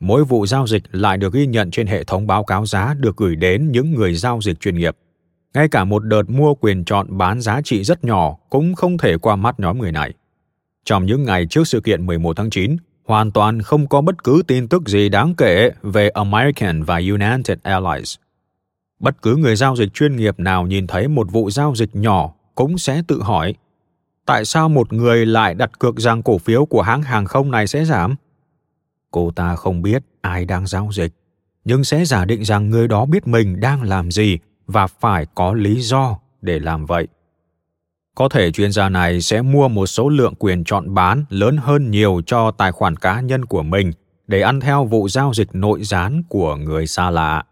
Mỗi 0.03 0.25
vụ 0.25 0.47
giao 0.47 0.67
dịch 0.67 0.83
lại 0.93 1.19
được 1.19 1.33
ghi 1.33 1.47
nhận 1.47 1.71
trên 1.71 1.87
hệ 1.87 2.05
thống 2.05 2.27
báo 2.27 2.45
cáo 2.45 2.67
giá 2.67 2.95
được 2.99 3.17
gửi 3.17 3.37
đến 3.37 3.73
những 3.73 3.95
người 3.95 4.15
giao 4.15 4.41
dịch 4.43 4.61
chuyên 4.61 4.75
nghiệp. 4.75 4.97
Ngay 5.55 5.69
cả 5.69 5.85
một 5.85 6.05
đợt 6.05 6.31
mua 6.31 6.55
quyền 6.55 6.85
chọn 6.85 7.19
bán 7.19 7.41
giá 7.41 7.61
trị 7.65 7.85
rất 7.85 8.05
nhỏ 8.05 8.37
cũng 8.51 8.75
không 8.75 8.99
thể 8.99 9.17
qua 9.19 9.37
mắt 9.37 9.61
nhóm 9.61 9.79
người 9.79 9.93
này. 9.93 10.13
Trong 10.85 11.07
những 11.07 11.25
ngày 11.25 11.47
trước 11.47 11.69
sự 11.69 11.81
kiện 11.81 12.07
11 12.07 12.37
tháng 12.37 12.51
9, 12.51 12.77
hoàn 13.05 13.31
toàn 13.31 13.63
không 13.63 13.87
có 13.87 14.01
bất 14.01 14.25
cứ 14.25 14.43
tin 14.47 14.69
tức 14.69 14.89
gì 14.89 15.09
đáng 15.09 15.35
kể 15.35 15.71
về 15.83 16.09
American 16.09 16.83
và 16.83 16.97
United 16.97 17.59
Airlines. 17.63 18.17
Bất 19.01 19.23
cứ 19.23 19.37
người 19.37 19.57
giao 19.57 19.77
dịch 19.77 19.95
chuyên 19.95 20.17
nghiệp 20.17 20.41
nào 20.41 20.67
nhìn 20.67 20.87
thấy 20.87 21.09
một 21.09 21.31
vụ 21.31 21.51
giao 21.51 21.75
dịch 21.75 21.91
nhỏ 21.93 22.33
cũng 22.55 22.79
sẽ 22.79 23.03
tự 23.09 23.23
hỏi 23.23 23.55
tại 24.27 24.45
sao 24.45 24.69
một 24.69 24.93
người 24.93 25.27
lại 25.27 25.55
đặt 25.55 25.79
cược 25.79 25.97
rằng 25.97 26.23
cổ 26.23 26.39
phiếu 26.39 26.65
của 26.65 26.83
hãng 26.83 27.03
hàng 27.03 27.25
không 27.25 27.51
này 27.51 27.67
sẽ 27.67 27.85
giảm? 27.85 28.17
Cô 29.13 29.31
ta 29.31 29.57
không 29.57 29.83
biết 29.83 30.03
ai 30.21 30.45
đang 30.45 30.67
giao 30.67 30.89
dịch, 30.93 31.13
nhưng 31.65 31.85
sẽ 31.85 32.05
giả 32.05 32.25
định 32.25 32.45
rằng 32.45 32.71
người 32.71 32.89
đó 32.89 33.05
biết 33.05 33.27
mình 33.27 33.61
đang 33.61 33.83
làm 33.83 34.11
gì 34.11 34.39
và 34.67 34.87
phải 34.87 35.27
có 35.35 35.55
lý 35.55 35.81
do 35.81 36.19
để 36.43 36.59
làm 36.59 36.87
vậy. 36.87 37.09
Có 38.15 38.29
thể 38.29 38.53
chuyên 38.53 38.73
gia 38.73 38.89
này 38.89 39.21
sẽ 39.21 39.43
mua 39.43 39.69
một 39.69 39.87
số 39.87 40.09
lượng 40.09 40.35
quyền 40.39 40.65
chọn 40.65 40.95
bán 40.95 41.25
lớn 41.29 41.57
hơn 41.57 41.91
nhiều 41.91 42.23
cho 42.27 42.51
tài 42.51 42.73
khoản 42.73 42.97
cá 42.97 43.21
nhân 43.21 43.45
của 43.45 43.63
mình 43.63 43.93
để 44.27 44.41
ăn 44.41 44.61
theo 44.61 44.85
vụ 44.85 45.09
giao 45.09 45.35
dịch 45.35 45.55
nội 45.55 45.85
gián 45.85 46.23
của 46.29 46.57
người 46.57 46.87
xa 46.87 47.11
lạ. 47.11 47.45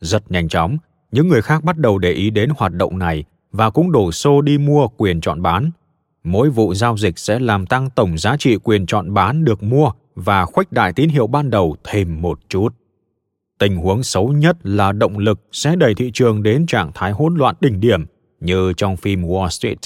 Rất 0.00 0.30
nhanh 0.30 0.48
chóng, 0.48 0.76
những 1.12 1.28
người 1.28 1.42
khác 1.42 1.64
bắt 1.64 1.78
đầu 1.78 1.98
để 1.98 2.12
ý 2.12 2.30
đến 2.30 2.50
hoạt 2.56 2.72
động 2.72 2.98
này 2.98 3.24
và 3.52 3.70
cũng 3.70 3.92
đổ 3.92 4.12
xô 4.12 4.40
đi 4.40 4.58
mua 4.58 4.88
quyền 4.88 5.20
chọn 5.20 5.42
bán. 5.42 5.70
Mỗi 6.24 6.50
vụ 6.50 6.74
giao 6.74 6.96
dịch 6.96 7.18
sẽ 7.18 7.38
làm 7.38 7.66
tăng 7.66 7.90
tổng 7.90 8.18
giá 8.18 8.36
trị 8.38 8.56
quyền 8.56 8.86
chọn 8.86 9.14
bán 9.14 9.44
được 9.44 9.62
mua 9.62 9.90
và 10.20 10.46
khuếch 10.46 10.72
đại 10.72 10.92
tín 10.92 11.08
hiệu 11.08 11.26
ban 11.26 11.50
đầu 11.50 11.76
thêm 11.84 12.22
một 12.22 12.40
chút. 12.48 12.68
Tình 13.58 13.76
huống 13.76 14.02
xấu 14.02 14.32
nhất 14.32 14.56
là 14.62 14.92
động 14.92 15.18
lực 15.18 15.40
sẽ 15.52 15.76
đẩy 15.76 15.94
thị 15.94 16.10
trường 16.14 16.42
đến 16.42 16.66
trạng 16.66 16.90
thái 16.94 17.12
hỗn 17.12 17.34
loạn 17.34 17.54
đỉnh 17.60 17.80
điểm 17.80 18.06
như 18.40 18.72
trong 18.76 18.96
phim 18.96 19.22
Wall 19.22 19.48
Street. 19.48 19.78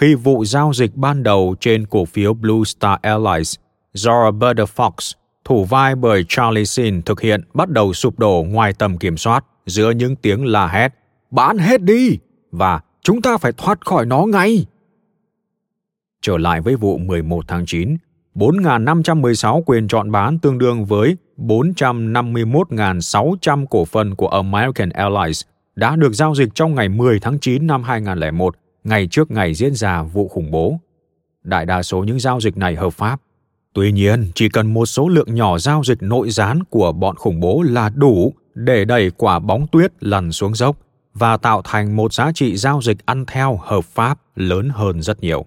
Khi 0.00 0.14
vụ 0.14 0.44
giao 0.44 0.72
dịch 0.72 0.96
ban 0.96 1.22
đầu 1.22 1.54
trên 1.60 1.86
cổ 1.86 2.04
phiếu 2.04 2.34
Blue 2.34 2.64
Star 2.64 2.98
Airlines 3.02 3.54
do 3.92 4.24
Roberta 4.24 4.64
Fox, 4.76 5.12
thủ 5.44 5.64
vai 5.64 5.94
bởi 5.94 6.24
Charlie 6.28 6.64
Sheen 6.64 7.02
thực 7.02 7.20
hiện 7.20 7.40
bắt 7.54 7.68
đầu 7.68 7.92
sụp 7.92 8.18
đổ 8.18 8.44
ngoài 8.48 8.72
tầm 8.72 8.98
kiểm 8.98 9.16
soát 9.16 9.44
giữa 9.66 9.90
những 9.90 10.16
tiếng 10.16 10.46
la 10.46 10.68
hét 10.68 10.94
bán 11.30 11.58
hết 11.58 11.82
đi 11.82 12.18
và 12.52 12.80
chúng 13.02 13.22
ta 13.22 13.36
phải 13.36 13.52
thoát 13.52 13.86
khỏi 13.86 14.06
nó 14.06 14.24
ngay. 14.26 14.66
Trở 16.22 16.38
lại 16.38 16.60
với 16.60 16.76
vụ 16.76 16.98
11 16.98 17.44
tháng 17.48 17.66
9, 17.66 17.96
4.516 18.34 19.62
quyền 19.66 19.88
chọn 19.88 20.10
bán 20.10 20.38
tương 20.38 20.58
đương 20.58 20.84
với 20.84 21.16
451.600 21.38 23.66
cổ 23.66 23.84
phần 23.84 24.14
của 24.14 24.28
American 24.28 24.90
Airlines 24.90 25.42
đã 25.76 25.96
được 25.96 26.12
giao 26.12 26.34
dịch 26.34 26.48
trong 26.54 26.74
ngày 26.74 26.88
10 26.88 27.20
tháng 27.20 27.38
9 27.38 27.66
năm 27.66 27.82
2001, 27.82 28.56
ngày 28.84 29.08
trước 29.10 29.30
ngày 29.30 29.54
diễn 29.54 29.74
ra 29.74 30.02
vụ 30.02 30.28
khủng 30.28 30.50
bố. 30.50 30.78
Đại 31.44 31.66
đa 31.66 31.82
số 31.82 32.04
những 32.04 32.20
giao 32.20 32.40
dịch 32.40 32.56
này 32.56 32.74
hợp 32.74 32.90
pháp. 32.90 33.20
Tuy 33.72 33.92
nhiên, 33.92 34.30
chỉ 34.34 34.48
cần 34.48 34.74
một 34.74 34.86
số 34.86 35.08
lượng 35.08 35.34
nhỏ 35.34 35.58
giao 35.58 35.82
dịch 35.84 36.02
nội 36.02 36.30
gián 36.30 36.64
của 36.64 36.92
bọn 36.92 37.16
khủng 37.16 37.40
bố 37.40 37.62
là 37.62 37.90
đủ 37.94 38.32
để 38.54 38.84
đẩy 38.84 39.10
quả 39.10 39.38
bóng 39.38 39.66
tuyết 39.72 39.92
lăn 40.00 40.32
xuống 40.32 40.54
dốc 40.54 40.76
và 41.14 41.36
tạo 41.36 41.62
thành 41.64 41.96
một 41.96 42.12
giá 42.12 42.32
trị 42.34 42.56
giao 42.56 42.80
dịch 42.82 43.06
ăn 43.06 43.24
theo 43.26 43.60
hợp 43.62 43.84
pháp 43.84 44.18
lớn 44.34 44.70
hơn 44.74 45.02
rất 45.02 45.20
nhiều. 45.20 45.46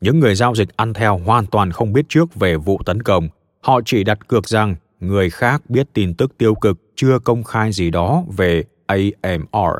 Những 0.00 0.20
người 0.20 0.34
giao 0.34 0.54
dịch 0.54 0.76
ăn 0.76 0.94
theo 0.94 1.18
hoàn 1.18 1.46
toàn 1.46 1.72
không 1.72 1.92
biết 1.92 2.06
trước 2.08 2.34
về 2.34 2.56
vụ 2.56 2.80
tấn 2.86 3.02
công, 3.02 3.28
họ 3.60 3.80
chỉ 3.84 4.04
đặt 4.04 4.28
cược 4.28 4.48
rằng 4.48 4.76
người 5.00 5.30
khác 5.30 5.70
biết 5.70 5.86
tin 5.94 6.14
tức 6.14 6.38
tiêu 6.38 6.54
cực 6.54 6.78
chưa 6.96 7.18
công 7.18 7.44
khai 7.44 7.72
gì 7.72 7.90
đó 7.90 8.24
về 8.36 8.64
AMR. 8.86 9.76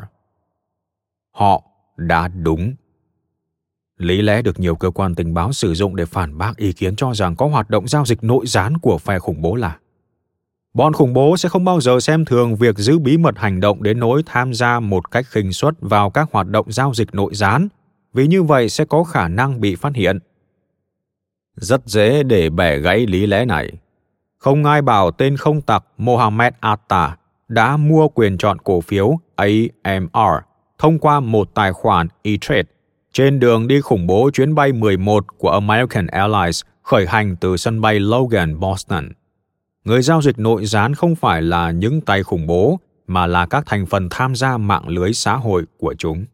Họ 1.31 1.63
đã 1.97 2.27
đúng. 2.27 2.73
Lý 3.97 4.21
lẽ 4.21 4.41
được 4.41 4.59
nhiều 4.59 4.75
cơ 4.75 4.89
quan 4.89 5.15
tình 5.15 5.33
báo 5.33 5.53
sử 5.53 5.73
dụng 5.73 5.95
để 5.95 6.05
phản 6.05 6.37
bác 6.37 6.57
ý 6.57 6.73
kiến 6.73 6.95
cho 6.95 7.13
rằng 7.13 7.35
có 7.35 7.47
hoạt 7.47 7.69
động 7.69 7.87
giao 7.87 8.05
dịch 8.05 8.23
nội 8.23 8.45
gián 8.47 8.77
của 8.77 8.97
phe 8.97 9.19
khủng 9.19 9.41
bố 9.41 9.55
là 9.55 9.77
Bọn 10.73 10.93
khủng 10.93 11.13
bố 11.13 11.37
sẽ 11.37 11.49
không 11.49 11.65
bao 11.65 11.81
giờ 11.81 11.99
xem 11.99 12.25
thường 12.25 12.55
việc 12.55 12.77
giữ 12.77 12.99
bí 12.99 13.17
mật 13.17 13.37
hành 13.37 13.59
động 13.59 13.83
đến 13.83 13.99
nỗi 13.99 14.23
tham 14.25 14.53
gia 14.53 14.79
một 14.79 15.11
cách 15.11 15.25
khinh 15.29 15.53
suất 15.53 15.73
vào 15.79 16.09
các 16.09 16.29
hoạt 16.31 16.47
động 16.47 16.71
giao 16.71 16.93
dịch 16.93 17.15
nội 17.15 17.35
gián, 17.35 17.67
vì 18.13 18.27
như 18.27 18.43
vậy 18.43 18.69
sẽ 18.69 18.85
có 18.85 19.03
khả 19.03 19.27
năng 19.27 19.61
bị 19.61 19.75
phát 19.75 19.95
hiện. 19.95 20.19
Rất 21.55 21.81
dễ 21.85 22.23
để 22.23 22.49
bẻ 22.49 22.77
gãy 22.77 23.07
lý 23.07 23.25
lẽ 23.25 23.45
này. 23.45 23.71
Không 24.37 24.65
ai 24.65 24.81
bảo 24.81 25.11
tên 25.11 25.37
không 25.37 25.61
tặc 25.61 25.85
Mohammed 25.97 26.53
Atta 26.59 27.17
đã 27.47 27.77
mua 27.77 28.07
quyền 28.07 28.37
chọn 28.37 28.57
cổ 28.59 28.81
phiếu 28.81 29.17
AMR 29.35 30.43
thông 30.77 30.99
qua 30.99 31.19
một 31.19 31.49
tài 31.53 31.73
khoản 31.73 32.07
e-trade 32.23 32.69
trên 33.13 33.39
đường 33.39 33.67
đi 33.67 33.81
khủng 33.81 34.07
bố 34.07 34.29
chuyến 34.33 34.55
bay 34.55 34.73
11 34.73 35.37
của 35.37 35.49
American 35.49 36.07
Airlines 36.07 36.61
khởi 36.81 37.07
hành 37.07 37.35
từ 37.35 37.57
sân 37.57 37.81
bay 37.81 37.99
Logan, 37.99 38.59
Boston 38.59 39.09
người 39.85 40.01
giao 40.01 40.21
dịch 40.21 40.39
nội 40.39 40.65
gián 40.65 40.93
không 40.93 41.15
phải 41.15 41.41
là 41.41 41.71
những 41.71 42.01
tay 42.01 42.23
khủng 42.23 42.47
bố 42.47 42.79
mà 43.07 43.27
là 43.27 43.45
các 43.45 43.63
thành 43.65 43.85
phần 43.85 44.07
tham 44.11 44.35
gia 44.35 44.57
mạng 44.57 44.87
lưới 44.87 45.13
xã 45.13 45.35
hội 45.35 45.65
của 45.77 45.93
chúng 45.97 46.25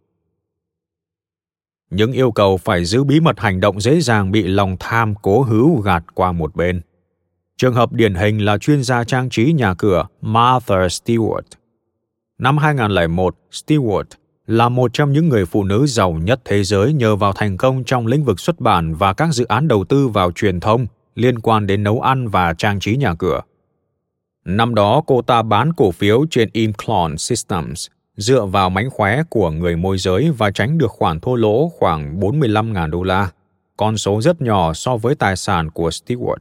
những 1.90 2.12
yêu 2.12 2.32
cầu 2.32 2.58
phải 2.58 2.86
giữ 2.86 3.04
bí 3.04 3.20
mật 3.20 3.40
hành 3.40 3.60
động 3.60 3.82
dễ 3.82 4.02
dàng 4.02 4.32
bị 4.32 4.44
lòng 4.44 4.76
tham 4.80 5.16
cố 5.22 5.42
hữu 5.42 5.82
gạt 5.82 6.04
qua 6.14 6.32
một 6.32 6.56
bên 6.56 6.82
trường 7.58 7.74
hợp 7.74 7.94
điển 7.94 8.16
hình 8.16 8.46
là 8.46 8.58
chuyên 8.58 8.84
gia 8.84 9.04
trang 9.04 9.30
trí 9.30 9.54
nhà 9.54 9.74
cửa 9.74 10.08
Martha 10.22 10.88
Stewart. 10.88 11.42
Năm 12.38 12.58
2001, 12.58 13.36
Stewart 13.52 14.04
là 14.48 14.70
một 14.70 14.94
trong 14.94 15.12
những 15.12 15.30
người 15.30 15.46
phụ 15.46 15.64
nữ 15.64 15.86
giàu 15.88 16.14
nhất 16.14 16.42
thế 16.46 16.64
giới 16.64 16.94
nhờ 16.94 17.16
vào 17.16 17.34
thành 17.34 17.58
công 17.58 17.84
trong 17.84 18.08
lĩnh 18.08 18.24
vực 18.24 18.40
xuất 18.40 18.60
bản 18.60 18.96
và 18.96 19.14
các 19.14 19.34
dự 19.34 19.46
án 19.46 19.68
đầu 19.68 19.86
tư 19.86 20.08
vào 20.08 20.32
truyền 20.32 20.60
thông 20.60 20.88
liên 21.16 21.40
quan 21.40 21.68
đến 21.68 21.84
nấu 21.84 22.02
ăn 22.02 22.28
và 22.28 22.54
trang 22.54 22.80
trí 22.80 22.96
nhà 22.96 23.16
cửa. 23.16 23.42
Năm 24.46 24.76
đó 24.76 25.04
cô 25.08 25.22
ta 25.22 25.42
bán 25.42 25.74
cổ 25.74 25.92
phiếu 25.92 26.26
trên 26.32 26.50
Imclon 26.54 27.18
Systems 27.18 27.88
dựa 28.18 28.46
vào 28.46 28.70
mánh 28.70 28.90
khóe 28.90 29.24
của 29.30 29.52
người 29.52 29.76
môi 29.76 29.98
giới 29.98 30.32
và 30.38 30.52
tránh 30.52 30.78
được 30.78 30.92
khoản 30.92 31.20
thua 31.20 31.36
lỗ 31.36 31.70
khoảng 31.70 32.20
45.000 32.20 32.90
đô 32.90 33.04
la, 33.04 33.32
con 33.78 33.98
số 33.98 34.22
rất 34.22 34.42
nhỏ 34.42 34.74
so 34.74 34.98
với 34.98 35.16
tài 35.16 35.36
sản 35.36 35.72
của 35.72 35.90
Stewart. 35.90 36.38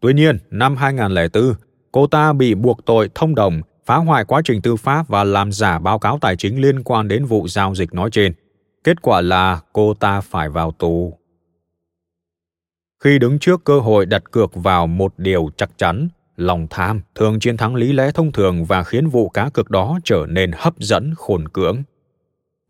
Tuy 0.00 0.14
nhiên, 0.14 0.38
năm 0.50 0.76
2004, 0.76 1.54
cô 1.92 2.06
ta 2.06 2.32
bị 2.32 2.54
buộc 2.54 2.84
tội 2.86 3.10
thông 3.14 3.34
đồng, 3.34 3.60
phá 3.86 3.96
hoại 3.96 4.24
quá 4.24 4.42
trình 4.44 4.62
tư 4.62 4.76
pháp 4.76 5.08
và 5.08 5.24
làm 5.24 5.52
giả 5.52 5.78
báo 5.78 5.98
cáo 5.98 6.18
tài 6.20 6.36
chính 6.36 6.60
liên 6.60 6.82
quan 6.82 7.08
đến 7.08 7.24
vụ 7.24 7.48
giao 7.48 7.74
dịch 7.74 7.94
nói 7.94 8.10
trên. 8.12 8.32
Kết 8.84 9.02
quả 9.02 9.20
là 9.20 9.60
cô 9.72 9.94
ta 9.94 10.20
phải 10.20 10.48
vào 10.48 10.72
tù 10.72 11.20
khi 13.04 13.18
đứng 13.18 13.38
trước 13.38 13.64
cơ 13.64 13.80
hội 13.80 14.06
đặt 14.06 14.30
cược 14.30 14.54
vào 14.54 14.86
một 14.86 15.14
điều 15.16 15.50
chắc 15.56 15.70
chắn 15.78 16.08
lòng 16.40 16.66
tham. 16.70 17.00
Thường 17.14 17.40
chiến 17.40 17.56
thắng 17.56 17.74
lý 17.74 17.92
lẽ 17.92 18.10
thông 18.14 18.32
thường 18.32 18.64
và 18.64 18.84
khiến 18.84 19.08
vụ 19.08 19.28
cá 19.28 19.48
cược 19.48 19.70
đó 19.70 19.98
trở 20.04 20.26
nên 20.28 20.50
hấp 20.54 20.78
dẫn 20.78 21.14
khôn 21.16 21.48
cưỡng. 21.48 21.82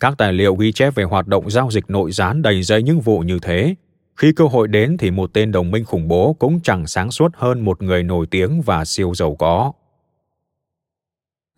Các 0.00 0.14
tài 0.18 0.32
liệu 0.32 0.54
ghi 0.54 0.72
chép 0.72 0.94
về 0.94 1.04
hoạt 1.04 1.26
động 1.26 1.50
giao 1.50 1.70
dịch 1.70 1.90
nội 1.90 2.12
gián 2.12 2.42
đầy 2.42 2.62
dây 2.62 2.82
những 2.82 3.00
vụ 3.00 3.20
như 3.20 3.38
thế. 3.42 3.74
Khi 4.16 4.32
cơ 4.32 4.44
hội 4.44 4.68
đến 4.68 4.96
thì 4.98 5.10
một 5.10 5.30
tên 5.32 5.52
đồng 5.52 5.70
minh 5.70 5.84
khủng 5.84 6.08
bố 6.08 6.36
cũng 6.38 6.60
chẳng 6.60 6.86
sáng 6.86 7.10
suốt 7.10 7.32
hơn 7.34 7.64
một 7.64 7.82
người 7.82 8.02
nổi 8.02 8.26
tiếng 8.30 8.62
và 8.62 8.84
siêu 8.84 9.14
giàu 9.14 9.34
có. 9.34 9.72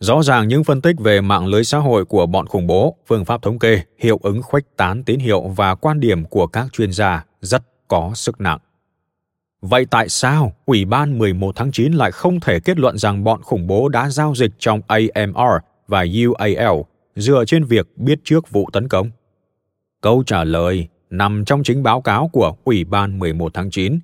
Rõ 0.01 0.23
ràng 0.23 0.49
những 0.49 0.65
phân 0.65 0.81
tích 0.81 0.97
về 0.99 1.21
mạng 1.21 1.47
lưới 1.47 1.65
xã 1.65 1.79
hội 1.79 2.05
của 2.05 2.27
bọn 2.27 2.47
khủng 2.47 2.67
bố, 2.67 2.97
phương 3.07 3.25
pháp 3.25 3.43
thống 3.43 3.59
kê, 3.59 3.83
hiệu 3.99 4.19
ứng 4.23 4.43
khuếch 4.43 4.65
tán 4.77 5.05
tín 5.05 5.21
hiệu 5.21 5.41
và 5.57 5.75
quan 5.75 6.01
điểm 6.01 6.25
của 6.25 6.47
các 6.47 6.67
chuyên 6.73 6.93
gia 6.93 7.25
rất 7.41 7.63
có 7.89 8.13
sức 8.15 8.41
nặng. 8.41 8.59
Vậy 9.63 9.87
tại 9.87 10.09
sao 10.09 10.53
Ủy 10.65 10.85
ban 10.85 11.19
11 11.19 11.57
tháng 11.57 11.73
9 11.73 11.93
lại 11.93 12.13
không 12.13 12.41
thể 12.41 12.61
kết 12.61 12.79
luận 12.79 12.99
rằng 12.99 13.25
bọn 13.25 13.43
khủng 13.43 13.67
bố 13.67 13.89
đã 13.89 14.11
giao 14.11 14.35
dịch 14.35 14.51
trong 14.59 14.81
AMR 14.87 15.65
và 15.89 16.05
UAL 16.27 16.81
dựa 17.17 17.45
trên 17.45 17.65
việc 17.65 17.87
biết 17.97 18.19
trước 18.25 18.51
vụ 18.51 18.71
tấn 18.73 18.89
công? 18.89 19.11
Câu 20.01 20.23
trả 20.27 20.45
lời 20.45 20.89
nằm 21.11 21.45
trong 21.45 21.63
chính 21.63 21.83
báo 21.83 22.01
cáo 22.01 22.29
của 22.29 22.57
Ủy 22.65 22.85
ban 22.85 23.19
11 23.19 23.55
tháng 23.55 23.71
9, 23.71 24.01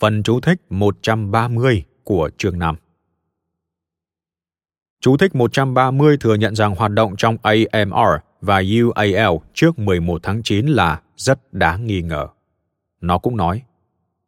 phần 0.00 0.22
chú 0.22 0.40
thích 0.40 0.60
130 0.70 1.84
của 2.04 2.30
chương 2.38 2.58
5. 2.58 2.76
Chú 5.00 5.16
thích 5.16 5.34
130 5.34 6.16
thừa 6.20 6.34
nhận 6.34 6.54
rằng 6.54 6.74
hoạt 6.74 6.90
động 6.90 7.14
trong 7.16 7.36
AMR 7.42 8.20
và 8.40 8.62
UAL 8.80 9.36
trước 9.54 9.78
11 9.78 10.22
tháng 10.22 10.42
9 10.42 10.66
là 10.66 11.00
rất 11.16 11.52
đáng 11.52 11.86
nghi 11.86 12.02
ngờ. 12.02 12.26
Nó 13.00 13.18
cũng 13.18 13.36
nói, 13.36 13.62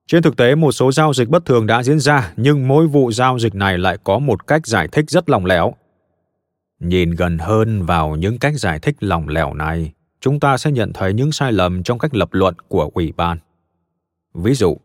trên 0.06 0.22
thực 0.22 0.36
tế 0.36 0.54
một 0.54 0.72
số 0.72 0.92
giao 0.92 1.12
dịch 1.12 1.28
bất 1.28 1.44
thường 1.44 1.66
đã 1.66 1.82
diễn 1.82 2.00
ra 2.00 2.32
nhưng 2.36 2.68
mỗi 2.68 2.86
vụ 2.86 3.12
giao 3.12 3.38
dịch 3.38 3.54
này 3.54 3.78
lại 3.78 3.98
có 4.04 4.18
một 4.18 4.46
cách 4.46 4.66
giải 4.66 4.88
thích 4.92 5.10
rất 5.10 5.30
lòng 5.30 5.46
lẻo. 5.46 5.72
Nhìn 6.80 7.10
gần 7.10 7.38
hơn 7.38 7.82
vào 7.82 8.16
những 8.16 8.38
cách 8.38 8.54
giải 8.56 8.78
thích 8.78 8.96
lòng 9.00 9.28
lẻo 9.28 9.54
này, 9.54 9.92
chúng 10.20 10.40
ta 10.40 10.56
sẽ 10.56 10.70
nhận 10.70 10.92
thấy 10.92 11.12
những 11.12 11.32
sai 11.32 11.52
lầm 11.52 11.82
trong 11.82 11.98
cách 11.98 12.14
lập 12.14 12.28
luận 12.32 12.54
của 12.68 12.90
ủy 12.94 13.12
ban. 13.16 13.38
Ví 14.34 14.54
dụ, 14.54 14.76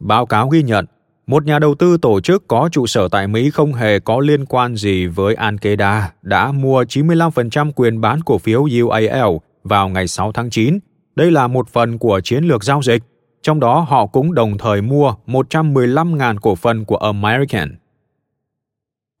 báo 0.00 0.26
cáo 0.26 0.48
ghi 0.48 0.62
nhận 0.62 0.86
một 1.26 1.44
nhà 1.44 1.58
đầu 1.58 1.74
tư 1.74 1.96
tổ 1.96 2.20
chức 2.20 2.48
có 2.48 2.68
trụ 2.72 2.86
sở 2.86 3.08
tại 3.08 3.28
Mỹ 3.28 3.50
không 3.50 3.72
hề 3.72 3.98
có 3.98 4.20
liên 4.20 4.46
quan 4.46 4.76
gì 4.76 5.06
với 5.06 5.34
Ankeda 5.34 6.12
đã 6.22 6.52
mua 6.52 6.82
95% 6.82 7.72
quyền 7.76 8.00
bán 8.00 8.20
cổ 8.22 8.38
phiếu 8.38 8.66
UAL 8.82 9.36
vào 9.64 9.88
ngày 9.88 10.08
6 10.08 10.32
tháng 10.32 10.50
9. 10.50 10.78
Đây 11.16 11.30
là 11.30 11.46
một 11.46 11.68
phần 11.68 11.98
của 11.98 12.20
chiến 12.24 12.44
lược 12.44 12.64
giao 12.64 12.82
dịch. 12.82 13.02
Trong 13.42 13.60
đó, 13.60 13.80
họ 13.80 14.06
cũng 14.06 14.34
đồng 14.34 14.58
thời 14.58 14.82
mua 14.82 15.14
115.000 15.26 16.38
cổ 16.38 16.54
phần 16.54 16.84
của 16.84 16.96
American. 16.96 17.76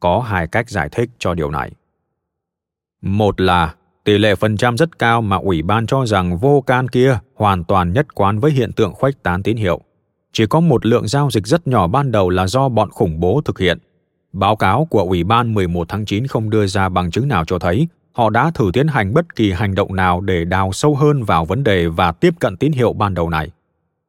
Có 0.00 0.20
hai 0.20 0.46
cách 0.46 0.70
giải 0.70 0.88
thích 0.88 1.10
cho 1.18 1.34
điều 1.34 1.50
này. 1.50 1.70
Một 3.02 3.40
là, 3.40 3.74
tỷ 4.04 4.18
lệ 4.18 4.34
phần 4.34 4.56
trăm 4.56 4.76
rất 4.76 4.98
cao 4.98 5.22
mà 5.22 5.36
ủy 5.36 5.62
ban 5.62 5.86
cho 5.86 6.06
rằng 6.06 6.36
vô 6.36 6.60
can 6.60 6.88
kia 6.88 7.18
hoàn 7.34 7.64
toàn 7.64 7.92
nhất 7.92 8.14
quán 8.14 8.38
với 8.38 8.52
hiện 8.52 8.72
tượng 8.72 8.92
khuếch 8.92 9.22
tán 9.22 9.42
tín 9.42 9.56
hiệu. 9.56 9.80
Chỉ 10.32 10.46
có 10.46 10.60
một 10.60 10.86
lượng 10.86 11.08
giao 11.08 11.30
dịch 11.30 11.46
rất 11.46 11.66
nhỏ 11.66 11.86
ban 11.86 12.12
đầu 12.12 12.30
là 12.30 12.46
do 12.46 12.68
bọn 12.68 12.90
khủng 12.90 13.20
bố 13.20 13.40
thực 13.44 13.58
hiện. 13.58 13.78
Báo 14.32 14.56
cáo 14.56 14.84
của 14.90 15.02
Ủy 15.02 15.24
ban 15.24 15.54
11 15.54 15.88
tháng 15.88 16.04
9 16.04 16.26
không 16.26 16.50
đưa 16.50 16.66
ra 16.66 16.88
bằng 16.88 17.10
chứng 17.10 17.28
nào 17.28 17.44
cho 17.44 17.58
thấy 17.58 17.88
họ 18.12 18.30
đã 18.30 18.50
thử 18.54 18.70
tiến 18.72 18.88
hành 18.88 19.14
bất 19.14 19.36
kỳ 19.36 19.52
hành 19.52 19.74
động 19.74 19.96
nào 19.96 20.20
để 20.20 20.44
đào 20.44 20.72
sâu 20.72 20.94
hơn 20.94 21.24
vào 21.24 21.44
vấn 21.44 21.64
đề 21.64 21.86
và 21.86 22.12
tiếp 22.12 22.34
cận 22.40 22.56
tín 22.56 22.72
hiệu 22.72 22.92
ban 22.92 23.14
đầu 23.14 23.30
này. 23.30 23.50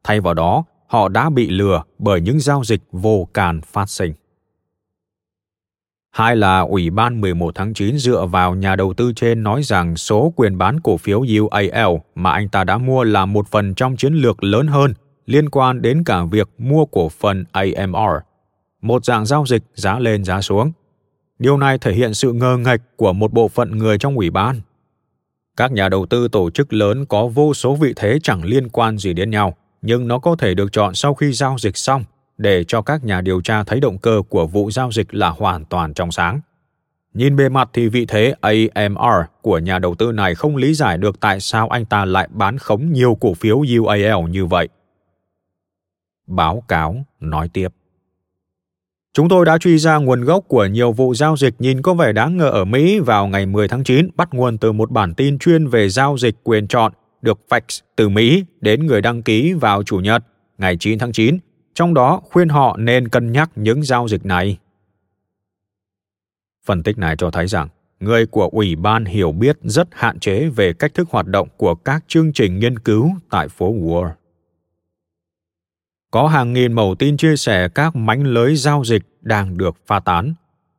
Thay 0.03 0.19
vào 0.19 0.33
đó, 0.33 0.63
họ 0.87 1.09
đã 1.09 1.29
bị 1.29 1.49
lừa 1.49 1.83
bởi 1.99 2.21
những 2.21 2.39
giao 2.39 2.63
dịch 2.63 2.81
vô 2.91 3.27
càn 3.33 3.61
phát 3.61 3.89
sinh. 3.89 4.13
Hai 6.11 6.35
là 6.35 6.59
Ủy 6.59 6.89
ban 6.89 7.21
11 7.21 7.55
tháng 7.55 7.73
9 7.73 7.97
dựa 7.97 8.25
vào 8.25 8.55
nhà 8.55 8.75
đầu 8.75 8.93
tư 8.93 9.13
trên 9.15 9.43
nói 9.43 9.63
rằng 9.63 9.95
số 9.95 10.33
quyền 10.35 10.57
bán 10.57 10.79
cổ 10.79 10.97
phiếu 10.97 11.19
UAL 11.19 11.95
mà 12.15 12.31
anh 12.31 12.49
ta 12.49 12.63
đã 12.63 12.77
mua 12.77 13.03
là 13.03 13.25
một 13.25 13.47
phần 13.47 13.75
trong 13.75 13.95
chiến 13.95 14.13
lược 14.13 14.43
lớn 14.43 14.67
hơn 14.67 14.93
liên 15.25 15.49
quan 15.49 15.81
đến 15.81 16.03
cả 16.03 16.23
việc 16.23 16.49
mua 16.57 16.85
cổ 16.85 17.09
phần 17.09 17.45
AMR, 17.51 18.23
một 18.81 19.05
dạng 19.05 19.25
giao 19.25 19.45
dịch 19.45 19.63
giá 19.73 19.99
lên 19.99 20.23
giá 20.23 20.41
xuống. 20.41 20.71
Điều 21.39 21.57
này 21.57 21.77
thể 21.77 21.93
hiện 21.93 22.13
sự 22.13 22.33
ngơ 22.33 22.57
ngạch 22.57 22.81
của 22.95 23.13
một 23.13 23.33
bộ 23.33 23.47
phận 23.47 23.77
người 23.77 23.97
trong 23.97 24.15
ủy 24.15 24.29
ban. 24.29 24.61
Các 25.57 25.71
nhà 25.71 25.89
đầu 25.89 26.05
tư 26.05 26.27
tổ 26.27 26.49
chức 26.49 26.73
lớn 26.73 27.05
có 27.05 27.27
vô 27.27 27.53
số 27.53 27.75
vị 27.75 27.93
thế 27.95 28.19
chẳng 28.23 28.43
liên 28.43 28.69
quan 28.69 28.97
gì 28.97 29.13
đến 29.13 29.29
nhau, 29.29 29.57
nhưng 29.85 30.07
nó 30.07 30.19
có 30.19 30.35
thể 30.35 30.53
được 30.53 30.71
chọn 30.71 30.93
sau 30.93 31.13
khi 31.13 31.31
giao 31.31 31.55
dịch 31.59 31.77
xong, 31.77 32.03
để 32.37 32.63
cho 32.63 32.81
các 32.81 33.03
nhà 33.03 33.21
điều 33.21 33.41
tra 33.41 33.63
thấy 33.63 33.79
động 33.79 33.97
cơ 33.97 34.21
của 34.29 34.47
vụ 34.47 34.71
giao 34.71 34.91
dịch 34.91 35.15
là 35.15 35.29
hoàn 35.29 35.65
toàn 35.65 35.93
trong 35.93 36.11
sáng. 36.11 36.41
Nhìn 37.13 37.35
bề 37.35 37.49
mặt 37.49 37.69
thì 37.73 37.87
vị 37.87 38.05
thế 38.05 38.33
AMR 38.41 39.25
của 39.41 39.59
nhà 39.59 39.79
đầu 39.79 39.95
tư 39.95 40.11
này 40.11 40.35
không 40.35 40.55
lý 40.55 40.73
giải 40.73 40.97
được 40.97 41.19
tại 41.19 41.39
sao 41.39 41.67
anh 41.67 41.85
ta 41.85 42.05
lại 42.05 42.27
bán 42.31 42.57
khống 42.57 42.93
nhiều 42.93 43.17
cổ 43.21 43.33
phiếu 43.33 43.63
UAL 43.79 44.29
như 44.29 44.45
vậy. 44.45 44.69
Báo 46.27 46.63
cáo 46.67 47.05
nói 47.19 47.49
tiếp. 47.53 47.67
Chúng 49.13 49.29
tôi 49.29 49.45
đã 49.45 49.57
truy 49.57 49.77
ra 49.77 49.97
nguồn 49.97 50.23
gốc 50.23 50.43
của 50.47 50.65
nhiều 50.65 50.91
vụ 50.91 51.13
giao 51.13 51.37
dịch 51.37 51.55
nhìn 51.59 51.81
có 51.81 51.93
vẻ 51.93 52.11
đáng 52.11 52.37
ngờ 52.37 52.49
ở 52.49 52.65
Mỹ 52.65 52.99
vào 52.99 53.27
ngày 53.27 53.45
10 53.45 53.67
tháng 53.67 53.83
9 53.83 54.09
bắt 54.15 54.33
nguồn 54.33 54.57
từ 54.57 54.71
một 54.71 54.91
bản 54.91 55.13
tin 55.13 55.39
chuyên 55.39 55.67
về 55.67 55.89
giao 55.89 56.17
dịch 56.17 56.35
quyền 56.43 56.67
chọn 56.67 56.93
được 57.23 57.39
fax 57.49 57.81
từ 57.95 58.09
Mỹ 58.09 58.45
đến 58.61 58.85
người 58.85 59.01
đăng 59.01 59.23
ký 59.23 59.53
vào 59.53 59.83
Chủ 59.83 59.97
nhật 59.97 60.23
ngày 60.57 60.77
9 60.79 60.99
tháng 60.99 61.11
9 61.11 61.37
trong 61.73 61.93
đó 61.93 62.21
khuyên 62.23 62.49
họ 62.49 62.77
nên 62.77 63.07
cân 63.07 63.31
nhắc 63.31 63.51
những 63.55 63.83
giao 63.83 64.07
dịch 64.07 64.25
này. 64.25 64.57
Phân 66.65 66.83
tích 66.83 66.97
này 66.97 67.15
cho 67.17 67.31
thấy 67.31 67.47
rằng 67.47 67.67
người 67.99 68.25
của 68.25 68.49
ủy 68.51 68.75
ban 68.75 69.05
hiểu 69.05 69.31
biết 69.31 69.57
rất 69.63 69.87
hạn 69.91 70.19
chế 70.19 70.49
về 70.49 70.73
cách 70.73 70.93
thức 70.93 71.09
hoạt 71.09 71.27
động 71.27 71.47
của 71.57 71.75
các 71.75 72.03
chương 72.07 72.33
trình 72.33 72.59
nghiên 72.59 72.79
cứu 72.79 73.11
tại 73.29 73.47
phố 73.47 73.73
Wall. 73.73 74.11
Có 76.11 76.27
hàng 76.27 76.53
nghìn 76.53 76.73
mẫu 76.73 76.95
tin 76.99 77.17
chia 77.17 77.35
sẻ 77.35 77.69
các 77.69 77.95
mánh 77.95 78.23
lưới 78.23 78.55
giao 78.55 78.83
dịch 78.83 79.03
đang 79.21 79.57
được 79.57 79.75
pha 79.87 79.99
tán. 79.99 80.33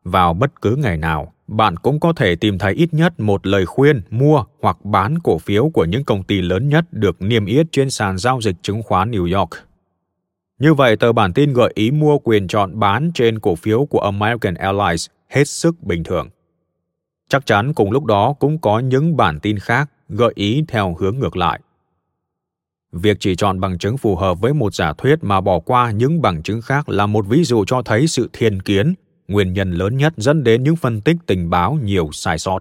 Vào 0.04 0.34
bất 0.34 0.62
cứ 0.62 0.76
ngày 0.76 0.96
nào, 0.96 1.33
bạn 1.46 1.76
cũng 1.76 2.00
có 2.00 2.12
thể 2.12 2.36
tìm 2.36 2.58
thấy 2.58 2.74
ít 2.74 2.94
nhất 2.94 3.20
một 3.20 3.46
lời 3.46 3.66
khuyên 3.66 4.02
mua 4.10 4.44
hoặc 4.62 4.84
bán 4.84 5.18
cổ 5.18 5.38
phiếu 5.38 5.68
của 5.68 5.84
những 5.84 6.04
công 6.04 6.22
ty 6.22 6.40
lớn 6.40 6.68
nhất 6.68 6.84
được 6.90 7.22
niêm 7.22 7.46
yết 7.46 7.66
trên 7.72 7.90
sàn 7.90 8.18
giao 8.18 8.40
dịch 8.40 8.56
chứng 8.62 8.82
khoán 8.82 9.10
New 9.10 9.38
York. 9.38 9.50
Như 10.58 10.74
vậy, 10.74 10.96
tờ 10.96 11.12
bản 11.12 11.32
tin 11.32 11.52
gợi 11.52 11.72
ý 11.74 11.90
mua 11.90 12.18
quyền 12.18 12.48
chọn 12.48 12.78
bán 12.78 13.10
trên 13.14 13.38
cổ 13.38 13.54
phiếu 13.54 13.84
của 13.84 14.00
American 14.00 14.54
Airlines 14.54 15.06
hết 15.28 15.48
sức 15.48 15.82
bình 15.82 16.04
thường. 16.04 16.28
Chắc 17.28 17.46
chắn 17.46 17.74
cùng 17.74 17.90
lúc 17.90 18.04
đó 18.04 18.34
cũng 18.38 18.58
có 18.58 18.78
những 18.78 19.16
bản 19.16 19.40
tin 19.40 19.58
khác 19.58 19.90
gợi 20.08 20.32
ý 20.34 20.64
theo 20.68 20.96
hướng 20.98 21.18
ngược 21.18 21.36
lại. 21.36 21.60
Việc 22.92 23.16
chỉ 23.20 23.36
chọn 23.36 23.60
bằng 23.60 23.78
chứng 23.78 23.96
phù 23.96 24.16
hợp 24.16 24.40
với 24.40 24.54
một 24.54 24.74
giả 24.74 24.92
thuyết 24.98 25.24
mà 25.24 25.40
bỏ 25.40 25.58
qua 25.58 25.90
những 25.90 26.22
bằng 26.22 26.42
chứng 26.42 26.62
khác 26.62 26.88
là 26.88 27.06
một 27.06 27.26
ví 27.28 27.44
dụ 27.44 27.64
cho 27.64 27.82
thấy 27.82 28.06
sự 28.06 28.30
thiên 28.32 28.62
kiến, 28.62 28.94
nguyên 29.28 29.52
nhân 29.52 29.70
lớn 29.70 29.96
nhất 29.96 30.14
dẫn 30.16 30.44
đến 30.44 30.62
những 30.62 30.76
phân 30.76 31.00
tích 31.00 31.16
tình 31.26 31.50
báo 31.50 31.78
nhiều 31.82 32.08
sai 32.12 32.38
sót. 32.38 32.58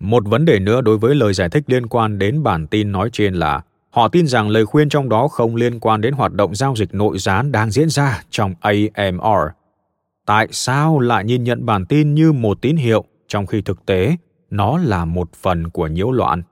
Một 0.00 0.28
vấn 0.28 0.44
đề 0.44 0.58
nữa 0.58 0.80
đối 0.80 0.98
với 0.98 1.14
lời 1.14 1.34
giải 1.34 1.48
thích 1.48 1.64
liên 1.66 1.86
quan 1.86 2.18
đến 2.18 2.42
bản 2.42 2.66
tin 2.66 2.92
nói 2.92 3.10
trên 3.12 3.34
là 3.34 3.62
Họ 3.94 4.08
tin 4.08 4.26
rằng 4.26 4.48
lời 4.48 4.66
khuyên 4.66 4.88
trong 4.88 5.08
đó 5.08 5.28
không 5.28 5.56
liên 5.56 5.80
quan 5.80 6.00
đến 6.00 6.14
hoạt 6.14 6.32
động 6.32 6.54
giao 6.54 6.76
dịch 6.76 6.94
nội 6.94 7.18
gián 7.18 7.52
đang 7.52 7.70
diễn 7.70 7.88
ra 7.88 8.22
trong 8.30 8.54
AMR. 8.60 9.50
Tại 10.26 10.48
sao 10.50 11.00
lại 11.00 11.24
nhìn 11.24 11.44
nhận 11.44 11.66
bản 11.66 11.86
tin 11.86 12.14
như 12.14 12.32
một 12.32 12.62
tín 12.62 12.76
hiệu 12.76 13.04
trong 13.28 13.46
khi 13.46 13.62
thực 13.62 13.86
tế 13.86 14.16
nó 14.50 14.78
là 14.78 15.04
một 15.04 15.32
phần 15.32 15.70
của 15.70 15.86
nhiễu 15.86 16.10
loạn? 16.10 16.42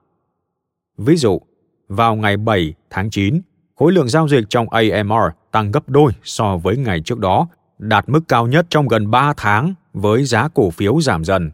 Ví 0.99 1.17
dụ, 1.17 1.41
vào 1.89 2.17
ngày 2.17 2.37
7 2.37 2.75
tháng 2.91 3.11
9, 3.11 3.41
khối 3.77 3.93
lượng 3.93 4.09
giao 4.09 4.29
dịch 4.29 4.45
trong 4.49 4.67
AMR 4.69 5.33
tăng 5.51 5.73
gấp 5.73 5.89
đôi 5.89 6.13
so 6.23 6.57
với 6.57 6.77
ngày 6.77 7.01
trước 7.01 7.19
đó, 7.19 7.49
đạt 7.83 8.09
mức 8.09 8.21
cao 8.29 8.47
nhất 8.47 8.67
trong 8.71 8.89
gần 8.89 9.11
3 9.11 9.33
tháng 9.37 9.75
với 9.93 10.25
giá 10.25 10.49
cổ 10.55 10.71
phiếu 10.71 11.01
giảm 11.01 11.25
dần 11.25 11.51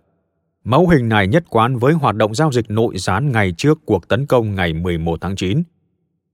Mẫu 0.64 0.88
hình 0.88 1.09
này 1.09 1.26
nhất 1.26 1.44
quán 1.48 1.76
với 1.76 1.92
hoạt 1.92 2.16
động 2.16 2.34
giao 2.34 2.52
dịch 2.52 2.70
nội 2.70 2.98
gián 2.98 3.32
ngày 3.32 3.55
trước 3.56 3.78
cuộc 3.84 4.09
tấn 4.09 4.26
công 4.26 4.55
ngày 4.55 4.72
11 4.72 5.20
tháng 5.20 5.36
9. 5.36 5.62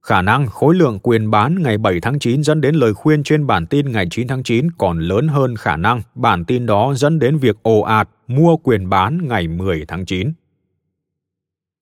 Khả 0.03 0.23
năng 0.23 0.47
khối 0.47 0.75
lượng 0.75 0.99
quyền 1.03 1.31
bán 1.31 1.63
ngày 1.63 1.79
7 1.79 2.01
tháng 2.01 2.19
9 2.19 2.43
dẫn 2.43 2.61
đến 2.61 2.75
lời 2.75 2.95
khuyên 2.95 3.23
trên 3.23 3.47
bản 3.47 3.67
tin 3.67 3.93
ngày 3.93 4.07
9 4.11 4.29
tháng 4.29 4.43
9 4.43 4.71
còn 4.79 4.99
lớn 4.99 5.29
hơn 5.29 5.57
khả 5.57 5.77
năng 5.77 6.03
bản 6.15 6.45
tin 6.45 6.67
đó 6.67 6.95
dẫn 6.97 7.19
đến 7.19 7.39
việc 7.39 7.57
ồ 7.63 7.81
ạt 7.81 8.09
mua 8.27 8.57
quyền 8.57 8.89
bán 8.89 9.29
ngày 9.29 9.49
10 9.49 9.85
tháng 9.89 10.07
9. 10.07 10.33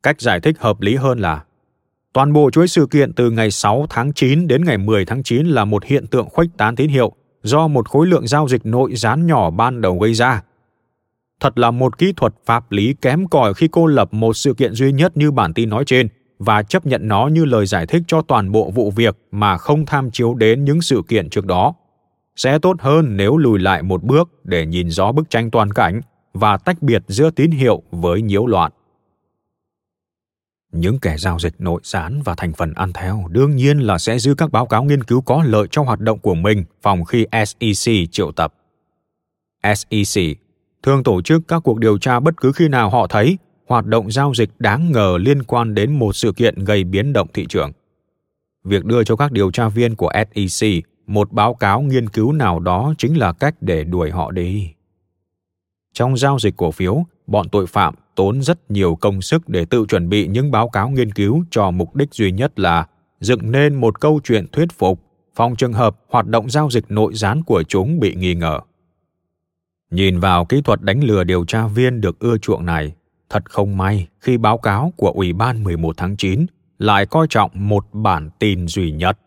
Cách 0.02 0.20
giải 0.20 0.40
thích 0.40 0.56
hợp 0.59 0.80
lý 0.80 0.97
hơn 0.97 1.18
là, 1.18 1.44
toàn 2.12 2.32
bộ 2.32 2.51
chuỗi 2.51 2.68
sự 2.68 2.86
kiện 2.86 3.12
từ 3.12 3.30
ngày 3.30 3.51
6 3.51 3.86
tháng 3.90 4.12
9 4.12 4.48
đến 4.48 4.64
ngày 4.64 4.78
10 4.78 5.05
tháng 5.05 5.22
9 5.22 5.47
là 5.47 5.64
một 5.64 5.84
hiện 5.84 6.06
tượng 6.06 6.28
khuếch 6.28 6.51
tán 6.56 6.76
tín 6.76 6.89
hiệu 6.89 7.12
do 7.43 7.69
một 7.69 7.89
khối 7.89 8.06
lượng 8.06 8.27
giao 8.27 8.48
dịch 8.48 8.66
nội 8.66 8.97
gián 8.97 9.27
nhỏ 9.27 9.51
ban 9.51 9.81
đầu 9.81 9.98
gây 9.98 10.14
ra. 10.14 10.43
Thật 11.40 11.59
là 11.59 11.70
một 11.70 11.98
kỹ 11.98 12.12
thuật 12.16 12.35
pháp 12.47 12.73
lý 12.73 12.94
kém 13.01 13.28
cỏi 13.28 13.55
khi 13.55 13.69
cô 13.73 13.86
lập 13.86 14.14
một 14.14 14.36
sự 14.36 14.55
kiện 14.55 14.74
duy 14.74 14.93
nhất 14.93 15.16
như 15.16 15.31
bản 15.31 15.55
tin 15.55 15.70
nói 15.70 15.85
trên– 15.86 16.09
và 16.44 16.62
chấp 16.62 16.86
nhận 16.86 17.09
nó 17.09 17.27
như 17.27 17.44
lời 17.44 17.66
giải 17.66 17.86
thích 17.86 18.02
cho 18.06 18.23
toàn 18.23 18.52
bộ 18.52 18.70
vụ 18.70 18.90
việc 18.90 19.16
mà 19.31 19.59
không 19.59 19.86
tham 19.86 20.10
chiếu 20.10 20.35
đến 20.35 20.64
những 20.64 20.82
sự 20.82 21.02
kiện 21.09 21.31
trước 21.31 21.47
đó 21.47 21.74
sẽ 22.36 22.59
tốt 22.59 22.77
hơn 22.81 23.16
nếu 23.16 23.36
lùi 23.36 23.59
lại 23.59 23.82
một 23.82 24.02
bước 24.02 24.28
để 24.44 24.66
nhìn 24.66 24.90
rõ 24.90 25.12
bức 25.12 25.31
tranh 25.31 25.51
toàn 25.51 25.73
cảnh 25.73 26.01
và 26.35 26.56
tách 26.56 26.82
biệt 26.82 27.02
giữa 27.09 27.31
tín 27.31 27.51
hiệu 27.51 27.82
với 27.90 28.23
nhiễu 28.23 28.47
loạn 28.47 28.73
những 30.73 30.99
kẻ 30.99 31.16
giao 31.19 31.39
dịch 31.39 31.55
nội 31.59 31.81
gián 31.85 32.23
và 32.24 32.35
thành 32.36 32.53
phần 32.53 32.73
ăn 32.74 32.93
theo 32.93 33.24
đương 33.31 33.57
nhiên 33.57 33.78
là 33.78 33.99
sẽ 33.99 34.19
giữ 34.19 34.35
các 34.35 34.53
báo 34.53 34.66
cáo 34.66 34.85
nghiên 34.85 35.05
cứu 35.05 35.20
có 35.20 35.43
lợi 35.47 35.66
cho 35.70 35.82
hoạt 35.82 36.01
động 36.01 36.19
của 36.19 36.35
mình 36.35 36.65
phòng 36.82 37.05
khi 37.05 37.27
SEC 37.47 37.94
triệu 38.11 38.32
tập. 38.32 38.55
SEC 39.74 40.23
thường 40.82 41.03
tổ 41.03 41.23
chức 41.23 41.43
các 41.49 41.61
cuộc 41.65 41.78
điều 41.78 41.99
tra 41.99 42.20
bất 42.20 42.36
cứ 42.36 42.53
khi 42.53 42.69
nào 42.69 42.90
họ 42.90 43.07
thấy 43.07 43.39
hoạt 43.69 43.86
động 43.86 44.11
giao 44.11 44.35
dịch 44.35 44.51
đáng 44.59 44.93
ngờ 44.93 45.19
liên 45.20 45.43
quan 45.43 45.74
đến 45.74 45.99
một 45.99 46.16
sự 46.16 46.32
kiện 46.32 46.65
gây 46.65 46.85
biến 46.85 47.12
động 47.12 47.28
thị 47.35 47.47
trường. 47.49 47.73
việc 48.65 48.85
đưa 48.85 49.05
cho 49.05 49.16
các 49.16 49.32
điều 49.32 49.51
tra 49.51 49.69
viên 49.69 49.97
của 49.97 50.12
SEC 50.35 50.69
một 51.07 51.32
báo 51.32 51.55
cáo 51.55 51.81
nghiên 51.81 52.09
cứu 52.09 52.32
nào 52.32 52.61
đó 52.61 52.94
chính 52.99 53.19
là 53.19 53.32
cách 53.32 53.55
để 53.61 53.85
đuổi 53.85 54.11
họ 54.11 54.31
đi. 54.31 54.70
Trong 55.93 56.16
giao 56.16 56.39
dịch 56.39 56.57
cổ 56.57 56.70
phiếu, 56.70 57.05
bọn 57.27 57.49
tội 57.49 57.66
phạm 57.66 57.94
tốn 58.14 58.43
rất 58.43 58.70
nhiều 58.70 58.94
công 58.94 59.22
sức 59.22 59.48
để 59.48 59.64
tự 59.64 59.84
chuẩn 59.89 60.09
bị 60.09 60.26
những 60.26 60.51
báo 60.51 60.68
cáo 60.68 60.90
nghiên 60.90 61.12
cứu 61.12 61.44
cho 61.51 61.70
mục 61.70 61.97
đích 61.97 62.14
duy 62.14 62.32
nhất 62.32 62.60
là 62.60 62.86
dựng 63.20 63.52
nên 63.52 63.74
một 63.74 64.01
câu 64.01 64.20
chuyện 64.24 64.47
thuyết 64.52 64.68
phục 64.78 65.01
phòng 65.34 65.56
trường 65.56 65.72
hợp 65.72 65.97
hoạt 66.09 66.26
động 66.26 66.51
giao 66.51 66.70
dịch 66.70 66.84
nội 66.89 67.14
gián 67.14 67.43
của 67.43 67.62
chúng 67.62 68.01
bị 68.01 68.14
nghi 68.14 68.34
ngờ. 68.34 68.60
Nhìn 69.90 70.20
vào 70.20 70.44
kỹ 70.44 70.62
thuật 70.62 70.82
đánh 70.82 71.05
lừa 71.05 71.24
điều 71.24 71.44
tra 71.44 71.66
viên 71.66 72.01
được 72.01 72.18
ưa 72.18 72.39
chuộng 72.39 72.66
này, 72.66 72.93
thật 73.28 73.51
không 73.51 73.76
may 73.76 74.09
khi 74.20 74.39
báo 74.39 74.59
cáo 74.59 74.93
của 74.97 75.10
Ủy 75.10 75.32
ban 75.32 75.64
11 75.64 75.97
tháng 75.97 76.16
9 76.16 76.47
lại 76.78 77.06
coi 77.06 77.26
trọng 77.30 77.51
một 77.55 77.86
bản 77.93 78.30
tin 78.39 78.68
duy 78.68 78.93
nhất. 78.93 79.18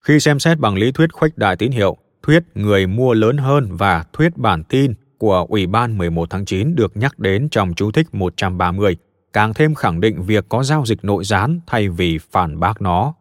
Khi 0.00 0.20
xem 0.20 0.38
xét 0.38 0.58
bằng 0.58 0.74
lý 0.74 0.92
thuyết 0.92 1.12
khuếch 1.12 1.38
đại 1.38 1.56
tín 1.56 1.70
hiệu, 1.70 1.96
thuyết 2.22 2.42
người 2.54 2.86
mua 2.86 3.14
lớn 3.14 3.36
hơn 3.36 3.68
và 3.76 4.04
thuyết 4.12 4.36
bản 4.36 4.64
tin 4.64 4.94
của 5.20 5.46
Ủy 5.48 5.66
ban 5.66 5.98
11 5.98 6.30
tháng 6.30 6.44
9 6.44 6.74
được 6.74 6.96
nhắc 6.96 7.18
đến 7.18 7.48
trong 7.48 7.74
chú 7.74 7.90
thích 7.90 8.06
130, 8.12 8.96
càng 9.32 9.54
thêm 9.54 9.74
khẳng 9.74 10.00
định 10.00 10.22
việc 10.22 10.44
có 10.48 10.62
giao 10.62 10.86
dịch 10.86 11.04
nội 11.04 11.24
gián 11.24 11.60
thay 11.66 11.88
vì 11.88 12.18
phản 12.30 12.60
bác 12.60 12.82
nó. 12.82 13.14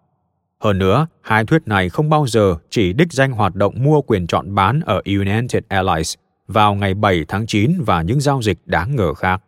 Hơn 0.59 0.77
nữa, 0.77 1.07
hai 1.21 1.45
thuyết 1.45 1.67
này 1.67 1.89
không 1.89 2.09
bao 2.09 2.27
giờ 2.27 2.55
chỉ 2.69 2.93
đích 2.93 3.13
danh 3.13 3.31
hoạt 3.31 3.55
động 3.55 3.83
mua 3.83 4.01
quyền 4.01 4.27
chọn 4.27 4.55
bán 4.55 4.79
ở 4.79 5.01
United 5.05 5.63
Airlines 5.67 6.13
vào 6.47 6.75
ngày 6.75 6.93
7 6.93 7.25
tháng 7.27 7.47
9 7.47 7.81
và 7.85 8.01
những 8.01 8.21
giao 8.21 8.41
dịch 8.41 8.57
đáng 8.65 8.95
ngờ 8.95 9.13
khác. 9.13 9.43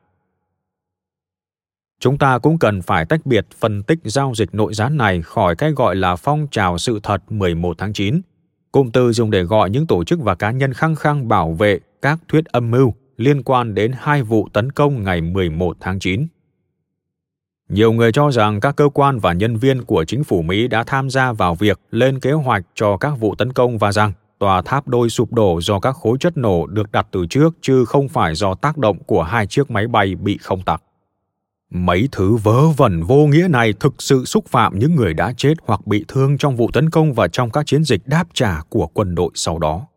Chúng 1.99 2.17
ta 2.17 2.37
cũng 2.37 2.59
cần 2.59 2.81
phải 2.81 3.05
tách 3.05 3.25
biệt 3.25 3.47
phân 3.59 3.83
tích 3.83 3.99
giao 4.03 4.33
dịch 4.35 4.53
nội 4.53 4.73
gián 4.73 4.97
này 4.97 5.21
khỏi 5.21 5.55
cái 5.55 5.71
gọi 5.71 5.95
là 5.95 6.15
phong 6.15 6.47
trào 6.51 6.77
sự 6.77 6.99
thật 7.03 7.31
11 7.31 7.77
tháng 7.77 7.93
9, 7.93 8.21
cụm 8.71 8.91
từ 8.91 9.11
dùng 9.11 9.31
để 9.31 9.43
gọi 9.43 9.69
những 9.69 9.87
tổ 9.87 10.03
chức 10.03 10.19
và 10.19 10.35
cá 10.35 10.51
nhân 10.51 10.73
khăng 10.73 10.95
khăng 10.95 11.27
bảo 11.27 11.53
vệ 11.53 11.79
các 12.01 12.19
thuyết 12.27 12.45
âm 12.45 12.71
mưu 12.71 12.93
liên 13.17 13.43
quan 13.43 13.75
đến 13.75 13.91
hai 13.97 14.23
vụ 14.23 14.47
tấn 14.53 14.71
công 14.71 15.03
ngày 15.03 15.21
11 15.21 15.77
tháng 15.79 15.99
9. 15.99 16.27
Nhiều 17.69 17.91
người 17.91 18.11
cho 18.11 18.31
rằng 18.31 18.59
các 18.59 18.75
cơ 18.75 18.89
quan 18.93 19.19
và 19.19 19.33
nhân 19.33 19.55
viên 19.55 19.83
của 19.83 20.05
chính 20.05 20.23
phủ 20.23 20.41
Mỹ 20.41 20.67
đã 20.67 20.83
tham 20.83 21.09
gia 21.09 21.31
vào 21.31 21.55
việc 21.55 21.79
lên 21.91 22.19
kế 22.19 22.31
hoạch 22.31 22.63
cho 22.75 22.97
các 22.97 23.19
vụ 23.19 23.35
tấn 23.35 23.53
công 23.53 23.77
và 23.77 23.91
rằng 23.91 24.13
tòa 24.39 24.61
tháp 24.61 24.87
đôi 24.87 25.09
sụp 25.09 25.33
đổ 25.33 25.61
do 25.61 25.79
các 25.79 25.91
khối 25.91 26.17
chất 26.19 26.37
nổ 26.37 26.67
được 26.67 26.91
đặt 26.91 27.07
từ 27.11 27.25
trước 27.29 27.57
chứ 27.61 27.85
không 27.85 28.09
phải 28.09 28.35
do 28.35 28.55
tác 28.55 28.77
động 28.77 29.03
của 29.03 29.23
hai 29.23 29.47
chiếc 29.47 29.71
máy 29.71 29.87
bay 29.87 30.15
bị 30.15 30.37
không 30.37 30.61
tặc. 30.61 30.83
Mấy 31.69 32.09
thứ 32.11 32.35
vớ 32.35 32.69
vẩn 32.69 33.03
vô 33.03 33.27
nghĩa 33.27 33.47
này 33.47 33.73
thực 33.79 34.01
sự 34.01 34.25
xúc 34.25 34.45
phạm 34.47 34.79
những 34.79 34.95
người 34.95 35.13
đã 35.13 35.33
chết 35.37 35.53
hoặc 35.65 35.87
bị 35.87 36.05
thương 36.07 36.37
trong 36.37 36.55
vụ 36.55 36.69
tấn 36.73 36.89
công 36.89 37.13
và 37.13 37.27
trong 37.27 37.51
các 37.51 37.65
chiến 37.65 37.83
dịch 37.83 38.01
đáp 38.05 38.27
trả 38.33 38.59
của 38.69 38.87
quân 38.87 39.15
đội 39.15 39.31
sau 39.35 39.59
đó. 39.59 39.87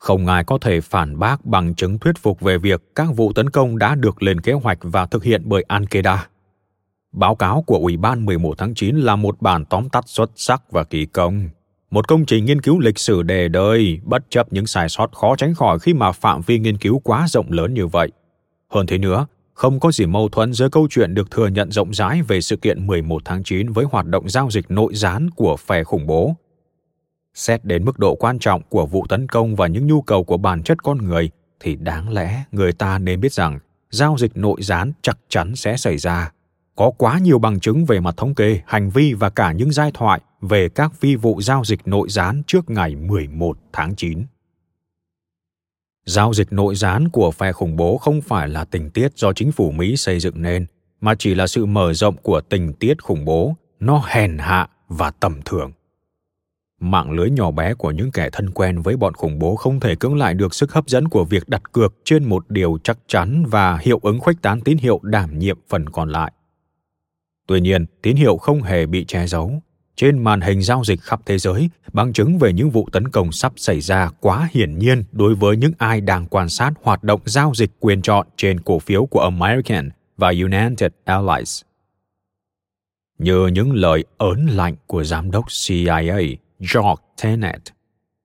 Không 0.00 0.26
ai 0.26 0.44
có 0.44 0.58
thể 0.58 0.80
phản 0.80 1.18
bác 1.18 1.46
bằng 1.46 1.74
chứng 1.74 1.98
thuyết 1.98 2.18
phục 2.18 2.40
về 2.40 2.58
việc 2.58 2.82
các 2.94 3.08
vụ 3.16 3.32
tấn 3.32 3.50
công 3.50 3.78
đã 3.78 3.94
được 3.94 4.22
lên 4.22 4.40
kế 4.40 4.52
hoạch 4.52 4.78
và 4.82 5.06
thực 5.06 5.24
hiện 5.24 5.42
bởi 5.44 5.64
Al-Qaeda. 5.68 6.16
Báo 7.12 7.34
cáo 7.34 7.62
của 7.66 7.76
Ủy 7.76 7.96
ban 7.96 8.26
11 8.26 8.58
tháng 8.58 8.74
9 8.74 8.96
là 8.96 9.16
một 9.16 9.42
bản 9.42 9.64
tóm 9.64 9.88
tắt 9.88 10.04
xuất 10.08 10.30
sắc 10.36 10.72
và 10.72 10.84
kỳ 10.84 11.06
công. 11.06 11.48
Một 11.90 12.08
công 12.08 12.24
trình 12.24 12.44
nghiên 12.44 12.60
cứu 12.60 12.80
lịch 12.80 12.98
sử 12.98 13.22
đề 13.22 13.48
đời, 13.48 14.00
bất 14.04 14.30
chấp 14.30 14.52
những 14.52 14.66
sai 14.66 14.88
sót 14.88 15.12
khó 15.12 15.36
tránh 15.36 15.54
khỏi 15.54 15.78
khi 15.78 15.94
mà 15.94 16.12
phạm 16.12 16.40
vi 16.40 16.58
nghiên 16.58 16.78
cứu 16.78 16.98
quá 17.04 17.26
rộng 17.28 17.52
lớn 17.52 17.74
như 17.74 17.86
vậy. 17.86 18.10
Hơn 18.68 18.86
thế 18.86 18.98
nữa, 18.98 19.26
không 19.54 19.80
có 19.80 19.92
gì 19.92 20.06
mâu 20.06 20.28
thuẫn 20.28 20.52
giữa 20.52 20.68
câu 20.68 20.86
chuyện 20.90 21.14
được 21.14 21.30
thừa 21.30 21.46
nhận 21.46 21.72
rộng 21.72 21.94
rãi 21.94 22.22
về 22.22 22.40
sự 22.40 22.56
kiện 22.56 22.86
11 22.86 23.22
tháng 23.24 23.42
9 23.44 23.72
với 23.72 23.84
hoạt 23.90 24.06
động 24.06 24.28
giao 24.28 24.50
dịch 24.50 24.70
nội 24.70 24.94
gián 24.94 25.30
của 25.30 25.56
phe 25.56 25.84
khủng 25.84 26.06
bố. 26.06 26.34
Xét 27.34 27.64
đến 27.64 27.84
mức 27.84 27.98
độ 27.98 28.14
quan 28.14 28.38
trọng 28.38 28.62
của 28.68 28.86
vụ 28.86 29.06
tấn 29.08 29.28
công 29.28 29.56
và 29.56 29.66
những 29.66 29.86
nhu 29.86 30.02
cầu 30.02 30.24
của 30.24 30.36
bản 30.36 30.62
chất 30.62 30.82
con 30.82 30.98
người, 30.98 31.30
thì 31.60 31.76
đáng 31.76 32.12
lẽ 32.12 32.44
người 32.52 32.72
ta 32.72 32.98
nên 32.98 33.20
biết 33.20 33.32
rằng 33.32 33.58
giao 33.90 34.16
dịch 34.18 34.36
nội 34.36 34.62
gián 34.62 34.92
chắc 35.02 35.18
chắn 35.28 35.56
sẽ 35.56 35.76
xảy 35.76 35.98
ra. 35.98 36.32
Có 36.76 36.90
quá 36.98 37.18
nhiều 37.18 37.38
bằng 37.38 37.60
chứng 37.60 37.84
về 37.84 38.00
mặt 38.00 38.14
thống 38.16 38.34
kê, 38.34 38.60
hành 38.66 38.90
vi 38.90 39.14
và 39.14 39.30
cả 39.30 39.52
những 39.52 39.72
giai 39.72 39.90
thoại 39.94 40.20
về 40.40 40.68
các 40.68 40.94
phi 40.94 41.16
vụ 41.16 41.40
giao 41.40 41.64
dịch 41.64 41.88
nội 41.88 42.08
gián 42.10 42.42
trước 42.46 42.70
ngày 42.70 42.96
11 42.96 43.58
tháng 43.72 43.94
9. 43.96 44.22
Giao 46.06 46.34
dịch 46.34 46.52
nội 46.52 46.74
gián 46.74 47.08
của 47.08 47.30
phe 47.30 47.52
khủng 47.52 47.76
bố 47.76 47.96
không 47.96 48.20
phải 48.20 48.48
là 48.48 48.64
tình 48.64 48.90
tiết 48.90 49.16
do 49.16 49.32
chính 49.32 49.52
phủ 49.52 49.70
Mỹ 49.70 49.96
xây 49.96 50.20
dựng 50.20 50.42
nên, 50.42 50.66
mà 51.00 51.14
chỉ 51.14 51.34
là 51.34 51.46
sự 51.46 51.66
mở 51.66 51.94
rộng 51.94 52.16
của 52.16 52.40
tình 52.40 52.72
tiết 52.72 53.02
khủng 53.02 53.24
bố, 53.24 53.54
nó 53.80 54.02
hèn 54.06 54.38
hạ 54.38 54.68
và 54.88 55.10
tầm 55.10 55.40
thường. 55.44 55.72
Mạng 56.80 57.10
lưới 57.10 57.30
nhỏ 57.30 57.50
bé 57.50 57.74
của 57.74 57.90
những 57.90 58.12
kẻ 58.12 58.28
thân 58.32 58.50
quen 58.50 58.82
với 58.82 58.96
bọn 58.96 59.14
khủng 59.14 59.38
bố 59.38 59.56
không 59.56 59.80
thể 59.80 59.94
cưỡng 59.94 60.18
lại 60.18 60.34
được 60.34 60.54
sức 60.54 60.72
hấp 60.72 60.88
dẫn 60.88 61.08
của 61.08 61.24
việc 61.24 61.48
đặt 61.48 61.72
cược 61.72 61.94
trên 62.04 62.24
một 62.24 62.44
điều 62.48 62.78
chắc 62.84 62.98
chắn 63.06 63.44
và 63.46 63.78
hiệu 63.82 64.00
ứng 64.02 64.20
khuếch 64.20 64.42
tán 64.42 64.60
tín 64.60 64.78
hiệu 64.78 65.00
đảm 65.02 65.38
nhiệm 65.38 65.58
phần 65.68 65.88
còn 65.88 66.08
lại. 66.08 66.32
Tuy 67.46 67.60
nhiên, 67.60 67.86
tín 68.02 68.16
hiệu 68.16 68.36
không 68.36 68.62
hề 68.62 68.86
bị 68.86 69.04
che 69.04 69.26
giấu, 69.26 69.62
trên 69.96 70.18
màn 70.18 70.40
hình 70.40 70.62
giao 70.62 70.84
dịch 70.84 71.00
khắp 71.00 71.20
thế 71.26 71.38
giới, 71.38 71.70
bằng 71.92 72.12
chứng 72.12 72.38
về 72.38 72.52
những 72.52 72.70
vụ 72.70 72.88
tấn 72.92 73.08
công 73.08 73.32
sắp 73.32 73.52
xảy 73.56 73.80
ra 73.80 74.10
quá 74.20 74.48
hiển 74.52 74.78
nhiên 74.78 75.04
đối 75.12 75.34
với 75.34 75.56
những 75.56 75.72
ai 75.78 76.00
đang 76.00 76.26
quan 76.26 76.48
sát 76.48 76.72
hoạt 76.82 77.04
động 77.04 77.20
giao 77.24 77.52
dịch 77.54 77.70
quyền 77.80 78.02
chọn 78.02 78.26
trên 78.36 78.60
cổ 78.60 78.78
phiếu 78.78 79.06
của 79.06 79.20
American 79.20 79.90
và 80.16 80.28
United 80.28 80.92
Airlines. 81.04 81.62
Như 83.18 83.46
những 83.46 83.72
lời 83.72 84.04
ớn 84.18 84.46
lạnh 84.46 84.76
của 84.86 85.04
giám 85.04 85.30
đốc 85.30 85.44
CIA 85.66 86.36
George 86.60 87.02
Tenet, 87.22 87.60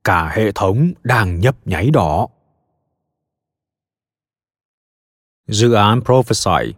cả 0.04 0.32
hệ 0.36 0.52
thống 0.52 0.92
đang 1.04 1.40
nhấp 1.40 1.56
nháy 1.68 1.90
đỏ. 1.94 2.28
Dự 5.48 5.74
án 5.74 6.02
Prophesy 6.02 6.74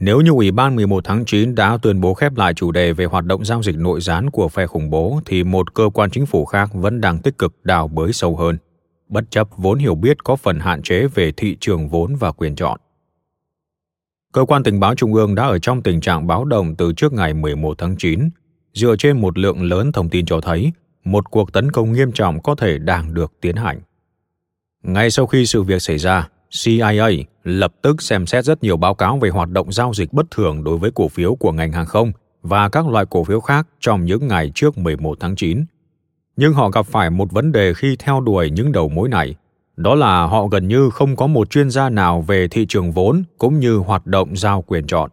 Nếu 0.00 0.20
như 0.20 0.30
Ủy 0.30 0.50
ban 0.50 0.76
11 0.76 1.04
tháng 1.04 1.24
9 1.24 1.54
đã 1.54 1.78
tuyên 1.82 2.00
bố 2.00 2.14
khép 2.14 2.36
lại 2.36 2.54
chủ 2.54 2.72
đề 2.72 2.92
về 2.92 3.04
hoạt 3.04 3.24
động 3.24 3.44
giao 3.44 3.62
dịch 3.62 3.76
nội 3.76 4.00
gián 4.00 4.30
của 4.30 4.48
phe 4.48 4.66
khủng 4.66 4.90
bố, 4.90 5.20
thì 5.26 5.44
một 5.44 5.74
cơ 5.74 5.90
quan 5.94 6.10
chính 6.10 6.26
phủ 6.26 6.44
khác 6.44 6.70
vẫn 6.72 7.00
đang 7.00 7.18
tích 7.18 7.38
cực 7.38 7.64
đào 7.64 7.88
bới 7.88 8.12
sâu 8.12 8.36
hơn, 8.36 8.58
bất 9.08 9.24
chấp 9.30 9.48
vốn 9.56 9.78
hiểu 9.78 9.94
biết 9.94 10.24
có 10.24 10.36
phần 10.36 10.60
hạn 10.60 10.82
chế 10.82 11.06
về 11.06 11.32
thị 11.32 11.56
trường 11.60 11.88
vốn 11.88 12.16
và 12.16 12.32
quyền 12.32 12.54
chọn. 12.54 12.80
Cơ 14.34 14.44
quan 14.44 14.62
tình 14.62 14.80
báo 14.80 14.94
Trung 14.94 15.14
ương 15.14 15.34
đã 15.34 15.42
ở 15.42 15.58
trong 15.58 15.82
tình 15.82 16.00
trạng 16.00 16.26
báo 16.26 16.44
động 16.44 16.74
từ 16.76 16.92
trước 16.92 17.12
ngày 17.12 17.34
11 17.34 17.78
tháng 17.78 17.96
9, 17.98 18.28
dựa 18.72 18.96
trên 18.98 19.20
một 19.20 19.38
lượng 19.38 19.62
lớn 19.62 19.92
thông 19.92 20.08
tin 20.08 20.26
cho 20.26 20.40
thấy 20.40 20.72
một 21.04 21.30
cuộc 21.30 21.52
tấn 21.52 21.72
công 21.72 21.92
nghiêm 21.92 22.12
trọng 22.12 22.42
có 22.42 22.54
thể 22.54 22.78
đang 22.78 23.14
được 23.14 23.32
tiến 23.40 23.56
hành. 23.56 23.80
Ngay 24.82 25.10
sau 25.10 25.26
khi 25.26 25.46
sự 25.46 25.62
việc 25.62 25.82
xảy 25.82 25.98
ra, 25.98 26.28
CIA 26.64 27.10
lập 27.44 27.74
tức 27.82 28.02
xem 28.02 28.26
xét 28.26 28.44
rất 28.44 28.62
nhiều 28.62 28.76
báo 28.76 28.94
cáo 28.94 29.18
về 29.18 29.30
hoạt 29.30 29.50
động 29.50 29.72
giao 29.72 29.94
dịch 29.94 30.12
bất 30.12 30.30
thường 30.30 30.64
đối 30.64 30.78
với 30.78 30.90
cổ 30.94 31.08
phiếu 31.08 31.34
của 31.34 31.52
ngành 31.52 31.72
hàng 31.72 31.86
không 31.86 32.12
và 32.42 32.68
các 32.68 32.88
loại 32.88 33.06
cổ 33.10 33.24
phiếu 33.24 33.40
khác 33.40 33.68
trong 33.80 34.04
những 34.04 34.28
ngày 34.28 34.52
trước 34.54 34.78
11 34.78 35.16
tháng 35.20 35.36
9. 35.36 35.64
Nhưng 36.36 36.52
họ 36.52 36.70
gặp 36.70 36.86
phải 36.86 37.10
một 37.10 37.32
vấn 37.32 37.52
đề 37.52 37.74
khi 37.74 37.96
theo 37.98 38.20
đuổi 38.20 38.50
những 38.50 38.72
đầu 38.72 38.88
mối 38.88 39.08
này, 39.08 39.34
đó 39.76 39.94
là 39.94 40.26
họ 40.26 40.46
gần 40.46 40.68
như 40.68 40.90
không 40.90 41.16
có 41.16 41.26
một 41.26 41.50
chuyên 41.50 41.70
gia 41.70 41.88
nào 41.88 42.22
về 42.22 42.48
thị 42.48 42.66
trường 42.68 42.92
vốn 42.92 43.24
cũng 43.38 43.60
như 43.60 43.76
hoạt 43.76 44.06
động 44.06 44.36
giao 44.36 44.62
quyền 44.62 44.86
chọn. 44.86 45.10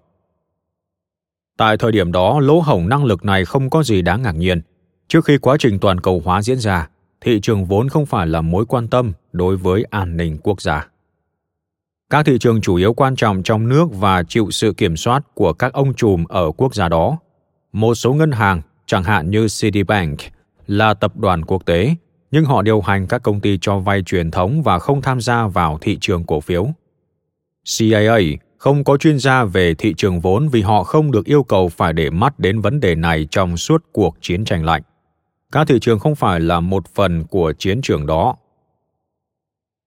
Tại 1.57 1.77
thời 1.77 1.91
điểm 1.91 2.11
đó, 2.11 2.39
lỗ 2.39 2.59
hổng 2.59 2.89
năng 2.89 3.05
lực 3.05 3.25
này 3.25 3.45
không 3.45 3.69
có 3.69 3.83
gì 3.83 4.01
đáng 4.01 4.21
ngạc 4.21 4.35
nhiên. 4.35 4.61
Trước 5.07 5.25
khi 5.25 5.37
quá 5.37 5.55
trình 5.59 5.79
toàn 5.79 5.99
cầu 5.99 6.21
hóa 6.25 6.41
diễn 6.41 6.59
ra, 6.59 6.89
thị 7.21 7.39
trường 7.41 7.65
vốn 7.65 7.89
không 7.89 8.05
phải 8.05 8.27
là 8.27 8.41
mối 8.41 8.65
quan 8.65 8.87
tâm 8.87 9.13
đối 9.31 9.57
với 9.57 9.83
an 9.89 10.17
ninh 10.17 10.37
quốc 10.43 10.61
gia. 10.61 10.87
Các 12.09 12.25
thị 12.25 12.37
trường 12.39 12.61
chủ 12.61 12.75
yếu 12.75 12.93
quan 12.93 13.15
trọng 13.15 13.43
trong 13.43 13.69
nước 13.69 13.85
và 13.91 14.23
chịu 14.23 14.51
sự 14.51 14.73
kiểm 14.73 14.97
soát 14.97 15.23
của 15.33 15.53
các 15.53 15.73
ông 15.73 15.93
trùm 15.93 16.25
ở 16.25 16.51
quốc 16.51 16.75
gia 16.75 16.89
đó. 16.89 17.17
Một 17.73 17.95
số 17.95 18.13
ngân 18.13 18.31
hàng, 18.31 18.61
chẳng 18.85 19.03
hạn 19.03 19.31
như 19.31 19.47
Citibank, 19.61 20.19
là 20.67 20.93
tập 20.93 21.17
đoàn 21.17 21.45
quốc 21.45 21.65
tế, 21.65 21.95
nhưng 22.31 22.45
họ 22.45 22.61
điều 22.61 22.81
hành 22.81 23.07
các 23.07 23.23
công 23.23 23.39
ty 23.39 23.57
cho 23.61 23.79
vay 23.79 24.03
truyền 24.03 24.31
thống 24.31 24.63
và 24.63 24.79
không 24.79 25.01
tham 25.01 25.21
gia 25.21 25.47
vào 25.47 25.77
thị 25.81 25.97
trường 26.01 26.23
cổ 26.23 26.39
phiếu. 26.39 26.67
CIA 27.77 28.37
không 28.57 28.83
có 28.83 28.97
chuyên 28.97 29.19
gia 29.19 29.43
về 29.43 29.73
thị 29.73 29.93
trường 29.97 30.19
vốn 30.19 30.47
vì 30.47 30.61
họ 30.61 30.83
không 30.83 31.11
được 31.11 31.25
yêu 31.25 31.43
cầu 31.43 31.69
phải 31.69 31.93
để 31.93 32.09
mắt 32.09 32.39
đến 32.39 32.61
vấn 32.61 32.79
đề 32.79 32.95
này 32.95 33.27
trong 33.31 33.57
suốt 33.57 33.85
cuộc 33.91 34.17
chiến 34.21 34.45
tranh 34.45 34.65
lạnh. 34.65 34.81
Các 35.51 35.67
thị 35.67 35.79
trường 35.81 35.99
không 35.99 36.15
phải 36.15 36.39
là 36.39 36.59
một 36.59 36.87
phần 36.87 37.23
của 37.23 37.53
chiến 37.53 37.81
trường 37.81 38.05
đó. 38.05 38.35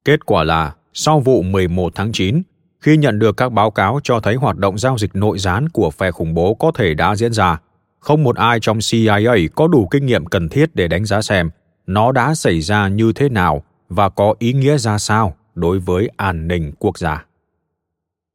Kết 0.04 0.26
quả 0.26 0.44
là 0.44 0.74
sau 0.92 1.20
vụ 1.20 1.42
11 1.42 1.92
tháng 1.94 2.12
9, 2.12 2.42
khi 2.80 2.96
nhận 2.96 3.18
được 3.18 3.36
các 3.36 3.52
báo 3.52 3.70
cáo 3.70 4.00
cho 4.02 4.20
thấy 4.20 4.34
hoạt 4.34 4.56
động 4.56 4.78
giao 4.78 4.98
dịch 4.98 5.16
nội 5.16 5.38
gián 5.38 5.68
của 5.68 5.90
phe 5.90 6.10
khủng 6.10 6.34
bố 6.34 6.54
có 6.54 6.72
thể 6.74 6.94
đã 6.94 7.16
diễn 7.16 7.32
ra, 7.32 7.60
không 8.00 8.22
một 8.22 8.36
ai 8.36 8.60
trong 8.60 8.78
CIA 8.90 9.48
có 9.54 9.68
đủ 9.68 9.88
kinh 9.90 10.06
nghiệm 10.06 10.26
cần 10.26 10.48
thiết 10.48 10.74
để 10.74 10.88
đánh 10.88 11.04
giá 11.04 11.22
xem 11.22 11.50
nó 11.86 12.12
đã 12.12 12.34
xảy 12.34 12.60
ra 12.60 12.88
như 12.88 13.12
thế 13.12 13.28
nào 13.28 13.62
và 13.88 14.08
có 14.08 14.34
ý 14.38 14.52
nghĩa 14.52 14.78
ra 14.78 14.98
sao 14.98 15.36
đối 15.54 15.78
với 15.78 16.08
an 16.16 16.48
ninh 16.48 16.72
quốc 16.78 16.98
gia. 16.98 17.24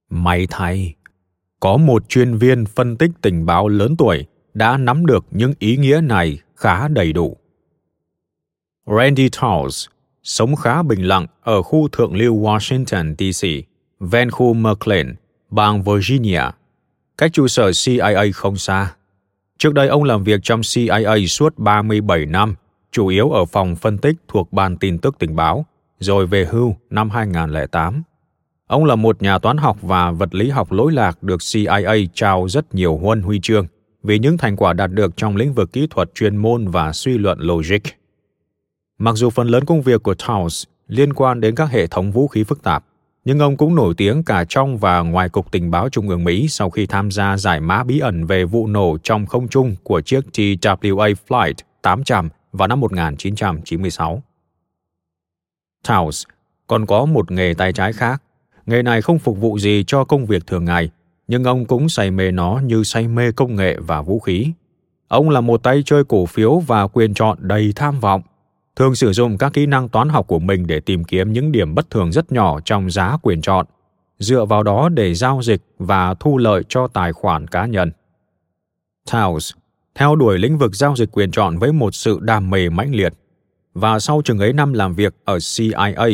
May 0.10 0.48
thay, 0.50 0.96
có 1.60 1.78
một 1.78 2.10
chuyên 2.10 2.38
viên 2.38 2.66
phân 2.66 2.98
tích 2.98 3.12
tình 3.22 3.46
báo 3.46 3.68
lớn 3.68 3.96
tuổi 3.98 4.26
đã 4.54 4.78
nắm 4.78 5.06
được 5.06 5.26
những 5.32 5.54
ý 5.60 5.78
nghĩa 5.78 6.02
này 6.04 6.40
khá 6.56 6.88
đầy 6.88 7.14
đủ. 7.14 7.38
Randy 8.86 9.30
Towles 9.30 9.88
sống 10.24 10.56
khá 10.56 10.84
bình 10.84 11.02
lặng 11.02 11.28
ở 11.42 11.62
khu 11.62 11.88
thượng 11.88 12.16
lưu 12.16 12.42
Washington, 12.42 13.16
D.C., 13.16 13.48
ven 14.00 14.32
khu 14.32 14.54
McLean, 14.54 15.16
bang 15.50 15.84
Virginia, 15.84 16.42
cách 17.18 17.34
trụ 17.34 17.48
sở 17.48 17.72
CIA 17.86 18.32
không 18.34 18.58
xa. 18.58 18.96
Trước 19.58 19.74
đây 19.74 19.88
ông 19.88 20.04
làm 20.04 20.24
việc 20.24 20.40
trong 20.44 20.62
CIA 20.74 21.26
suốt 21.28 21.58
37 21.58 22.26
năm, 22.26 22.56
chủ 22.92 23.08
yếu 23.08 23.30
ở 23.30 23.46
phòng 23.46 23.76
phân 23.76 23.98
tích 23.98 24.16
thuộc 24.28 24.54
Ban 24.54 24.78
tin 24.78 24.98
tức 24.98 25.16
tình 25.20 25.36
báo, 25.36 25.66
rồi 26.00 26.28
về 26.28 26.46
hưu 26.46 26.76
năm 26.90 27.10
2008. 27.10 28.04
Ông 28.68 28.86
là 28.86 28.96
một 28.96 29.22
nhà 29.22 29.40
toán 29.40 29.58
học 29.58 29.78
và 29.82 30.12
vật 30.12 30.36
lý 30.36 30.50
học 30.50 30.72
lỗi 30.72 30.92
lạc 30.92 31.24
được 31.24 31.42
CIA 31.54 31.96
trao 32.14 32.48
rất 32.50 32.76
nhiều 32.76 32.98
huân 32.98 33.22
huy 33.22 33.40
chương 33.40 33.68
vì 34.04 34.20
những 34.20 34.38
thành 34.38 34.56
quả 34.56 34.74
đạt 34.74 34.92
được 34.92 35.18
trong 35.18 35.36
lĩnh 35.36 35.54
vực 35.54 35.74
kỹ 35.74 35.88
thuật 35.90 36.16
chuyên 36.16 36.38
môn 36.38 36.68
và 36.68 36.94
suy 36.94 37.18
luận 37.18 37.40
logic. 37.42 37.82
Mặc 38.98 39.16
dù 39.16 39.30
phần 39.30 39.48
lớn 39.48 39.66
công 39.66 39.82
việc 39.82 40.04
của 40.04 40.14
Towns 40.14 40.66
liên 40.88 41.14
quan 41.14 41.42
đến 41.42 41.56
các 41.56 41.70
hệ 41.70 41.88
thống 41.88 42.12
vũ 42.12 42.28
khí 42.28 42.44
phức 42.44 42.64
tạp, 42.64 42.86
nhưng 43.26 43.40
ông 43.40 43.58
cũng 43.58 43.76
nổi 43.76 43.94
tiếng 43.98 44.24
cả 44.24 44.46
trong 44.50 44.78
và 44.78 45.00
ngoài 45.00 45.30
Cục 45.30 45.52
Tình 45.52 45.72
báo 45.72 45.90
Trung 45.90 46.10
ương 46.10 46.24
Mỹ 46.24 46.48
sau 46.50 46.70
khi 46.70 46.86
tham 46.86 47.12
gia 47.12 47.38
giải 47.38 47.60
mã 47.60 47.84
bí 47.84 48.00
ẩn 48.00 48.26
về 48.26 48.46
vụ 48.46 48.68
nổ 48.68 48.98
trong 49.04 49.26
không 49.26 49.48
trung 49.48 49.76
của 49.84 50.02
chiếc 50.02 50.26
TWA 50.34 51.16
Flight 51.28 51.54
800 51.82 52.30
vào 52.52 52.68
năm 52.68 52.80
1996. 52.80 54.24
Taos 55.88 56.26
còn 56.68 56.86
có 56.86 57.06
một 57.06 57.32
nghề 57.32 57.54
tay 57.58 57.74
trái 57.74 57.94
khác. 57.94 58.24
Nghề 58.66 58.84
này 58.84 59.02
không 59.02 59.20
phục 59.20 59.38
vụ 59.38 59.60
gì 59.60 59.84
cho 59.88 60.04
công 60.04 60.26
việc 60.26 60.48
thường 60.48 60.66
ngày, 60.66 60.90
nhưng 61.28 61.44
ông 61.44 61.66
cũng 61.66 61.90
say 61.90 62.12
mê 62.12 62.32
nó 62.32 62.60
như 62.64 62.84
say 62.84 63.08
mê 63.08 63.32
công 63.32 63.56
nghệ 63.56 63.78
và 63.80 64.02
vũ 64.02 64.20
khí. 64.20 64.52
Ông 65.08 65.30
là 65.30 65.42
một 65.42 65.64
tay 65.64 65.84
chơi 65.86 66.04
cổ 66.04 66.26
phiếu 66.26 66.60
và 66.60 66.88
quyền 66.88 67.14
chọn 67.14 67.38
đầy 67.42 67.74
tham 67.76 68.00
vọng, 68.00 68.22
thường 68.76 68.96
sử 68.96 69.14
dụng 69.14 69.38
các 69.38 69.54
kỹ 69.54 69.66
năng 69.66 69.90
toán 69.90 70.10
học 70.10 70.28
của 70.28 70.40
mình 70.40 70.68
để 70.68 70.80
tìm 70.80 71.04
kiếm 71.04 71.34
những 71.34 71.52
điểm 71.52 71.76
bất 71.76 71.90
thường 71.90 72.12
rất 72.12 72.32
nhỏ 72.32 72.60
trong 72.66 72.92
giá 72.92 73.18
quyền 73.22 73.42
chọn, 73.42 73.66
dựa 74.20 74.46
vào 74.46 74.64
đó 74.64 74.90
để 74.90 75.14
giao 75.14 75.42
dịch 75.42 75.62
và 75.80 76.14
thu 76.14 76.38
lợi 76.38 76.64
cho 76.70 76.88
tài 76.88 77.14
khoản 77.14 77.48
cá 77.48 77.66
nhân. 77.66 77.92
Taos 79.12 79.54
theo 80.00 80.16
đuổi 80.16 80.38
lĩnh 80.40 80.58
vực 80.58 80.76
giao 80.76 80.96
dịch 80.96 81.10
quyền 81.12 81.32
chọn 81.32 81.58
với 81.58 81.72
một 81.72 81.96
sự 81.96 82.20
đam 82.22 82.50
mê 82.50 82.70
mãnh 82.70 82.96
liệt, 82.96 83.14
và 83.74 84.00
sau 84.00 84.22
chừng 84.26 84.40
ấy 84.40 84.54
năm 84.54 84.74
làm 84.74 84.96
việc 84.96 85.16
ở 85.26 85.38
CIA, 85.58 86.10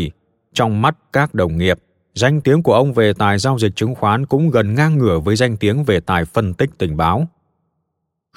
trong 0.53 0.81
mắt 0.81 0.97
các 1.13 1.33
đồng 1.33 1.57
nghiệp, 1.57 1.79
danh 2.13 2.41
tiếng 2.41 2.63
của 2.63 2.73
ông 2.73 2.93
về 2.93 3.13
tài 3.13 3.37
giao 3.37 3.59
dịch 3.59 3.75
chứng 3.75 3.95
khoán 3.95 4.25
cũng 4.25 4.49
gần 4.49 4.75
ngang 4.75 4.97
ngửa 4.97 5.19
với 5.19 5.35
danh 5.35 5.57
tiếng 5.57 5.83
về 5.83 5.99
tài 5.99 6.25
phân 6.25 6.53
tích 6.53 6.69
tình 6.77 6.97
báo. 6.97 7.27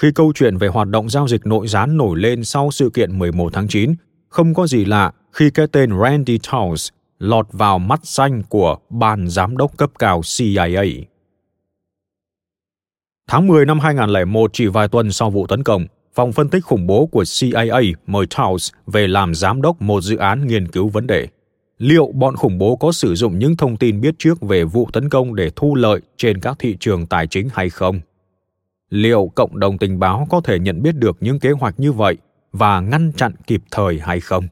Khi 0.00 0.08
câu 0.14 0.32
chuyện 0.34 0.56
về 0.56 0.68
hoạt 0.68 0.88
động 0.88 1.10
giao 1.10 1.28
dịch 1.28 1.46
nội 1.46 1.68
gián 1.68 1.96
nổi 1.96 2.18
lên 2.18 2.44
sau 2.44 2.70
sự 2.70 2.90
kiện 2.94 3.18
11 3.18 3.52
tháng 3.52 3.68
9, 3.68 3.94
không 4.28 4.54
có 4.54 4.66
gì 4.66 4.84
lạ 4.84 5.12
khi 5.32 5.50
cái 5.50 5.66
tên 5.72 5.90
Randy 6.02 6.38
Towns 6.38 6.90
lọt 7.18 7.46
vào 7.52 7.78
mắt 7.78 8.00
xanh 8.02 8.42
của 8.48 8.76
ban 8.90 9.28
giám 9.28 9.56
đốc 9.56 9.76
cấp 9.76 9.90
cao 9.98 10.20
CIA. 10.38 10.84
Tháng 13.30 13.46
10 13.46 13.66
năm 13.66 13.80
2001, 13.80 14.50
chỉ 14.52 14.66
vài 14.66 14.88
tuần 14.88 15.12
sau 15.12 15.30
vụ 15.30 15.46
tấn 15.46 15.62
công, 15.62 15.86
phòng 16.14 16.32
phân 16.32 16.48
tích 16.48 16.64
khủng 16.64 16.86
bố 16.86 17.06
của 17.06 17.24
CIA 17.40 17.80
mời 18.06 18.26
Charles 18.26 18.70
về 18.86 19.06
làm 19.06 19.34
giám 19.34 19.62
đốc 19.62 19.82
một 19.82 20.00
dự 20.00 20.16
án 20.16 20.46
nghiên 20.46 20.68
cứu 20.68 20.88
vấn 20.88 21.06
đề. 21.06 21.28
Liệu 21.78 22.12
bọn 22.14 22.36
khủng 22.36 22.58
bố 22.58 22.76
có 22.76 22.92
sử 22.92 23.14
dụng 23.14 23.38
những 23.38 23.56
thông 23.56 23.76
tin 23.76 24.00
biết 24.00 24.14
trước 24.18 24.40
về 24.40 24.64
vụ 24.64 24.88
tấn 24.92 25.08
công 25.08 25.34
để 25.34 25.50
thu 25.56 25.74
lợi 25.74 26.00
trên 26.16 26.40
các 26.40 26.56
thị 26.58 26.76
trường 26.80 27.06
tài 27.06 27.26
chính 27.26 27.48
hay 27.52 27.70
không? 27.70 28.00
Liệu 28.90 29.32
cộng 29.34 29.58
đồng 29.58 29.78
tình 29.78 29.98
báo 29.98 30.26
có 30.30 30.40
thể 30.40 30.58
nhận 30.58 30.82
biết 30.82 30.96
được 30.96 31.16
những 31.20 31.40
kế 31.40 31.50
hoạch 31.50 31.80
như 31.80 31.92
vậy 31.92 32.16
và 32.52 32.80
ngăn 32.80 33.12
chặn 33.16 33.32
kịp 33.46 33.62
thời 33.70 34.00
hay 34.00 34.20
không? 34.20 34.48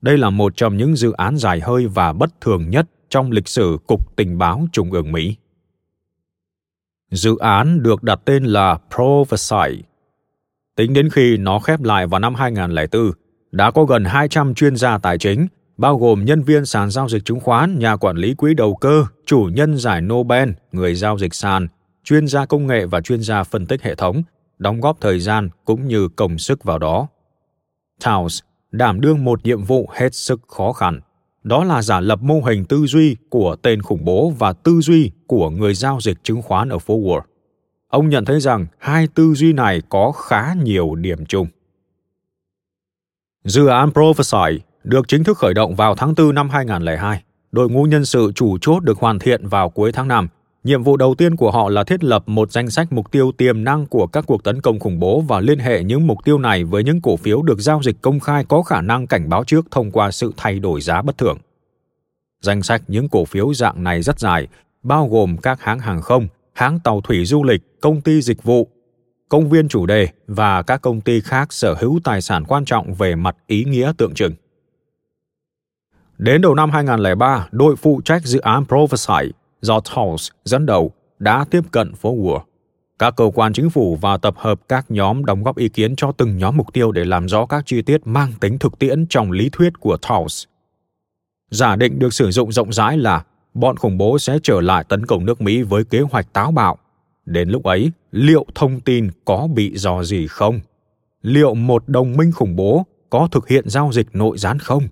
Đây 0.00 0.18
là 0.18 0.30
một 0.30 0.56
trong 0.56 0.76
những 0.76 0.96
dự 0.96 1.12
án 1.12 1.36
dài 1.36 1.60
hơi 1.60 1.86
và 1.86 2.12
bất 2.12 2.40
thường 2.40 2.70
nhất 2.70 2.86
trong 3.08 3.30
lịch 3.30 3.48
sử 3.48 3.78
Cục 3.86 4.16
Tình 4.16 4.38
báo 4.38 4.66
Trung 4.72 4.92
ương 4.92 5.12
Mỹ. 5.12 5.36
Dự 7.12 7.36
án 7.36 7.82
được 7.82 8.02
đặt 8.02 8.20
tên 8.24 8.44
là 8.44 8.78
ProVerSight. 8.94 9.86
Tính 10.76 10.92
đến 10.92 11.10
khi 11.10 11.36
nó 11.36 11.58
khép 11.58 11.82
lại 11.82 12.06
vào 12.06 12.20
năm 12.20 12.34
2004, 12.34 13.12
đã 13.52 13.70
có 13.70 13.84
gần 13.84 14.04
200 14.04 14.54
chuyên 14.54 14.76
gia 14.76 14.98
tài 14.98 15.18
chính, 15.18 15.46
bao 15.76 15.98
gồm 15.98 16.24
nhân 16.24 16.42
viên 16.42 16.66
sàn 16.66 16.90
giao 16.90 17.08
dịch 17.08 17.24
chứng 17.24 17.40
khoán, 17.40 17.78
nhà 17.78 17.96
quản 17.96 18.16
lý 18.16 18.34
quỹ 18.34 18.54
đầu 18.54 18.74
cơ, 18.74 19.04
chủ 19.26 19.50
nhân 19.54 19.76
giải 19.76 20.00
Nobel, 20.00 20.50
người 20.72 20.94
giao 20.94 21.18
dịch 21.18 21.34
sàn, 21.34 21.68
chuyên 22.04 22.26
gia 22.26 22.46
công 22.46 22.66
nghệ 22.66 22.86
và 22.86 23.00
chuyên 23.00 23.22
gia 23.22 23.42
phân 23.42 23.66
tích 23.66 23.82
hệ 23.82 23.94
thống, 23.94 24.22
đóng 24.58 24.80
góp 24.80 25.00
thời 25.00 25.20
gian 25.20 25.48
cũng 25.64 25.88
như 25.88 26.08
công 26.08 26.38
sức 26.38 26.64
vào 26.64 26.78
đó. 26.78 27.06
Taos 28.04 28.40
đảm 28.70 29.00
đương 29.00 29.24
một 29.24 29.44
nhiệm 29.44 29.64
vụ 29.64 29.88
hết 29.92 30.14
sức 30.14 30.40
khó 30.48 30.72
khăn– 30.72 31.00
đó 31.44 31.64
là 31.64 31.82
giả 31.82 32.00
lập 32.00 32.22
mô 32.22 32.40
hình 32.40 32.64
tư 32.64 32.86
duy 32.86 33.16
của 33.28 33.56
tên 33.62 33.82
khủng 33.82 34.04
bố 34.04 34.30
và 34.38 34.52
tư 34.52 34.80
duy 34.80 35.10
của 35.32 35.50
người 35.50 35.74
giao 35.74 35.98
dịch 36.00 36.24
chứng 36.24 36.42
khoán 36.42 36.68
ở 36.68 36.78
phố 36.78 36.98
Wall. 36.98 37.20
Ông 37.88 38.08
nhận 38.08 38.24
thấy 38.24 38.40
rằng 38.40 38.66
hai 38.78 39.08
tư 39.14 39.34
duy 39.34 39.52
này 39.52 39.82
có 39.88 40.12
khá 40.12 40.54
nhiều 40.62 40.94
điểm 40.94 41.26
chung. 41.26 41.46
Dự 43.44 43.66
án 43.66 43.92
Prophesy 43.92 44.60
được 44.84 45.08
chính 45.08 45.24
thức 45.24 45.38
khởi 45.38 45.54
động 45.54 45.74
vào 45.74 45.94
tháng 45.94 46.14
4 46.14 46.34
năm 46.34 46.50
2002. 46.50 47.22
Đội 47.52 47.70
ngũ 47.70 47.84
nhân 47.84 48.04
sự 48.04 48.32
chủ 48.34 48.58
chốt 48.60 48.80
được 48.80 48.98
hoàn 48.98 49.18
thiện 49.18 49.48
vào 49.48 49.70
cuối 49.70 49.92
tháng 49.92 50.08
5. 50.08 50.28
Nhiệm 50.64 50.82
vụ 50.82 50.96
đầu 50.96 51.14
tiên 51.14 51.36
của 51.36 51.50
họ 51.50 51.68
là 51.68 51.84
thiết 51.84 52.04
lập 52.04 52.22
một 52.26 52.52
danh 52.52 52.70
sách 52.70 52.92
mục 52.92 53.10
tiêu 53.10 53.32
tiềm 53.32 53.64
năng 53.64 53.86
của 53.86 54.06
các 54.06 54.24
cuộc 54.26 54.44
tấn 54.44 54.60
công 54.60 54.80
khủng 54.80 54.98
bố 54.98 55.20
và 55.20 55.40
liên 55.40 55.58
hệ 55.58 55.84
những 55.84 56.06
mục 56.06 56.18
tiêu 56.24 56.38
này 56.38 56.64
với 56.64 56.84
những 56.84 57.00
cổ 57.00 57.16
phiếu 57.16 57.42
được 57.42 57.60
giao 57.60 57.82
dịch 57.82 57.96
công 58.02 58.20
khai 58.20 58.44
có 58.48 58.62
khả 58.62 58.80
năng 58.80 59.06
cảnh 59.06 59.28
báo 59.28 59.44
trước 59.44 59.66
thông 59.70 59.90
qua 59.90 60.10
sự 60.10 60.32
thay 60.36 60.58
đổi 60.58 60.80
giá 60.80 61.02
bất 61.02 61.18
thường. 61.18 61.38
Danh 62.40 62.62
sách 62.62 62.82
những 62.88 63.08
cổ 63.08 63.24
phiếu 63.24 63.54
dạng 63.54 63.84
này 63.84 64.02
rất 64.02 64.18
dài, 64.18 64.48
bao 64.82 65.08
gồm 65.08 65.36
các 65.36 65.60
hãng 65.60 65.78
hàng 65.78 66.02
không, 66.02 66.28
hãng 66.52 66.80
tàu 66.80 67.00
thủy 67.00 67.24
du 67.24 67.44
lịch, 67.44 67.80
công 67.80 68.00
ty 68.00 68.22
dịch 68.22 68.42
vụ, 68.42 68.68
công 69.28 69.50
viên 69.50 69.68
chủ 69.68 69.86
đề 69.86 70.08
và 70.26 70.62
các 70.62 70.82
công 70.82 71.00
ty 71.00 71.20
khác 71.20 71.52
sở 71.52 71.74
hữu 71.74 72.00
tài 72.04 72.20
sản 72.20 72.44
quan 72.44 72.64
trọng 72.64 72.94
về 72.94 73.14
mặt 73.14 73.36
ý 73.46 73.64
nghĩa 73.64 73.92
tượng 73.98 74.14
trưng. 74.14 74.32
Đến 76.18 76.40
đầu 76.40 76.54
năm 76.54 76.70
2003, 76.70 77.48
đội 77.52 77.76
phụ 77.76 78.00
trách 78.04 78.22
dự 78.24 78.40
án 78.40 78.64
Prophesy 78.64 79.32
do 79.60 79.78
Towles 79.78 80.30
dẫn 80.44 80.66
đầu 80.66 80.92
đã 81.18 81.44
tiếp 81.50 81.60
cận 81.70 81.94
phố 81.94 82.14
Wall. 82.16 82.40
Các 82.98 83.16
cơ 83.16 83.30
quan 83.34 83.52
chính 83.52 83.70
phủ 83.70 83.98
và 84.00 84.16
tập 84.16 84.34
hợp 84.36 84.60
các 84.68 84.90
nhóm 84.90 85.24
đóng 85.24 85.42
góp 85.42 85.56
ý 85.56 85.68
kiến 85.68 85.96
cho 85.96 86.12
từng 86.12 86.38
nhóm 86.38 86.56
mục 86.56 86.72
tiêu 86.72 86.92
để 86.92 87.04
làm 87.04 87.28
rõ 87.28 87.46
các 87.46 87.62
chi 87.66 87.82
tiết 87.82 88.06
mang 88.06 88.32
tính 88.40 88.58
thực 88.58 88.78
tiễn 88.78 89.06
trong 89.06 89.30
lý 89.30 89.48
thuyết 89.52 89.72
của 89.80 89.96
Towles. 90.02 90.46
Giả 91.50 91.76
định 91.76 91.98
được 91.98 92.14
sử 92.14 92.30
dụng 92.30 92.52
rộng 92.52 92.72
rãi 92.72 92.98
là 92.98 93.24
bọn 93.54 93.76
khủng 93.76 93.98
bố 93.98 94.18
sẽ 94.18 94.38
trở 94.42 94.60
lại 94.60 94.84
tấn 94.88 95.06
công 95.06 95.26
nước 95.26 95.40
Mỹ 95.40 95.62
với 95.62 95.84
kế 95.84 96.00
hoạch 96.00 96.32
táo 96.32 96.52
bạo. 96.52 96.78
Đến 97.26 97.48
lúc 97.48 97.62
ấy, 97.62 97.92
liệu 98.10 98.46
thông 98.54 98.80
tin 98.80 99.10
có 99.24 99.48
bị 99.54 99.76
dò 99.76 100.02
gì 100.02 100.26
không? 100.26 100.60
Liệu 101.22 101.54
một 101.54 101.88
đồng 101.88 102.16
minh 102.16 102.32
khủng 102.32 102.56
bố 102.56 102.86
có 103.10 103.28
thực 103.30 103.48
hiện 103.48 103.68
giao 103.68 103.92
dịch 103.92 104.06
nội 104.12 104.38
gián 104.38 104.58
không? 104.58 104.82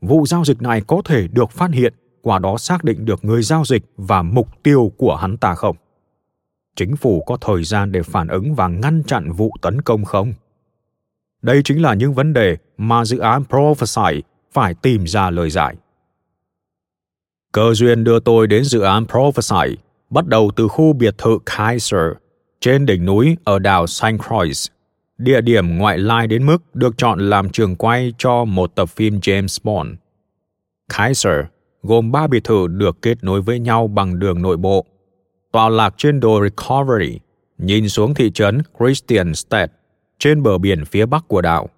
Vụ 0.00 0.26
giao 0.26 0.44
dịch 0.44 0.62
này 0.62 0.80
có 0.80 1.02
thể 1.04 1.28
được 1.28 1.50
phát 1.50 1.70
hiện 1.70 1.94
qua 2.22 2.38
đó 2.38 2.58
xác 2.58 2.84
định 2.84 3.04
được 3.04 3.24
người 3.24 3.42
giao 3.42 3.64
dịch 3.64 3.82
và 3.96 4.22
mục 4.22 4.62
tiêu 4.62 4.92
của 4.96 5.16
hắn 5.16 5.36
ta 5.36 5.54
không? 5.54 5.76
Chính 6.76 6.96
phủ 6.96 7.22
có 7.26 7.36
thời 7.40 7.64
gian 7.64 7.92
để 7.92 8.02
phản 8.02 8.28
ứng 8.28 8.54
và 8.54 8.68
ngăn 8.68 9.02
chặn 9.02 9.32
vụ 9.32 9.52
tấn 9.62 9.82
công 9.82 10.04
không? 10.04 10.32
Đây 11.42 11.62
chính 11.64 11.82
là 11.82 11.94
những 11.94 12.14
vấn 12.14 12.32
đề 12.32 12.56
mà 12.76 13.04
dự 13.04 13.18
án 13.18 13.44
Prophesy 13.44 14.22
phải 14.52 14.74
tìm 14.74 15.06
ra 15.06 15.30
lời 15.30 15.50
giải. 15.50 15.76
Cơ 17.54 17.74
duyên 17.74 18.04
đưa 18.04 18.20
tôi 18.20 18.46
đến 18.46 18.64
dự 18.64 18.80
án 18.80 19.06
Prophesy, 19.06 19.76
bắt 20.10 20.26
đầu 20.26 20.50
từ 20.56 20.68
khu 20.68 20.92
biệt 20.92 21.18
thự 21.18 21.38
Kaiser, 21.46 22.12
trên 22.60 22.86
đỉnh 22.86 23.04
núi 23.04 23.36
ở 23.44 23.58
đảo 23.58 23.86
St. 23.86 24.04
Croix, 24.28 24.70
địa 25.18 25.40
điểm 25.40 25.78
ngoại 25.78 25.98
lai 25.98 26.26
đến 26.26 26.46
mức 26.46 26.58
được 26.74 26.98
chọn 26.98 27.18
làm 27.30 27.50
trường 27.50 27.76
quay 27.76 28.12
cho 28.18 28.44
một 28.44 28.74
tập 28.74 28.88
phim 28.88 29.18
James 29.18 29.58
Bond. 29.62 29.94
Kaiser 30.88 31.44
gồm 31.82 32.12
ba 32.12 32.26
biệt 32.26 32.44
thự 32.44 32.66
được 32.66 33.02
kết 33.02 33.24
nối 33.24 33.40
với 33.42 33.58
nhau 33.58 33.88
bằng 33.88 34.18
đường 34.18 34.42
nội 34.42 34.56
bộ, 34.56 34.84
tọa 35.52 35.68
lạc 35.68 35.94
trên 35.96 36.20
đồi 36.20 36.48
Recovery, 36.48 37.20
nhìn 37.58 37.88
xuống 37.88 38.14
thị 38.14 38.30
trấn 38.30 38.62
Christianstadt 38.78 39.72
trên 40.18 40.42
bờ 40.42 40.58
biển 40.58 40.84
phía 40.84 41.06
bắc 41.06 41.28
của 41.28 41.40
đảo. 41.40 41.68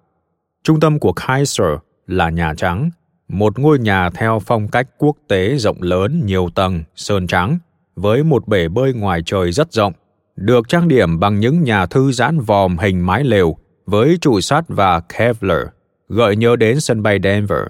Trung 0.63 0.79
tâm 0.79 0.99
của 0.99 1.13
Kaiser 1.13 1.77
là 2.07 2.29
Nhà 2.29 2.53
Trắng, 2.57 2.89
một 3.27 3.59
ngôi 3.59 3.79
nhà 3.79 4.09
theo 4.09 4.39
phong 4.45 4.67
cách 4.67 4.87
quốc 4.97 5.17
tế 5.27 5.57
rộng 5.57 5.81
lớn 5.81 6.21
nhiều 6.25 6.49
tầng, 6.55 6.83
sơn 6.95 7.27
trắng, 7.27 7.59
với 7.95 8.23
một 8.23 8.47
bể 8.47 8.67
bơi 8.67 8.93
ngoài 8.93 9.21
trời 9.25 9.51
rất 9.51 9.73
rộng, 9.73 9.93
được 10.35 10.69
trang 10.69 10.87
điểm 10.87 11.19
bằng 11.19 11.39
những 11.39 11.63
nhà 11.63 11.85
thư 11.85 12.11
giãn 12.11 12.39
vòm 12.39 12.77
hình 12.77 13.05
mái 13.05 13.23
lều 13.23 13.55
với 13.85 14.17
trụ 14.21 14.41
sắt 14.41 14.65
và 14.67 14.99
Kevlar, 14.99 15.61
gợi 16.09 16.35
nhớ 16.35 16.55
đến 16.55 16.79
sân 16.79 17.03
bay 17.03 17.19
Denver. 17.23 17.61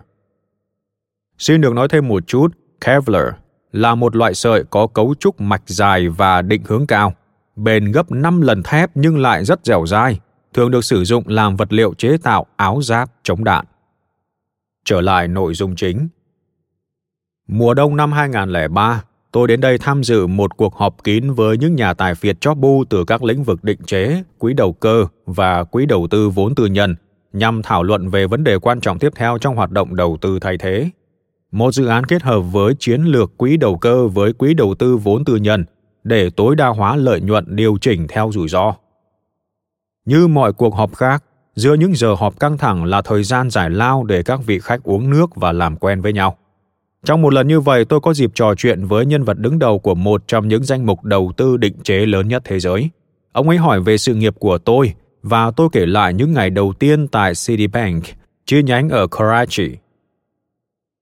Xin 1.38 1.62
được 1.62 1.74
nói 1.74 1.88
thêm 1.88 2.08
một 2.08 2.28
chút, 2.28 2.48
Kevlar 2.86 3.28
là 3.72 3.96
một 3.96 4.16
loại 4.16 4.34
sợi 4.34 4.64
có 4.70 4.88
cấu 4.88 5.16
trúc 5.20 5.42
mạch 5.42 5.62
dài 5.66 6.10
và 6.10 6.42
định 6.42 6.62
hướng 6.66 6.88
cao, 6.88 7.14
bền 7.56 7.92
gấp 7.92 8.12
5 8.12 8.42
lần 8.42 8.64
thép 8.64 8.90
nhưng 8.96 9.18
lại 9.18 9.46
rất 9.46 9.60
dẻo 9.64 9.86
dai, 9.86 10.20
thường 10.54 10.72
được 10.72 10.86
sử 10.86 11.04
dụng 11.04 11.24
làm 11.28 11.56
vật 11.56 11.74
liệu 11.74 11.94
chế 11.94 12.18
tạo 12.24 12.46
áo 12.56 12.82
giáp 12.82 13.10
chống 13.24 13.44
đạn. 13.44 13.66
Trở 14.88 15.02
lại 15.02 15.28
nội 15.28 15.54
dung 15.54 15.76
chính. 15.76 16.08
Mùa 17.48 17.74
đông 17.74 17.96
năm 17.96 18.12
2003, 18.12 19.04
tôi 19.32 19.48
đến 19.48 19.62
đây 19.62 19.78
tham 19.78 20.04
dự 20.04 20.28
một 20.28 20.58
cuộc 20.58 20.76
họp 20.76 21.04
kín 21.04 21.32
với 21.32 21.58
những 21.58 21.76
nhà 21.76 21.94
tài 21.94 22.16
phiệt 22.16 22.42
chóp 22.42 22.58
bu 22.58 22.84
từ 22.90 23.06
các 23.06 23.24
lĩnh 23.24 23.44
vực 23.44 23.64
định 23.64 23.80
chế, 23.86 24.24
quỹ 24.38 24.54
đầu 24.54 24.74
cơ 24.74 25.06
và 25.26 25.64
quỹ 25.64 25.86
đầu 25.86 26.08
tư 26.12 26.30
vốn 26.30 26.56
tư 26.56 26.66
nhân 26.66 26.96
nhằm 27.34 27.62
thảo 27.64 27.84
luận 27.84 28.10
về 28.10 28.28
vấn 28.28 28.44
đề 28.44 28.60
quan 28.60 28.80
trọng 28.82 29.00
tiếp 29.00 29.14
theo 29.16 29.38
trong 29.38 29.56
hoạt 29.56 29.72
động 29.72 29.96
đầu 29.96 30.18
tư 30.22 30.40
thay 30.40 30.58
thế. 30.58 30.90
Một 31.52 31.72
dự 31.72 31.88
án 31.88 32.04
kết 32.04 32.24
hợp 32.24 32.40
với 32.40 32.74
chiến 32.80 33.02
lược 33.02 33.38
quỹ 33.38 33.58
đầu 33.58 33.78
cơ 33.78 34.08
với 34.08 34.34
quỹ 34.34 34.54
đầu 34.54 34.76
tư 34.76 34.98
vốn 34.98 35.26
tư 35.26 35.36
nhân 35.36 35.66
để 36.04 36.30
tối 36.30 36.56
đa 36.56 36.68
hóa 36.68 36.96
lợi 36.96 37.22
nhuận 37.22 37.56
điều 37.56 37.78
chỉnh 37.82 38.06
theo 38.10 38.32
rủi 38.34 38.48
ro. 38.48 38.74
Như 40.06 40.28
mọi 40.28 40.54
cuộc 40.54 40.76
họp 40.76 40.96
khác, 40.96 41.24
giữa 41.58 41.74
những 41.74 41.96
giờ 41.96 42.14
họp 42.14 42.40
căng 42.40 42.58
thẳng 42.58 42.86
là 42.86 43.02
thời 43.02 43.24
gian 43.24 43.50
giải 43.50 43.70
lao 43.70 44.04
để 44.04 44.24
các 44.24 44.40
vị 44.46 44.60
khách 44.60 44.84
uống 44.84 45.10
nước 45.10 45.36
và 45.36 45.52
làm 45.52 45.76
quen 45.76 46.02
với 46.02 46.14
nhau. 46.14 46.38
Trong 47.06 47.22
một 47.22 47.34
lần 47.34 47.48
như 47.48 47.60
vậy, 47.60 47.86
tôi 47.86 48.00
có 48.00 48.14
dịp 48.14 48.32
trò 48.34 48.56
chuyện 48.56 48.86
với 48.86 49.06
nhân 49.06 49.24
vật 49.24 49.40
đứng 49.40 49.60
đầu 49.60 49.80
của 49.80 49.96
một 49.96 50.28
trong 50.28 50.48
những 50.48 50.64
danh 50.64 50.86
mục 50.86 51.04
đầu 51.04 51.32
tư 51.38 51.58
định 51.58 51.74
chế 51.84 52.06
lớn 52.06 52.28
nhất 52.28 52.42
thế 52.46 52.60
giới. 52.60 52.90
Ông 53.32 53.50
ấy 53.50 53.58
hỏi 53.58 53.82
về 53.82 53.98
sự 53.98 54.16
nghiệp 54.16 54.36
của 54.40 54.58
tôi 54.58 54.94
và 55.24 55.52
tôi 55.52 55.70
kể 55.72 55.86
lại 55.86 56.14
những 56.14 56.34
ngày 56.34 56.50
đầu 56.50 56.74
tiên 56.80 57.08
tại 57.08 57.34
Citibank, 57.48 58.04
chi 58.46 58.64
nhánh 58.64 58.90
ở 58.90 59.08
Karachi. 59.08 59.78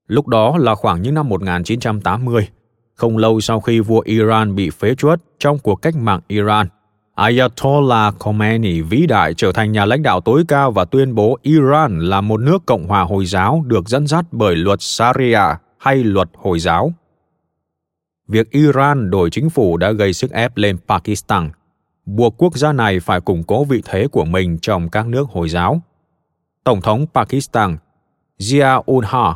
Lúc 0.07 0.27
đó 0.27 0.57
là 0.57 0.76
khoảng 0.76 1.02
những 1.02 1.14
năm 1.14 1.30
1980, 1.30 2.48
không 2.94 3.18
lâu 3.18 3.40
sau 3.40 3.60
khi 3.60 3.80
vua 3.80 3.99
Iran 3.99 4.56
bị 4.56 4.69
phế 4.69 4.95
truất 4.95 5.22
trong 5.40 5.60
cuộc 5.60 5.76
cách 5.76 5.95
mạng 5.95 6.22
Iran. 6.27 6.68
Ayatollah 7.15 8.15
Khomeini 8.19 8.81
vĩ 8.81 9.05
đại 9.07 9.33
trở 9.33 9.51
thành 9.51 9.71
nhà 9.71 9.85
lãnh 9.85 10.03
đạo 10.03 10.21
tối 10.21 10.43
cao 10.47 10.71
và 10.71 10.85
tuyên 10.85 11.15
bố 11.15 11.37
Iran 11.41 11.99
là 11.99 12.21
một 12.21 12.39
nước 12.39 12.65
Cộng 12.65 12.87
hòa 12.87 13.01
Hồi 13.01 13.25
giáo 13.25 13.63
được 13.65 13.89
dẫn 13.89 14.07
dắt 14.07 14.25
bởi 14.31 14.55
luật 14.55 14.81
Sharia 14.81 15.41
hay 15.77 15.95
luật 15.95 16.29
Hồi 16.33 16.59
giáo. 16.59 16.93
Việc 18.27 18.51
Iran 18.51 19.09
đổi 19.09 19.29
chính 19.29 19.49
phủ 19.49 19.77
đã 19.77 19.91
gây 19.91 20.13
sức 20.13 20.31
ép 20.31 20.57
lên 20.57 20.77
Pakistan, 20.87 21.51
buộc 22.05 22.35
quốc 22.37 22.57
gia 22.57 22.71
này 22.71 22.99
phải 22.99 23.21
củng 23.21 23.43
cố 23.43 23.63
vị 23.63 23.81
thế 23.85 24.07
của 24.07 24.25
mình 24.25 24.57
trong 24.61 24.89
các 24.89 25.07
nước 25.07 25.29
Hồi 25.29 25.49
giáo. 25.49 25.81
Tổng 26.63 26.81
thống 26.81 27.05
Pakistan 27.13 27.77
Zia-ul-Haq 28.39 29.33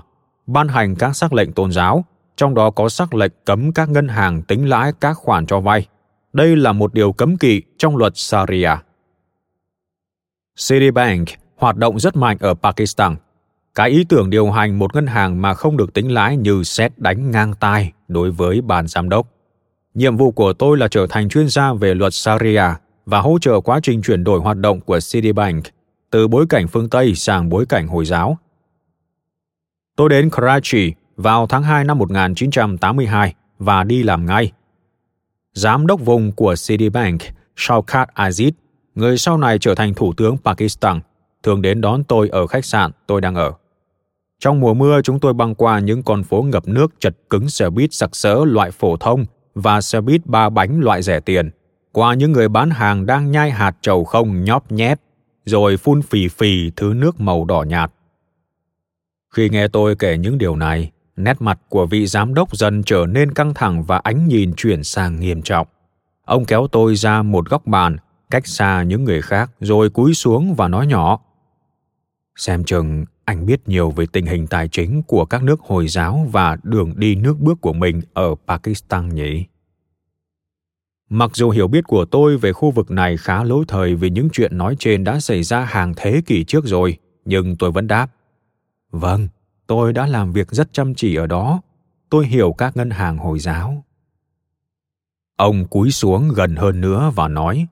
ban 0.47 0.67
hành 0.67 0.95
các 0.95 1.15
sắc 1.15 1.33
lệnh 1.33 1.53
tôn 1.53 1.71
giáo, 1.71 2.05
trong 2.37 2.55
đó 2.55 2.69
có 2.69 2.89
sắc 2.89 3.13
lệnh 3.13 3.31
cấm 3.45 3.71
các 3.71 3.89
ngân 3.89 4.07
hàng 4.07 4.41
tính 4.41 4.69
lãi 4.69 4.91
các 4.99 5.13
khoản 5.13 5.45
cho 5.45 5.59
vay. 5.59 5.87
Đây 6.33 6.55
là 6.55 6.73
một 6.73 6.93
điều 6.93 7.11
cấm 7.11 7.37
kỵ 7.37 7.61
trong 7.77 7.97
luật 7.97 8.13
Sharia. 8.15 8.71
Citibank 10.67 11.27
hoạt 11.55 11.75
động 11.77 11.99
rất 11.99 12.15
mạnh 12.15 12.37
ở 12.39 12.53
Pakistan– 12.53 13.15
cái 13.79 13.89
ý 13.89 14.03
tưởng 14.09 14.29
điều 14.29 14.51
hành 14.51 14.79
một 14.79 14.95
ngân 14.95 15.07
hàng 15.07 15.41
mà 15.41 15.53
không 15.53 15.77
được 15.77 15.93
tính 15.93 16.11
lãi 16.11 16.37
như 16.37 16.63
xét 16.63 16.91
đánh 16.97 17.31
ngang 17.31 17.53
tai 17.59 17.91
đối 18.07 18.31
với 18.31 18.61
ban 18.61 18.87
giám 18.87 19.09
đốc. 19.09 19.27
Nhiệm 19.93 20.17
vụ 20.17 20.31
của 20.31 20.53
tôi 20.53 20.77
là 20.77 20.87
trở 20.87 21.07
thành 21.09 21.29
chuyên 21.29 21.49
gia 21.49 21.73
về 21.73 21.93
luật 21.93 22.13
Sharia 22.13 22.63
và 23.05 23.19
hỗ 23.19 23.39
trợ 23.41 23.61
quá 23.61 23.79
trình 23.83 24.01
chuyển 24.01 24.23
đổi 24.23 24.39
hoạt 24.39 24.57
động 24.57 24.81
của 24.81 24.99
Citibank 25.11 25.63
từ 26.09 26.27
bối 26.27 26.45
cảnh 26.49 26.67
phương 26.67 26.89
Tây 26.89 27.15
sang 27.15 27.49
bối 27.49 27.65
cảnh 27.65 27.87
Hồi 27.87 28.05
giáo. 28.05 28.37
Tôi 29.95 30.09
đến 30.09 30.29
Karachi 30.29 30.93
vào 31.15 31.47
tháng 31.47 31.63
2 31.63 31.83
năm 31.83 31.97
1982 31.97 33.33
và 33.59 33.83
đi 33.83 34.03
làm 34.03 34.25
ngay. 34.25 34.51
Giám 35.59 35.87
đốc 35.87 36.01
vùng 36.05 36.31
của 36.31 36.55
Citibank, 36.67 37.21
Shaukat 37.55 38.09
Aziz, 38.15 38.51
người 38.95 39.17
sau 39.17 39.37
này 39.37 39.59
trở 39.59 39.75
thành 39.75 39.93
thủ 39.93 40.13
tướng 40.13 40.37
Pakistan, 40.37 40.99
thường 41.43 41.61
đến 41.61 41.81
đón 41.81 42.03
tôi 42.03 42.29
ở 42.29 42.47
khách 42.47 42.65
sạn 42.65 42.91
tôi 43.07 43.21
đang 43.21 43.35
ở. 43.35 43.53
Trong 44.39 44.59
mùa 44.59 44.73
mưa, 44.73 45.01
chúng 45.03 45.19
tôi 45.19 45.33
băng 45.33 45.55
qua 45.55 45.79
những 45.79 46.03
con 46.03 46.23
phố 46.23 46.41
ngập 46.41 46.67
nước 46.67 46.99
chật 46.99 47.15
cứng 47.29 47.49
xe 47.49 47.69
buýt 47.69 47.93
sặc 47.93 48.15
sỡ 48.15 48.45
loại 48.45 48.71
phổ 48.71 48.97
thông 48.97 49.25
và 49.55 49.81
xe 49.81 50.01
buýt 50.01 50.25
ba 50.25 50.49
bánh 50.49 50.79
loại 50.79 51.01
rẻ 51.01 51.19
tiền, 51.19 51.49
qua 51.91 52.13
những 52.13 52.31
người 52.31 52.49
bán 52.49 52.69
hàng 52.69 53.05
đang 53.05 53.31
nhai 53.31 53.51
hạt 53.51 53.75
trầu 53.81 54.03
không 54.03 54.43
nhóp 54.43 54.71
nhép, 54.71 54.99
rồi 55.45 55.77
phun 55.77 56.01
phì 56.01 56.27
phì 56.27 56.71
thứ 56.75 56.93
nước 56.95 57.19
màu 57.19 57.45
đỏ 57.45 57.63
nhạt. 57.63 57.91
Khi 59.29 59.49
nghe 59.49 59.67
tôi 59.67 59.95
kể 59.95 60.17
những 60.17 60.37
điều 60.37 60.55
này, 60.55 60.91
nét 61.19 61.41
mặt 61.41 61.59
của 61.69 61.85
vị 61.85 62.05
giám 62.05 62.33
đốc 62.33 62.55
dần 62.55 62.83
trở 62.83 63.05
nên 63.05 63.33
căng 63.33 63.53
thẳng 63.53 63.83
và 63.83 63.97
ánh 63.97 64.27
nhìn 64.27 64.53
chuyển 64.57 64.83
sang 64.83 65.19
nghiêm 65.19 65.41
trọng. 65.41 65.67
Ông 66.25 66.45
kéo 66.45 66.67
tôi 66.71 66.95
ra 66.95 67.21
một 67.21 67.49
góc 67.49 67.65
bàn, 67.65 67.97
cách 68.29 68.47
xa 68.47 68.83
những 68.83 69.03
người 69.03 69.21
khác, 69.21 69.51
rồi 69.59 69.89
cúi 69.89 70.13
xuống 70.13 70.55
và 70.55 70.67
nói 70.67 70.87
nhỏ. 70.87 71.19
Xem 72.35 72.63
chừng 72.63 73.05
anh 73.25 73.45
biết 73.45 73.67
nhiều 73.67 73.91
về 73.91 74.05
tình 74.11 74.25
hình 74.25 74.47
tài 74.47 74.67
chính 74.67 75.03
của 75.03 75.25
các 75.25 75.43
nước 75.43 75.61
Hồi 75.61 75.87
giáo 75.87 76.27
và 76.31 76.57
đường 76.63 76.93
đi 76.95 77.15
nước 77.15 77.39
bước 77.39 77.61
của 77.61 77.73
mình 77.73 78.01
ở 78.13 78.35
Pakistan 78.47 79.09
nhỉ? 79.15 79.45
Mặc 81.09 81.31
dù 81.33 81.49
hiểu 81.49 81.67
biết 81.67 81.83
của 81.87 82.05
tôi 82.05 82.37
về 82.37 82.53
khu 82.53 82.71
vực 82.71 82.91
này 82.91 83.17
khá 83.17 83.43
lỗi 83.43 83.65
thời 83.67 83.95
vì 83.95 84.09
những 84.09 84.29
chuyện 84.33 84.57
nói 84.57 84.75
trên 84.79 85.03
đã 85.03 85.19
xảy 85.19 85.43
ra 85.43 85.59
hàng 85.59 85.93
thế 85.97 86.21
kỷ 86.25 86.43
trước 86.43 86.65
rồi, 86.65 86.97
nhưng 87.25 87.55
tôi 87.55 87.71
vẫn 87.71 87.87
đáp. 87.87 88.07
Vâng, 88.91 89.27
tôi 89.69 89.93
đã 89.93 90.07
làm 90.07 90.31
việc 90.31 90.51
rất 90.51 90.73
chăm 90.73 90.95
chỉ 90.95 91.15
ở 91.15 91.27
đó. 91.27 91.61
Tôi 92.09 92.27
hiểu 92.27 92.53
các 92.57 92.77
ngân 92.77 92.89
hàng 92.89 93.17
Hồi 93.17 93.39
giáo. 93.39 93.83
Ông 95.35 95.67
cúi 95.67 95.91
xuống 95.91 96.29
gần 96.35 96.55
hơn 96.55 96.81
nữa 96.81 97.11
và 97.15 97.27
nói, 97.27 97.67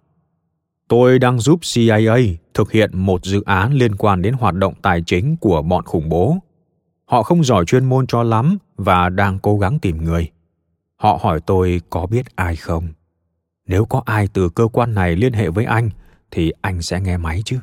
Tôi 0.88 1.19
đang 1.19 1.40
giúp 1.40 1.60
CIA 1.74 2.18
thực 2.53 2.72
hiện 2.72 2.98
một 2.98 3.26
dự 3.26 3.44
án 3.45 3.74
liên 3.74 3.95
quan 3.95 4.22
đến 4.22 4.34
hoạt 4.34 4.56
động 4.56 4.74
tài 4.82 5.02
chính 5.06 5.38
của 5.38 5.61
bọn 5.61 5.86
khủng 5.86 6.10
bố. 6.10 6.38
Họ 7.06 7.24
không 7.24 7.44
giỏi 7.44 7.65
chuyên 7.65 7.86
môn 7.86 8.07
cho 8.07 8.24
lắm 8.24 8.57
và 8.76 9.10
đang 9.10 9.40
cố 9.40 9.57
gắng 9.57 9.80
tìm 9.80 10.03
người. 10.03 10.32
Họ 10.95 11.19
hỏi 11.22 11.41
tôi 11.45 11.82
có 11.90 12.06
biết 12.06 12.36
ai 12.36 12.56
không. 12.56 12.88
Nếu 13.65 13.86
có 13.86 14.02
ai 14.06 14.28
từ 14.34 14.49
cơ 14.49 14.68
quan 14.68 14.94
này 14.94 15.15
liên 15.15 15.34
hệ 15.34 15.49
với 15.49 15.65
anh 15.65 15.90
thì 16.32 16.52
anh 16.61 16.82
sẽ 16.82 17.02
nghe 17.02 17.18
máy 17.18 17.41
chứ. 17.45 17.60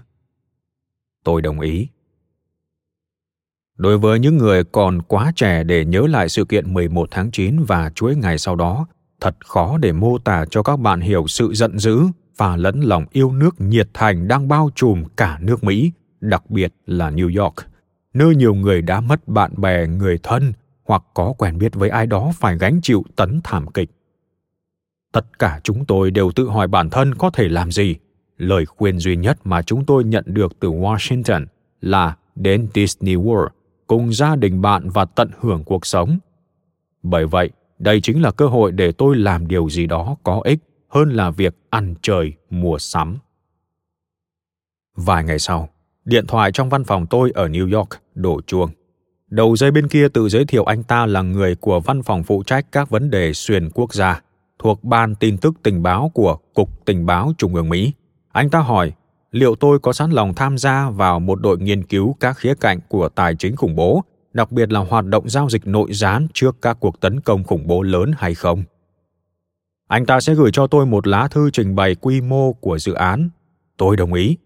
Tôi 1.24 1.43
đồng 1.43 1.61
ý. 1.61 1.89
Đối 3.76 3.98
với 3.98 4.18
những 4.18 4.36
người 4.36 4.64
còn 4.64 5.02
quá 5.02 5.32
trẻ 5.36 5.64
để 5.64 5.84
nhớ 5.84 6.06
lại 6.06 6.28
sự 6.28 6.44
kiện 6.44 6.74
11 6.74 7.09
tháng 7.10 7.30
9 7.30 7.64
và 7.64 7.90
chuỗi 7.94 8.16
ngày 8.16 8.38
sau 8.38 8.56
đó, 8.56 8.86
thật 9.20 9.36
khó 9.46 9.78
để 9.78 9.92
mô 9.92 10.18
tả 10.18 10.44
cho 10.51 10.62
các 10.62 10.76
bạn 10.76 11.01
hiểu 11.01 11.26
sự 11.26 11.55
giận 11.55 11.78
dữ 11.78 12.01
và 12.36 12.56
lẫn 12.56 12.80
lòng 12.80 13.05
yêu 13.12 13.32
nước 13.32 13.60
nhiệt 13.60 13.88
thành 13.94 14.28
đang 14.28 14.48
bao 14.48 14.70
trùm 14.74 15.05
cả 15.16 15.38
nước 15.40 15.64
Mỹ, 15.64 15.92
đặc 16.20 16.51
biệt 16.51 16.74
là 16.86 17.10
New 17.10 17.42
York, 17.42 17.55
nơi 18.14 18.36
nhiều 18.36 18.55
người 18.55 18.82
đã 18.82 19.01
mất 19.01 19.28
bạn 19.28 19.52
bè, 19.56 19.86
người 19.86 20.18
thân 20.22 20.52
hoặc 20.84 21.02
có 21.14 21.34
quen 21.38 21.59
biết 21.59 21.74
với 21.74 21.88
ai 21.88 22.06
đó 22.06 22.32
phải 22.34 22.59
gánh 22.59 22.80
chịu 22.82 23.05
tấn 23.16 23.40
thảm 23.44 23.66
kịch. 23.72 23.90
Tất 25.12 25.38
cả 25.38 25.60
chúng 25.62 25.84
tôi 25.84 26.10
đều 26.10 26.30
tự 26.32 26.48
hỏi 26.48 26.68
bản 26.68 26.90
thân 26.90 27.14
có 27.14 27.30
thể 27.30 27.48
làm 27.48 27.72
gì. 27.72 27.96
Lời 28.38 28.66
khuyên 28.66 28.98
duy 28.98 29.16
nhất 29.16 29.38
mà 29.44 29.62
chúng 29.62 29.84
tôi 29.84 30.05
nhận 30.05 30.24
được 30.26 30.60
từ 30.60 30.68
Washington 30.68 31.46
là 31.80 32.16
đến 32.34 32.68
Disney 32.74 33.16
World 33.16 33.48
cùng 33.86 34.12
gia 34.12 34.36
đình 34.36 34.61
bạn 34.61 34.89
và 34.89 35.05
tận 35.05 35.31
hưởng 35.40 35.65
cuộc 35.65 35.86
sống. 35.86 36.19
Bởi 37.02 37.27
vậy, 37.27 37.51
đây 37.78 38.01
chính 38.01 38.23
là 38.23 38.31
cơ 38.31 38.47
hội 38.47 38.73
để 38.73 38.93
tôi 38.93 39.16
làm 39.16 39.48
điều 39.48 39.70
gì 39.70 39.86
đó 39.86 40.16
có 40.23 40.40
ích 40.44 40.59
hơn 40.89 41.11
là 41.11 41.31
việc 41.31 41.55
ăn 41.70 41.94
chơi 42.02 42.32
mua 42.51 42.78
sắm. 42.78 43.19
Vài 44.97 45.24
ngày 45.24 45.39
sau, 45.39 45.69
điện 46.05 46.27
thoại 46.27 46.52
trong 46.52 46.69
văn 46.69 46.85
phòng 46.85 47.06
tôi 47.06 47.31
ở 47.35 47.48
New 47.48 47.77
York 47.77 47.89
đổ 48.15 48.40
chuông. 48.47 48.70
Đầu 49.31 49.56
dây 49.56 49.70
bên 49.70 49.89
kia 49.89 50.09
tự 50.09 50.28
giới 50.28 50.44
thiệu 50.44 50.65
anh 50.65 50.82
ta 50.82 51.06
là 51.06 51.23
người 51.23 51.55
của 51.55 51.81
văn 51.81 52.02
phòng 52.02 52.23
phụ 52.23 52.43
trách 52.43 52.66
các 52.73 52.90
vấn 52.90 53.11
đề 53.11 53.32
xuyên 53.32 53.70
quốc 53.70 53.94
gia, 53.94 54.23
thuộc 54.59 54.85
Ban 54.85 55.15
tin 55.15 55.39
tức 55.39 55.55
tình 55.62 55.82
báo 55.82 56.11
của 56.15 56.39
Cục 56.55 56.85
Tình 56.85 57.06
báo 57.06 57.32
Trung 57.39 57.55
ương 57.55 57.69
Mỹ. 57.69 57.93
Anh 58.32 58.51
ta 58.51 58.59
hỏi 58.59 58.93
liệu 59.35 59.55
tôi 59.55 59.78
có 59.78 59.93
sẵn 59.93 60.11
lòng 60.11 60.35
tham 60.35 60.59
gia 60.59 60.90
vào 60.90 61.20
một 61.20 61.40
đội 61.40 61.59
nghiên 61.59 61.85
cứu 61.85 62.16
các 62.20 62.39
khía 62.39 62.55
cạnh 62.61 62.78
của 62.89 63.09
tài 63.09 63.35
chính 63.35 63.56
khủng 63.56 63.77
bố, 63.77 64.02
đặc 64.32 64.52
biệt 64.52 64.73
là 64.73 64.81
hoạt 64.81 65.06
động 65.06 65.28
giao 65.28 65.51
dịch 65.51 65.66
nội 65.66 65.93
gián 65.93 66.27
trước 66.35 66.56
các 66.62 66.77
cuộc 66.81 67.01
tấn 67.01 67.20
công 67.20 67.44
khủng 67.44 67.66
bố 67.66 67.82
lớn 67.82 68.12
hay 68.19 68.35
không. 68.35 68.65
Anh 69.89 70.06
ta 70.06 70.20
sẽ 70.20 70.35
gửi 70.35 70.51
cho 70.52 70.66
tôi 70.66 70.86
một 70.86 71.06
lá 71.06 71.28
thư 71.28 71.51
trình 71.51 71.74
bày 71.74 71.94
quy 71.94 72.20
mô 72.20 72.52
của 72.52 72.78
dự 72.78 72.93
án. 72.93 73.31
Tôi 73.77 73.97
đồng 73.97 74.12
ý. 74.12 74.36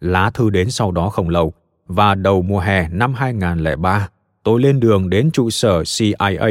Lá 0.00 0.30
thư 0.30 0.50
đến 0.50 0.70
sau 0.70 0.92
đó 0.92 1.08
không 1.08 1.28
lâu, 1.28 1.52
và 1.86 2.14
đầu 2.14 2.42
mùa 2.42 2.60
hè 2.60 2.88
năm 2.88 3.14
2003, 3.14 4.08
tôi 4.42 4.60
lên 4.60 4.80
đường 4.80 5.10
đến 5.10 5.30
trụ 5.30 5.50
sở 5.50 5.82
CIA 5.98 6.50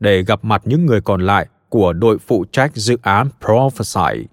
để 0.00 0.22
gặp 0.22 0.44
mặt 0.44 0.62
những 0.64 0.86
người 0.86 1.00
còn 1.00 1.20
lại 1.26 1.46
của 1.68 1.92
đội 1.92 2.18
phụ 2.18 2.44
trách 2.52 2.76
dự 2.76 2.96
án 3.02 3.28
Prophesy. 3.40 4.26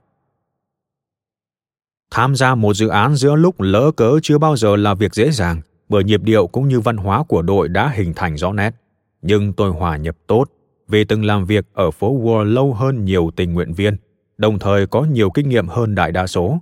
Tham 2.12 2.36
gia 2.36 2.56
một 2.56 2.74
dự 2.74 2.88
án 2.88 3.16
giữa 3.16 3.36
lúc 3.36 3.62
lỡ 3.62 3.92
cớ 3.92 4.20
chưa 4.24 4.38
bao 4.38 4.56
giờ 4.56 4.76
là 4.76 4.94
việc 4.94 5.16
dễ 5.16 5.32
dàng, 5.32 5.62
bởi 5.90 6.04
nhịp 6.04 6.24
điệu 6.24 6.48
cũng 6.48 6.68
như 6.68 6.80
văn 6.80 6.98
hóa 6.98 7.24
của 7.24 7.42
đội 7.42 7.70
đã 7.70 7.92
hình 7.96 8.14
thành 8.16 8.38
rõ 8.38 8.54
nét. 8.54 8.76
nhưng 9.22 9.54
tôi 9.54 9.72
hòa 9.72 9.98
nhập 9.98 10.16
tốt 10.28 10.46
vì 10.88 11.04
từng 11.04 11.26
làm 11.26 11.46
việc 11.46 11.66
ở 11.74 11.92
phố 11.92 12.22
Wall 12.22 12.44
lâu 12.44 12.74
hơn 12.74 13.06
nhiều 13.06 13.32
tình 13.36 13.54
nguyện 13.54 13.74
viên, 13.74 13.98
đồng 14.38 14.60
thời 14.60 14.88
có 14.88 15.04
nhiều 15.04 15.30
kinh 15.30 15.50
nghiệm 15.50 15.68
hơn 15.68 15.96
đại 15.96 16.12
đa 16.12 16.28
số. 16.28 16.58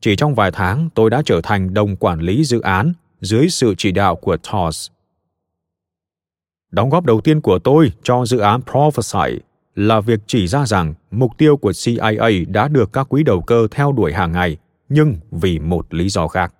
Chỉ 0.00 0.16
trong 0.16 0.34
vài 0.34 0.50
tháng, 0.50 0.88
tôi 0.94 1.10
đã 1.10 1.22
trở 1.24 1.40
thành 1.40 1.74
đồng 1.74 1.96
quản 1.96 2.20
lý 2.20 2.44
dự 2.44 2.60
án 2.60 2.92
dưới 3.20 3.48
sự 3.48 3.74
chỉ 3.78 3.92
đạo 3.92 4.16
của 4.16 4.36
Toss. 4.36 4.90
Đóng 6.70 6.90
góp 6.90 7.04
đầu 7.04 7.20
tiên 7.20 7.40
của 7.40 7.58
tôi 7.58 7.92
cho 8.02 8.26
dự 8.26 8.38
án 8.38 8.60
Prophesy 8.62 9.40
là 9.74 10.00
việc 10.00 10.20
chỉ 10.26 10.46
ra 10.46 10.66
rằng 10.66 10.94
mục 11.10 11.30
tiêu 11.38 11.56
của 11.56 11.72
CIA 11.84 12.30
đã 12.48 12.68
được 12.68 12.92
các 12.92 13.08
quỹ 13.08 13.22
đầu 13.22 13.40
cơ 13.40 13.68
theo 13.70 13.92
đuổi 13.92 14.12
hàng 14.12 14.32
ngày, 14.32 14.56
nhưng 14.88 15.16
vì 15.30 15.58
một 15.58 15.94
lý 15.94 16.08
do 16.08 16.28
khác. 16.28 16.54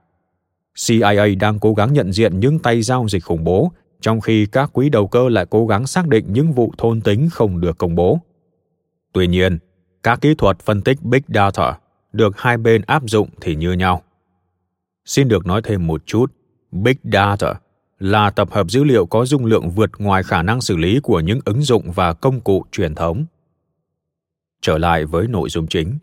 CIA 0.86 1.34
đang 1.40 1.58
cố 1.58 1.74
gắng 1.74 1.92
nhận 1.92 2.12
diện 2.12 2.40
những 2.40 2.58
tay 2.58 2.82
giao 2.82 3.06
dịch 3.08 3.24
khủng 3.24 3.44
bố, 3.44 3.72
trong 4.00 4.20
khi 4.20 4.46
các 4.46 4.72
quỹ 4.72 4.88
đầu 4.88 5.06
cơ 5.06 5.28
lại 5.28 5.46
cố 5.50 5.66
gắng 5.66 5.86
xác 5.86 6.08
định 6.08 6.24
những 6.28 6.52
vụ 6.52 6.72
thôn 6.78 7.00
tính 7.00 7.28
không 7.32 7.60
được 7.60 7.78
công 7.78 7.94
bố. 7.94 8.18
Tuy 9.12 9.26
nhiên, 9.26 9.58
các 10.02 10.20
kỹ 10.20 10.34
thuật 10.34 10.58
phân 10.58 10.82
tích 10.82 11.02
Big 11.02 11.22
Data 11.28 11.78
được 12.12 12.38
hai 12.38 12.56
bên 12.56 12.82
áp 12.86 13.02
dụng 13.06 13.28
thì 13.40 13.54
như 13.54 13.72
nhau. 13.72 14.02
Xin 15.04 15.28
được 15.28 15.46
nói 15.46 15.60
thêm 15.64 15.86
một 15.86 16.06
chút, 16.06 16.32
Big 16.72 16.96
Data 17.12 17.54
là 17.98 18.30
tập 18.30 18.48
hợp 18.50 18.70
dữ 18.70 18.84
liệu 18.84 19.06
có 19.06 19.24
dung 19.24 19.44
lượng 19.44 19.70
vượt 19.70 19.90
ngoài 19.98 20.22
khả 20.22 20.42
năng 20.42 20.60
xử 20.60 20.76
lý 20.76 21.00
của 21.02 21.20
những 21.20 21.40
ứng 21.44 21.62
dụng 21.62 21.92
và 21.92 22.12
công 22.12 22.40
cụ 22.40 22.64
truyền 22.72 22.94
thống. 22.94 23.24
Trở 24.62 24.78
lại 24.78 25.04
với 25.04 25.26
nội 25.26 25.48
dung 25.48 25.66
chính. 25.66 25.98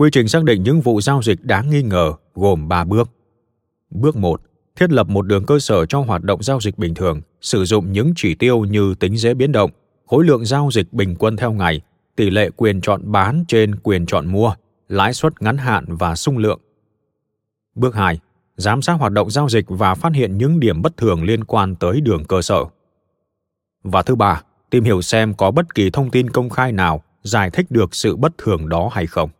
Quy 0.00 0.10
trình 0.12 0.28
xác 0.28 0.44
định 0.44 0.62
những 0.62 0.80
vụ 0.80 1.00
giao 1.00 1.22
dịch 1.22 1.44
đáng 1.44 1.70
nghi 1.70 1.82
ngờ 1.82 2.12
gồm 2.34 2.68
3 2.68 2.84
bước. 2.84 3.10
Bước 3.90 4.16
1. 4.16 4.40
Thiết 4.76 4.92
lập 4.92 5.08
một 5.08 5.22
đường 5.26 5.46
cơ 5.46 5.58
sở 5.58 5.86
cho 5.86 6.00
hoạt 6.00 6.24
động 6.24 6.42
giao 6.42 6.60
dịch 6.60 6.78
bình 6.78 6.94
thường, 6.94 7.20
sử 7.40 7.64
dụng 7.64 7.92
những 7.92 8.12
chỉ 8.16 8.34
tiêu 8.34 8.64
như 8.64 8.94
tính 8.94 9.16
dễ 9.16 9.34
biến 9.34 9.52
động, 9.52 9.70
khối 10.06 10.24
lượng 10.24 10.44
giao 10.44 10.70
dịch 10.72 10.92
bình 10.92 11.16
quân 11.18 11.36
theo 11.36 11.52
ngày, 11.52 11.80
tỷ 12.16 12.30
lệ 12.30 12.50
quyền 12.56 12.80
chọn 12.80 13.12
bán 13.12 13.44
trên 13.48 13.76
quyền 13.76 14.06
chọn 14.06 14.26
mua, 14.32 14.54
lãi 14.88 15.14
suất 15.14 15.42
ngắn 15.42 15.58
hạn 15.58 15.84
và 15.88 16.16
sung 16.16 16.38
lượng. 16.38 16.60
Bước 17.74 17.94
2 17.94 18.18
giám 18.56 18.82
sát 18.82 18.92
hoạt 18.92 19.12
động 19.12 19.30
giao 19.30 19.48
dịch 19.48 19.64
và 19.68 19.94
phát 19.94 20.12
hiện 20.14 20.38
những 20.38 20.60
điểm 20.60 20.82
bất 20.82 20.96
thường 20.96 21.24
liên 21.24 21.44
quan 21.44 21.76
tới 21.76 22.00
đường 22.00 22.24
cơ 22.24 22.42
sở. 22.42 22.64
Và 23.82 24.02
thứ 24.02 24.14
ba, 24.14 24.42
tìm 24.70 24.84
hiểu 24.84 25.02
xem 25.02 25.34
có 25.34 25.50
bất 25.50 25.74
kỳ 25.74 25.90
thông 25.90 26.10
tin 26.10 26.30
công 26.30 26.50
khai 26.50 26.72
nào 26.72 27.02
giải 27.22 27.50
thích 27.50 27.66
được 27.70 27.94
sự 27.94 28.16
bất 28.16 28.38
thường 28.38 28.68
đó 28.68 28.88
hay 28.92 29.06
không. 29.06 29.30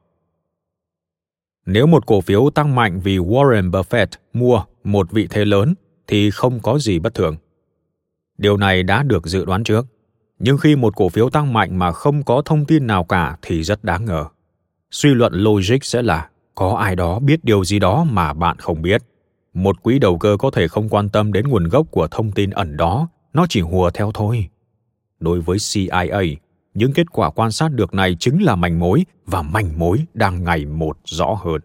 Nếu 1.72 1.86
một 1.86 2.06
cổ 2.06 2.20
phiếu 2.20 2.50
tăng 2.50 2.74
mạnh 2.74 3.00
vì 3.00 3.18
Warren 3.18 3.70
Buffett 3.70 4.06
mua 4.32 4.62
một 4.84 5.10
vị 5.10 5.26
thế 5.30 5.44
lớn 5.44 5.74
thì 6.06 6.30
không 6.30 6.60
có 6.60 6.78
gì 6.78 6.98
bất 6.98 7.14
thường. 7.14 7.36
Điều 8.38 8.56
này 8.56 8.82
đã 8.82 9.02
được 9.02 9.26
dự 9.26 9.44
đoán 9.44 9.64
trước, 9.64 9.86
nhưng 10.38 10.58
khi 10.58 10.76
một 10.76 10.96
cổ 10.96 11.08
phiếu 11.08 11.30
tăng 11.30 11.52
mạnh 11.52 11.78
mà 11.78 11.92
không 11.92 12.22
có 12.22 12.42
thông 12.44 12.64
tin 12.64 12.86
nào 12.86 13.04
cả 13.04 13.36
thì 13.42 13.62
rất 13.62 13.84
đáng 13.84 14.04
ngờ. 14.04 14.24
Suy 14.90 15.14
luận 15.14 15.32
logic 15.34 15.84
sẽ 15.84 16.02
là 16.02 16.28
có 16.54 16.74
ai 16.74 16.96
đó 16.96 17.18
biết 17.18 17.44
điều 17.44 17.64
gì 17.64 17.78
đó 17.78 18.04
mà 18.10 18.32
bạn 18.32 18.56
không 18.58 18.82
biết 18.82 19.02
một 19.54 19.82
quỹ 19.82 19.98
đầu 19.98 20.18
cơ 20.18 20.36
có 20.38 20.50
thể 20.50 20.68
không 20.68 20.88
quan 20.88 21.08
tâm 21.08 21.32
đến 21.32 21.48
nguồn 21.48 21.68
gốc 21.68 21.86
của 21.90 22.08
thông 22.10 22.32
tin 22.32 22.50
ẩn 22.50 22.76
đó 22.76 23.08
nó 23.32 23.46
chỉ 23.48 23.60
hùa 23.60 23.90
theo 23.90 24.10
thôi 24.14 24.48
đối 25.20 25.40
với 25.40 25.58
cia 25.58 25.88
những 26.74 26.92
kết 26.92 27.12
quả 27.12 27.30
quan 27.30 27.52
sát 27.52 27.68
được 27.72 27.94
này 27.94 28.16
chính 28.20 28.42
là 28.42 28.56
manh 28.56 28.78
mối 28.78 29.04
và 29.26 29.42
manh 29.42 29.78
mối 29.78 30.04
đang 30.14 30.44
ngày 30.44 30.66
một 30.66 30.98
rõ 31.04 31.38
hơn. 31.44 31.60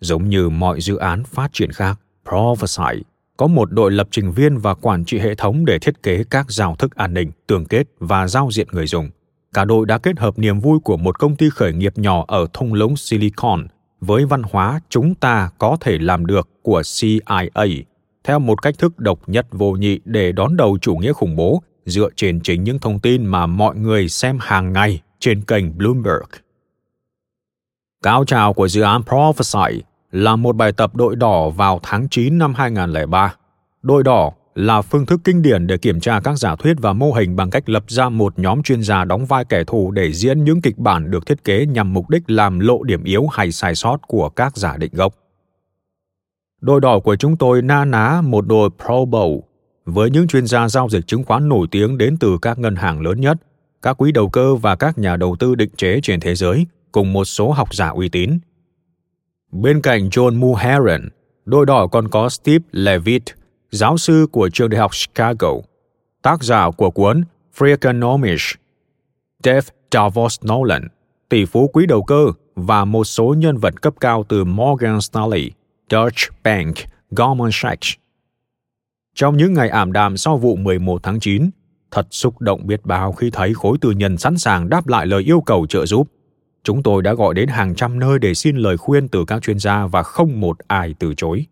Giống 0.00 0.28
như 0.28 0.48
mọi 0.48 0.80
dự 0.80 0.96
án 0.96 1.24
phát 1.24 1.50
triển 1.52 1.72
khác, 1.72 2.00
prophesy, 2.28 3.02
có 3.36 3.46
một 3.46 3.72
đội 3.72 3.90
lập 3.90 4.08
trình 4.10 4.32
viên 4.32 4.58
và 4.58 4.74
quản 4.74 5.04
trị 5.04 5.18
hệ 5.18 5.34
thống 5.34 5.64
để 5.64 5.78
thiết 5.78 6.02
kế 6.02 6.24
các 6.30 6.50
giao 6.50 6.76
thức 6.76 6.94
an 6.94 7.14
ninh, 7.14 7.30
tường 7.46 7.64
kết 7.64 7.86
và 7.98 8.28
giao 8.28 8.50
diện 8.52 8.68
người 8.72 8.86
dùng. 8.86 9.10
Cả 9.52 9.64
đội 9.64 9.86
đã 9.86 9.98
kết 9.98 10.18
hợp 10.18 10.38
niềm 10.38 10.60
vui 10.60 10.78
của 10.80 10.96
một 10.96 11.18
công 11.18 11.36
ty 11.36 11.50
khởi 11.50 11.72
nghiệp 11.72 11.98
nhỏ 11.98 12.24
ở 12.28 12.46
thung 12.52 12.74
lũng 12.74 12.96
silicon 12.96 13.68
với 14.00 14.24
văn 14.24 14.42
hóa 14.42 14.80
chúng 14.88 15.14
ta 15.14 15.50
có 15.58 15.76
thể 15.80 15.98
làm 15.98 16.26
được 16.26 16.48
của 16.62 16.82
CIA 17.00 17.84
theo 18.24 18.38
một 18.38 18.62
cách 18.62 18.78
thức 18.78 18.98
độc 18.98 19.28
nhất 19.28 19.46
vô 19.52 19.72
nhị 19.72 20.00
để 20.04 20.32
đón 20.32 20.56
đầu 20.56 20.78
chủ 20.80 20.96
nghĩa 20.96 21.12
khủng 21.12 21.36
bố 21.36 21.62
dựa 21.88 22.08
trên 22.16 22.40
chính 22.40 22.64
những 22.64 22.78
thông 22.78 22.98
tin 22.98 23.26
mà 23.26 23.46
mọi 23.46 23.76
người 23.76 24.08
xem 24.08 24.38
hàng 24.40 24.72
ngày 24.72 25.00
trên 25.18 25.42
kênh 25.42 25.78
Bloomberg. 25.78 26.30
Cao 28.02 28.24
trào 28.24 28.52
của 28.52 28.68
dự 28.68 28.82
án 28.82 29.02
Prophesy 29.02 29.82
là 30.12 30.36
một 30.36 30.56
bài 30.56 30.72
tập 30.72 30.96
đội 30.96 31.16
đỏ 31.16 31.50
vào 31.50 31.80
tháng 31.82 32.08
9 32.08 32.38
năm 32.38 32.54
2003. 32.54 33.34
Đội 33.82 34.02
đỏ 34.02 34.32
là 34.54 34.82
phương 34.82 35.06
thức 35.06 35.20
kinh 35.24 35.42
điển 35.42 35.66
để 35.66 35.78
kiểm 35.78 36.00
tra 36.00 36.20
các 36.20 36.38
giả 36.38 36.56
thuyết 36.56 36.74
và 36.80 36.92
mô 36.92 37.12
hình 37.12 37.36
bằng 37.36 37.50
cách 37.50 37.68
lập 37.68 37.84
ra 37.88 38.08
một 38.08 38.38
nhóm 38.38 38.62
chuyên 38.62 38.82
gia 38.82 39.04
đóng 39.04 39.26
vai 39.26 39.44
kẻ 39.44 39.64
thù 39.64 39.90
để 39.90 40.12
diễn 40.12 40.44
những 40.44 40.62
kịch 40.62 40.78
bản 40.78 41.10
được 41.10 41.26
thiết 41.26 41.44
kế 41.44 41.66
nhằm 41.66 41.92
mục 41.92 42.10
đích 42.10 42.30
làm 42.30 42.60
lộ 42.60 42.82
điểm 42.82 43.04
yếu 43.04 43.26
hay 43.26 43.52
sai 43.52 43.74
sót 43.74 43.96
của 44.06 44.28
các 44.28 44.56
giả 44.56 44.76
định 44.76 44.90
gốc. 44.94 45.14
Đội 46.60 46.80
đỏ 46.80 46.98
của 46.98 47.16
chúng 47.16 47.36
tôi 47.36 47.62
na 47.62 47.84
ná 47.84 48.20
một 48.24 48.46
đội 48.46 48.70
Pro 48.84 48.94
Bowl 48.94 49.40
với 49.90 50.10
những 50.10 50.28
chuyên 50.28 50.46
gia 50.46 50.68
giao 50.68 50.88
dịch 50.88 51.06
chứng 51.06 51.24
khoán 51.24 51.48
nổi 51.48 51.66
tiếng 51.70 51.98
đến 51.98 52.16
từ 52.20 52.38
các 52.42 52.58
ngân 52.58 52.76
hàng 52.76 53.00
lớn 53.00 53.20
nhất, 53.20 53.36
các 53.82 53.96
quỹ 53.96 54.12
đầu 54.12 54.28
cơ 54.28 54.54
và 54.54 54.76
các 54.76 54.98
nhà 54.98 55.16
đầu 55.16 55.36
tư 55.38 55.54
định 55.54 55.70
chế 55.76 56.00
trên 56.02 56.20
thế 56.20 56.34
giới, 56.34 56.66
cùng 56.92 57.12
một 57.12 57.24
số 57.24 57.50
học 57.50 57.74
giả 57.74 57.88
uy 57.88 58.08
tín. 58.08 58.38
Bên 59.52 59.82
cạnh 59.82 60.08
John 60.08 60.38
Muheran, 60.38 61.08
đôi 61.44 61.66
đỏ 61.66 61.86
còn 61.86 62.08
có 62.08 62.28
Steve 62.28 62.64
Levitt, 62.72 63.24
giáo 63.70 63.98
sư 63.98 64.26
của 64.32 64.48
trường 64.48 64.70
đại 64.70 64.80
học 64.80 64.90
Chicago, 64.92 65.52
tác 66.22 66.42
giả 66.42 66.70
của 66.70 66.90
cuốn 66.90 67.24
Freakonomics, 67.58 68.54
Dave 69.44 69.68
Davos 69.92 70.38
Nolan, 70.52 70.88
tỷ 71.28 71.44
phú 71.44 71.70
quý 71.72 71.86
đầu 71.86 72.02
cơ 72.02 72.26
và 72.56 72.84
một 72.84 73.04
số 73.04 73.34
nhân 73.38 73.56
vật 73.56 73.82
cấp 73.82 73.94
cao 74.00 74.24
từ 74.28 74.44
Morgan 74.44 75.00
Stanley, 75.00 75.50
Deutsche 75.90 76.28
Bank, 76.44 76.74
Goldman 77.10 77.50
Sachs. 77.52 78.07
Trong 79.18 79.36
những 79.36 79.54
ngày 79.54 79.68
ảm 79.68 79.92
đạm 79.92 80.16
sau 80.16 80.36
vụ 80.36 80.56
11 80.56 81.02
tháng 81.02 81.20
9, 81.20 81.50
thật 81.90 82.06
xúc 82.10 82.40
động 82.40 82.66
biết 82.66 82.80
bao 82.84 83.12
khi 83.12 83.30
thấy 83.30 83.54
khối 83.54 83.78
tư 83.80 83.90
nhân 83.90 84.16
sẵn 84.16 84.38
sàng 84.38 84.68
đáp 84.68 84.88
lại 84.88 85.06
lời 85.06 85.22
yêu 85.22 85.40
cầu 85.40 85.66
trợ 85.66 85.86
giúp. 85.86 86.08
Chúng 86.64 86.82
tôi 86.82 87.02
đã 87.02 87.14
gọi 87.14 87.34
đến 87.34 87.48
hàng 87.48 87.74
trăm 87.74 87.98
nơi 87.98 88.18
để 88.18 88.34
xin 88.34 88.56
lời 88.56 88.76
khuyên 88.76 89.08
từ 89.08 89.24
các 89.24 89.42
chuyên 89.42 89.58
gia 89.58 89.86
và 89.86 90.02
không 90.02 90.40
một 90.40 90.58
ai 90.68 90.94
từ 90.98 91.14
chối 91.16 91.46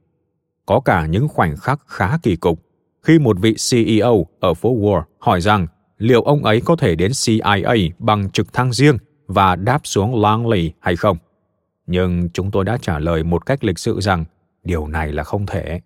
có 0.66 0.80
cả 0.80 1.06
những 1.06 1.28
khoảnh 1.28 1.56
khắc 1.56 1.80
khá 1.86 2.18
kỳ 2.22 2.36
cục 2.36 2.62
khi 3.02 3.18
một 3.18 3.36
vị 3.40 3.56
CEO 3.70 4.26
ở 4.40 4.55
phố 4.55 4.76
Wall 4.76 5.02
hỏi 5.18 5.40
rằng 5.40 5.66
liệu 5.98 6.22
ông 6.22 6.44
ấy 6.44 6.60
có 6.60 6.76
thể 6.76 6.94
đến 6.94 7.12
CIA 7.26 7.74
bằng 7.98 8.30
trực 8.30 8.52
thăng 8.52 8.72
riêng 8.72 8.97
và 9.26 9.56
đáp 9.56 9.80
xuống 9.84 10.22
Langley 10.22 10.72
hay 10.80 10.97
không. 10.97 11.18
Nhưng 11.86 12.28
chúng 12.30 12.51
tôi 12.51 12.64
đã 12.64 12.78
trả 12.82 12.98
lời 12.98 13.24
một 13.24 13.47
cách 13.47 13.64
lịch 13.64 13.78
sự 13.78 14.01
rằng 14.01 14.24
điều 14.64 14.86
này 14.86 15.12
là 15.12 15.22
không 15.22 15.47
thể. 15.47 15.80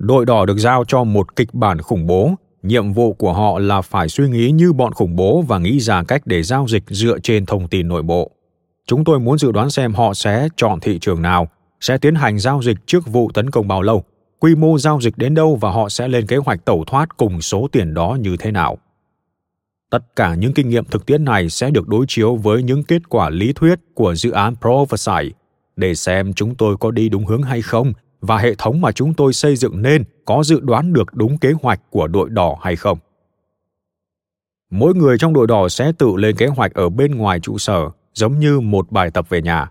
Đội 0.00 0.26
đỏ 0.26 0.46
được 0.46 0.58
giao 0.58 0.84
cho 0.84 1.04
một 1.04 1.36
kịch 1.36 1.54
bản 1.54 1.80
khủng 1.80 2.06
bố, 2.06 2.34
nhiệm 2.62 2.92
vụ 2.92 3.12
của 3.12 3.32
họ 3.32 3.58
là 3.58 3.80
phải 3.80 4.08
suy 4.08 4.28
nghĩ 4.28 4.50
như 4.50 4.72
bọn 4.72 4.92
khủng 4.92 5.16
bố 5.16 5.42
và 5.42 5.58
nghĩ 5.58 5.80
ra 5.80 6.02
cách 6.08 6.22
để 6.26 6.42
giao 6.42 6.66
dịch 6.68 6.82
dựa 6.86 7.18
trên 7.18 7.46
thông 7.46 7.68
tin 7.68 7.88
nội 7.88 8.02
bộ. 8.02 8.30
Chúng 8.86 9.04
tôi 9.04 9.20
muốn 9.20 9.38
dự 9.38 9.52
đoán 9.52 9.70
xem 9.70 9.94
họ 9.94 10.14
sẽ 10.14 10.48
chọn 10.56 10.80
thị 10.80 10.98
trường 10.98 11.22
nào 11.22 11.48
sẽ 11.80 11.98
tiến 11.98 12.14
hành 12.14 12.38
giao 12.38 12.62
dịch 12.62 12.76
trước 12.86 13.06
vụ 13.06 13.30
tấn 13.34 13.50
công 13.50 13.68
bao 13.68 13.82
lâu, 13.82 14.04
quy 14.38 14.54
mô 14.54 14.78
giao 14.78 15.00
dịch 15.00 15.18
đến 15.18 15.34
đâu 15.34 15.58
và 15.60 15.70
họ 15.70 15.88
sẽ 15.88 16.08
lên 16.08 16.26
kế 16.26 16.36
hoạch 16.36 16.64
tẩu 16.64 16.84
thoát 16.86 17.16
cùng 17.16 17.42
số 17.42 17.68
tiền 17.72 17.94
đó 17.94 18.16
như 18.20 18.36
thế 18.36 18.50
nào. 18.50 18.78
Tất 19.90 20.16
cả 20.16 20.34
những 20.34 20.52
kinh 20.52 20.68
nghiệm 20.68 20.84
thực 20.84 21.06
tiễn 21.06 21.24
này 21.24 21.50
sẽ 21.50 21.70
được 21.70 21.88
đối 21.88 22.04
chiếu 22.08 22.36
với 22.36 22.62
những 22.62 22.82
kết 22.82 23.08
quả 23.08 23.30
lý 23.30 23.52
thuyết 23.52 23.78
của 23.94 24.14
dự 24.14 24.30
án 24.30 24.54
Prophesy 24.60 25.32
để 25.76 25.94
xem 25.94 26.32
chúng 26.32 26.54
tôi 26.54 26.76
có 26.76 26.90
đi 26.90 27.08
đúng 27.08 27.26
hướng 27.26 27.42
hay 27.42 27.62
không 27.62 27.92
và 28.20 28.38
hệ 28.38 28.54
thống 28.54 28.80
mà 28.80 28.92
chúng 28.92 29.14
tôi 29.14 29.32
xây 29.32 29.56
dựng 29.56 29.82
nên 29.82 30.04
có 30.24 30.42
dự 30.42 30.60
đoán 30.60 30.92
được 30.92 31.14
đúng 31.14 31.38
kế 31.38 31.52
hoạch 31.62 31.80
của 31.90 32.06
đội 32.06 32.30
đỏ 32.30 32.56
hay 32.60 32.76
không. 32.76 32.98
Mỗi 34.70 34.94
người 34.94 35.18
trong 35.18 35.32
đội 35.32 35.46
đỏ 35.46 35.68
sẽ 35.68 35.92
tự 35.98 36.16
lên 36.16 36.36
kế 36.36 36.46
hoạch 36.46 36.74
ở 36.74 36.88
bên 36.88 37.14
ngoài 37.14 37.40
trụ 37.40 37.58
sở, 37.58 37.90
giống 38.14 38.38
như 38.38 38.60
một 38.60 38.92
bài 38.92 39.10
tập 39.10 39.26
về 39.28 39.42
nhà. 39.42 39.70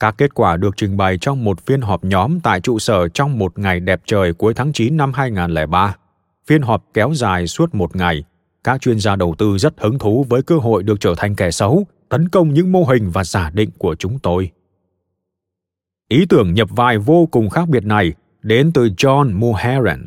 Các 0.00 0.14
kết 0.18 0.34
quả 0.34 0.56
được 0.56 0.76
trình 0.76 0.96
bày 0.96 1.18
trong 1.18 1.44
một 1.44 1.66
phiên 1.66 1.80
họp 1.80 2.04
nhóm 2.04 2.40
tại 2.40 2.60
trụ 2.60 2.78
sở 2.78 3.08
trong 3.08 3.38
một 3.38 3.58
ngày 3.58 3.80
đẹp 3.80 4.00
trời 4.06 4.32
cuối 4.32 4.54
tháng 4.54 4.72
9 4.72 4.96
năm 4.96 5.12
2003. 5.12 5.96
Phiên 6.46 6.62
họp 6.62 6.84
kéo 6.94 7.12
dài 7.14 7.46
suốt 7.46 7.74
một 7.74 7.96
ngày. 7.96 8.24
Các 8.64 8.80
chuyên 8.80 9.00
gia 9.00 9.16
đầu 9.16 9.34
tư 9.38 9.58
rất 9.58 9.74
hứng 9.76 9.98
thú 9.98 10.26
với 10.28 10.42
cơ 10.42 10.56
hội 10.56 10.82
được 10.82 11.00
trở 11.00 11.14
thành 11.16 11.36
kẻ 11.36 11.50
xấu, 11.50 11.86
tấn 12.08 12.28
công 12.28 12.54
những 12.54 12.72
mô 12.72 12.84
hình 12.84 13.10
và 13.10 13.24
giả 13.24 13.50
định 13.50 13.70
của 13.78 13.94
chúng 13.94 14.18
tôi. 14.18 14.50
Ý 16.12 16.26
tưởng 16.28 16.54
nhập 16.54 16.68
vai 16.70 16.98
vô 16.98 17.28
cùng 17.30 17.50
khác 17.50 17.68
biệt 17.68 17.84
này 17.84 18.12
đến 18.42 18.72
từ 18.72 18.86
John 18.86 19.38
Muheran. 19.38 20.06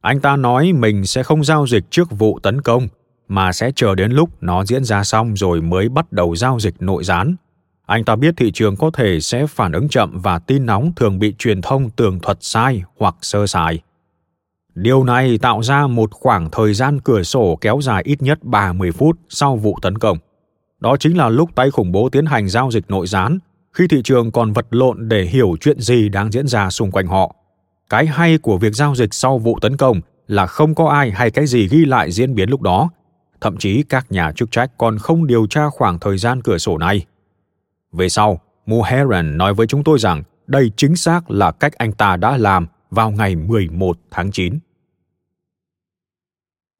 Anh 0.00 0.20
ta 0.20 0.36
nói 0.36 0.72
mình 0.72 1.06
sẽ 1.06 1.22
không 1.22 1.44
giao 1.44 1.66
dịch 1.66 1.84
trước 1.90 2.10
vụ 2.10 2.38
tấn 2.38 2.60
công, 2.60 2.88
mà 3.28 3.52
sẽ 3.52 3.72
chờ 3.76 3.94
đến 3.94 4.12
lúc 4.12 4.30
nó 4.40 4.64
diễn 4.64 4.84
ra 4.84 5.04
xong 5.04 5.36
rồi 5.36 5.60
mới 5.60 5.88
bắt 5.88 6.12
đầu 6.12 6.36
giao 6.36 6.60
dịch 6.60 6.82
nội 6.82 7.04
gián 7.04 7.36
anh 7.92 8.04
ta 8.04 8.16
biết 8.16 8.34
thị 8.36 8.50
trường 8.52 8.76
có 8.76 8.90
thể 8.90 9.20
sẽ 9.20 9.46
phản 9.46 9.72
ứng 9.72 9.88
chậm 9.88 10.18
và 10.18 10.38
tin 10.38 10.66
nóng 10.66 10.92
thường 10.96 11.18
bị 11.18 11.34
truyền 11.38 11.62
thông 11.62 11.90
tường 11.90 12.20
thuật 12.20 12.38
sai 12.40 12.82
hoặc 12.98 13.16
sơ 13.22 13.46
sài. 13.46 13.78
Điều 14.74 15.04
này 15.04 15.38
tạo 15.38 15.62
ra 15.62 15.86
một 15.86 16.10
khoảng 16.12 16.50
thời 16.50 16.74
gian 16.74 17.00
cửa 17.00 17.22
sổ 17.22 17.58
kéo 17.60 17.80
dài 17.82 18.02
ít 18.06 18.22
nhất 18.22 18.38
30 18.42 18.92
phút 18.92 19.18
sau 19.28 19.56
vụ 19.56 19.78
tấn 19.82 19.98
công. 19.98 20.18
Đó 20.80 20.96
chính 20.96 21.16
là 21.16 21.28
lúc 21.28 21.50
tay 21.54 21.70
khủng 21.70 21.92
bố 21.92 22.08
tiến 22.08 22.26
hành 22.26 22.48
giao 22.48 22.70
dịch 22.70 22.84
nội 22.88 23.06
gián, 23.06 23.38
khi 23.72 23.86
thị 23.88 24.00
trường 24.04 24.32
còn 24.32 24.52
vật 24.52 24.66
lộn 24.70 25.08
để 25.08 25.22
hiểu 25.22 25.56
chuyện 25.60 25.80
gì 25.80 26.08
đang 26.08 26.32
diễn 26.32 26.46
ra 26.46 26.70
xung 26.70 26.90
quanh 26.90 27.06
họ. 27.06 27.36
Cái 27.88 28.06
hay 28.06 28.38
của 28.38 28.58
việc 28.58 28.74
giao 28.74 28.94
dịch 28.94 29.14
sau 29.14 29.38
vụ 29.38 29.58
tấn 29.60 29.76
công 29.76 30.00
là 30.26 30.46
không 30.46 30.74
có 30.74 30.88
ai 30.88 31.10
hay 31.10 31.30
cái 31.30 31.46
gì 31.46 31.68
ghi 31.68 31.84
lại 31.84 32.12
diễn 32.12 32.34
biến 32.34 32.50
lúc 32.50 32.60
đó. 32.60 32.90
Thậm 33.40 33.56
chí 33.56 33.82
các 33.82 34.12
nhà 34.12 34.32
chức 34.32 34.50
trách 34.50 34.78
còn 34.78 34.98
không 34.98 35.26
điều 35.26 35.46
tra 35.46 35.68
khoảng 35.70 35.98
thời 35.98 36.18
gian 36.18 36.42
cửa 36.42 36.58
sổ 36.58 36.78
này. 36.78 37.04
Về 37.92 38.08
sau, 38.08 38.40
Muheran 38.66 39.38
nói 39.38 39.54
với 39.54 39.66
chúng 39.66 39.84
tôi 39.84 39.98
rằng 39.98 40.22
đây 40.46 40.70
chính 40.76 40.96
xác 40.96 41.30
là 41.30 41.52
cách 41.52 41.72
anh 41.72 41.92
ta 41.92 42.16
đã 42.16 42.36
làm 42.36 42.66
vào 42.90 43.10
ngày 43.10 43.36
11 43.36 43.98
tháng 44.10 44.30
9. 44.30 44.58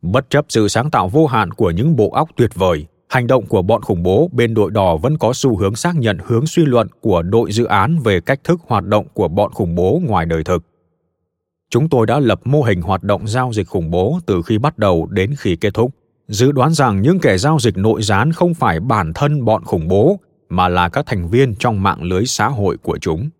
Bất 0.03 0.31
chấp 0.31 0.47
sự 0.49 0.69
sáng 0.69 0.91
tạo 0.91 1.09
vô 1.09 1.27
hạn 1.27 1.51
của 1.51 1.71
những 1.71 1.97
bộ 1.97 2.11
óc 2.11 2.29
tuyệt 2.37 2.51
vời, 2.55 2.87
hành 3.13 3.27
động 3.27 3.47
của 3.47 3.63
bọn 3.63 3.83
khủng 3.83 4.03
bố 4.03 4.31
bên 4.33 4.55
đội 4.55 4.71
đỏ 4.71 4.97
vẫn 4.97 5.19
có 5.19 5.33
xu 5.33 5.57
hướng 5.57 5.77
xác 5.77 5.97
nhận 5.97 6.19
hướng 6.25 6.47
suy 6.47 6.65
luận 6.65 6.89
của 7.01 7.23
đội 7.23 7.53
dự 7.53 7.65
án 7.65 7.99
về 7.99 8.21
cách 8.21 8.41
thức 8.45 8.61
hoạt 8.67 8.85
động 8.85 9.07
của 9.15 9.29
bọn 9.29 9.53
khủng 9.53 9.75
bố 9.75 10.01
ngoài 10.05 10.27
đời 10.27 10.45
thực. 10.45 10.65
Chúng 11.71 11.89
tôi 11.89 12.07
đã 12.07 12.21
lập 12.21 12.41
mô 12.45 12.63
hình 12.63 12.83
hoạt 12.83 13.03
động 13.03 13.29
giao 13.29 13.53
dịch 13.53 13.69
khủng 13.69 13.91
bố 13.91 14.19
từ 14.27 14.43
khi 14.43 14.59
bắt 14.59 14.79
đầu 14.79 15.07
đến 15.11 15.35
khi 15.39 15.57
kết 15.57 15.75
thúc, 15.75 15.91
dự 16.29 16.53
đoán 16.53 16.75
rằng 16.75 17.03
những 17.03 17.19
kẻ 17.19 17.39
giao 17.39 17.59
dịch 17.59 17.77
nội 17.77 18.03
gián 18.03 18.33
không 18.33 18.55
phải 18.55 18.81
bản 18.81 19.13
thân 19.15 19.45
bọn 19.45 19.65
khủng 19.65 19.89
bố 19.89 20.21
mà 20.49 20.69
là 20.69 20.89
các 20.89 21.07
thành 21.07 21.29
viên 21.29 21.55
trong 21.55 21.83
mạng 21.83 22.03
lưới 22.03 22.27
xã 22.27 22.49
hội 22.49 22.77
của 22.77 22.99
chúng. 22.99 23.31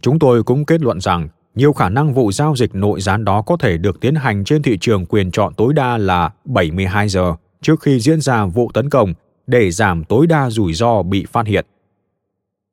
Chúng 0.00 0.18
tôi 0.18 0.42
cũng 0.42 0.64
kết 0.64 0.80
luận 0.80 1.00
rằng 1.00 1.28
nhiều 1.54 1.72
khả 1.72 1.88
năng 1.88 2.14
vụ 2.14 2.32
giao 2.32 2.56
dịch 2.56 2.74
nội 2.74 3.00
gián 3.00 3.24
đó 3.24 3.42
có 3.42 3.56
thể 3.56 3.78
được 3.78 4.00
tiến 4.00 4.14
hành 4.14 4.44
trên 4.44 4.62
thị 4.62 4.78
trường 4.80 5.06
quyền 5.06 5.30
chọn 5.30 5.54
tối 5.54 5.74
đa 5.74 5.98
là 5.98 6.30
72 6.44 7.08
giờ 7.08 7.34
trước 7.62 7.80
khi 7.80 8.00
diễn 8.00 8.20
ra 8.20 8.46
vụ 8.46 8.70
tấn 8.74 8.90
công 8.90 9.14
để 9.46 9.70
giảm 9.70 10.04
tối 10.04 10.26
đa 10.26 10.50
rủi 10.50 10.74
ro 10.74 11.02
bị 11.02 11.26
phát 11.32 11.46
hiện. 11.46 11.66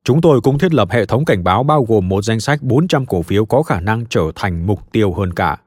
Chúng 0.03 0.21
tôi 0.21 0.41
cũng 0.41 0.57
thiết 0.57 0.73
lập 0.73 0.91
hệ 0.91 1.05
thống 1.05 1.25
cảnh 1.25 1.43
báo 1.43 1.63
bao 1.63 1.83
gồm 1.83 2.09
một 2.09 2.23
danh 2.23 2.39
sách 2.39 2.63
400 2.63 3.05
cổ 3.05 3.21
phiếu 3.21 3.45
có 3.45 3.63
khả 3.63 3.79
năng 3.79 4.05
trở 4.05 4.31
thành 4.35 4.67
mục 4.67 4.91
tiêu 4.91 5.13
hơn 5.13 5.33
cả. 5.33 5.57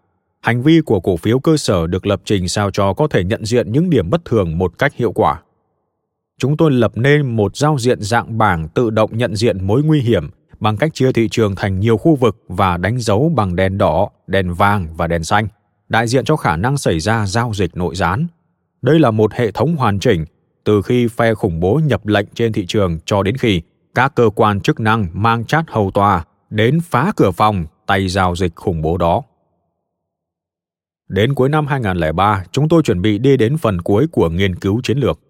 Hành 0.41 0.63
vi 0.63 0.81
của 0.81 1.01
cổ 1.01 1.17
phiếu 1.17 1.39
cơ 1.39 1.57
sở 1.57 1.87
được 1.87 2.07
lập 2.07 2.21
trình 2.25 2.49
sao 2.49 2.71
cho 2.71 2.95
có 2.95 3.09
thể 3.09 3.25
nhận 3.25 3.45
diện 3.45 3.73
những 3.73 3.91
điểm 3.91 4.11
bất 4.11 4.25
thường 4.25 4.59
một 4.59 4.79
cách 4.79 4.95
hiệu 4.95 5.13
quả. 5.13 5.43
Chúng 6.39 6.57
tôi 6.57 6.71
lập 6.71 6.93
nên 6.95 7.37
một 7.37 7.57
giao 7.57 7.79
diện 7.79 8.01
dạng 8.01 8.39
bảng 8.39 8.69
tự 8.69 8.91
động 8.91 9.11
nhận 9.13 9.37
diện 9.37 9.67
mối 9.67 9.83
nguy 9.83 10.01
hiểm 10.01 10.31
bằng 10.61 10.77
cách 10.77 10.95
chia 10.95 11.13
thị 11.13 11.29
trường 11.31 11.55
thành 11.57 11.81
nhiều 11.81 11.97
khu 11.97 12.17
vực 12.17 12.37
và 12.49 12.77
đánh 12.77 12.99
dấu 12.99 13.33
bằng 13.37 13.57
đèn 13.57 13.79
đỏ, 13.79 14.09
đèn 14.27 14.55
vàng 14.55 14.89
và 14.97 15.07
đèn 15.07 15.25
xanh, 15.25 15.49
đại 15.89 16.07
diện 16.07 16.25
cho 16.25 16.37
khả 16.37 16.57
năng 16.57 16.79
xảy 16.79 17.01
ra 17.01 17.27
giao 17.27 17.53
dịch 17.55 17.77
nội 17.77 17.95
gián. 17.97 18.27
Đây 18.83 18.99
là 18.99 19.11
một 19.11 19.33
hệ 19.33 19.51
thống 19.51 19.77
hoàn 19.77 19.99
chỉnh 19.99 20.25
từ 20.65 20.83
khi 20.83 21.09
phe 21.09 21.35
khủng 21.35 21.61
bố 21.61 21.81
nhập 21.85 22.07
lệnh 22.07 22.27
trên 22.35 22.53
thị 22.53 22.67
trường 22.67 22.99
cho 23.05 23.23
đến 23.23 23.37
khi 23.37 23.63
các 23.95 24.15
cơ 24.15 24.31
quan 24.35 24.61
chức 24.61 24.81
năng 24.81 25.07
mang 25.13 25.45
chát 25.45 25.65
hầu 25.69 25.91
tòa 25.91 26.25
đến 26.51 26.79
phá 26.81 27.13
cửa 27.17 27.31
phòng 27.31 27.67
tay 27.87 28.09
giao 28.09 28.37
dịch 28.37 28.55
khủng 28.55 28.83
bố 28.83 28.97
đó. 28.97 29.23
Đến 31.09 31.35
cuối 31.35 31.49
năm 31.49 31.67
2003, 31.67 32.45
chúng 32.53 32.69
tôi 32.69 32.83
chuẩn 32.83 33.03
bị 33.03 33.19
đi 33.19 33.37
đến 33.37 33.57
phần 33.57 33.81
cuối 33.81 34.07
của 34.13 34.29
nghiên 34.29 34.55
cứu 34.55 34.81
chiến 34.83 34.99
lược. 34.99 35.21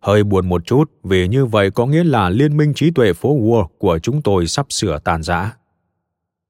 Hơi 0.00 0.24
buồn 0.24 0.48
một 0.48 0.66
chút 0.66 0.90
vì 1.04 1.28
như 1.28 1.46
vậy 1.46 1.70
có 1.70 1.86
nghĩa 1.86 2.04
là 2.04 2.28
liên 2.28 2.56
minh 2.56 2.72
trí 2.74 2.90
tuệ 2.90 3.12
phố 3.12 3.36
Wall 3.36 3.66
của 3.78 3.98
chúng 3.98 4.22
tôi 4.22 4.46
sắp 4.46 4.66
sửa 4.68 4.98
tàn 4.98 5.22
rã. 5.22 5.52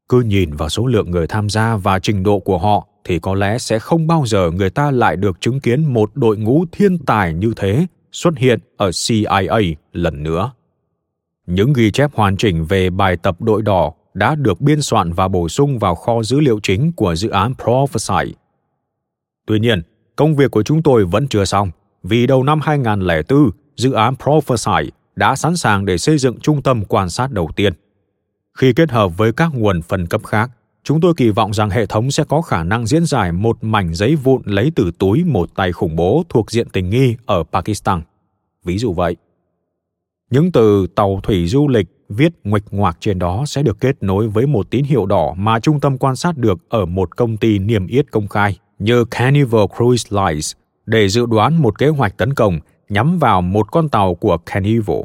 Cứ 0.09 0.21
nhìn 0.21 0.55
vào 0.55 0.69
số 0.69 0.87
lượng 0.87 1.11
người 1.11 1.27
tham 1.27 1.49
gia 1.49 1.77
và 1.77 1.99
trình 1.99 2.23
độ 2.23 2.39
của 2.39 2.59
họ 2.59 2.88
thì 3.09 3.19
có 3.19 3.35
lẽ 3.35 3.59
sẽ 3.59 3.79
không 3.79 4.07
bao 4.07 4.25
giờ 4.27 4.51
người 4.51 4.71
ta 4.71 4.91
lại 4.91 5.17
được 5.17 5.41
chứng 5.41 5.61
kiến 5.61 5.95
một 5.95 6.11
đội 6.15 6.37
ngũ 6.37 6.65
thiên 6.73 6.99
tài 6.99 7.35
như 7.35 7.53
thế 7.57 7.87
xuất 8.13 8.39
hiện 8.39 8.61
ở 8.77 8.91
CIA 9.07 9.75
lần 9.93 10.23
nữa. 10.23 10.53
Những 11.47 11.73
ghi 11.73 11.91
chép 11.91 12.11
hoàn 12.15 12.37
chỉnh 12.37 12.65
về 12.65 12.91
bài 12.91 13.17
tập 13.17 13.41
đội 13.41 13.63
đỏ 13.63 13.93
đã 14.15 14.35
được 14.35 14.61
biên 14.61 14.83
soạn 14.83 15.13
và 15.13 15.29
bổ 15.29 15.49
sung 15.49 15.79
vào 15.79 15.95
kho 15.95 16.23
dữ 16.23 16.41
liệu 16.41 16.61
chính 16.63 16.93
của 16.93 17.15
dự 17.15 17.29
án 17.29 17.55
Prophesy. 17.55 18.35
Tuy 19.47 19.59
nhiên, 19.61 19.83
công 20.17 20.37
việc 20.37 20.51
của 20.51 20.63
chúng 20.63 20.83
tôi 20.83 21.05
vẫn 21.05 21.29
chưa 21.29 21.45
xong 21.45 21.71
vì 22.03 22.27
đầu 22.27 22.43
năm 22.43 22.61
2004, 22.61 23.51
dự 23.77 23.93
án 23.93 24.15
Prophesy 24.17 24.91
đã 25.17 25.37
sẵn 25.37 25.57
sàng 25.57 25.85
để 25.85 25.99
xây 25.99 26.19
dựng 26.19 26.41
trung 26.41 26.63
tâm 26.63 26.85
quan 26.85 27.11
sát 27.11 27.33
đầu 27.33 27.51
tiên. 27.57 27.73
Khi 28.59 28.73
kết 28.73 28.91
hợp 28.91 29.17
với 29.17 29.33
các 29.33 29.51
nguồn 29.55 29.83
phân 29.83 30.07
cấp 30.07 30.21
khác, 30.25 30.51
chúng 30.85 31.01
tôi 31.01 31.15
kỳ 31.17 31.31
vọng 31.31 31.55
rằng 31.55 31.71
hệ 31.71 31.87
thống 31.87 32.11
sẽ 32.11 32.25
có 32.25 32.43
khả 32.43 32.65
năng 32.65 32.87
diễn 32.87 33.07
giải 33.07 33.33
một 33.33 33.65
mảnh 33.65 33.95
giấy 33.95 34.17
vụn 34.17 34.43
lấy 34.45 34.73
từ 34.77 34.91
túi 34.99 35.25
một 35.25 35.55
tay 35.55 35.73
khủng 35.73 35.97
bố 35.97 36.23
thuộc 36.29 36.51
diện 36.51 36.69
tình 36.69 36.91
nghi 36.91 37.17
ở 37.27 37.43
Pakistan. 37.53 38.03
Ví 38.65 38.79
dụ 38.79 38.93
vậy. 38.93 39.17
Những 40.31 40.53
từ 40.53 40.87
tàu 40.87 41.21
thủy 41.23 41.47
du 41.47 41.69
lịch 41.69 41.87
viết 42.09 42.33
nguệch 42.45 42.65
ngoạc 42.71 42.97
trên 43.01 43.19
đó 43.19 43.45
sẽ 43.47 43.63
được 43.63 43.81
kết 43.81 44.03
nối 44.03 44.29
với 44.29 44.47
một 44.47 44.71
tín 44.71 44.85
hiệu 44.85 45.07
đỏ 45.07 45.35
mà 45.37 45.61
trung 45.61 45.81
tâm 45.81 45.99
quan 45.99 46.17
sát 46.17 46.37
được 46.37 46.59
ở 46.69 46.87
một 46.87 47.17
công 47.17 47.37
ty 47.37 47.59
niêm 47.59 47.87
yết 47.87 48.11
công 48.11 48.29
khai 48.29 48.59
như 48.79 49.05
Carnival 49.05 49.65
Cruise 49.77 50.09
Lines 50.11 50.53
để 50.87 51.09
dự 51.09 51.27
đoán 51.27 51.63
một 51.63 51.79
kế 51.79 51.89
hoạch 51.89 52.17
tấn 52.17 52.35
công 52.35 52.61
nhắm 52.89 53.19
vào 53.19 53.43
một 53.43 53.73
con 53.73 53.89
tàu 53.89 54.15
của 54.15 54.39
Carnival. 54.39 55.01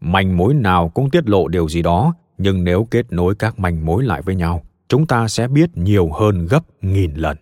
Manh 0.00 0.36
mối 0.36 0.54
nào 0.54 0.88
cũng 0.88 1.10
tiết 1.10 1.28
lộ 1.28 1.48
điều 1.48 1.68
gì 1.68 1.82
đó, 1.82 2.14
nhưng 2.38 2.64
nếu 2.64 2.88
kết 2.90 3.12
nối 3.12 3.34
các 3.34 3.58
manh 3.58 3.86
mối 3.86 4.04
lại 4.04 4.22
với 4.22 4.34
nhau, 4.34 4.62
chúng 4.88 5.06
ta 5.06 5.28
sẽ 5.28 5.48
biết 5.48 5.70
nhiều 5.74 6.10
hơn 6.12 6.46
gấp 6.46 6.62
nghìn 6.82 7.14
lần. 7.14 7.36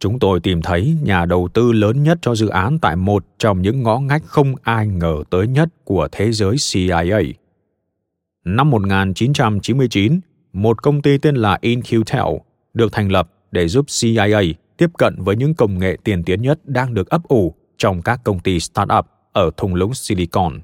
Chúng 0.00 0.18
tôi 0.18 0.40
tìm 0.40 0.62
thấy 0.62 0.96
nhà 1.02 1.24
đầu 1.24 1.48
tư 1.54 1.72
lớn 1.72 2.02
nhất 2.02 2.18
cho 2.22 2.34
dự 2.34 2.48
án 2.48 2.78
tại 2.78 2.96
một 2.96 3.26
trong 3.38 3.62
những 3.62 3.82
ngõ 3.82 3.98
ngách 3.98 4.22
không 4.24 4.54
ai 4.62 4.86
ngờ 4.86 5.16
tới 5.30 5.46
nhất 5.46 5.68
của 5.84 6.08
thế 6.12 6.32
giới 6.32 6.56
CIA. 6.72 7.20
Năm 8.44 8.70
1999, 8.70 10.20
một 10.52 10.82
công 10.82 11.02
ty 11.02 11.18
tên 11.18 11.36
là 11.36 11.58
InQtel 11.62 12.38
được 12.74 12.92
thành 12.92 13.12
lập 13.12 13.30
để 13.50 13.68
giúp 13.68 13.86
CIA 14.00 14.40
tiếp 14.76 14.90
cận 14.98 15.14
với 15.18 15.36
những 15.36 15.54
công 15.54 15.78
nghệ 15.78 15.96
tiên 16.04 16.24
tiến 16.24 16.42
nhất 16.42 16.60
đang 16.64 16.94
được 16.94 17.08
ấp 17.08 17.22
ủ 17.28 17.54
trong 17.76 18.02
các 18.02 18.20
công 18.24 18.40
ty 18.40 18.60
startup 18.60 19.06
ở 19.32 19.50
thung 19.56 19.74
lũng 19.74 19.94
Silicon. 19.94 20.60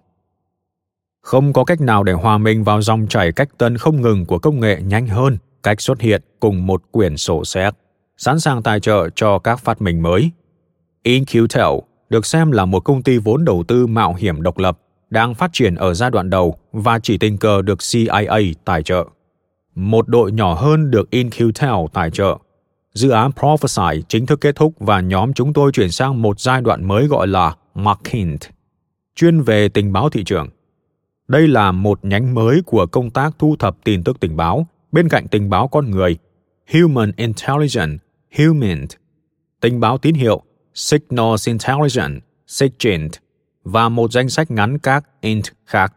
Không 1.29 1.53
có 1.53 1.65
cách 1.65 1.81
nào 1.81 2.03
để 2.05 2.13
hòa 2.13 2.39
mình 2.39 2.65
vào 2.65 2.83
dòng 2.83 3.07
chảy 3.07 3.33
cách 3.33 3.49
tân 3.59 3.77
không 3.77 4.01
ngừng 4.01 4.27
của 4.27 4.39
công 4.39 4.61
nghệ 4.61 4.81
nhanh 4.83 5.07
hơn 5.07 5.39
cách 5.63 5.81
xuất 5.81 6.01
hiện 6.01 6.23
cùng 6.41 6.67
một 6.67 6.83
quyển 6.91 7.17
sổ 7.17 7.45
xét, 7.45 7.75
sẵn 8.17 8.41
sàng 8.41 8.63
tài 8.63 8.81
trợ 8.81 9.09
cho 9.15 9.39
các 9.39 9.61
phát 9.61 9.83
minh 9.83 10.03
mới. 10.03 10.31
InQtel 11.05 11.81
được 12.11 12.27
xem 12.27 12.51
là 12.51 12.65
một 12.65 12.81
công 12.81 13.03
ty 13.03 13.19
vốn 13.19 13.45
đầu 13.45 13.65
tư 13.69 13.87
mạo 13.87 14.15
hiểm 14.15 14.43
độc 14.43 14.59
lập 14.59 14.79
đang 15.11 15.35
phát 15.35 15.51
triển 15.53 15.75
ở 15.75 15.95
giai 15.95 16.11
đoạn 16.11 16.31
đầu 16.31 16.59
và 16.73 16.99
chỉ 16.99 17.19
tình 17.19 17.39
cờ 17.39 17.63
được 17.63 17.79
CIA 17.93 18.53
tài 18.65 18.83
trợ. 18.83 19.05
Một 19.75 20.09
đội 20.09 20.33
nhỏ 20.33 20.55
hơn 20.55 20.91
được 20.91 21.09
InQtel 21.11 21.87
tài 21.89 22.11
trợ 22.11 22.39
dự 22.95 23.11
án 23.11 23.31
Prophesy 23.33 24.03
chính 24.09 24.27
thức 24.27 24.41
kết 24.41 24.57
thúc 24.57 24.75
và 24.79 25.01
nhóm 25.01 25.33
chúng 25.33 25.53
tôi 25.53 25.73
chuyển 25.73 25.91
sang 25.91 26.23
một 26.23 26.41
giai 26.41 26.61
đoạn 26.61 26.89
mới 26.89 27.07
gọi 27.07 27.27
là 27.27 27.55
Markint, 27.75 28.41
chuyên 29.17 29.41
về 29.41 29.69
tình 29.69 29.93
báo 29.93 30.11
thị 30.11 30.25
trường. 30.25 30.49
Đây 31.29 31.49
là 31.49 31.73
một 31.73 32.05
nhánh 32.05 32.35
mới 32.35 32.63
của 32.67 32.87
công 32.87 33.11
tác 33.11 33.35
thu 33.39 33.57
thập 33.59 33.77
tin 33.85 34.05
tức 34.05 34.21
tình 34.21 34.37
báo 34.37 34.67
bên 34.93 35.09
cạnh 35.09 35.29
tình 35.29 35.51
báo 35.51 35.69
con 35.69 35.91
người, 35.91 36.17
Human 36.73 37.13
Intelligence, 37.17 38.05
human), 38.39 38.87
tình 39.61 39.81
báo 39.81 39.99
tín 39.99 40.15
hiệu, 40.15 40.43
Signals 40.75 41.49
Intelligence, 41.49 42.21
SIGINT, 42.47 43.13
và 43.65 43.89
một 43.89 44.13
danh 44.13 44.29
sách 44.29 44.51
ngắn 44.51 44.79
các 44.79 45.05
int 45.21 45.45
khác. 45.67 45.95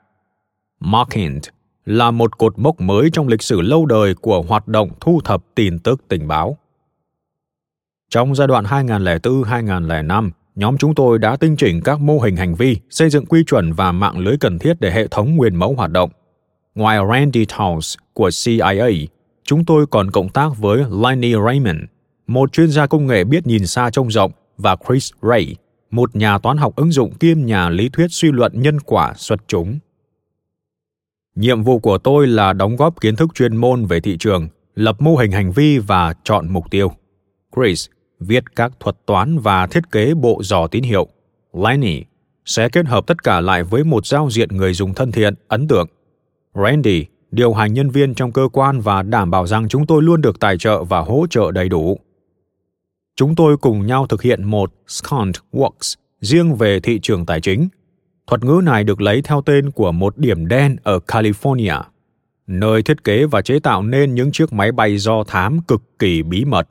Markint 0.80 1.42
là 1.86 2.12
một 2.12 2.38
cột 2.38 2.60
mốc 2.60 2.82
mới 2.82 3.10
trong 3.14 3.28
lịch 3.28 3.42
sử 3.42 3.62
lâu 3.62 3.86
đời 3.86 4.16
của 4.16 4.42
hoạt 4.42 4.68
động 4.68 4.90
thu 5.00 5.22
thập 5.24 5.44
tin 5.56 5.80
tức 5.80 6.02
tình 6.08 6.28
báo. 6.28 6.58
Trong 8.10 8.36
giai 8.36 8.48
đoạn 8.48 8.66
2004-2005, 8.66 10.32
nhóm 10.62 10.78
chúng 10.78 10.96
tôi 10.96 11.20
đã 11.20 11.36
tinh 11.36 11.56
chỉnh 11.56 11.82
các 11.82 12.00
mô 12.00 12.20
hình 12.20 12.36
hành 12.36 12.56
vi, 12.56 12.78
xây 12.90 13.10
dựng 13.10 13.26
quy 13.26 13.44
chuẩn 13.44 13.74
và 13.74 13.92
mạng 13.92 14.18
lưới 14.18 14.38
cần 14.38 14.60
thiết 14.60 14.74
để 14.80 14.92
hệ 14.92 15.08
thống 15.08 15.36
nguyên 15.36 15.56
mẫu 15.56 15.74
hoạt 15.74 15.92
động. 15.92 16.10
Ngoài 16.76 17.00
Randy 17.12 17.46
Towns 17.46 17.96
của 18.14 18.30
CIA, 18.44 19.08
chúng 19.44 19.66
tôi 19.66 19.86
còn 19.88 20.12
cộng 20.12 20.30
tác 20.30 20.50
với 20.58 20.86
Lenny 21.04 21.34
Raymond, 21.46 21.80
một 22.28 22.54
chuyên 22.54 22.72
gia 22.72 22.88
công 22.88 23.08
nghệ 23.08 23.24
biết 23.24 23.48
nhìn 23.48 23.68
xa 23.68 23.90
trông 23.90 24.12
rộng, 24.12 24.32
và 24.58 24.76
Chris 24.88 25.12
Ray, 25.22 25.56
một 25.92 26.16
nhà 26.16 26.38
toán 26.38 26.58
học 26.58 26.76
ứng 26.76 26.92
dụng 26.92 27.14
kiêm 27.16 27.46
nhà 27.46 27.70
lý 27.70 27.90
thuyết 27.90 28.08
suy 28.10 28.32
luận 28.32 28.52
nhân 28.56 28.80
quả 28.80 29.14
xuất 29.18 29.40
chúng. 29.48 29.80
Nhiệm 31.36 31.64
vụ 31.64 31.80
của 31.80 31.98
tôi 31.98 32.28
là 32.28 32.54
đóng 32.54 32.76
góp 32.76 33.02
kiến 33.02 33.16
thức 33.16 33.30
chuyên 33.36 33.58
môn 33.58 33.86
về 33.86 34.00
thị 34.00 34.18
trường, 34.20 34.48
lập 34.76 35.02
mô 35.02 35.16
hình 35.16 35.32
hành 35.32 35.52
vi 35.52 35.78
và 35.78 36.14
chọn 36.24 36.54
mục 36.54 36.72
tiêu. 36.72 36.92
Chris 37.56 37.88
viết 38.22 38.56
các 38.56 38.72
thuật 38.80 38.96
toán 39.06 39.40
và 39.40 39.68
thiết 39.68 39.92
kế 39.92 40.14
bộ 40.14 40.42
dò 40.44 40.68
tín 40.68 40.84
hiệu. 40.84 41.08
Lenny 41.54 42.04
sẽ 42.46 42.70
kết 42.70 42.86
hợp 42.86 43.08
tất 43.08 43.24
cả 43.24 43.42
lại 43.42 43.64
với 43.64 43.84
một 43.84 44.06
giao 44.06 44.30
diện 44.30 44.50
người 44.58 44.74
dùng 44.74 44.94
thân 44.94 45.12
thiện, 45.12 45.34
ấn 45.48 45.68
tượng. 45.68 45.88
Randy 46.56 47.06
điều 47.32 47.54
hành 47.54 47.74
nhân 47.74 47.90
viên 47.90 48.14
trong 48.14 48.32
cơ 48.32 48.48
quan 48.54 48.80
và 48.80 49.04
đảm 49.04 49.32
bảo 49.32 49.48
rằng 49.48 49.68
chúng 49.68 49.86
tôi 49.86 50.04
luôn 50.04 50.22
được 50.22 50.40
tài 50.40 50.58
trợ 50.58 50.84
và 50.84 51.00
hỗ 51.00 51.26
trợ 51.30 51.52
đầy 51.52 51.70
đủ. 51.70 52.00
Chúng 53.16 53.36
tôi 53.36 53.58
cùng 53.58 53.86
nhau 53.86 54.08
thực 54.08 54.22
hiện 54.22 54.44
một 54.44 54.74
Scant 54.88 55.36
Works 55.52 55.96
riêng 56.22 56.56
về 56.56 56.80
thị 56.80 57.00
trường 57.02 57.26
tài 57.26 57.42
chính. 57.42 57.70
Thuật 58.28 58.44
ngữ 58.44 58.62
này 58.64 58.84
được 58.84 59.02
lấy 59.02 59.22
theo 59.22 59.42
tên 59.42 59.72
của 59.72 59.92
một 59.92 60.18
điểm 60.18 60.48
đen 60.48 60.78
ở 60.84 61.00
California, 61.08 61.84
nơi 62.48 62.84
thiết 62.84 63.04
kế 63.04 63.26
và 63.26 63.42
chế 63.42 63.60
tạo 63.60 63.84
nên 63.84 64.16
những 64.16 64.32
chiếc 64.32 64.54
máy 64.54 64.72
bay 64.72 64.98
do 64.98 65.24
thám 65.24 65.60
cực 65.68 65.82
kỳ 66.00 66.24
bí 66.24 66.46
mật. 66.46 66.68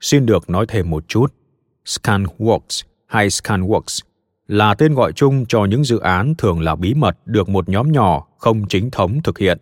Xin 0.00 0.26
được 0.26 0.50
nói 0.50 0.66
thêm 0.68 0.90
một 0.90 1.08
chút. 1.08 1.34
Scanworks 1.84 2.82
hay 3.06 3.28
Scanworks 3.28 4.00
là 4.48 4.74
tên 4.74 4.94
gọi 4.94 5.12
chung 5.12 5.46
cho 5.46 5.64
những 5.64 5.84
dự 5.84 5.98
án 5.98 6.34
thường 6.34 6.60
là 6.60 6.74
bí 6.76 6.94
mật 6.94 7.18
được 7.26 7.48
một 7.48 7.68
nhóm 7.68 7.92
nhỏ 7.92 8.26
không 8.38 8.68
chính 8.68 8.90
thống 8.90 9.22
thực 9.22 9.38
hiện. 9.38 9.58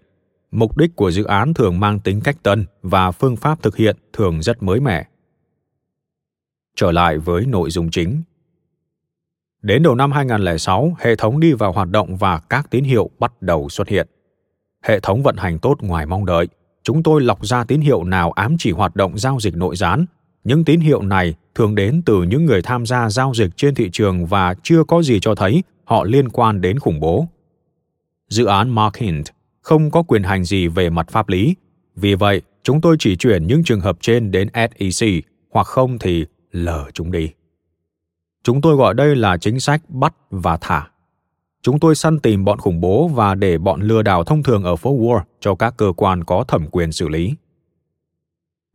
Mục 0.51 0.77
đích 0.77 0.97
của 0.97 1.11
dự 1.11 1.25
án 1.25 1.55
thường 1.55 1.81
mang 1.81 2.01
tính 2.01 2.21
cách 2.21 2.37
tân 2.43 2.67
và 2.83 3.11
phương 3.11 3.37
pháp 3.37 3.63
thực 3.63 3.77
hiện 3.77 3.97
thường 4.13 4.43
rất 4.43 4.63
mới 4.63 4.81
mẻ. 4.81 5.07
Trở 6.77 6.93
lại 6.93 7.19
với 7.19 7.47
nội 7.47 7.71
dung 7.71 7.91
chính. 7.91 8.23
Đến 9.63 9.83
đầu 9.83 9.95
năm 9.95 10.13
2006, 10.13 10.97
hệ 10.99 11.17
thống 11.17 11.41
đi 11.41 11.53
vào 11.53 11.73
hoạt 11.73 11.91
động 11.91 12.17
và 12.17 12.39
các 12.39 12.71
tín 12.71 12.85
hiệu 12.85 13.11
bắt 13.19 13.43
đầu 13.43 13.69
xuất 13.69 13.89
hiện. 13.89 14.09
Hệ 14.83 15.01
thống 15.01 15.23
vận 15.23 15.37
hành 15.37 15.59
tốt 15.59 15.77
ngoài 15.81 16.07
mong 16.07 16.27
đợi. 16.27 16.49
Chúng 16.83 17.03
tôi 17.03 17.21
lọc 17.21 17.47
ra 17.47 17.65
tín 17.65 17.81
hiệu 17.81 18.05
nào 18.05 18.33
ám 18.33 18.57
chỉ 18.59 18.71
hoạt 18.71 18.97
động 18.97 19.19
giao 19.19 19.41
dịch 19.41 19.57
nội 19.57 19.77
gián. 19.77 20.07
Những 20.45 20.65
tín 20.65 20.81
hiệu 20.81 21.03
này 21.03 21.35
thường 21.55 21.75
đến 21.75 22.03
từ 22.07 22.23
những 22.23 22.45
người 22.45 22.63
tham 22.63 22.87
gia 22.87 23.11
giao 23.11 23.35
dịch 23.35 23.57
trên 23.57 23.75
thị 23.75 23.91
trường 23.93 24.27
và 24.27 24.55
chưa 24.63 24.85
có 24.85 25.03
gì 25.03 25.19
cho 25.21 25.35
thấy 25.35 25.63
họ 25.85 26.05
liên 26.05 26.29
quan 26.29 26.61
đến 26.61 26.79
khủng 26.79 27.01
bố. 27.01 27.29
Dự 28.29 28.45
án 28.45 28.71
Mark 28.71 28.97
Hint 28.97 29.27
không 29.61 29.91
có 29.91 30.03
quyền 30.03 30.23
hành 30.23 30.45
gì 30.45 30.69
về 30.69 30.91
mặt 30.91 31.09
pháp 31.11 31.29
lý, 31.29 31.55
vì 31.97 32.15
vậy 32.15 32.43
chúng 32.63 32.81
tôi 32.81 32.97
chỉ 32.99 33.17
chuyển 33.17 33.47
những 33.47 33.65
trường 33.65 33.81
hợp 33.81 33.97
trên 34.01 34.31
đến 34.31 34.49
SEC 34.55 35.09
hoặc 35.51 35.67
không 35.67 35.99
thì 35.99 36.25
lờ 36.51 36.85
chúng 36.95 37.13
đi. 37.13 37.31
Chúng 38.43 38.61
tôi 38.61 38.77
gọi 38.77 38.95
đây 38.95 39.17
là 39.17 39.37
chính 39.37 39.61
sách 39.61 39.83
bắt 39.89 40.15
và 40.31 40.59
thả. 40.61 40.89
Chúng 41.63 41.81
tôi 41.81 41.95
săn 41.95 42.19
tìm 42.19 42.45
bọn 42.45 42.59
khủng 42.59 42.81
bố 42.81 43.09
và 43.09 43.35
để 43.35 43.59
bọn 43.59 43.81
lừa 43.81 44.03
đảo 44.03 44.25
thông 44.25 44.43
thường 44.43 44.65
ở 44.65 44.77
phố 44.77 44.99
Wall 44.99 45.21
cho 45.41 45.55
các 45.55 45.75
cơ 45.77 45.93
quan 45.97 46.25
có 46.25 46.45
thẩm 46.49 46.67
quyền 46.67 46.93
xử 46.93 47.09
lý. 47.09 47.35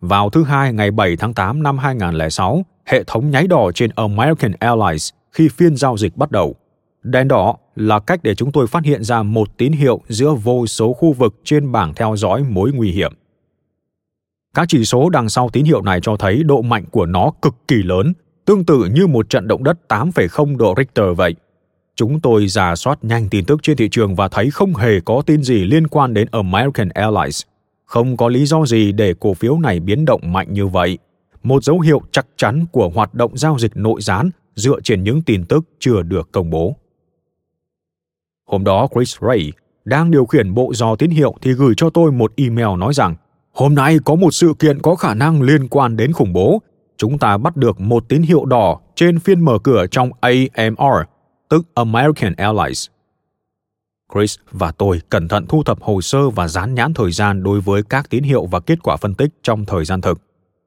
Vào 0.02 0.30
thứ 0.30 0.44
Hai 0.44 0.74
ngày 0.74 0.92
7 0.92 1.16
tháng 1.18 1.34
8 1.34 1.64
năm 1.64 1.78
2006, 1.78 2.66
hệ 2.86 3.04
thống 3.04 3.32
nháy 3.32 3.48
đỏ 3.48 3.72
trên 3.76 3.92
American 3.96 4.52
Airlines 4.60 5.10
khi 5.32 5.50
phiên 5.50 5.76
giao 5.76 5.98
dịch 5.98 6.18
bắt 6.18 6.32
đầu. 6.32 6.56
Đèn 7.04 7.28
đỏ 7.28 7.56
là 7.76 8.00
cách 8.00 8.20
để 8.24 8.36
chúng 8.36 8.52
tôi 8.52 8.68
phát 8.68 8.84
hiện 8.84 9.04
ra 9.04 9.24
một 9.24 9.58
tín 9.58 9.72
hiệu 9.72 10.02
giữa 10.08 10.34
vô 10.34 10.68
số 10.68 10.94
khu 10.94 11.14
vực 11.14 11.36
trên 11.44 11.72
bảng 11.72 11.94
theo 11.94 12.16
dõi 12.16 12.44
mối 12.50 12.72
nguy 12.72 12.92
hiểm. 12.92 13.14
Các 14.54 14.66
chỉ 14.70 14.86
số 14.86 15.10
đằng 15.10 15.30
sau 15.30 15.50
tín 15.50 15.66
hiệu 15.66 15.82
này 15.82 16.00
cho 16.02 16.18
thấy 16.18 16.44
độ 16.44 16.62
mạnh 16.62 16.86
của 16.92 17.06
nó 17.06 17.32
cực 17.42 17.56
kỳ 17.68 17.76
lớn, 17.76 18.14
tương 18.46 18.66
tự 18.66 18.86
như 18.94 19.08
một 19.08 19.30
trận 19.30 19.48
động 19.48 19.64
đất 19.64 19.78
8,0 19.88 20.58
độ 20.58 20.74
Richter 20.78 21.18
vậy. 21.18 21.36
Chúng 21.96 22.20
tôi 22.20 22.48
giả 22.48 22.76
soát 22.76 23.04
nhanh 23.04 23.30
tin 23.30 23.46
tức 23.46 23.60
trên 23.64 23.78
thị 23.78 23.90
trường 23.90 24.16
và 24.16 24.28
thấy 24.28 24.52
không 24.52 24.76
hề 24.76 25.00
có 25.06 25.22
tin 25.26 25.44
gì 25.44 25.64
liên 25.64 25.88
quan 25.88 26.14
đến 26.14 26.28
American 26.32 26.90
Airlines. 26.90 27.42
Không 27.90 28.18
có 28.18 28.30
lý 28.30 28.46
do 28.46 28.66
gì 28.66 28.92
để 28.92 29.14
cổ 29.20 29.34
phiếu 29.34 29.58
này 29.58 29.80
biến 29.80 30.06
động 30.06 30.22
mạnh 30.34 30.54
như 30.54 30.68
vậy. 30.68 30.98
Một 31.44 31.64
dấu 31.64 31.80
hiệu 31.80 32.02
chắc 32.12 32.28
chắn 32.38 32.66
của 32.72 32.90
hoạt 32.96 33.14
động 33.14 33.38
giao 33.38 33.58
dịch 33.60 33.78
nội 33.78 34.02
gián 34.02 34.30
dựa 34.56 34.80
trên 34.84 35.04
những 35.04 35.22
tin 35.22 35.46
tức 35.46 35.66
chưa 35.80 36.02
được 36.02 36.32
công 36.32 36.50
bố. 36.50 36.76
Hôm 38.46 38.64
đó 38.64 38.88
Chris 38.96 39.18
Ray 39.22 39.52
đang 39.86 40.12
điều 40.12 40.26
khiển 40.26 40.54
bộ 40.54 40.72
dò 40.74 40.96
tín 40.96 41.10
hiệu 41.10 41.34
thì 41.42 41.54
gửi 41.54 41.74
cho 41.78 41.90
tôi 41.90 42.12
một 42.12 42.34
email 42.36 42.78
nói 42.78 42.94
rằng 42.94 43.16
hôm 43.52 43.76
nay 43.76 43.98
có 44.06 44.16
một 44.16 44.32
sự 44.32 44.54
kiện 44.60 44.80
có 44.80 44.96
khả 44.96 45.14
năng 45.14 45.42
liên 45.42 45.68
quan 45.68 45.98
đến 45.98 46.12
khủng 46.12 46.34
bố. 46.34 46.62
Chúng 46.98 47.18
ta 47.18 47.38
bắt 47.38 47.58
được 47.58 47.80
một 47.80 48.10
tín 48.10 48.22
hiệu 48.22 48.46
đỏ 48.46 48.80
trên 48.96 49.20
phiên 49.20 49.46
mở 49.46 49.58
cửa 49.64 49.86
trong 49.92 50.10
AMR, 50.22 51.08
tức 51.50 51.66
American 51.74 52.34
Airlines. 52.38 52.88
Chris 54.14 54.36
và 54.52 54.72
tôi 54.72 55.02
cẩn 55.10 55.28
thận 55.28 55.46
thu 55.50 55.64
thập 55.64 55.82
hồ 55.82 56.02
sơ 56.02 56.30
và 56.30 56.48
dán 56.48 56.74
nhãn 56.74 56.94
thời 56.94 57.12
gian 57.12 57.44
đối 57.44 57.62
với 57.62 57.84
các 57.84 58.10
tín 58.10 58.24
hiệu 58.24 58.46
và 58.46 58.60
kết 58.60 58.80
quả 58.84 58.98
phân 58.98 59.16
tích 59.16 59.30
trong 59.44 59.66
thời 59.66 59.86
gian 59.86 60.02
thực. 60.02 60.22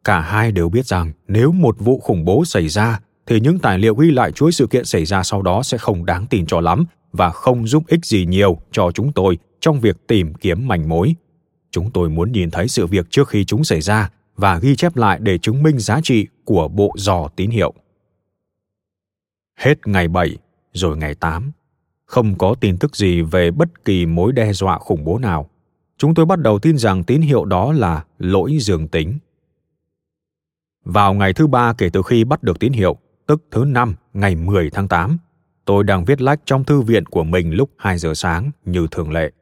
Cả 0.05 0.21
hai 0.21 0.53
đều 0.53 0.69
biết 0.69 0.87
rằng 0.87 1.13
nếu 1.29 1.53
một 1.53 1.77
vụ 1.79 1.99
khủng 1.99 2.25
bố 2.25 2.45
xảy 2.45 2.69
ra 2.69 3.01
thì 3.27 3.41
những 3.41 3.59
tài 3.59 3.79
liệu 3.79 3.95
ghi 3.95 4.11
lại 4.11 4.33
chuỗi 4.33 4.53
sự 4.53 4.67
kiện 4.67 4.85
xảy 4.85 5.05
ra 5.05 5.23
sau 5.23 5.43
đó 5.43 5.63
sẽ 5.63 5.79
không 5.79 6.07
đáng 6.07 6.27
tin 6.27 6.47
cho 6.47 6.61
lắm 6.61 6.85
và 7.13 7.31
không 7.31 7.67
giúp 7.67 7.83
ích 7.87 8.05
gì 8.05 8.27
nhiều 8.27 8.59
cho 8.73 8.91
chúng 8.95 9.13
tôi 9.13 9.39
trong 9.61 9.81
việc 9.81 9.97
tìm 10.07 10.35
kiếm 10.35 10.69
manh 10.69 10.89
mối. 10.89 11.15
Chúng 11.71 11.91
tôi 11.91 12.09
muốn 12.09 12.33
nhìn 12.33 12.51
thấy 12.51 12.69
sự 12.69 12.87
việc 12.87 13.07
trước 13.11 13.29
khi 13.29 13.45
chúng 13.45 13.65
xảy 13.65 13.81
ra 13.81 14.11
và 14.37 14.59
ghi 14.59 14.77
chép 14.77 14.97
lại 14.97 15.19
để 15.23 15.39
chứng 15.39 15.63
minh 15.63 15.79
giá 15.79 16.01
trị 16.03 16.27
của 16.45 16.69
bộ 16.69 16.93
dò 16.97 17.29
tín 17.37 17.51
hiệu. 17.51 17.75
Hết 19.59 19.87
ngày 19.87 20.09
7, 20.09 20.37
rồi 20.73 20.97
ngày 20.97 21.15
8, 21.15 21.53
không 22.13 22.39
có 22.39 22.55
tin 22.61 22.79
tức 22.79 22.97
gì 22.97 23.23
về 23.23 23.51
bất 23.51 23.85
kỳ 23.85 24.07
mối 24.07 24.33
đe 24.33 24.53
dọa 24.53 24.79
khủng 24.79 25.05
bố 25.05 25.19
nào. 25.19 25.51
Chúng 25.99 26.15
tôi 26.15 26.27
bắt 26.27 26.39
đầu 26.39 26.59
tin 26.59 26.79
rằng 26.79 27.05
tín 27.05 27.21
hiệu 27.21 27.45
đó 27.45 27.73
là 27.73 28.05
lỗi 28.19 28.57
dương 28.61 28.89
tính. 28.89 29.19
Vào 30.85 31.15
ngày 31.15 31.33
thứ 31.33 31.47
ba 31.47 31.73
kể 31.73 31.91
từ 31.93 32.03
khi 32.03 32.25
bắt 32.25 32.43
được 32.43 32.59
tín 32.61 32.73
hiệu, 32.73 32.97
tức 33.27 33.43
thứ 33.51 33.65
năm 33.65 33.95
ngày 34.13 34.35
10 34.37 34.71
tháng 34.71 34.89
8, 34.89 35.19
tôi 35.65 35.85
đang 35.85 36.05
viết 36.05 36.23
lách 36.23 36.41
trong 36.45 36.65
thư 36.65 36.81
viện 36.81 37.07
của 37.07 37.25
mình 37.25 37.55
lúc 37.55 37.71
2 37.77 37.99
giờ 37.99 38.15
sáng 38.15 38.51
như 38.65 38.87
thường 38.91 39.11
lệ. 39.11 39.33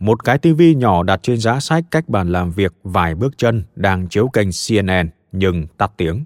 Một 0.00 0.24
cái 0.24 0.38
tivi 0.38 0.74
nhỏ 0.74 1.02
đặt 1.02 1.20
trên 1.22 1.38
giá 1.38 1.60
sách 1.60 1.84
cách 1.90 2.08
bàn 2.08 2.32
làm 2.32 2.50
việc 2.50 2.72
vài 2.82 3.14
bước 3.14 3.38
chân 3.38 3.62
đang 3.76 4.08
chiếu 4.08 4.28
kênh 4.28 4.48
CNN 4.68 5.10
nhưng 5.32 5.66
tắt 5.66 5.92
tiếng. 5.96 6.24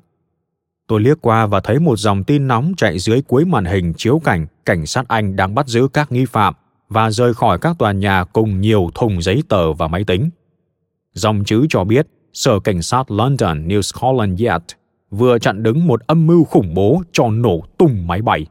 Tôi 0.87 1.01
liếc 1.01 1.21
qua 1.21 1.47
và 1.47 1.61
thấy 1.61 1.79
một 1.79 1.99
dòng 1.99 2.25
tin 2.25 2.49
nóng 2.49 2.73
chạy 2.77 2.99
dưới 2.99 3.23
cuối 3.23 3.45
màn 3.45 3.65
hình 3.65 3.95
chiếu 3.97 4.21
cảnh 4.25 4.47
cảnh 4.67 4.87
sát 4.87 5.09
Anh 5.09 5.37
đang 5.37 5.55
bắt 5.55 5.67
giữ 5.67 5.89
các 5.93 6.13
nghi 6.13 6.25
phạm 6.25 6.55
và 6.89 7.11
rời 7.11 7.35
khỏi 7.35 7.59
các 7.59 7.79
tòa 7.79 7.93
nhà 7.93 8.25
cùng 8.25 8.61
nhiều 8.61 8.91
thùng 8.95 9.23
giấy 9.23 9.43
tờ 9.49 9.73
và 9.73 9.89
máy 9.89 10.05
tính. 10.05 10.31
Dòng 11.13 11.45
chữ 11.45 11.67
cho 11.69 11.85
biết 11.85 12.07
Sở 12.33 12.61
Cảnh 12.61 12.83
sát 12.83 13.11
London 13.11 13.69
New 13.69 13.81
Scotland 13.81 14.45
Yard 14.45 14.65
vừa 15.11 15.39
chặn 15.39 15.63
đứng 15.63 15.87
một 15.87 16.07
âm 16.07 16.27
mưu 16.27 16.45
khủng 16.45 16.75
bố 16.75 17.03
cho 17.13 17.31
nổ 17.31 17.65
tung 17.79 18.07
máy 18.07 18.23
bay. 18.23 18.47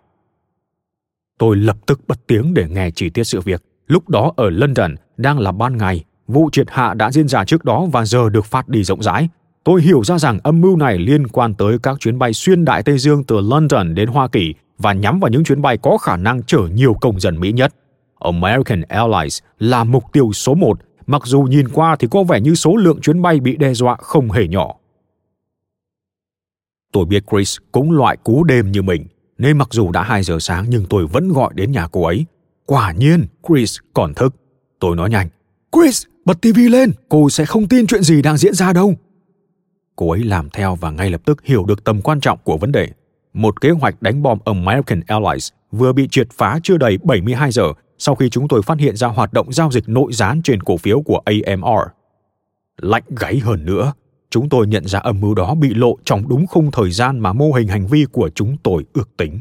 Tôi 1.38 1.56
lập 1.56 1.78
tức 1.86 2.02
bật 2.08 2.28
tiếng 2.28 2.54
để 2.54 2.68
nghe 2.70 2.92
chi 2.92 3.10
tiết 3.10 3.24
sự 3.24 3.42
việc. 3.42 3.64
Lúc 3.88 4.10
đó 4.10 4.34
ở 4.36 4.50
London 4.50 4.96
đang 5.18 5.40
là 5.40 5.52
ban 5.52 5.78
ngày, 5.78 6.04
vụ 6.28 6.50
triệt 6.52 6.68
hạ 6.70 6.94
đã 6.94 7.12
diễn 7.12 7.28
ra 7.28 7.46
trước 7.46 7.66
đó 7.66 7.86
và 7.92 8.06
giờ 8.06 8.30
được 8.30 8.46
phát 8.46 8.70
đi 8.70 8.84
rộng 8.84 9.04
rãi. 9.04 9.30
Tôi 9.66 9.82
hiểu 9.82 10.04
ra 10.04 10.18
rằng 10.18 10.40
âm 10.44 10.62
mưu 10.62 10.78
này 10.78 10.98
liên 10.98 11.28
quan 11.28 11.54
tới 11.54 11.78
các 11.84 12.00
chuyến 12.00 12.20
bay 12.20 12.34
xuyên 12.34 12.66
Đại 12.66 12.84
Tây 12.84 12.98
Dương 12.98 13.24
từ 13.24 13.42
London 13.42 13.96
đến 13.96 14.10
Hoa 14.10 14.28
Kỳ 14.28 14.54
và 14.78 14.94
nhắm 14.94 15.20
vào 15.20 15.32
những 15.32 15.44
chuyến 15.44 15.62
bay 15.62 15.78
có 15.78 15.98
khả 15.98 16.18
năng 16.18 16.44
chở 16.44 16.60
nhiều 16.74 16.94
công 17.02 17.20
dân 17.20 17.40
Mỹ 17.40 17.52
nhất. 17.52 17.76
American 18.20 18.82
Airlines 18.82 19.40
là 19.60 19.84
mục 19.84 20.04
tiêu 20.14 20.34
số 20.34 20.56
một, 20.56 20.80
mặc 21.08 21.22
dù 21.26 21.42
nhìn 21.42 21.70
qua 21.70 21.96
thì 22.00 22.08
có 22.12 22.24
vẻ 22.24 22.42
như 22.42 22.56
số 22.56 22.76
lượng 22.76 23.02
chuyến 23.02 23.22
bay 23.22 23.40
bị 23.40 23.58
đe 23.58 23.74
dọa 23.74 23.96
không 24.00 24.32
hề 24.32 24.48
nhỏ. 24.48 24.76
Tôi 26.92 27.06
biết 27.06 27.24
Chris 27.32 27.58
cũng 27.72 27.92
loại 27.92 28.18
cú 28.18 28.44
đêm 28.44 28.72
như 28.72 28.82
mình, 28.82 29.08
nên 29.38 29.58
mặc 29.58 29.68
dù 29.72 29.92
đã 29.92 30.04
2 30.04 30.24
giờ 30.24 30.38
sáng 30.40 30.66
nhưng 30.70 30.86
tôi 30.90 31.08
vẫn 31.08 31.30
gọi 31.30 31.54
đến 31.56 31.72
nhà 31.72 31.88
cô 31.92 32.04
ấy. 32.04 32.26
Quả 32.66 32.92
nhiên, 32.92 33.26
Chris 33.48 33.78
còn 33.94 34.14
thức. 34.14 34.36
Tôi 34.80 34.96
nói 34.96 35.10
nhanh. 35.10 35.30
Chris, 35.72 36.04
bật 36.26 36.42
tivi 36.42 36.70
lên, 36.70 36.92
cô 37.10 37.30
sẽ 37.30 37.46
không 37.46 37.68
tin 37.68 37.88
chuyện 37.88 38.04
gì 38.04 38.22
đang 38.22 38.38
diễn 38.38 38.54
ra 38.54 38.74
đâu. 38.74 38.96
Cô 39.96 40.12
ấy 40.12 40.24
làm 40.24 40.50
theo 40.50 40.76
và 40.76 40.92
ngay 40.92 41.10
lập 41.10 41.22
tức 41.26 41.46
hiểu 41.46 41.66
được 41.66 41.84
tầm 41.84 42.02
quan 42.02 42.20
trọng 42.20 42.40
của 42.44 42.58
vấn 42.58 42.72
đề. 42.72 42.90
Một 43.34 43.62
kế 43.62 43.70
hoạch 43.70 44.02
đánh 44.02 44.24
bom 44.24 44.38
American 44.46 45.02
Airlines 45.08 45.50
vừa 45.72 45.94
bị 45.94 46.08
triệt 46.12 46.28
phá 46.34 46.60
chưa 46.64 46.78
đầy 46.78 46.98
72 47.04 47.52
giờ 47.52 47.64
sau 47.98 48.16
khi 48.16 48.30
chúng 48.30 48.48
tôi 48.48 48.62
phát 48.62 48.80
hiện 48.80 48.96
ra 48.96 49.08
hoạt 49.08 49.34
động 49.34 49.54
giao 49.54 49.72
dịch 49.72 49.90
nội 49.90 50.14
gián 50.14 50.42
trên 50.44 50.64
cổ 50.64 50.78
phiếu 50.78 51.02
của 51.02 51.22
AMR. 51.26 51.90
Lạnh 52.82 53.04
gáy 53.20 53.40
hơn 53.40 53.66
nữa, 53.66 53.94
chúng 54.30 54.50
tôi 54.50 54.68
nhận 54.68 54.88
ra 54.88 55.00
âm 55.00 55.22
mưu 55.22 55.36
đó 55.36 55.56
bị 55.56 55.74
lộ 55.74 55.98
trong 56.06 56.28
đúng 56.28 56.48
khung 56.48 56.72
thời 56.72 56.92
gian 56.92 57.20
mà 57.20 57.34
mô 57.34 57.52
hình 57.52 57.68
hành 57.68 57.88
vi 57.88 58.06
của 58.12 58.30
chúng 58.36 58.58
tôi 58.64 58.86
ước 58.94 59.18
tính. 59.18 59.40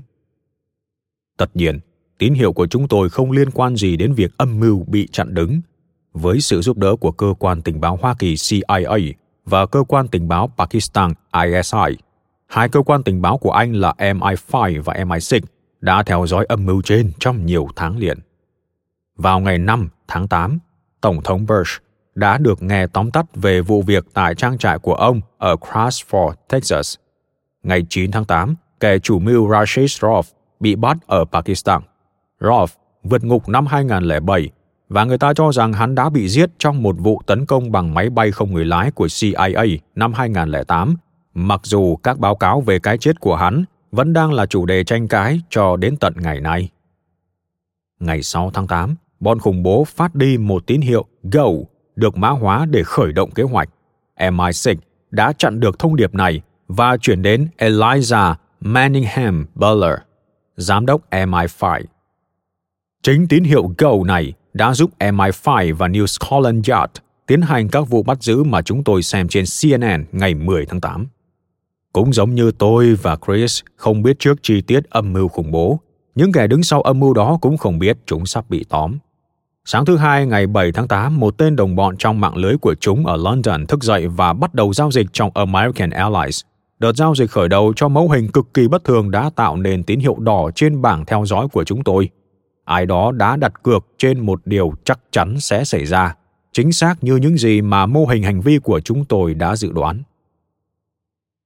Tất 1.36 1.56
nhiên, 1.56 1.80
tín 2.18 2.34
hiệu 2.34 2.52
của 2.52 2.66
chúng 2.66 2.88
tôi 2.88 3.08
không 3.08 3.30
liên 3.30 3.50
quan 3.50 3.76
gì 3.76 3.96
đến 3.96 4.12
việc 4.12 4.30
âm 4.36 4.60
mưu 4.60 4.84
bị 4.84 5.08
chặn 5.12 5.34
đứng. 5.34 5.60
Với 6.12 6.40
sự 6.40 6.60
giúp 6.60 6.76
đỡ 6.78 6.96
của 6.96 7.12
cơ 7.12 7.34
quan 7.38 7.62
tình 7.62 7.80
báo 7.80 7.98
Hoa 8.02 8.14
Kỳ 8.18 8.34
CIA 8.36 9.14
và 9.44 9.66
cơ 9.66 9.82
quan 9.88 10.08
tình 10.08 10.28
báo 10.28 10.50
Pakistan 10.56 11.12
ISI, 11.44 11.96
hai 12.46 12.68
cơ 12.68 12.82
quan 12.82 13.02
tình 13.02 13.22
báo 13.22 13.38
của 13.38 13.50
Anh 13.50 13.72
là 13.72 13.94
MI5 13.98 14.82
và 14.82 14.94
MI6 14.94 15.40
đã 15.80 16.02
theo 16.02 16.26
dõi 16.26 16.44
âm 16.48 16.66
mưu 16.66 16.82
trên 16.82 17.12
trong 17.18 17.46
nhiều 17.46 17.68
tháng 17.76 17.98
liền. 17.98 18.18
Vào 19.16 19.40
ngày 19.40 19.58
5 19.58 19.88
tháng 20.08 20.28
8, 20.28 20.58
Tổng 21.00 21.22
thống 21.22 21.46
Bush 21.46 21.82
đã 22.14 22.38
được 22.38 22.62
nghe 22.62 22.86
tóm 22.86 23.10
tắt 23.10 23.26
về 23.34 23.60
vụ 23.60 23.82
việc 23.82 24.04
tại 24.14 24.34
trang 24.34 24.58
trại 24.58 24.78
của 24.78 24.94
ông 24.94 25.20
ở 25.38 25.54
Crawford, 25.54 26.32
Texas. 26.48 26.96
Ngày 27.62 27.86
9 27.88 28.10
tháng 28.10 28.24
8, 28.24 28.54
kẻ 28.80 28.98
chủ 28.98 29.18
mưu 29.18 29.50
Rashid 29.50 30.00
Roth 30.00 30.28
bị 30.60 30.76
bắt 30.76 30.96
ở 31.06 31.24
Pakistan. 31.24 31.82
Roth 32.40 32.72
vượt 33.02 33.24
ngục 33.24 33.48
năm 33.48 33.66
2007 33.66 34.50
và 34.94 35.04
người 35.04 35.18
ta 35.18 35.34
cho 35.34 35.52
rằng 35.52 35.72
hắn 35.72 35.94
đã 35.94 36.10
bị 36.10 36.28
giết 36.28 36.50
trong 36.58 36.82
một 36.82 36.96
vụ 36.98 37.22
tấn 37.26 37.46
công 37.46 37.72
bằng 37.72 37.94
máy 37.94 38.10
bay 38.10 38.30
không 38.30 38.52
người 38.52 38.64
lái 38.64 38.90
của 38.90 39.08
CIA 39.20 39.64
năm 39.94 40.12
2008, 40.12 40.96
mặc 41.34 41.60
dù 41.64 41.96
các 41.96 42.18
báo 42.18 42.34
cáo 42.34 42.60
về 42.60 42.78
cái 42.78 42.98
chết 42.98 43.20
của 43.20 43.36
hắn 43.36 43.64
vẫn 43.92 44.12
đang 44.12 44.32
là 44.32 44.46
chủ 44.46 44.66
đề 44.66 44.84
tranh 44.84 45.08
cãi 45.08 45.40
cho 45.50 45.76
đến 45.76 45.96
tận 45.96 46.14
ngày 46.16 46.40
nay. 46.40 46.68
Ngày 48.00 48.22
6 48.22 48.50
tháng 48.54 48.66
8, 48.66 48.94
bọn 49.20 49.38
khủng 49.38 49.62
bố 49.62 49.84
phát 49.84 50.14
đi 50.14 50.38
một 50.38 50.66
tín 50.66 50.80
hiệu 50.80 51.04
GO 51.22 51.48
được 51.96 52.16
mã 52.16 52.28
hóa 52.28 52.66
để 52.70 52.82
khởi 52.84 53.12
động 53.12 53.30
kế 53.30 53.42
hoạch. 53.42 53.68
MI6 54.18 54.74
đã 55.10 55.32
chặn 55.32 55.60
được 55.60 55.78
thông 55.78 55.96
điệp 55.96 56.14
này 56.14 56.40
và 56.68 56.96
chuyển 56.96 57.22
đến 57.22 57.48
Eliza 57.58 58.34
Manningham 58.60 59.46
Buller, 59.54 59.98
giám 60.56 60.86
đốc 60.86 61.10
MI5. 61.10 61.82
Chính 63.02 63.28
tín 63.28 63.44
hiệu 63.44 63.74
GO 63.78 64.04
này 64.06 64.32
đã 64.54 64.74
giúp 64.74 64.90
MI5 64.98 65.74
và 65.74 65.88
New 65.88 66.06
Scotland 66.06 66.70
Yard 66.70 66.92
tiến 67.26 67.42
hành 67.42 67.68
các 67.68 67.88
vụ 67.88 68.02
bắt 68.02 68.22
giữ 68.22 68.42
mà 68.42 68.62
chúng 68.62 68.84
tôi 68.84 69.02
xem 69.02 69.28
trên 69.28 69.44
CNN 69.62 70.04
ngày 70.12 70.34
10 70.34 70.66
tháng 70.66 70.80
8. 70.80 71.06
Cũng 71.92 72.12
giống 72.12 72.34
như 72.34 72.50
tôi 72.50 72.94
và 73.02 73.16
Chris 73.26 73.60
không 73.76 74.02
biết 74.02 74.18
trước 74.18 74.42
chi 74.42 74.60
tiết 74.60 74.90
âm 74.90 75.12
mưu 75.12 75.28
khủng 75.28 75.50
bố, 75.50 75.80
những 76.14 76.32
kẻ 76.32 76.46
đứng 76.46 76.62
sau 76.62 76.82
âm 76.82 77.00
mưu 77.00 77.14
đó 77.14 77.38
cũng 77.40 77.56
không 77.56 77.78
biết 77.78 77.98
chúng 78.06 78.26
sắp 78.26 78.50
bị 78.50 78.64
tóm. 78.68 78.98
Sáng 79.64 79.84
thứ 79.84 79.96
hai 79.96 80.26
ngày 80.26 80.46
7 80.46 80.72
tháng 80.72 80.88
8, 80.88 81.20
một 81.20 81.38
tên 81.38 81.56
đồng 81.56 81.76
bọn 81.76 81.96
trong 81.98 82.20
mạng 82.20 82.36
lưới 82.36 82.56
của 82.56 82.74
chúng 82.74 83.06
ở 83.06 83.16
London 83.16 83.66
thức 83.66 83.82
dậy 83.82 84.08
và 84.08 84.32
bắt 84.32 84.54
đầu 84.54 84.72
giao 84.72 84.90
dịch 84.90 85.06
trong 85.12 85.30
American 85.34 85.90
Airlines. 85.90 86.40
Đợt 86.78 86.92
giao 86.96 87.14
dịch 87.14 87.30
khởi 87.30 87.48
đầu 87.48 87.72
cho 87.76 87.88
mẫu 87.88 88.10
hình 88.10 88.28
cực 88.28 88.54
kỳ 88.54 88.68
bất 88.68 88.84
thường 88.84 89.10
đã 89.10 89.30
tạo 89.36 89.56
nên 89.56 89.82
tín 89.82 90.00
hiệu 90.00 90.16
đỏ 90.18 90.50
trên 90.54 90.82
bảng 90.82 91.04
theo 91.04 91.26
dõi 91.26 91.48
của 91.48 91.64
chúng 91.64 91.84
tôi. 91.84 92.10
Ai 92.64 92.86
đó 92.86 93.12
đã 93.12 93.36
đặt 93.36 93.62
cược 93.62 93.86
trên 93.98 94.20
một 94.20 94.40
điều 94.44 94.72
chắc 94.84 95.00
chắn 95.10 95.40
sẽ 95.40 95.64
xảy 95.64 95.84
ra, 95.84 96.14
chính 96.52 96.72
xác 96.72 97.04
như 97.04 97.16
những 97.16 97.38
gì 97.38 97.60
mà 97.60 97.86
mô 97.86 98.06
hình 98.06 98.22
hành 98.22 98.40
vi 98.40 98.58
của 98.58 98.80
chúng 98.80 99.04
tôi 99.04 99.34
đã 99.34 99.56
dự 99.56 99.72
đoán. 99.72 100.02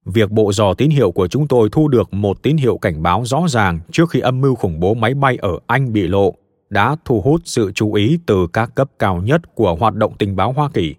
Việc 0.05 0.31
bộ 0.31 0.51
dò 0.53 0.73
tín 0.73 0.89
hiệu 0.89 1.11
của 1.11 1.27
chúng 1.27 1.47
tôi 1.47 1.69
thu 1.71 1.87
được 1.87 2.13
một 2.13 2.43
tín 2.43 2.57
hiệu 2.57 2.77
cảnh 2.77 3.03
báo 3.03 3.25
rõ 3.25 3.45
ràng 3.49 3.79
trước 3.91 4.09
khi 4.09 4.19
âm 4.19 4.41
mưu 4.41 4.55
khủng 4.55 4.79
bố 4.79 4.93
máy 4.93 5.13
bay 5.13 5.37
ở 5.41 5.51
Anh 5.67 5.93
bị 5.93 6.07
lộ 6.07 6.35
đã 6.69 6.95
thu 7.05 7.21
hút 7.21 7.41
sự 7.45 7.71
chú 7.75 7.93
ý 7.93 8.19
từ 8.25 8.47
các 8.53 8.75
cấp 8.75 8.89
cao 8.99 9.21
nhất 9.21 9.55
của 9.55 9.75
hoạt 9.75 9.95
động 9.95 10.13
tình 10.17 10.35
báo 10.35 10.51
Hoa 10.51 10.69
Kỳ. 10.73 10.95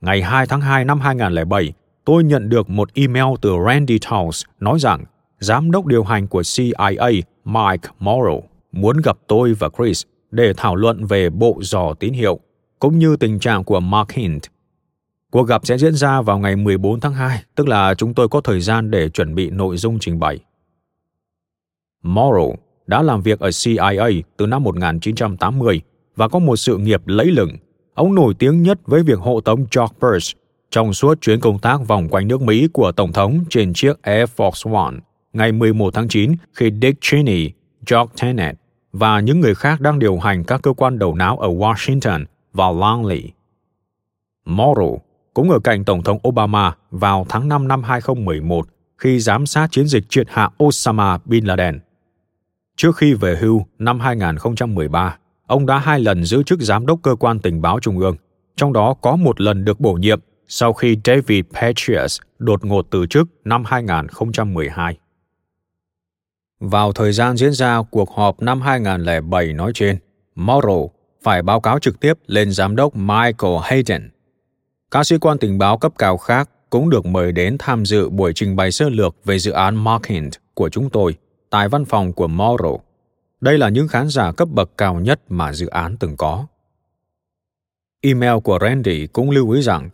Ngày 0.00 0.22
2 0.22 0.46
tháng 0.46 0.60
2 0.60 0.84
năm 0.84 1.00
2007, 1.00 1.72
tôi 2.04 2.24
nhận 2.24 2.48
được 2.48 2.70
một 2.70 2.94
email 2.94 3.34
từ 3.42 3.50
Randy 3.66 3.98
Towles 3.98 4.44
nói 4.60 4.78
rằng 4.78 5.04
giám 5.38 5.70
đốc 5.70 5.86
điều 5.86 6.04
hành 6.04 6.26
của 6.26 6.42
CIA 6.56 7.10
Mike 7.44 7.88
Morrow 8.00 8.40
muốn 8.74 8.96
gặp 9.04 9.16
tôi 9.26 9.52
và 9.52 9.68
Chris 9.78 10.02
để 10.30 10.52
thảo 10.56 10.76
luận 10.76 11.06
về 11.06 11.30
bộ 11.30 11.58
dò 11.62 11.94
tín 11.94 12.12
hiệu, 12.12 12.40
cũng 12.78 12.98
như 12.98 13.16
tình 13.16 13.38
trạng 13.38 13.64
của 13.64 13.80
Mark 13.80 14.12
Hint. 14.12 14.42
Cuộc 15.30 15.42
gặp 15.42 15.66
sẽ 15.66 15.78
diễn 15.78 15.94
ra 15.94 16.22
vào 16.22 16.38
ngày 16.38 16.56
14 16.56 17.00
tháng 17.00 17.14
2, 17.14 17.42
tức 17.54 17.68
là 17.68 17.94
chúng 17.94 18.14
tôi 18.14 18.28
có 18.28 18.40
thời 18.40 18.60
gian 18.60 18.90
để 18.90 19.08
chuẩn 19.08 19.34
bị 19.34 19.50
nội 19.50 19.76
dung 19.76 19.98
trình 19.98 20.20
bày. 20.20 20.38
Morrow 22.02 22.54
đã 22.86 23.02
làm 23.02 23.22
việc 23.22 23.40
ở 23.40 23.50
CIA 23.64 24.08
từ 24.36 24.46
năm 24.46 24.62
1980 24.62 25.80
và 26.16 26.28
có 26.28 26.38
một 26.38 26.56
sự 26.56 26.78
nghiệp 26.78 27.02
lẫy 27.06 27.26
lừng. 27.26 27.50
Ông 27.94 28.14
nổi 28.14 28.34
tiếng 28.38 28.62
nhất 28.62 28.78
với 28.86 29.02
việc 29.02 29.18
hộ 29.18 29.40
tống 29.40 29.66
George 29.76 29.94
Bush 30.00 30.36
trong 30.70 30.92
suốt 30.92 31.20
chuyến 31.20 31.40
công 31.40 31.58
tác 31.58 31.80
vòng 31.88 32.08
quanh 32.08 32.28
nước 32.28 32.42
Mỹ 32.42 32.68
của 32.72 32.92
Tổng 32.92 33.12
thống 33.12 33.44
trên 33.50 33.72
chiếc 33.74 34.02
Air 34.02 34.30
Force 34.36 34.74
One 34.74 34.94
ngày 35.32 35.52
11 35.52 35.94
tháng 35.94 36.08
9 36.08 36.32
khi 36.52 36.70
Dick 36.82 37.00
Cheney, 37.00 37.50
George 37.90 38.12
Tenet 38.20 38.63
và 38.94 39.20
những 39.20 39.40
người 39.40 39.54
khác 39.54 39.80
đang 39.80 39.98
điều 39.98 40.18
hành 40.18 40.44
các 40.44 40.62
cơ 40.62 40.72
quan 40.72 40.98
đầu 40.98 41.14
não 41.14 41.38
ở 41.38 41.48
Washington 41.48 42.24
và 42.52 42.70
Langley. 42.70 43.32
Morrow 44.46 44.98
cũng 45.34 45.50
ở 45.50 45.58
cạnh 45.58 45.84
Tổng 45.84 46.02
thống 46.02 46.18
Obama 46.28 46.72
vào 46.90 47.26
tháng 47.28 47.48
5 47.48 47.68
năm 47.68 47.82
2011 47.82 48.68
khi 48.98 49.18
giám 49.20 49.46
sát 49.46 49.68
chiến 49.70 49.86
dịch 49.86 50.04
triệt 50.08 50.26
hạ 50.30 50.50
Osama 50.64 51.18
Bin 51.24 51.44
Laden. 51.44 51.80
Trước 52.76 52.96
khi 52.96 53.14
về 53.14 53.36
hưu 53.40 53.66
năm 53.78 54.00
2013, 54.00 55.16
ông 55.46 55.66
đã 55.66 55.78
hai 55.78 56.00
lần 56.00 56.24
giữ 56.24 56.42
chức 56.42 56.60
giám 56.60 56.86
đốc 56.86 56.98
cơ 57.02 57.14
quan 57.14 57.38
tình 57.38 57.62
báo 57.62 57.80
trung 57.80 57.98
ương, 57.98 58.16
trong 58.56 58.72
đó 58.72 58.94
có 59.00 59.16
một 59.16 59.40
lần 59.40 59.64
được 59.64 59.80
bổ 59.80 59.92
nhiệm 59.92 60.20
sau 60.48 60.72
khi 60.72 60.96
David 61.04 61.44
Petraeus 61.60 62.20
đột 62.38 62.64
ngột 62.64 62.86
từ 62.90 63.06
chức 63.06 63.28
năm 63.44 63.64
2012. 63.66 64.98
Vào 66.66 66.92
thời 66.92 67.12
gian 67.12 67.36
diễn 67.36 67.52
ra 67.52 67.82
cuộc 67.90 68.10
họp 68.10 68.42
năm 68.42 68.60
2007 68.60 69.52
nói 69.52 69.72
trên, 69.74 69.98
Morrow 70.36 70.88
phải 71.22 71.42
báo 71.42 71.60
cáo 71.60 71.78
trực 71.78 72.00
tiếp 72.00 72.14
lên 72.26 72.52
giám 72.52 72.76
đốc 72.76 72.96
Michael 72.96 73.54
Hayden. 73.62 74.10
Các 74.90 75.04
sĩ 75.04 75.18
quan 75.18 75.38
tình 75.38 75.58
báo 75.58 75.78
cấp 75.78 75.92
cao 75.98 76.16
khác 76.16 76.50
cũng 76.70 76.90
được 76.90 77.06
mời 77.06 77.32
đến 77.32 77.56
tham 77.58 77.84
dự 77.84 78.08
buổi 78.08 78.32
trình 78.34 78.56
bày 78.56 78.70
sơ 78.70 78.88
lược 78.88 79.16
về 79.24 79.38
dự 79.38 79.52
án 79.52 79.84
Markhind 79.84 80.34
của 80.54 80.68
chúng 80.68 80.90
tôi 80.90 81.16
tại 81.50 81.68
văn 81.68 81.84
phòng 81.84 82.12
của 82.12 82.28
Morrow. 82.28 82.78
Đây 83.40 83.58
là 83.58 83.68
những 83.68 83.88
khán 83.88 84.08
giả 84.08 84.32
cấp 84.32 84.48
bậc 84.48 84.70
cao 84.78 85.00
nhất 85.00 85.20
mà 85.28 85.52
dự 85.52 85.66
án 85.66 85.96
từng 85.96 86.16
có. 86.16 86.46
Email 88.00 88.38
của 88.44 88.58
Randy 88.60 89.06
cũng 89.06 89.30
lưu 89.30 89.50
ý 89.50 89.62
rằng 89.62 89.90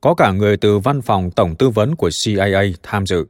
có 0.00 0.14
cả 0.14 0.32
người 0.32 0.56
từ 0.56 0.78
văn 0.78 1.02
phòng 1.02 1.30
tổng 1.30 1.54
tư 1.56 1.68
vấn 1.68 1.96
của 1.96 2.10
CIA 2.24 2.62
tham 2.82 3.06
dự. 3.06 3.24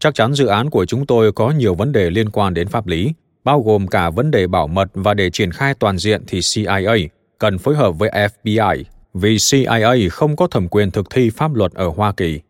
Chắc 0.00 0.14
chắn 0.14 0.34
dự 0.34 0.46
án 0.46 0.70
của 0.70 0.86
chúng 0.86 1.06
tôi 1.06 1.32
có 1.32 1.50
nhiều 1.50 1.74
vấn 1.74 1.92
đề 1.92 2.10
liên 2.10 2.30
quan 2.30 2.54
đến 2.54 2.68
pháp 2.68 2.86
lý, 2.86 3.12
bao 3.44 3.62
gồm 3.62 3.86
cả 3.86 4.10
vấn 4.10 4.30
đề 4.30 4.46
bảo 4.46 4.66
mật 4.66 4.90
và 4.94 5.14
để 5.14 5.30
triển 5.30 5.52
khai 5.52 5.74
toàn 5.74 5.98
diện 5.98 6.22
thì 6.26 6.40
CIA 6.54 7.08
cần 7.38 7.58
phối 7.58 7.76
hợp 7.76 7.98
với 7.98 8.10
FBI 8.10 8.84
vì 9.14 9.36
CIA 9.50 10.08
không 10.10 10.36
có 10.36 10.46
thẩm 10.46 10.68
quyền 10.68 10.90
thực 10.90 11.10
thi 11.10 11.30
pháp 11.30 11.54
luật 11.54 11.72
ở 11.72 11.88
Hoa 11.88 12.12
Kỳ. 12.12 12.40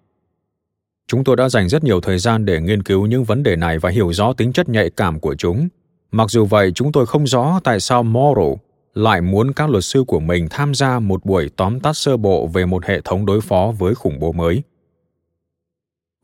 Chúng 1.07 1.25
tôi 1.25 1.37
đã 1.37 1.49
dành 1.49 1.69
rất 1.69 1.85
nhiều 1.85 2.01
thời 2.01 2.19
gian 2.19 2.45
để 2.45 2.61
nghiên 2.61 2.83
cứu 2.83 3.07
những 3.07 3.25
vấn 3.25 3.43
đề 3.43 3.57
này 3.57 3.79
và 3.79 3.91
hiểu 3.91 4.13
rõ 4.13 4.33
tính 4.33 4.53
chất 4.53 4.69
nhạy 4.69 4.91
cảm 4.91 5.21
của 5.21 5.35
chúng. 5.35 5.69
Mặc 6.13 6.31
dù 6.31 6.45
vậy, 6.45 6.73
chúng 6.75 6.93
tôi 6.93 7.07
không 7.07 7.27
rõ 7.27 7.61
tại 7.65 7.81
sao 7.81 8.05
Morrow 8.05 8.57
lại 8.95 9.21
muốn 9.21 9.53
các 9.53 9.71
luật 9.71 9.85
sư 9.85 10.05
của 10.07 10.21
mình 10.21 10.49
tham 10.51 10.75
gia 10.75 10.99
một 10.99 11.25
buổi 11.25 11.51
tóm 11.57 11.81
tắt 11.81 11.93
sơ 11.97 12.17
bộ 12.17 12.47
về 12.47 12.67
một 12.67 12.85
hệ 12.85 13.01
thống 13.01 13.27
đối 13.27 13.41
phó 13.41 13.73
với 13.79 13.95
khủng 13.95 14.21
bố 14.21 14.33
mới. 14.33 14.63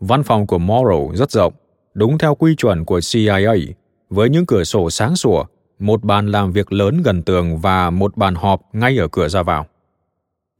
Văn 0.00 0.22
phòng 0.22 0.46
của 0.46 0.58
Morrow 0.58 1.14
rất 1.14 1.30
rộng, 1.30 1.52
đúng 1.94 2.18
theo 2.18 2.34
quy 2.34 2.54
chuẩn 2.56 2.84
của 2.84 3.00
CIA, 3.12 3.54
với 4.10 4.30
những 4.30 4.46
cửa 4.46 4.64
sổ 4.64 4.90
sáng 4.90 5.16
sủa, 5.16 5.44
một 5.78 6.04
bàn 6.04 6.26
làm 6.26 6.52
việc 6.52 6.72
lớn 6.72 7.02
gần 7.02 7.22
tường 7.22 7.58
và 7.58 7.90
một 7.90 8.16
bàn 8.16 8.34
họp 8.34 8.62
ngay 8.72 8.98
ở 8.98 9.08
cửa 9.08 9.28
ra 9.28 9.42
vào. 9.42 9.66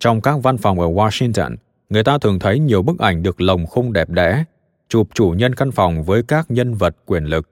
Trong 0.00 0.20
các 0.20 0.36
văn 0.42 0.58
phòng 0.58 0.80
ở 0.80 0.86
Washington, 0.86 1.56
người 1.88 2.04
ta 2.04 2.18
thường 2.18 2.38
thấy 2.38 2.58
nhiều 2.58 2.82
bức 2.82 2.98
ảnh 2.98 3.22
được 3.22 3.40
lồng 3.40 3.66
khung 3.66 3.92
đẹp 3.92 4.10
đẽ, 4.10 4.44
chụp 4.88 5.08
chủ 5.14 5.30
nhân 5.30 5.54
căn 5.54 5.70
phòng 5.70 6.02
với 6.02 6.22
các 6.22 6.50
nhân 6.50 6.74
vật 6.74 6.96
quyền 7.06 7.24
lực. 7.24 7.48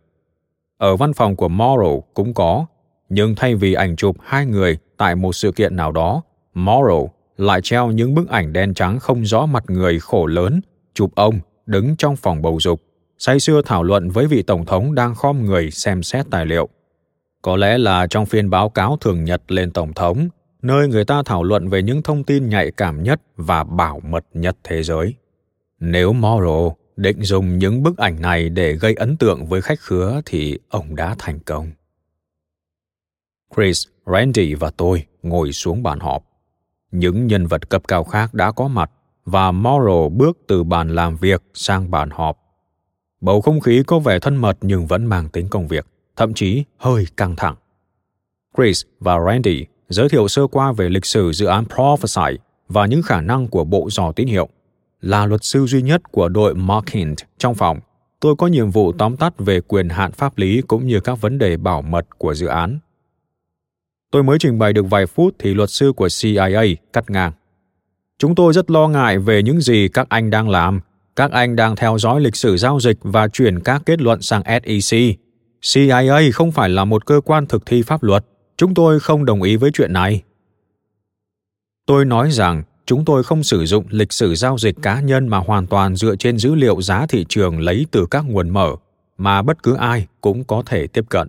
Ở 0.78 0.96
văn 0.96 1.12
phòng 1.12 1.36
của 1.36 1.48
Morrow 1.48 2.00
cũng 2.14 2.34
có, 2.34 2.66
nhưng 3.08 3.34
thay 3.34 3.54
vì 3.54 3.74
ảnh 3.74 3.96
chụp 3.96 4.16
hai 4.22 4.46
người 4.46 4.78
tại 4.96 5.14
một 5.14 5.32
sự 5.32 5.52
kiện 5.52 5.76
nào 5.76 5.92
đó, 5.92 6.22
Morrow 6.54 7.08
lại 7.36 7.60
treo 7.62 7.90
những 7.90 8.14
bức 8.14 8.28
ảnh 8.28 8.52
đen 8.52 8.74
trắng 8.74 8.98
không 8.98 9.22
rõ 9.22 9.46
mặt 9.46 9.64
người 9.68 10.00
khổ 10.00 10.26
lớn, 10.26 10.60
chụp 10.94 11.10
ông 11.14 11.40
đứng 11.66 11.96
trong 11.96 12.16
phòng 12.16 12.42
bầu 12.42 12.58
dục, 12.60 12.82
say 13.18 13.40
sưa 13.40 13.62
thảo 13.62 13.82
luận 13.82 14.10
với 14.10 14.26
vị 14.26 14.42
tổng 14.42 14.64
thống 14.64 14.94
đang 14.94 15.14
khom 15.14 15.44
người 15.44 15.70
xem 15.70 16.02
xét 16.02 16.26
tài 16.30 16.46
liệu. 16.46 16.68
Có 17.42 17.56
lẽ 17.56 17.78
là 17.78 18.06
trong 18.06 18.26
phiên 18.26 18.50
báo 18.50 18.68
cáo 18.68 18.96
thường 19.00 19.24
nhật 19.24 19.42
lên 19.48 19.70
tổng 19.70 19.92
thống, 19.92 20.28
nơi 20.62 20.88
người 20.88 21.04
ta 21.04 21.22
thảo 21.26 21.42
luận 21.42 21.68
về 21.68 21.82
những 21.82 22.02
thông 22.02 22.24
tin 22.24 22.48
nhạy 22.48 22.70
cảm 22.70 23.02
nhất 23.02 23.20
và 23.36 23.64
bảo 23.64 24.00
mật 24.00 24.24
nhất 24.34 24.56
thế 24.64 24.82
giới. 24.82 25.14
Nếu 25.80 26.12
Morrow 26.12 26.74
định 26.96 27.22
dùng 27.22 27.58
những 27.58 27.82
bức 27.82 27.98
ảnh 27.98 28.20
này 28.20 28.48
để 28.48 28.72
gây 28.72 28.94
ấn 28.94 29.16
tượng 29.16 29.46
với 29.46 29.62
khách 29.62 29.80
khứa 29.80 30.20
thì 30.24 30.58
ông 30.68 30.96
đã 30.96 31.14
thành 31.18 31.40
công. 31.40 31.70
Chris, 33.56 33.86
Randy 34.06 34.54
và 34.54 34.70
tôi 34.70 35.06
ngồi 35.22 35.52
xuống 35.52 35.82
bàn 35.82 36.00
họp. 36.00 36.24
Những 36.90 37.26
nhân 37.26 37.46
vật 37.46 37.70
cấp 37.70 37.82
cao 37.88 38.04
khác 38.04 38.34
đã 38.34 38.52
có 38.52 38.68
mặt 38.68 38.90
và 39.24 39.52
Morrow 39.52 40.08
bước 40.08 40.38
từ 40.46 40.64
bàn 40.64 40.94
làm 40.94 41.16
việc 41.16 41.42
sang 41.54 41.90
bàn 41.90 42.10
họp. 42.10 42.38
Bầu 43.20 43.40
không 43.40 43.60
khí 43.60 43.82
có 43.86 43.98
vẻ 43.98 44.18
thân 44.18 44.36
mật 44.36 44.58
nhưng 44.60 44.86
vẫn 44.86 45.06
mang 45.06 45.28
tính 45.28 45.48
công 45.48 45.68
việc, 45.68 45.86
thậm 46.16 46.34
chí 46.34 46.64
hơi 46.76 47.06
căng 47.16 47.36
thẳng. 47.36 47.54
Chris 48.56 48.82
và 49.00 49.18
Randy 49.26 49.66
giới 49.88 50.08
thiệu 50.08 50.28
sơ 50.28 50.46
qua 50.46 50.72
về 50.72 50.88
lịch 50.88 51.04
sử 51.04 51.32
dự 51.32 51.46
án 51.46 51.64
Prophesy 51.74 52.38
và 52.68 52.86
những 52.86 53.02
khả 53.02 53.20
năng 53.20 53.48
của 53.48 53.64
bộ 53.64 53.88
dò 53.90 54.12
tín 54.12 54.26
hiệu. 54.26 54.48
Là 55.00 55.26
luật 55.26 55.44
sư 55.44 55.66
duy 55.66 55.82
nhất 55.82 56.12
của 56.12 56.28
đội 56.28 56.54
Markint 56.54 57.16
trong 57.38 57.54
phòng, 57.54 57.80
tôi 58.20 58.36
có 58.36 58.46
nhiệm 58.46 58.70
vụ 58.70 58.92
tóm 58.92 59.16
tắt 59.16 59.34
về 59.38 59.60
quyền 59.60 59.88
hạn 59.88 60.12
pháp 60.12 60.38
lý 60.38 60.62
cũng 60.68 60.86
như 60.86 61.00
các 61.00 61.20
vấn 61.20 61.38
đề 61.38 61.56
bảo 61.56 61.82
mật 61.82 62.18
của 62.18 62.34
dự 62.34 62.46
án. 62.46 62.78
Tôi 64.10 64.22
mới 64.22 64.38
trình 64.38 64.58
bày 64.58 64.72
được 64.72 64.86
vài 64.90 65.06
phút 65.06 65.34
thì 65.38 65.54
luật 65.54 65.70
sư 65.70 65.92
của 65.96 66.08
CIA 66.20 66.64
cắt 66.92 67.10
ngang. 67.10 67.32
Chúng 68.18 68.34
tôi 68.34 68.52
rất 68.52 68.70
lo 68.70 68.88
ngại 68.88 69.18
về 69.18 69.42
những 69.42 69.60
gì 69.60 69.88
các 69.88 70.06
anh 70.08 70.30
đang 70.30 70.48
làm. 70.48 70.80
Các 71.16 71.30
anh 71.30 71.56
đang 71.56 71.76
theo 71.76 71.98
dõi 71.98 72.20
lịch 72.20 72.36
sử 72.36 72.56
giao 72.56 72.80
dịch 72.80 72.98
và 73.02 73.28
chuyển 73.28 73.60
các 73.60 73.82
kết 73.86 74.00
luận 74.00 74.22
sang 74.22 74.42
SEC. 74.46 75.00
CIA 75.72 76.30
không 76.34 76.52
phải 76.52 76.68
là 76.68 76.84
một 76.84 77.06
cơ 77.06 77.20
quan 77.24 77.46
thực 77.46 77.66
thi 77.66 77.82
pháp 77.82 78.02
luật 78.02 78.24
Chúng 78.56 78.74
tôi 78.74 79.00
không 79.00 79.24
đồng 79.24 79.42
ý 79.42 79.56
với 79.56 79.70
chuyện 79.74 79.92
này. 79.92 80.22
Tôi 81.86 82.04
nói 82.04 82.30
rằng 82.30 82.62
chúng 82.86 83.04
tôi 83.04 83.22
không 83.22 83.42
sử 83.42 83.66
dụng 83.66 83.84
lịch 83.88 84.12
sử 84.12 84.34
giao 84.34 84.58
dịch 84.58 84.76
cá 84.82 85.00
nhân 85.00 85.28
mà 85.28 85.38
hoàn 85.38 85.66
toàn 85.66 85.96
dựa 85.96 86.16
trên 86.16 86.38
dữ 86.38 86.54
liệu 86.54 86.82
giá 86.82 87.06
thị 87.06 87.26
trường 87.28 87.60
lấy 87.60 87.86
từ 87.90 88.06
các 88.10 88.24
nguồn 88.28 88.50
mở 88.50 88.76
mà 89.18 89.42
bất 89.42 89.62
cứ 89.62 89.74
ai 89.74 90.06
cũng 90.20 90.44
có 90.44 90.62
thể 90.66 90.86
tiếp 90.86 91.04
cận. 91.08 91.28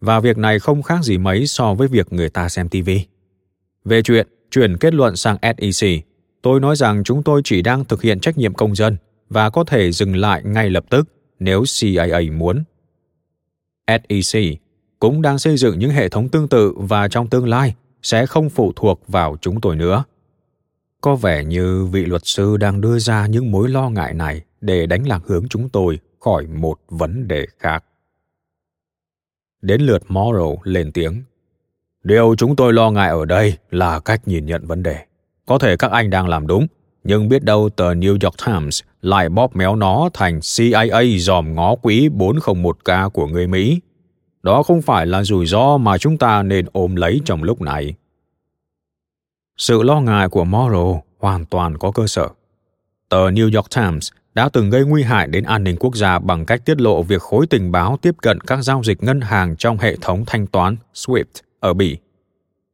Và 0.00 0.20
việc 0.20 0.38
này 0.38 0.58
không 0.58 0.82
khác 0.82 1.04
gì 1.04 1.18
mấy 1.18 1.46
so 1.46 1.74
với 1.74 1.88
việc 1.88 2.12
người 2.12 2.28
ta 2.28 2.48
xem 2.48 2.68
TV. 2.68 2.90
Về 3.84 4.02
chuyện 4.02 4.28
chuyển 4.50 4.76
kết 4.76 4.94
luận 4.94 5.16
sang 5.16 5.36
SEC, 5.58 5.90
tôi 6.42 6.60
nói 6.60 6.76
rằng 6.76 7.04
chúng 7.04 7.22
tôi 7.22 7.40
chỉ 7.44 7.62
đang 7.62 7.84
thực 7.84 8.02
hiện 8.02 8.20
trách 8.20 8.38
nhiệm 8.38 8.54
công 8.54 8.74
dân 8.74 8.96
và 9.28 9.50
có 9.50 9.64
thể 9.64 9.92
dừng 9.92 10.16
lại 10.16 10.42
ngay 10.44 10.70
lập 10.70 10.84
tức 10.90 11.08
nếu 11.38 11.64
CIA 11.80 12.30
muốn. 12.32 12.64
SEC 13.88 14.42
cũng 14.98 15.22
đang 15.22 15.38
xây 15.38 15.56
dựng 15.56 15.78
những 15.78 15.90
hệ 15.90 16.08
thống 16.08 16.28
tương 16.28 16.48
tự 16.48 16.74
và 16.76 17.08
trong 17.08 17.28
tương 17.28 17.48
lai 17.48 17.74
sẽ 18.02 18.26
không 18.26 18.50
phụ 18.50 18.72
thuộc 18.76 19.08
vào 19.08 19.36
chúng 19.40 19.60
tôi 19.60 19.76
nữa. 19.76 20.04
Có 21.00 21.14
vẻ 21.14 21.44
như 21.44 21.84
vị 21.84 22.04
luật 22.04 22.22
sư 22.24 22.56
đang 22.56 22.80
đưa 22.80 22.98
ra 22.98 23.26
những 23.26 23.50
mối 23.50 23.68
lo 23.68 23.90
ngại 23.90 24.14
này 24.14 24.42
để 24.60 24.86
đánh 24.86 25.06
lạc 25.08 25.20
hướng 25.26 25.48
chúng 25.48 25.68
tôi 25.68 25.98
khỏi 26.20 26.46
một 26.46 26.80
vấn 26.88 27.28
đề 27.28 27.46
khác. 27.58 27.84
Đến 29.62 29.80
lượt 29.80 30.02
Morrow 30.08 30.56
lên 30.64 30.92
tiếng. 30.92 31.22
Điều 32.04 32.34
chúng 32.38 32.56
tôi 32.56 32.72
lo 32.72 32.90
ngại 32.90 33.10
ở 33.10 33.24
đây 33.24 33.58
là 33.70 34.00
cách 34.00 34.28
nhìn 34.28 34.46
nhận 34.46 34.66
vấn 34.66 34.82
đề. 34.82 35.06
Có 35.46 35.58
thể 35.58 35.76
các 35.76 35.90
anh 35.90 36.10
đang 36.10 36.28
làm 36.28 36.46
đúng, 36.46 36.66
nhưng 37.04 37.28
biết 37.28 37.44
đâu 37.44 37.68
tờ 37.76 37.94
New 37.94 38.10
York 38.10 38.34
Times 38.46 38.82
lại 39.02 39.28
bóp 39.28 39.56
méo 39.56 39.76
nó 39.76 40.08
thành 40.14 40.40
CIA 40.56 41.18
dòm 41.18 41.54
ngó 41.54 41.74
quỹ 41.74 42.08
401k 42.08 43.10
của 43.10 43.26
người 43.26 43.46
Mỹ. 43.46 43.80
Đó 44.42 44.62
không 44.62 44.82
phải 44.82 45.06
là 45.06 45.22
rủi 45.22 45.46
ro 45.46 45.76
mà 45.76 45.98
chúng 45.98 46.18
ta 46.18 46.42
nên 46.42 46.66
ôm 46.72 46.96
lấy 46.96 47.20
trong 47.24 47.42
lúc 47.42 47.60
này. 47.60 47.94
Sự 49.56 49.82
lo 49.82 50.00
ngại 50.00 50.28
của 50.28 50.44
Morrow 50.44 51.00
hoàn 51.18 51.44
toàn 51.44 51.78
có 51.78 51.90
cơ 51.90 52.06
sở. 52.06 52.28
Tờ 53.08 53.30
New 53.30 53.56
York 53.56 53.66
Times 53.76 54.10
đã 54.34 54.48
từng 54.48 54.70
gây 54.70 54.84
nguy 54.84 55.02
hại 55.02 55.26
đến 55.26 55.44
an 55.44 55.64
ninh 55.64 55.76
quốc 55.80 55.96
gia 55.96 56.18
bằng 56.18 56.46
cách 56.46 56.64
tiết 56.64 56.80
lộ 56.80 57.02
việc 57.02 57.22
khối 57.22 57.46
tình 57.46 57.72
báo 57.72 57.98
tiếp 58.02 58.14
cận 58.22 58.40
các 58.40 58.62
giao 58.62 58.82
dịch 58.84 59.02
ngân 59.02 59.20
hàng 59.20 59.56
trong 59.56 59.78
hệ 59.78 59.96
thống 59.96 60.24
thanh 60.26 60.46
toán 60.46 60.76
SWIFT 60.94 61.24
ở 61.60 61.74
Bỉ. 61.74 61.96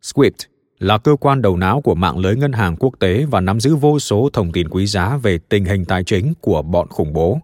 SWIFT 0.03 0.47
là 0.78 0.98
cơ 0.98 1.16
quan 1.20 1.42
đầu 1.42 1.56
não 1.56 1.80
của 1.80 1.94
mạng 1.94 2.18
lưới 2.18 2.36
ngân 2.36 2.52
hàng 2.52 2.76
quốc 2.76 2.94
tế 2.98 3.24
và 3.24 3.40
nắm 3.40 3.60
giữ 3.60 3.76
vô 3.76 3.98
số 3.98 4.30
thông 4.32 4.52
tin 4.52 4.68
quý 4.68 4.86
giá 4.86 5.16
về 5.16 5.38
tình 5.38 5.64
hình 5.64 5.84
tài 5.84 6.05
chính 6.05 6.34
của 6.40 6.62
bọn 6.62 6.88
khủng 6.88 7.12
bố. 7.12 7.40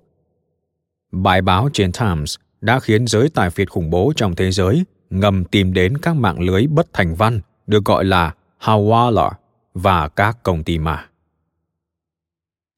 Bài 1.12 1.42
báo 1.42 1.68
trên 1.72 1.92
Times 1.92 2.36
đã 2.60 2.80
khiến 2.80 3.06
giới 3.06 3.28
tài 3.28 3.50
phiệt 3.50 3.70
khủng 3.70 3.90
bố 3.90 4.12
trong 4.16 4.36
thế 4.36 4.50
giới 4.50 4.84
ngầm 5.10 5.44
tìm 5.44 5.72
đến 5.72 5.98
các 5.98 6.16
mạng 6.16 6.40
lưới 6.40 6.66
bất 6.66 6.86
thành 6.92 7.14
văn 7.14 7.40
được 7.66 7.84
gọi 7.84 8.04
là 8.04 8.34
Hawala 8.60 9.30
và 9.74 10.08
các 10.08 10.42
công 10.42 10.64
ty 10.64 10.78
mà. 10.78 11.06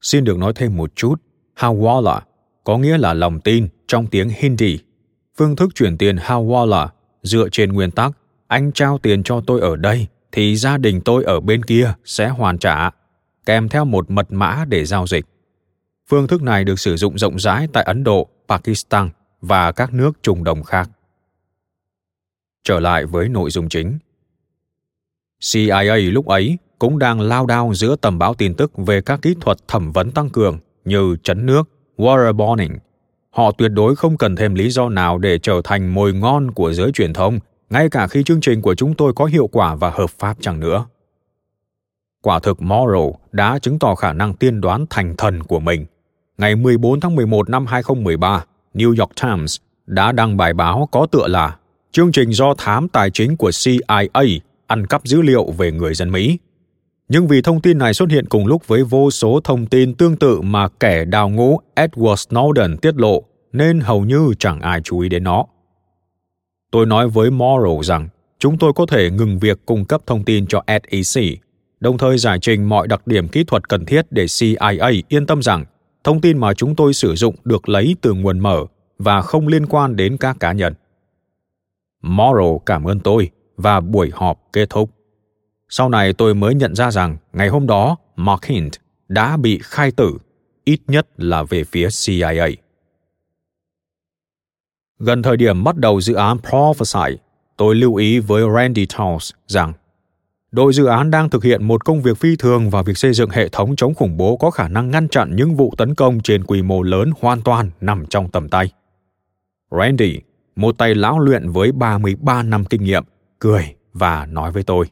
Xin 0.01 0.23
được 0.23 0.37
nói 0.37 0.53
thêm 0.55 0.77
một 0.77 0.95
chút, 0.95 1.21
Hawala 1.55 2.19
có 2.63 2.77
nghĩa 2.77 2.97
là 2.97 3.13
lòng 3.13 3.39
tin 3.39 3.67
trong 3.87 4.07
tiếng 4.07 4.29
Hindi. 4.37 4.79
Phương 5.37 5.55
thức 5.55 5.75
chuyển 5.75 5.97
tiền 5.97 6.15
Hawala 6.15 6.87
dựa 7.23 7.49
trên 7.51 7.73
nguyên 7.73 7.91
tắc 7.91 8.11
anh 8.47 8.71
trao 8.71 8.97
tiền 8.97 9.23
cho 9.23 9.41
tôi 9.47 9.61
ở 9.61 9.75
đây 9.75 10.07
thì 10.31 10.55
gia 10.55 10.77
đình 10.77 11.01
tôi 11.01 11.23
ở 11.23 11.39
bên 11.39 11.63
kia 11.63 11.93
sẽ 12.05 12.29
hoàn 12.29 12.57
trả, 12.57 12.89
kèm 13.45 13.69
theo 13.69 13.85
một 13.85 14.11
mật 14.11 14.31
mã 14.31 14.65
để 14.67 14.85
giao 14.85 15.07
dịch. 15.07 15.25
Phương 16.09 16.27
thức 16.27 16.41
này 16.41 16.63
được 16.63 16.79
sử 16.79 16.97
dụng 16.97 17.17
rộng 17.17 17.39
rãi 17.39 17.67
tại 17.73 17.83
Ấn 17.83 18.03
Độ, 18.03 18.27
Pakistan 18.47 19.09
và 19.41 19.71
các 19.71 19.93
nước 19.93 20.11
Trung 20.21 20.43
Đông 20.43 20.63
khác. 20.63 20.89
Trở 22.63 22.79
lại 22.79 23.05
với 23.05 23.29
nội 23.29 23.49
dung 23.49 23.69
chính. 23.69 23.99
CIA 25.51 25.95
lúc 25.95 26.25
ấy 26.25 26.57
cũng 26.79 26.99
đang 26.99 27.21
lao 27.21 27.45
đao 27.45 27.73
giữa 27.73 27.95
tầm 27.95 28.19
báo 28.19 28.33
tin 28.33 28.53
tức 28.53 28.71
về 28.77 29.01
các 29.01 29.21
kỹ 29.21 29.35
thuật 29.41 29.57
thẩm 29.67 29.91
vấn 29.91 30.11
tăng 30.11 30.29
cường 30.29 30.59
như 30.85 31.15
chấn 31.23 31.45
nước, 31.45 31.69
waterboarding. 31.97 32.77
Họ 33.29 33.51
tuyệt 33.51 33.71
đối 33.71 33.95
không 33.95 34.17
cần 34.17 34.35
thêm 34.35 34.55
lý 34.55 34.69
do 34.69 34.89
nào 34.89 35.17
để 35.17 35.39
trở 35.39 35.61
thành 35.63 35.93
mồi 35.93 36.13
ngon 36.13 36.51
của 36.51 36.73
giới 36.73 36.91
truyền 36.91 37.13
thông, 37.13 37.39
ngay 37.69 37.89
cả 37.89 38.07
khi 38.07 38.23
chương 38.23 38.41
trình 38.41 38.61
của 38.61 38.75
chúng 38.75 38.93
tôi 38.93 39.13
có 39.13 39.25
hiệu 39.25 39.47
quả 39.47 39.75
và 39.75 39.89
hợp 39.89 40.09
pháp 40.09 40.37
chẳng 40.41 40.59
nữa. 40.59 40.85
Quả 42.21 42.39
thực 42.39 42.57
Morrow 42.57 43.13
đã 43.31 43.59
chứng 43.59 43.79
tỏ 43.79 43.95
khả 43.95 44.13
năng 44.13 44.33
tiên 44.33 44.61
đoán 44.61 44.85
thành 44.89 45.15
thần 45.17 45.43
của 45.43 45.59
mình. 45.59 45.85
Ngày 46.37 46.55
14 46.55 46.99
tháng 46.99 47.15
11 47.15 47.49
năm 47.49 47.65
2013, 47.65 48.45
New 48.73 48.89
York 48.99 49.11
Times 49.21 49.57
đã 49.85 50.11
đăng 50.11 50.37
bài 50.37 50.53
báo 50.53 50.89
có 50.91 51.07
tựa 51.11 51.27
là 51.27 51.57
Chương 51.91 52.11
trình 52.11 52.33
do 52.33 52.53
thám 52.57 52.87
tài 52.87 53.11
chính 53.11 53.37
của 53.37 53.51
CIA 53.63 54.39
ăn 54.67 54.87
cắp 54.87 55.05
dữ 55.05 55.21
liệu 55.21 55.51
về 55.57 55.71
người 55.71 55.93
dân 55.93 56.11
Mỹ. 56.11 56.37
Nhưng 57.09 57.27
vì 57.27 57.41
thông 57.41 57.61
tin 57.61 57.77
này 57.77 57.93
xuất 57.93 58.09
hiện 58.09 58.25
cùng 58.25 58.47
lúc 58.47 58.67
với 58.67 58.83
vô 58.83 59.11
số 59.11 59.39
thông 59.43 59.65
tin 59.65 59.93
tương 59.93 60.17
tự 60.17 60.41
mà 60.41 60.67
kẻ 60.79 61.05
đào 61.05 61.29
ngũ 61.29 61.59
Edward 61.75 62.15
Snowden 62.15 62.77
tiết 62.77 62.95
lộ, 62.95 63.23
nên 63.53 63.79
hầu 63.79 64.05
như 64.05 64.33
chẳng 64.39 64.61
ai 64.61 64.81
chú 64.83 64.99
ý 64.99 65.09
đến 65.09 65.23
nó. 65.23 65.45
Tôi 66.77 66.85
nói 66.85 67.07
với 67.07 67.29
Morrow 67.29 67.83
rằng 67.83 68.09
chúng 68.39 68.57
tôi 68.57 68.73
có 68.73 68.85
thể 68.85 69.09
ngừng 69.09 69.39
việc 69.39 69.59
cung 69.65 69.85
cấp 69.85 70.01
thông 70.05 70.23
tin 70.23 70.47
cho 70.47 70.63
SEC, 70.67 71.23
đồng 71.79 71.97
thời 71.97 72.17
giải 72.17 72.39
trình 72.41 72.69
mọi 72.69 72.87
đặc 72.87 73.07
điểm 73.07 73.27
kỹ 73.27 73.43
thuật 73.43 73.69
cần 73.69 73.85
thiết 73.85 74.11
để 74.11 74.25
CIA 74.39 74.89
yên 75.07 75.25
tâm 75.25 75.41
rằng 75.41 75.65
thông 76.03 76.21
tin 76.21 76.37
mà 76.37 76.53
chúng 76.53 76.75
tôi 76.75 76.93
sử 76.93 77.15
dụng 77.15 77.35
được 77.43 77.69
lấy 77.69 77.95
từ 78.01 78.13
nguồn 78.13 78.39
mở 78.39 78.65
và 78.99 79.21
không 79.21 79.47
liên 79.47 79.65
quan 79.65 79.95
đến 79.95 80.17
các 80.17 80.37
cá 80.39 80.51
nhân. 80.51 80.73
Morrow 82.03 82.59
cảm 82.59 82.83
ơn 82.83 82.99
tôi 82.99 83.29
và 83.55 83.79
buổi 83.79 84.11
họp 84.13 84.39
kết 84.53 84.69
thúc. 84.69 84.89
Sau 85.69 85.89
này 85.89 86.13
tôi 86.13 86.35
mới 86.35 86.55
nhận 86.55 86.75
ra 86.75 86.91
rằng 86.91 87.17
ngày 87.33 87.47
hôm 87.47 87.67
đó 87.67 87.97
Mark 88.15 88.45
Hint 88.45 88.73
đã 89.07 89.37
bị 89.37 89.59
khai 89.63 89.91
tử, 89.91 90.17
ít 90.65 90.79
nhất 90.87 91.07
là 91.17 91.43
về 91.43 91.63
phía 91.63 91.87
CIA. 92.05 92.66
Gần 94.99 95.21
thời 95.21 95.37
điểm 95.37 95.63
bắt 95.63 95.77
đầu 95.77 96.01
dự 96.01 96.13
án 96.13 96.37
Prophesy, 96.49 97.17
tôi 97.57 97.75
lưu 97.75 97.95
ý 97.95 98.19
với 98.19 98.43
Randy 98.55 98.85
Towns 98.85 99.31
rằng 99.47 99.73
đội 100.51 100.73
dự 100.73 100.85
án 100.85 101.11
đang 101.11 101.29
thực 101.29 101.43
hiện 101.43 101.63
một 101.63 101.85
công 101.85 102.01
việc 102.01 102.17
phi 102.17 102.35
thường 102.35 102.69
và 102.69 102.81
việc 102.81 102.97
xây 102.97 103.13
dựng 103.13 103.29
hệ 103.29 103.49
thống 103.49 103.75
chống 103.75 103.93
khủng 103.93 104.17
bố 104.17 104.37
có 104.37 104.51
khả 104.51 104.67
năng 104.67 104.91
ngăn 104.91 105.09
chặn 105.09 105.35
những 105.35 105.55
vụ 105.55 105.73
tấn 105.77 105.95
công 105.95 106.19
trên 106.19 106.43
quy 106.43 106.61
mô 106.61 106.81
lớn 106.81 107.11
hoàn 107.21 107.41
toàn 107.41 107.71
nằm 107.81 108.05
trong 108.05 108.29
tầm 108.29 108.49
tay. 108.49 108.71
Randy, 109.71 110.19
một 110.55 110.77
tay 110.77 110.95
lão 110.95 111.19
luyện 111.19 111.49
với 111.49 111.71
33 111.71 112.43
năm 112.43 112.65
kinh 112.65 112.83
nghiệm, 112.83 113.03
cười 113.39 113.75
và 113.93 114.25
nói 114.25 114.51
với 114.51 114.63
tôi. 114.63 114.85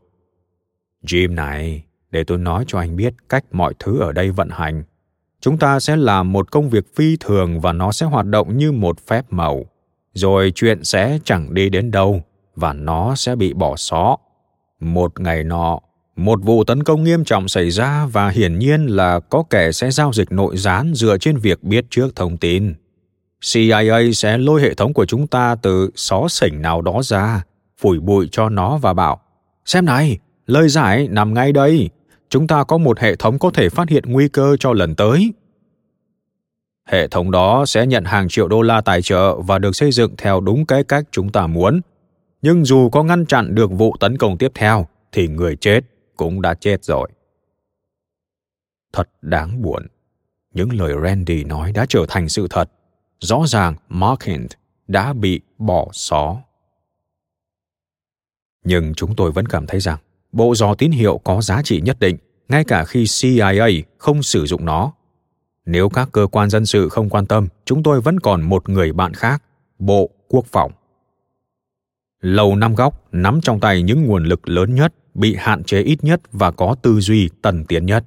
Jim 1.06 1.34
này, 1.34 1.84
để 2.12 2.24
tôi 2.24 2.38
nói 2.38 2.64
cho 2.68 2.80
anh 2.80 2.96
biết 2.96 3.14
cách 3.30 3.46
mọi 3.52 3.74
thứ 3.80 4.00
ở 4.00 4.12
đây 4.12 4.32
vận 4.32 4.50
hành. 4.50 4.84
Chúng 5.42 5.58
ta 5.58 5.80
sẽ 5.80 5.96
làm 5.96 6.32
một 6.32 6.52
công 6.52 6.70
việc 6.70 6.96
phi 6.96 7.18
thường 7.20 7.60
và 7.60 7.74
nó 7.74 7.92
sẽ 7.92 8.06
hoạt 8.06 8.26
động 8.26 8.58
như 8.58 8.72
một 8.72 9.08
phép 9.08 9.26
màu. 9.30 9.66
Rồi 10.16 10.52
chuyện 10.56 10.84
sẽ 10.84 11.20
chẳng 11.24 11.54
đi 11.54 11.70
đến 11.70 11.92
đâu 11.92 12.22
và 12.56 12.74
nó 12.74 13.16
sẽ 13.16 13.36
bị 13.36 13.54
bỏ 13.54 13.76
xó. 13.76 14.18
Một 14.80 15.20
ngày 15.20 15.44
nọ, 15.44 15.80
một 16.16 16.40
vụ 16.44 16.64
tấn 16.64 16.84
công 16.84 17.04
nghiêm 17.04 17.24
trọng 17.24 17.48
xảy 17.48 17.70
ra 17.70 18.06
và 18.06 18.30
hiển 18.30 18.60
nhiên 18.60 18.86
là 18.86 19.20
có 19.20 19.44
kẻ 19.50 19.72
sẽ 19.72 19.92
giao 19.92 20.14
dịch 20.14 20.32
nội 20.32 20.58
gián 20.58 20.94
dựa 20.96 21.18
trên 21.18 21.38
việc 21.38 21.64
biết 21.64 21.86
trước 21.90 22.16
thông 22.16 22.38
tin. 22.38 22.74
CIA 23.54 24.12
sẽ 24.14 24.38
lôi 24.38 24.62
hệ 24.62 24.74
thống 24.74 24.94
của 24.94 25.06
chúng 25.06 25.28
ta 25.28 25.56
từ 25.62 25.90
xó 25.96 26.28
xỉnh 26.30 26.62
nào 26.62 26.82
đó 26.82 27.02
ra, 27.04 27.44
phủi 27.78 28.00
bụi 28.00 28.30
cho 28.32 28.50
nó 28.50 28.78
và 28.78 28.94
bảo 28.94 29.22
Xem 29.66 29.86
này, 29.86 30.18
lời 30.46 30.70
giải 30.70 31.08
nằm 31.12 31.34
ngay 31.34 31.52
đây. 31.52 31.90
Chúng 32.30 32.48
ta 32.48 32.64
có 32.64 32.78
một 32.78 33.00
hệ 33.00 33.16
thống 33.16 33.40
có 33.40 33.52
thể 33.52 33.70
phát 33.70 33.90
hiện 33.90 34.04
nguy 34.08 34.28
cơ 34.28 34.58
cho 34.60 34.74
lần 34.74 34.96
tới. 34.96 35.34
Hệ 36.86 37.08
thống 37.08 37.32
đó 37.32 37.66
sẽ 37.66 37.88
nhận 37.88 38.06
hàng 38.06 38.28
triệu 38.30 38.48
đô 38.48 38.62
la 38.62 38.82
tài 38.82 39.02
trợ 39.02 39.42
và 39.42 39.60
được 39.60 39.76
xây 39.76 39.92
dựng 39.92 40.16
theo 40.18 40.40
đúng 40.40 40.66
cái 40.66 40.84
cách 40.84 41.04
chúng 41.12 41.32
ta 41.32 41.48
muốn. 41.48 41.82
Nhưng 42.42 42.66
dù 42.66 42.90
có 42.90 43.04
ngăn 43.04 43.26
chặn 43.26 43.56
được 43.56 43.72
vụ 43.72 43.96
tấn 44.00 44.18
công 44.18 44.38
tiếp 44.38 44.52
theo, 44.56 44.88
thì 45.12 45.28
người 45.28 45.56
chết 45.56 45.82
cũng 46.16 46.42
đã 46.42 46.54
chết 46.54 46.84
rồi. 46.84 47.10
Thật 48.94 49.10
đáng 49.22 49.62
buồn. 49.62 49.88
Những 50.54 50.74
lời 50.74 50.94
Randy 51.04 51.44
nói 51.44 51.72
đã 51.72 51.86
trở 51.90 52.06
thành 52.08 52.30
sự 52.30 52.48
thật. 52.50 52.72
Rõ 53.20 53.44
ràng 53.48 53.76
Mark 53.90 54.24
Hint 54.24 54.52
đã 54.88 55.14
bị 55.14 55.42
bỏ 55.58 55.88
xó. 55.94 56.38
Nhưng 58.64 58.94
chúng 58.94 59.16
tôi 59.16 59.32
vẫn 59.32 59.46
cảm 59.46 59.68
thấy 59.68 59.80
rằng 59.80 59.98
bộ 60.32 60.56
dò 60.56 60.76
tín 60.76 60.92
hiệu 60.92 61.18
có 61.24 61.42
giá 61.42 61.62
trị 61.62 61.82
nhất 61.82 62.00
định 62.00 62.18
ngay 62.48 62.64
cả 62.64 62.86
khi 62.86 63.06
CIA 63.22 63.82
không 63.98 64.24
sử 64.24 64.46
dụng 64.46 64.66
nó. 64.66 64.94
Nếu 65.66 65.90
các 65.90 66.10
cơ 66.12 66.28
quan 66.32 66.50
dân 66.50 66.66
sự 66.66 66.90
không 66.90 67.10
quan 67.10 67.26
tâm, 67.26 67.48
chúng 67.66 67.84
tôi 67.84 68.02
vẫn 68.02 68.20
còn 68.20 68.42
một 68.42 68.70
người 68.70 68.94
bạn 68.94 69.14
khác, 69.14 69.44
Bộ 69.80 70.10
Quốc 70.28 70.46
phòng. 70.46 70.72
Lầu 72.22 72.56
Năm 72.56 72.76
Góc 72.76 73.04
nắm 73.12 73.40
trong 73.42 73.60
tay 73.60 73.82
những 73.82 74.06
nguồn 74.06 74.24
lực 74.24 74.50
lớn 74.50 74.76
nhất, 74.76 74.94
bị 75.14 75.36
hạn 75.40 75.64
chế 75.64 75.82
ít 75.82 76.04
nhất 76.04 76.22
và 76.32 76.52
có 76.52 76.76
tư 76.82 77.00
duy 77.00 77.30
tần 77.42 77.66
tiến 77.66 77.86
nhất. 77.86 78.06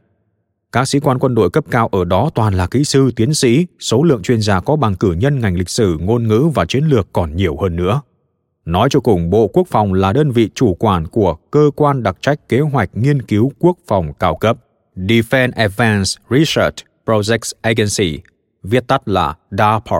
Các 0.72 0.88
sĩ 0.88 1.00
quan 1.00 1.18
quân 1.18 1.34
đội 1.34 1.50
cấp 1.50 1.64
cao 1.70 1.88
ở 1.88 2.04
đó 2.04 2.30
toàn 2.34 2.54
là 2.54 2.66
kỹ 2.66 2.84
sư, 2.84 3.10
tiến 3.16 3.34
sĩ, 3.34 3.66
số 3.80 4.02
lượng 4.02 4.22
chuyên 4.22 4.40
gia 4.40 4.60
có 4.60 4.76
bằng 4.76 4.94
cử 4.94 5.12
nhân 5.12 5.40
ngành 5.40 5.56
lịch 5.56 5.68
sử, 5.68 5.96
ngôn 6.00 6.28
ngữ 6.28 6.50
và 6.54 6.64
chiến 6.64 6.84
lược 6.84 7.08
còn 7.12 7.36
nhiều 7.36 7.56
hơn 7.56 7.76
nữa. 7.76 8.00
Nói 8.64 8.88
cho 8.90 9.00
cùng, 9.00 9.30
Bộ 9.30 9.48
Quốc 9.48 9.66
phòng 9.68 9.92
là 9.92 10.12
đơn 10.12 10.30
vị 10.30 10.50
chủ 10.54 10.74
quản 10.74 11.06
của 11.06 11.36
cơ 11.50 11.70
quan 11.76 12.02
đặc 12.02 12.16
trách 12.20 12.48
kế 12.48 12.60
hoạch 12.60 12.90
nghiên 12.92 13.22
cứu 13.22 13.52
quốc 13.58 13.78
phòng 13.86 14.12
cao 14.18 14.36
cấp 14.36 14.56
Defense 14.96 15.52
Advanced 15.56 16.16
Research 16.30 16.87
Projects 17.08 17.52
Agency, 17.62 18.20
viết 18.62 18.86
tắt 18.86 19.08
là 19.08 19.34
DARPA, 19.50 19.98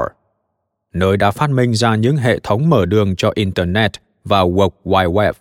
nơi 0.95 1.17
đã 1.17 1.31
phát 1.31 1.51
minh 1.51 1.75
ra 1.75 1.97
những 1.97 2.17
hệ 2.17 2.39
thống 2.43 2.71
mở 2.71 2.87
đường 2.87 3.17
cho 3.17 3.33
Internet 3.35 3.93
và 4.25 4.45
World 4.45 4.71
Wide 4.85 5.13
Web. 5.13 5.33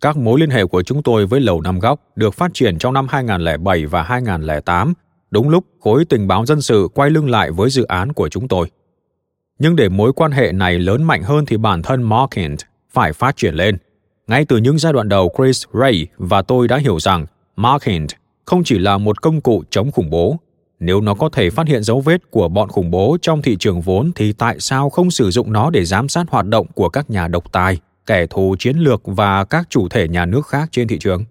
Các 0.00 0.16
mối 0.16 0.40
liên 0.40 0.50
hệ 0.50 0.66
của 0.66 0.82
chúng 0.82 1.02
tôi 1.02 1.26
với 1.26 1.40
Lầu 1.40 1.60
Năm 1.60 1.78
Góc 1.78 2.00
được 2.16 2.34
phát 2.34 2.50
triển 2.54 2.78
trong 2.78 2.94
năm 2.94 3.06
2007 3.10 3.86
và 3.86 4.02
2008, 4.02 4.94
đúng 5.30 5.48
lúc 5.48 5.64
khối 5.80 6.04
tình 6.04 6.28
báo 6.28 6.46
dân 6.46 6.60
sự 6.60 6.88
quay 6.94 7.10
lưng 7.10 7.30
lại 7.30 7.50
với 7.50 7.70
dự 7.70 7.84
án 7.84 8.12
của 8.12 8.28
chúng 8.28 8.48
tôi. 8.48 8.70
Nhưng 9.58 9.76
để 9.76 9.88
mối 9.88 10.12
quan 10.12 10.32
hệ 10.32 10.52
này 10.52 10.78
lớn 10.78 11.02
mạnh 11.02 11.22
hơn 11.22 11.46
thì 11.46 11.56
bản 11.56 11.82
thân 11.82 12.02
Markint 12.02 12.58
phải 12.90 13.12
phát 13.12 13.36
triển 13.36 13.54
lên. 13.54 13.78
Ngay 14.26 14.44
từ 14.44 14.56
những 14.56 14.78
giai 14.78 14.92
đoạn 14.92 15.08
đầu, 15.08 15.34
Chris 15.38 15.64
Ray 15.72 16.06
và 16.16 16.42
tôi 16.42 16.68
đã 16.68 16.76
hiểu 16.76 17.00
rằng 17.00 17.26
Markint 17.56 18.08
không 18.48 18.64
chỉ 18.64 18.78
là 18.78 18.98
một 18.98 19.22
công 19.22 19.40
cụ 19.40 19.62
chống 19.70 19.92
khủng 19.92 20.10
bố. 20.10 20.36
Nếu 20.80 21.00
nó 21.00 21.14
có 21.14 21.28
thể 21.28 21.50
phát 21.50 21.68
hiện 21.68 21.82
dấu 21.82 22.00
vết 22.00 22.30
của 22.30 22.48
bọn 22.48 22.68
khủng 22.68 22.90
bố 22.90 23.16
trong 23.22 23.42
thị 23.42 23.56
trường 23.60 23.80
vốn 23.80 24.12
thì 24.14 24.32
tại 24.32 24.60
sao 24.60 24.90
không 24.90 25.10
sử 25.10 25.30
dụng 25.30 25.52
nó 25.52 25.70
để 25.70 25.84
giám 25.84 26.08
sát 26.08 26.30
hoạt 26.30 26.46
động 26.46 26.66
của 26.74 26.88
các 26.88 27.10
nhà 27.10 27.28
độc 27.28 27.52
tài, 27.52 27.78
kẻ 28.06 28.26
thù 28.26 28.56
chiến 28.58 28.76
lược 28.76 29.02
và 29.04 29.44
các 29.44 29.66
chủ 29.70 29.88
thể 29.88 30.08
nhà 30.08 30.26
nước 30.26 30.46
khác 30.46 30.68
trên 30.72 30.88
thị 30.88 30.98
trường? 30.98 31.24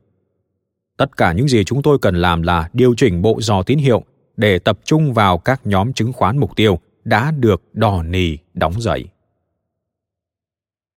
Tất 0.97 1.17
cả 1.17 1.31
những 1.31 1.47
gì 1.47 1.63
chúng 1.63 1.81
tôi 1.81 1.97
cần 2.01 2.15
làm 2.15 2.41
là 2.41 2.69
điều 2.73 2.93
chỉnh 2.97 3.21
bộ 3.21 3.37
dò 3.41 3.63
tín 3.63 3.77
hiệu 3.77 4.03
để 4.37 4.59
tập 4.59 4.79
trung 4.83 5.13
vào 5.13 5.37
các 5.37 5.61
nhóm 5.67 5.93
chứng 5.93 6.13
khoán 6.13 6.37
mục 6.37 6.55
tiêu 6.55 6.79
đã 7.03 7.31
được 7.31 7.61
đò 7.73 8.03
nì 8.03 8.37
đóng 8.53 8.81
dậy. 8.81 9.05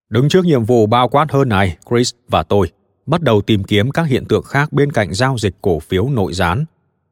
Đứng 0.09 0.29
trước 0.29 0.45
nhiệm 0.45 0.65
vụ 0.65 0.87
bao 0.87 1.09
quát 1.09 1.33
hơn 1.33 1.49
này, 1.49 1.77
Chris 1.91 2.15
và 2.29 2.43
tôi 2.43 2.71
bắt 3.11 3.23
đầu 3.23 3.41
tìm 3.41 3.65
kiếm 3.65 3.91
các 3.91 4.03
hiện 4.03 4.25
tượng 4.25 4.43
khác 4.43 4.73
bên 4.73 4.93
cạnh 4.93 5.15
giao 5.15 5.39
dịch 5.39 5.55
cổ 5.63 5.79
phiếu 5.79 6.09
nội 6.09 6.33
gián. 6.33 6.65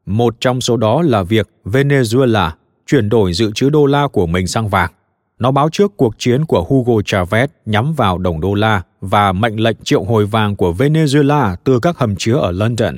Một 0.05 0.35
trong 0.39 0.61
số 0.61 0.77
đó 0.77 1.01
là 1.01 1.23
việc 1.23 1.49
Venezuela 1.65 2.51
chuyển 2.85 3.09
đổi 3.09 3.33
dự 3.33 3.51
trữ 3.55 3.69
đô 3.69 3.85
la 3.85 4.07
của 4.07 4.27
mình 4.27 4.47
sang 4.47 4.69
vàng. 4.69 4.91
Nó 5.39 5.51
báo 5.51 5.69
trước 5.71 5.97
cuộc 5.97 6.15
chiến 6.17 6.45
của 6.45 6.63
Hugo 6.63 6.93
Chavez 6.93 7.47
nhắm 7.65 7.93
vào 7.93 8.17
đồng 8.17 8.41
đô 8.41 8.53
la 8.53 8.81
và 9.01 9.31
mệnh 9.31 9.59
lệnh 9.59 9.77
triệu 9.83 10.03
hồi 10.03 10.25
vàng 10.25 10.55
của 10.55 10.73
Venezuela 10.73 11.55
từ 11.63 11.79
các 11.79 11.97
hầm 11.97 12.15
chứa 12.15 12.35
ở 12.35 12.51
London. 12.51 12.95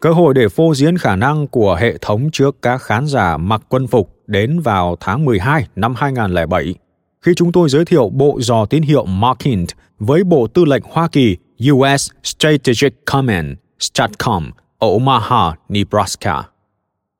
Cơ 0.00 0.12
hội 0.12 0.34
để 0.34 0.48
phô 0.48 0.74
diễn 0.74 0.98
khả 0.98 1.16
năng 1.16 1.46
của 1.46 1.74
hệ 1.74 1.98
thống 1.98 2.30
trước 2.32 2.56
các 2.62 2.82
khán 2.82 3.06
giả 3.06 3.36
mặc 3.36 3.62
quân 3.68 3.86
phục 3.86 4.16
đến 4.26 4.60
vào 4.60 4.96
tháng 5.00 5.24
12 5.24 5.66
năm 5.76 5.94
2007 5.96 6.74
khi 7.22 7.32
chúng 7.36 7.52
tôi 7.52 7.68
giới 7.68 7.84
thiệu 7.84 8.08
bộ 8.08 8.38
dò 8.40 8.66
tín 8.66 8.82
hiệu 8.82 9.04
Markint 9.04 9.68
với 10.04 10.24
Bộ 10.24 10.46
Tư 10.46 10.64
lệnh 10.64 10.82
Hoa 10.90 11.08
Kỳ 11.08 11.36
US 11.72 12.10
Strategic 12.22 13.04
Command 13.04 13.48
STRATCOM 13.78 14.50
ở 14.78 14.88
Omaha, 14.88 15.56
Nebraska. 15.68 16.42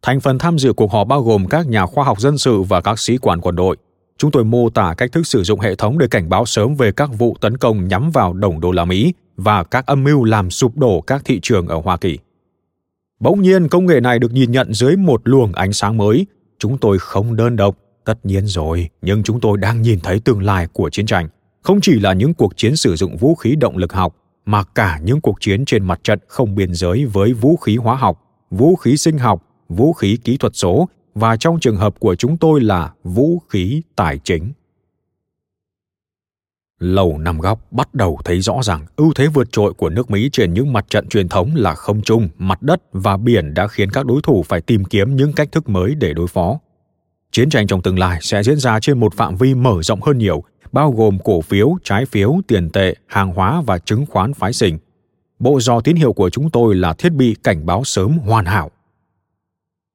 Thành 0.03 0.21
phần 0.21 0.39
tham 0.39 0.59
dự 0.59 0.73
cuộc 0.73 0.93
họp 0.93 1.07
bao 1.07 1.23
gồm 1.23 1.47
các 1.47 1.67
nhà 1.67 1.87
khoa 1.87 2.05
học 2.05 2.21
dân 2.21 2.39
sự 2.39 2.63
và 2.63 2.81
các 2.81 2.99
sĩ 2.99 3.19
quan 3.19 3.41
quân 3.41 3.57
đội. 3.57 3.77
Chúng 4.19 4.31
tôi 4.31 4.45
mô 4.45 4.71
tả 4.71 4.95
cách 4.97 5.13
thức 5.13 5.27
sử 5.27 5.43
dụng 5.43 5.61
hệ 5.61 5.75
thống 5.75 5.99
để 5.99 6.07
cảnh 6.11 6.29
báo 6.29 6.47
sớm 6.47 6.75
về 6.75 6.93
các 6.93 7.11
vụ 7.19 7.37
tấn 7.41 7.57
công 7.57 7.89
nhắm 7.89 8.11
vào 8.11 8.33
đồng 8.33 8.61
đô 8.61 8.73
la 8.73 8.85
Mỹ 8.85 9.15
và 9.37 9.65
các 9.65 9.87
âm 9.87 10.05
mưu 10.05 10.25
làm 10.25 10.51
sụp 10.51 10.77
đổ 10.77 11.01
các 11.01 11.23
thị 11.25 11.41
trường 11.43 11.69
ở 11.69 11.81
Hoa 11.85 11.97
Kỳ. 11.97 12.19
Bỗng 13.21 13.43
nhiên 13.43 13.69
công 13.69 13.87
nghệ 13.87 14.01
này 14.01 14.19
được 14.19 14.33
nhìn 14.33 14.53
nhận 14.53 14.75
dưới 14.75 14.97
một 14.97 15.21
luồng 15.25 15.53
ánh 15.53 15.73
sáng 15.73 15.97
mới. 15.97 16.27
Chúng 16.59 16.79
tôi 16.79 16.99
không 16.99 17.37
đơn 17.37 17.57
độc, 17.57 17.77
tất 18.05 18.27
nhiên 18.27 18.47
rồi, 18.47 18.89
nhưng 19.03 19.23
chúng 19.23 19.41
tôi 19.41 19.59
đang 19.59 19.83
nhìn 19.83 20.01
thấy 20.01 20.21
tương 20.21 20.43
lai 20.43 20.67
của 20.73 20.91
chiến 20.91 21.07
tranh. 21.07 21.29
Không 21.63 21.81
chỉ 21.81 22.01
là 22.01 22.13
những 22.13 22.35
cuộc 22.35 22.57
chiến 22.57 22.77
sử 22.77 22.97
dụng 22.97 23.17
vũ 23.17 23.35
khí 23.35 23.57
động 23.57 23.77
lực 23.77 23.93
học, 23.93 24.17
mà 24.45 24.65
cả 24.65 25.01
những 25.03 25.21
cuộc 25.21 25.41
chiến 25.41 25.65
trên 25.65 25.85
mặt 25.85 26.01
trận 26.05 26.19
không 26.29 26.55
biên 26.55 26.75
giới 26.75 27.05
với 27.05 27.33
vũ 27.33 27.57
khí 27.57 27.77
hóa 27.77 27.97
học, 27.97 28.23
vũ 28.51 28.77
khí 28.77 28.97
sinh 28.97 29.19
học, 29.19 29.47
vũ 29.69 29.93
khí 29.93 30.19
kỹ 30.25 30.37
thuật 30.37 30.53
số 30.57 30.89
và 31.15 31.37
trong 31.37 31.61
trường 31.61 31.77
hợp 31.77 32.01
của 32.01 32.15
chúng 32.15 32.37
tôi 32.37 32.61
là 32.61 32.93
vũ 33.05 33.43
khí 33.49 33.83
tài 33.97 34.19
chính. 34.19 34.53
Lầu 36.79 37.19
Năm 37.19 37.39
Góc 37.39 37.73
bắt 37.73 37.95
đầu 37.95 38.19
thấy 38.25 38.41
rõ 38.41 38.63
rằng 38.63 38.87
ưu 38.97 39.13
thế 39.15 39.27
vượt 39.27 39.53
trội 39.53 39.75
của 39.75 39.89
nước 39.89 40.11
Mỹ 40.11 40.29
trên 40.33 40.55
những 40.55 40.73
mặt 40.73 40.87
trận 40.89 41.09
truyền 41.09 41.29
thống 41.29 41.51
là 41.55 41.75
không 41.75 42.03
trung, 42.03 42.29
mặt 42.39 42.63
đất 42.63 42.83
và 42.93 43.17
biển 43.17 43.55
đã 43.55 43.69
khiến 43.69 43.91
các 43.91 44.07
đối 44.07 44.23
thủ 44.23 44.43
phải 44.43 44.61
tìm 44.61 44.85
kiếm 44.85 45.17
những 45.17 45.33
cách 45.33 45.53
thức 45.53 45.69
mới 45.69 45.95
để 45.95 46.13
đối 46.13 46.27
phó. 46.27 46.59
Chiến 47.33 47.51
tranh 47.51 47.67
trong 47.67 47.83
tương 47.83 47.99
lai 47.99 48.19
sẽ 48.23 48.43
diễn 48.43 48.59
ra 48.59 48.81
trên 48.81 49.01
một 49.01 49.15
phạm 49.15 49.37
vi 49.37 49.55
mở 49.55 49.83
rộng 49.83 50.03
hơn 50.03 50.19
nhiều, 50.19 50.45
bao 50.73 50.91
gồm 50.91 51.19
cổ 51.25 51.41
phiếu, 51.41 51.77
trái 51.85 52.07
phiếu, 52.07 52.41
tiền 52.47 52.71
tệ, 52.71 52.95
hàng 53.07 53.33
hóa 53.35 53.63
và 53.67 53.79
chứng 53.79 54.07
khoán 54.07 54.35
phái 54.35 54.53
sinh. 54.53 54.79
Bộ 55.39 55.61
dò 55.61 55.81
tín 55.81 55.97
hiệu 55.97 56.13
của 56.13 56.31
chúng 56.31 56.51
tôi 56.51 56.75
là 56.75 56.93
thiết 56.93 57.13
bị 57.13 57.37
cảnh 57.45 57.67
báo 57.67 57.85
sớm 57.85 58.19
hoàn 58.19 58.45
hảo. 58.45 58.71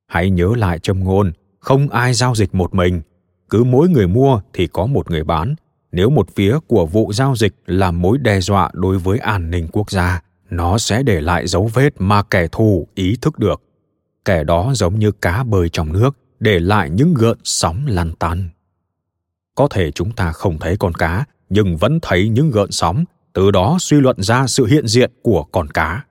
Hãy 0.07 0.29
nhớ 0.29 0.51
lại 0.57 0.79
châm 0.79 1.03
ngôn, 1.03 1.31
không 1.59 1.89
ai 1.89 2.13
giao 2.13 2.35
dịch 2.35 2.55
một 2.55 2.73
mình, 2.73 3.01
cứ 3.49 3.63
mỗi 3.63 3.89
người 3.89 4.07
mua 4.07 4.41
thì 4.53 4.67
có 4.67 4.85
một 4.85 5.11
người 5.11 5.23
bán– 5.23 5.55
nếu 5.91 6.09
một 6.09 6.35
phía 6.35 6.57
của 6.67 6.85
vụ 6.85 7.13
giao 7.13 7.35
dịch 7.35 7.53
là 7.65 7.91
mối 7.91 8.17
đe 8.17 8.39
dọa 8.39 8.69
đối 8.73 8.97
với 8.97 9.19
an 9.19 9.51
ninh 9.51 9.67
quốc 9.71 9.91
gia 9.91 10.21
nó 10.49 10.77
sẽ 10.77 11.03
để 11.03 11.21
lại 11.21 11.47
dấu 11.47 11.69
vết 11.73 11.89
mà 11.99 12.23
kẻ 12.23 12.47
thù 12.51 12.87
ý 12.95 13.17
thức 13.21 13.39
được 13.39 13.61
kẻ 14.25 14.43
đó 14.43 14.71
giống 14.75 14.99
như 14.99 15.11
cá 15.11 15.43
bơi 15.43 15.69
trong 15.69 15.93
nước 15.93 16.17
để 16.39 16.59
lại 16.59 16.89
những 16.89 17.13
gợn 17.13 17.37
sóng 17.43 17.85
lăn 17.87 18.15
tăn 18.15 18.49
có 19.55 19.67
thể 19.67 19.91
chúng 19.91 20.11
ta 20.11 20.31
không 20.31 20.59
thấy 20.59 20.77
con 20.77 20.93
cá, 20.93 21.25
nhưng 21.49 21.77
vẫn 21.77 21.99
thấy 22.01 22.29
những 22.29 22.51
gợn 22.51 22.71
sóng, 22.71 23.05
từ 23.33 23.51
đó 23.51 23.77
suy 23.79 23.97
luận 23.97 24.21
ra 24.21 24.47
sự 24.47 24.65
hiện 24.65 24.87
diện 24.87 25.11
của 25.21 25.43
con 25.43 25.67
cá 25.67 26.03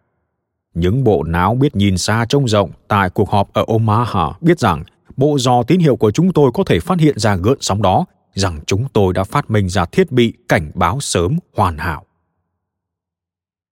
những 0.76 1.04
bộ 1.04 1.22
não 1.22 1.54
biết 1.54 1.76
nhìn 1.76 1.98
xa 1.98 2.26
trông 2.28 2.48
rộng 2.48 2.70
tại 2.88 3.10
cuộc 3.10 3.30
họp 3.30 3.52
ở 3.52 3.64
omaha 3.66 4.32
biết 4.40 4.58
rằng 4.58 4.84
bộ 5.16 5.38
dò 5.38 5.62
tín 5.62 5.80
hiệu 5.80 5.96
của 5.96 6.10
chúng 6.10 6.32
tôi 6.32 6.50
có 6.54 6.64
thể 6.64 6.80
phát 6.80 7.00
hiện 7.00 7.18
ra 7.18 7.36
gợn 7.36 7.58
sóng 7.60 7.82
đó, 7.82 8.04
rằng 8.34 8.60
chúng 8.66 8.88
tôi 8.92 9.12
đã 9.12 9.24
phát 9.24 9.50
minh 9.50 9.68
ra 9.68 9.84
thiết 9.84 10.12
bị 10.12 10.32
cảnh 10.48 10.70
báo 10.74 11.00
sớm 11.00 11.38
hoàn 11.56 11.78
hảo. 11.78 12.04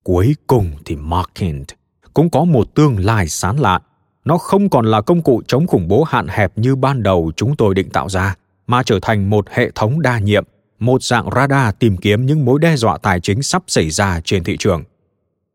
Cuối 0.05 0.35
cùng 0.47 0.71
thì 0.85 0.97
Markint 0.97 1.69
cũng 2.15 2.31
có 2.31 2.45
một 2.45 2.75
tương 2.75 2.99
lai 2.99 3.29
sán 3.29 3.57
lạn. 3.57 3.83
Nó 4.25 4.39
không 4.39 4.69
còn 4.69 4.87
là 4.87 5.01
công 5.01 5.23
cụ 5.23 5.43
chống 5.47 5.67
khủng 5.67 5.89
bố 5.89 6.05
hạn 6.05 6.27
hẹp 6.29 6.59
như 6.59 6.77
ban 6.77 7.03
đầu 7.03 7.33
chúng 7.37 7.57
tôi 7.57 7.75
định 7.75 7.91
tạo 7.91 8.09
ra, 8.09 8.35
mà 8.67 8.83
trở 8.83 8.99
thành 9.03 9.31
một 9.31 9.49
hệ 9.51 9.71
thống 9.75 10.03
đa 10.03 10.19
nhiệm, 10.19 10.45
một 10.79 11.03
dạng 11.03 11.29
radar 11.35 11.75
tìm 11.79 11.97
kiếm 11.97 12.27
những 12.27 12.45
mối 12.45 12.59
đe 12.59 12.77
dọa 12.77 12.99
tài 12.99 13.21
chính 13.21 13.43
sắp 13.43 13.63
xảy 13.67 13.91
ra 13.91 14.21
trên 14.25 14.45
thị 14.45 14.57
trường. 14.57 14.85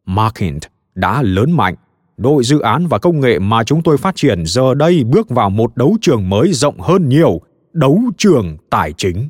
Markint 0.06 0.62
đã 0.96 1.22
lớn 1.22 1.52
mạnh, 1.52 1.76
đội 2.18 2.44
dự 2.44 2.60
án 2.60 2.88
và 2.88 2.98
công 3.00 3.20
nghệ 3.20 3.40
mà 3.40 3.64
chúng 3.64 3.84
tôi 3.84 3.98
phát 3.98 4.16
triển 4.16 4.44
giờ 4.46 4.74
đây 4.74 5.04
bước 5.04 5.30
vào 5.30 5.50
một 5.50 5.78
đấu 5.78 5.98
trường 6.02 6.30
mới 6.30 6.54
rộng 6.54 6.80
hơn 6.80 7.10
nhiều 7.10 7.42
đấu 7.74 8.02
trường 8.18 8.58
tài 8.70 8.94
chính. 8.98 9.30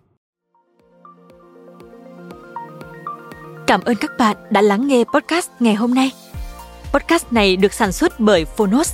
Cảm 3.67 3.81
ơn 3.81 3.95
các 4.01 4.11
bạn 4.17 4.37
đã 4.49 4.61
lắng 4.61 4.87
nghe 4.87 5.03
podcast 5.13 5.49
ngày 5.59 5.75
hôm 5.75 5.93
nay. 5.93 6.11
Podcast 6.93 7.31
này 7.31 7.55
được 7.55 7.73
sản 7.73 7.91
xuất 7.91 8.19
bởi 8.19 8.45
Phonos, 8.45 8.93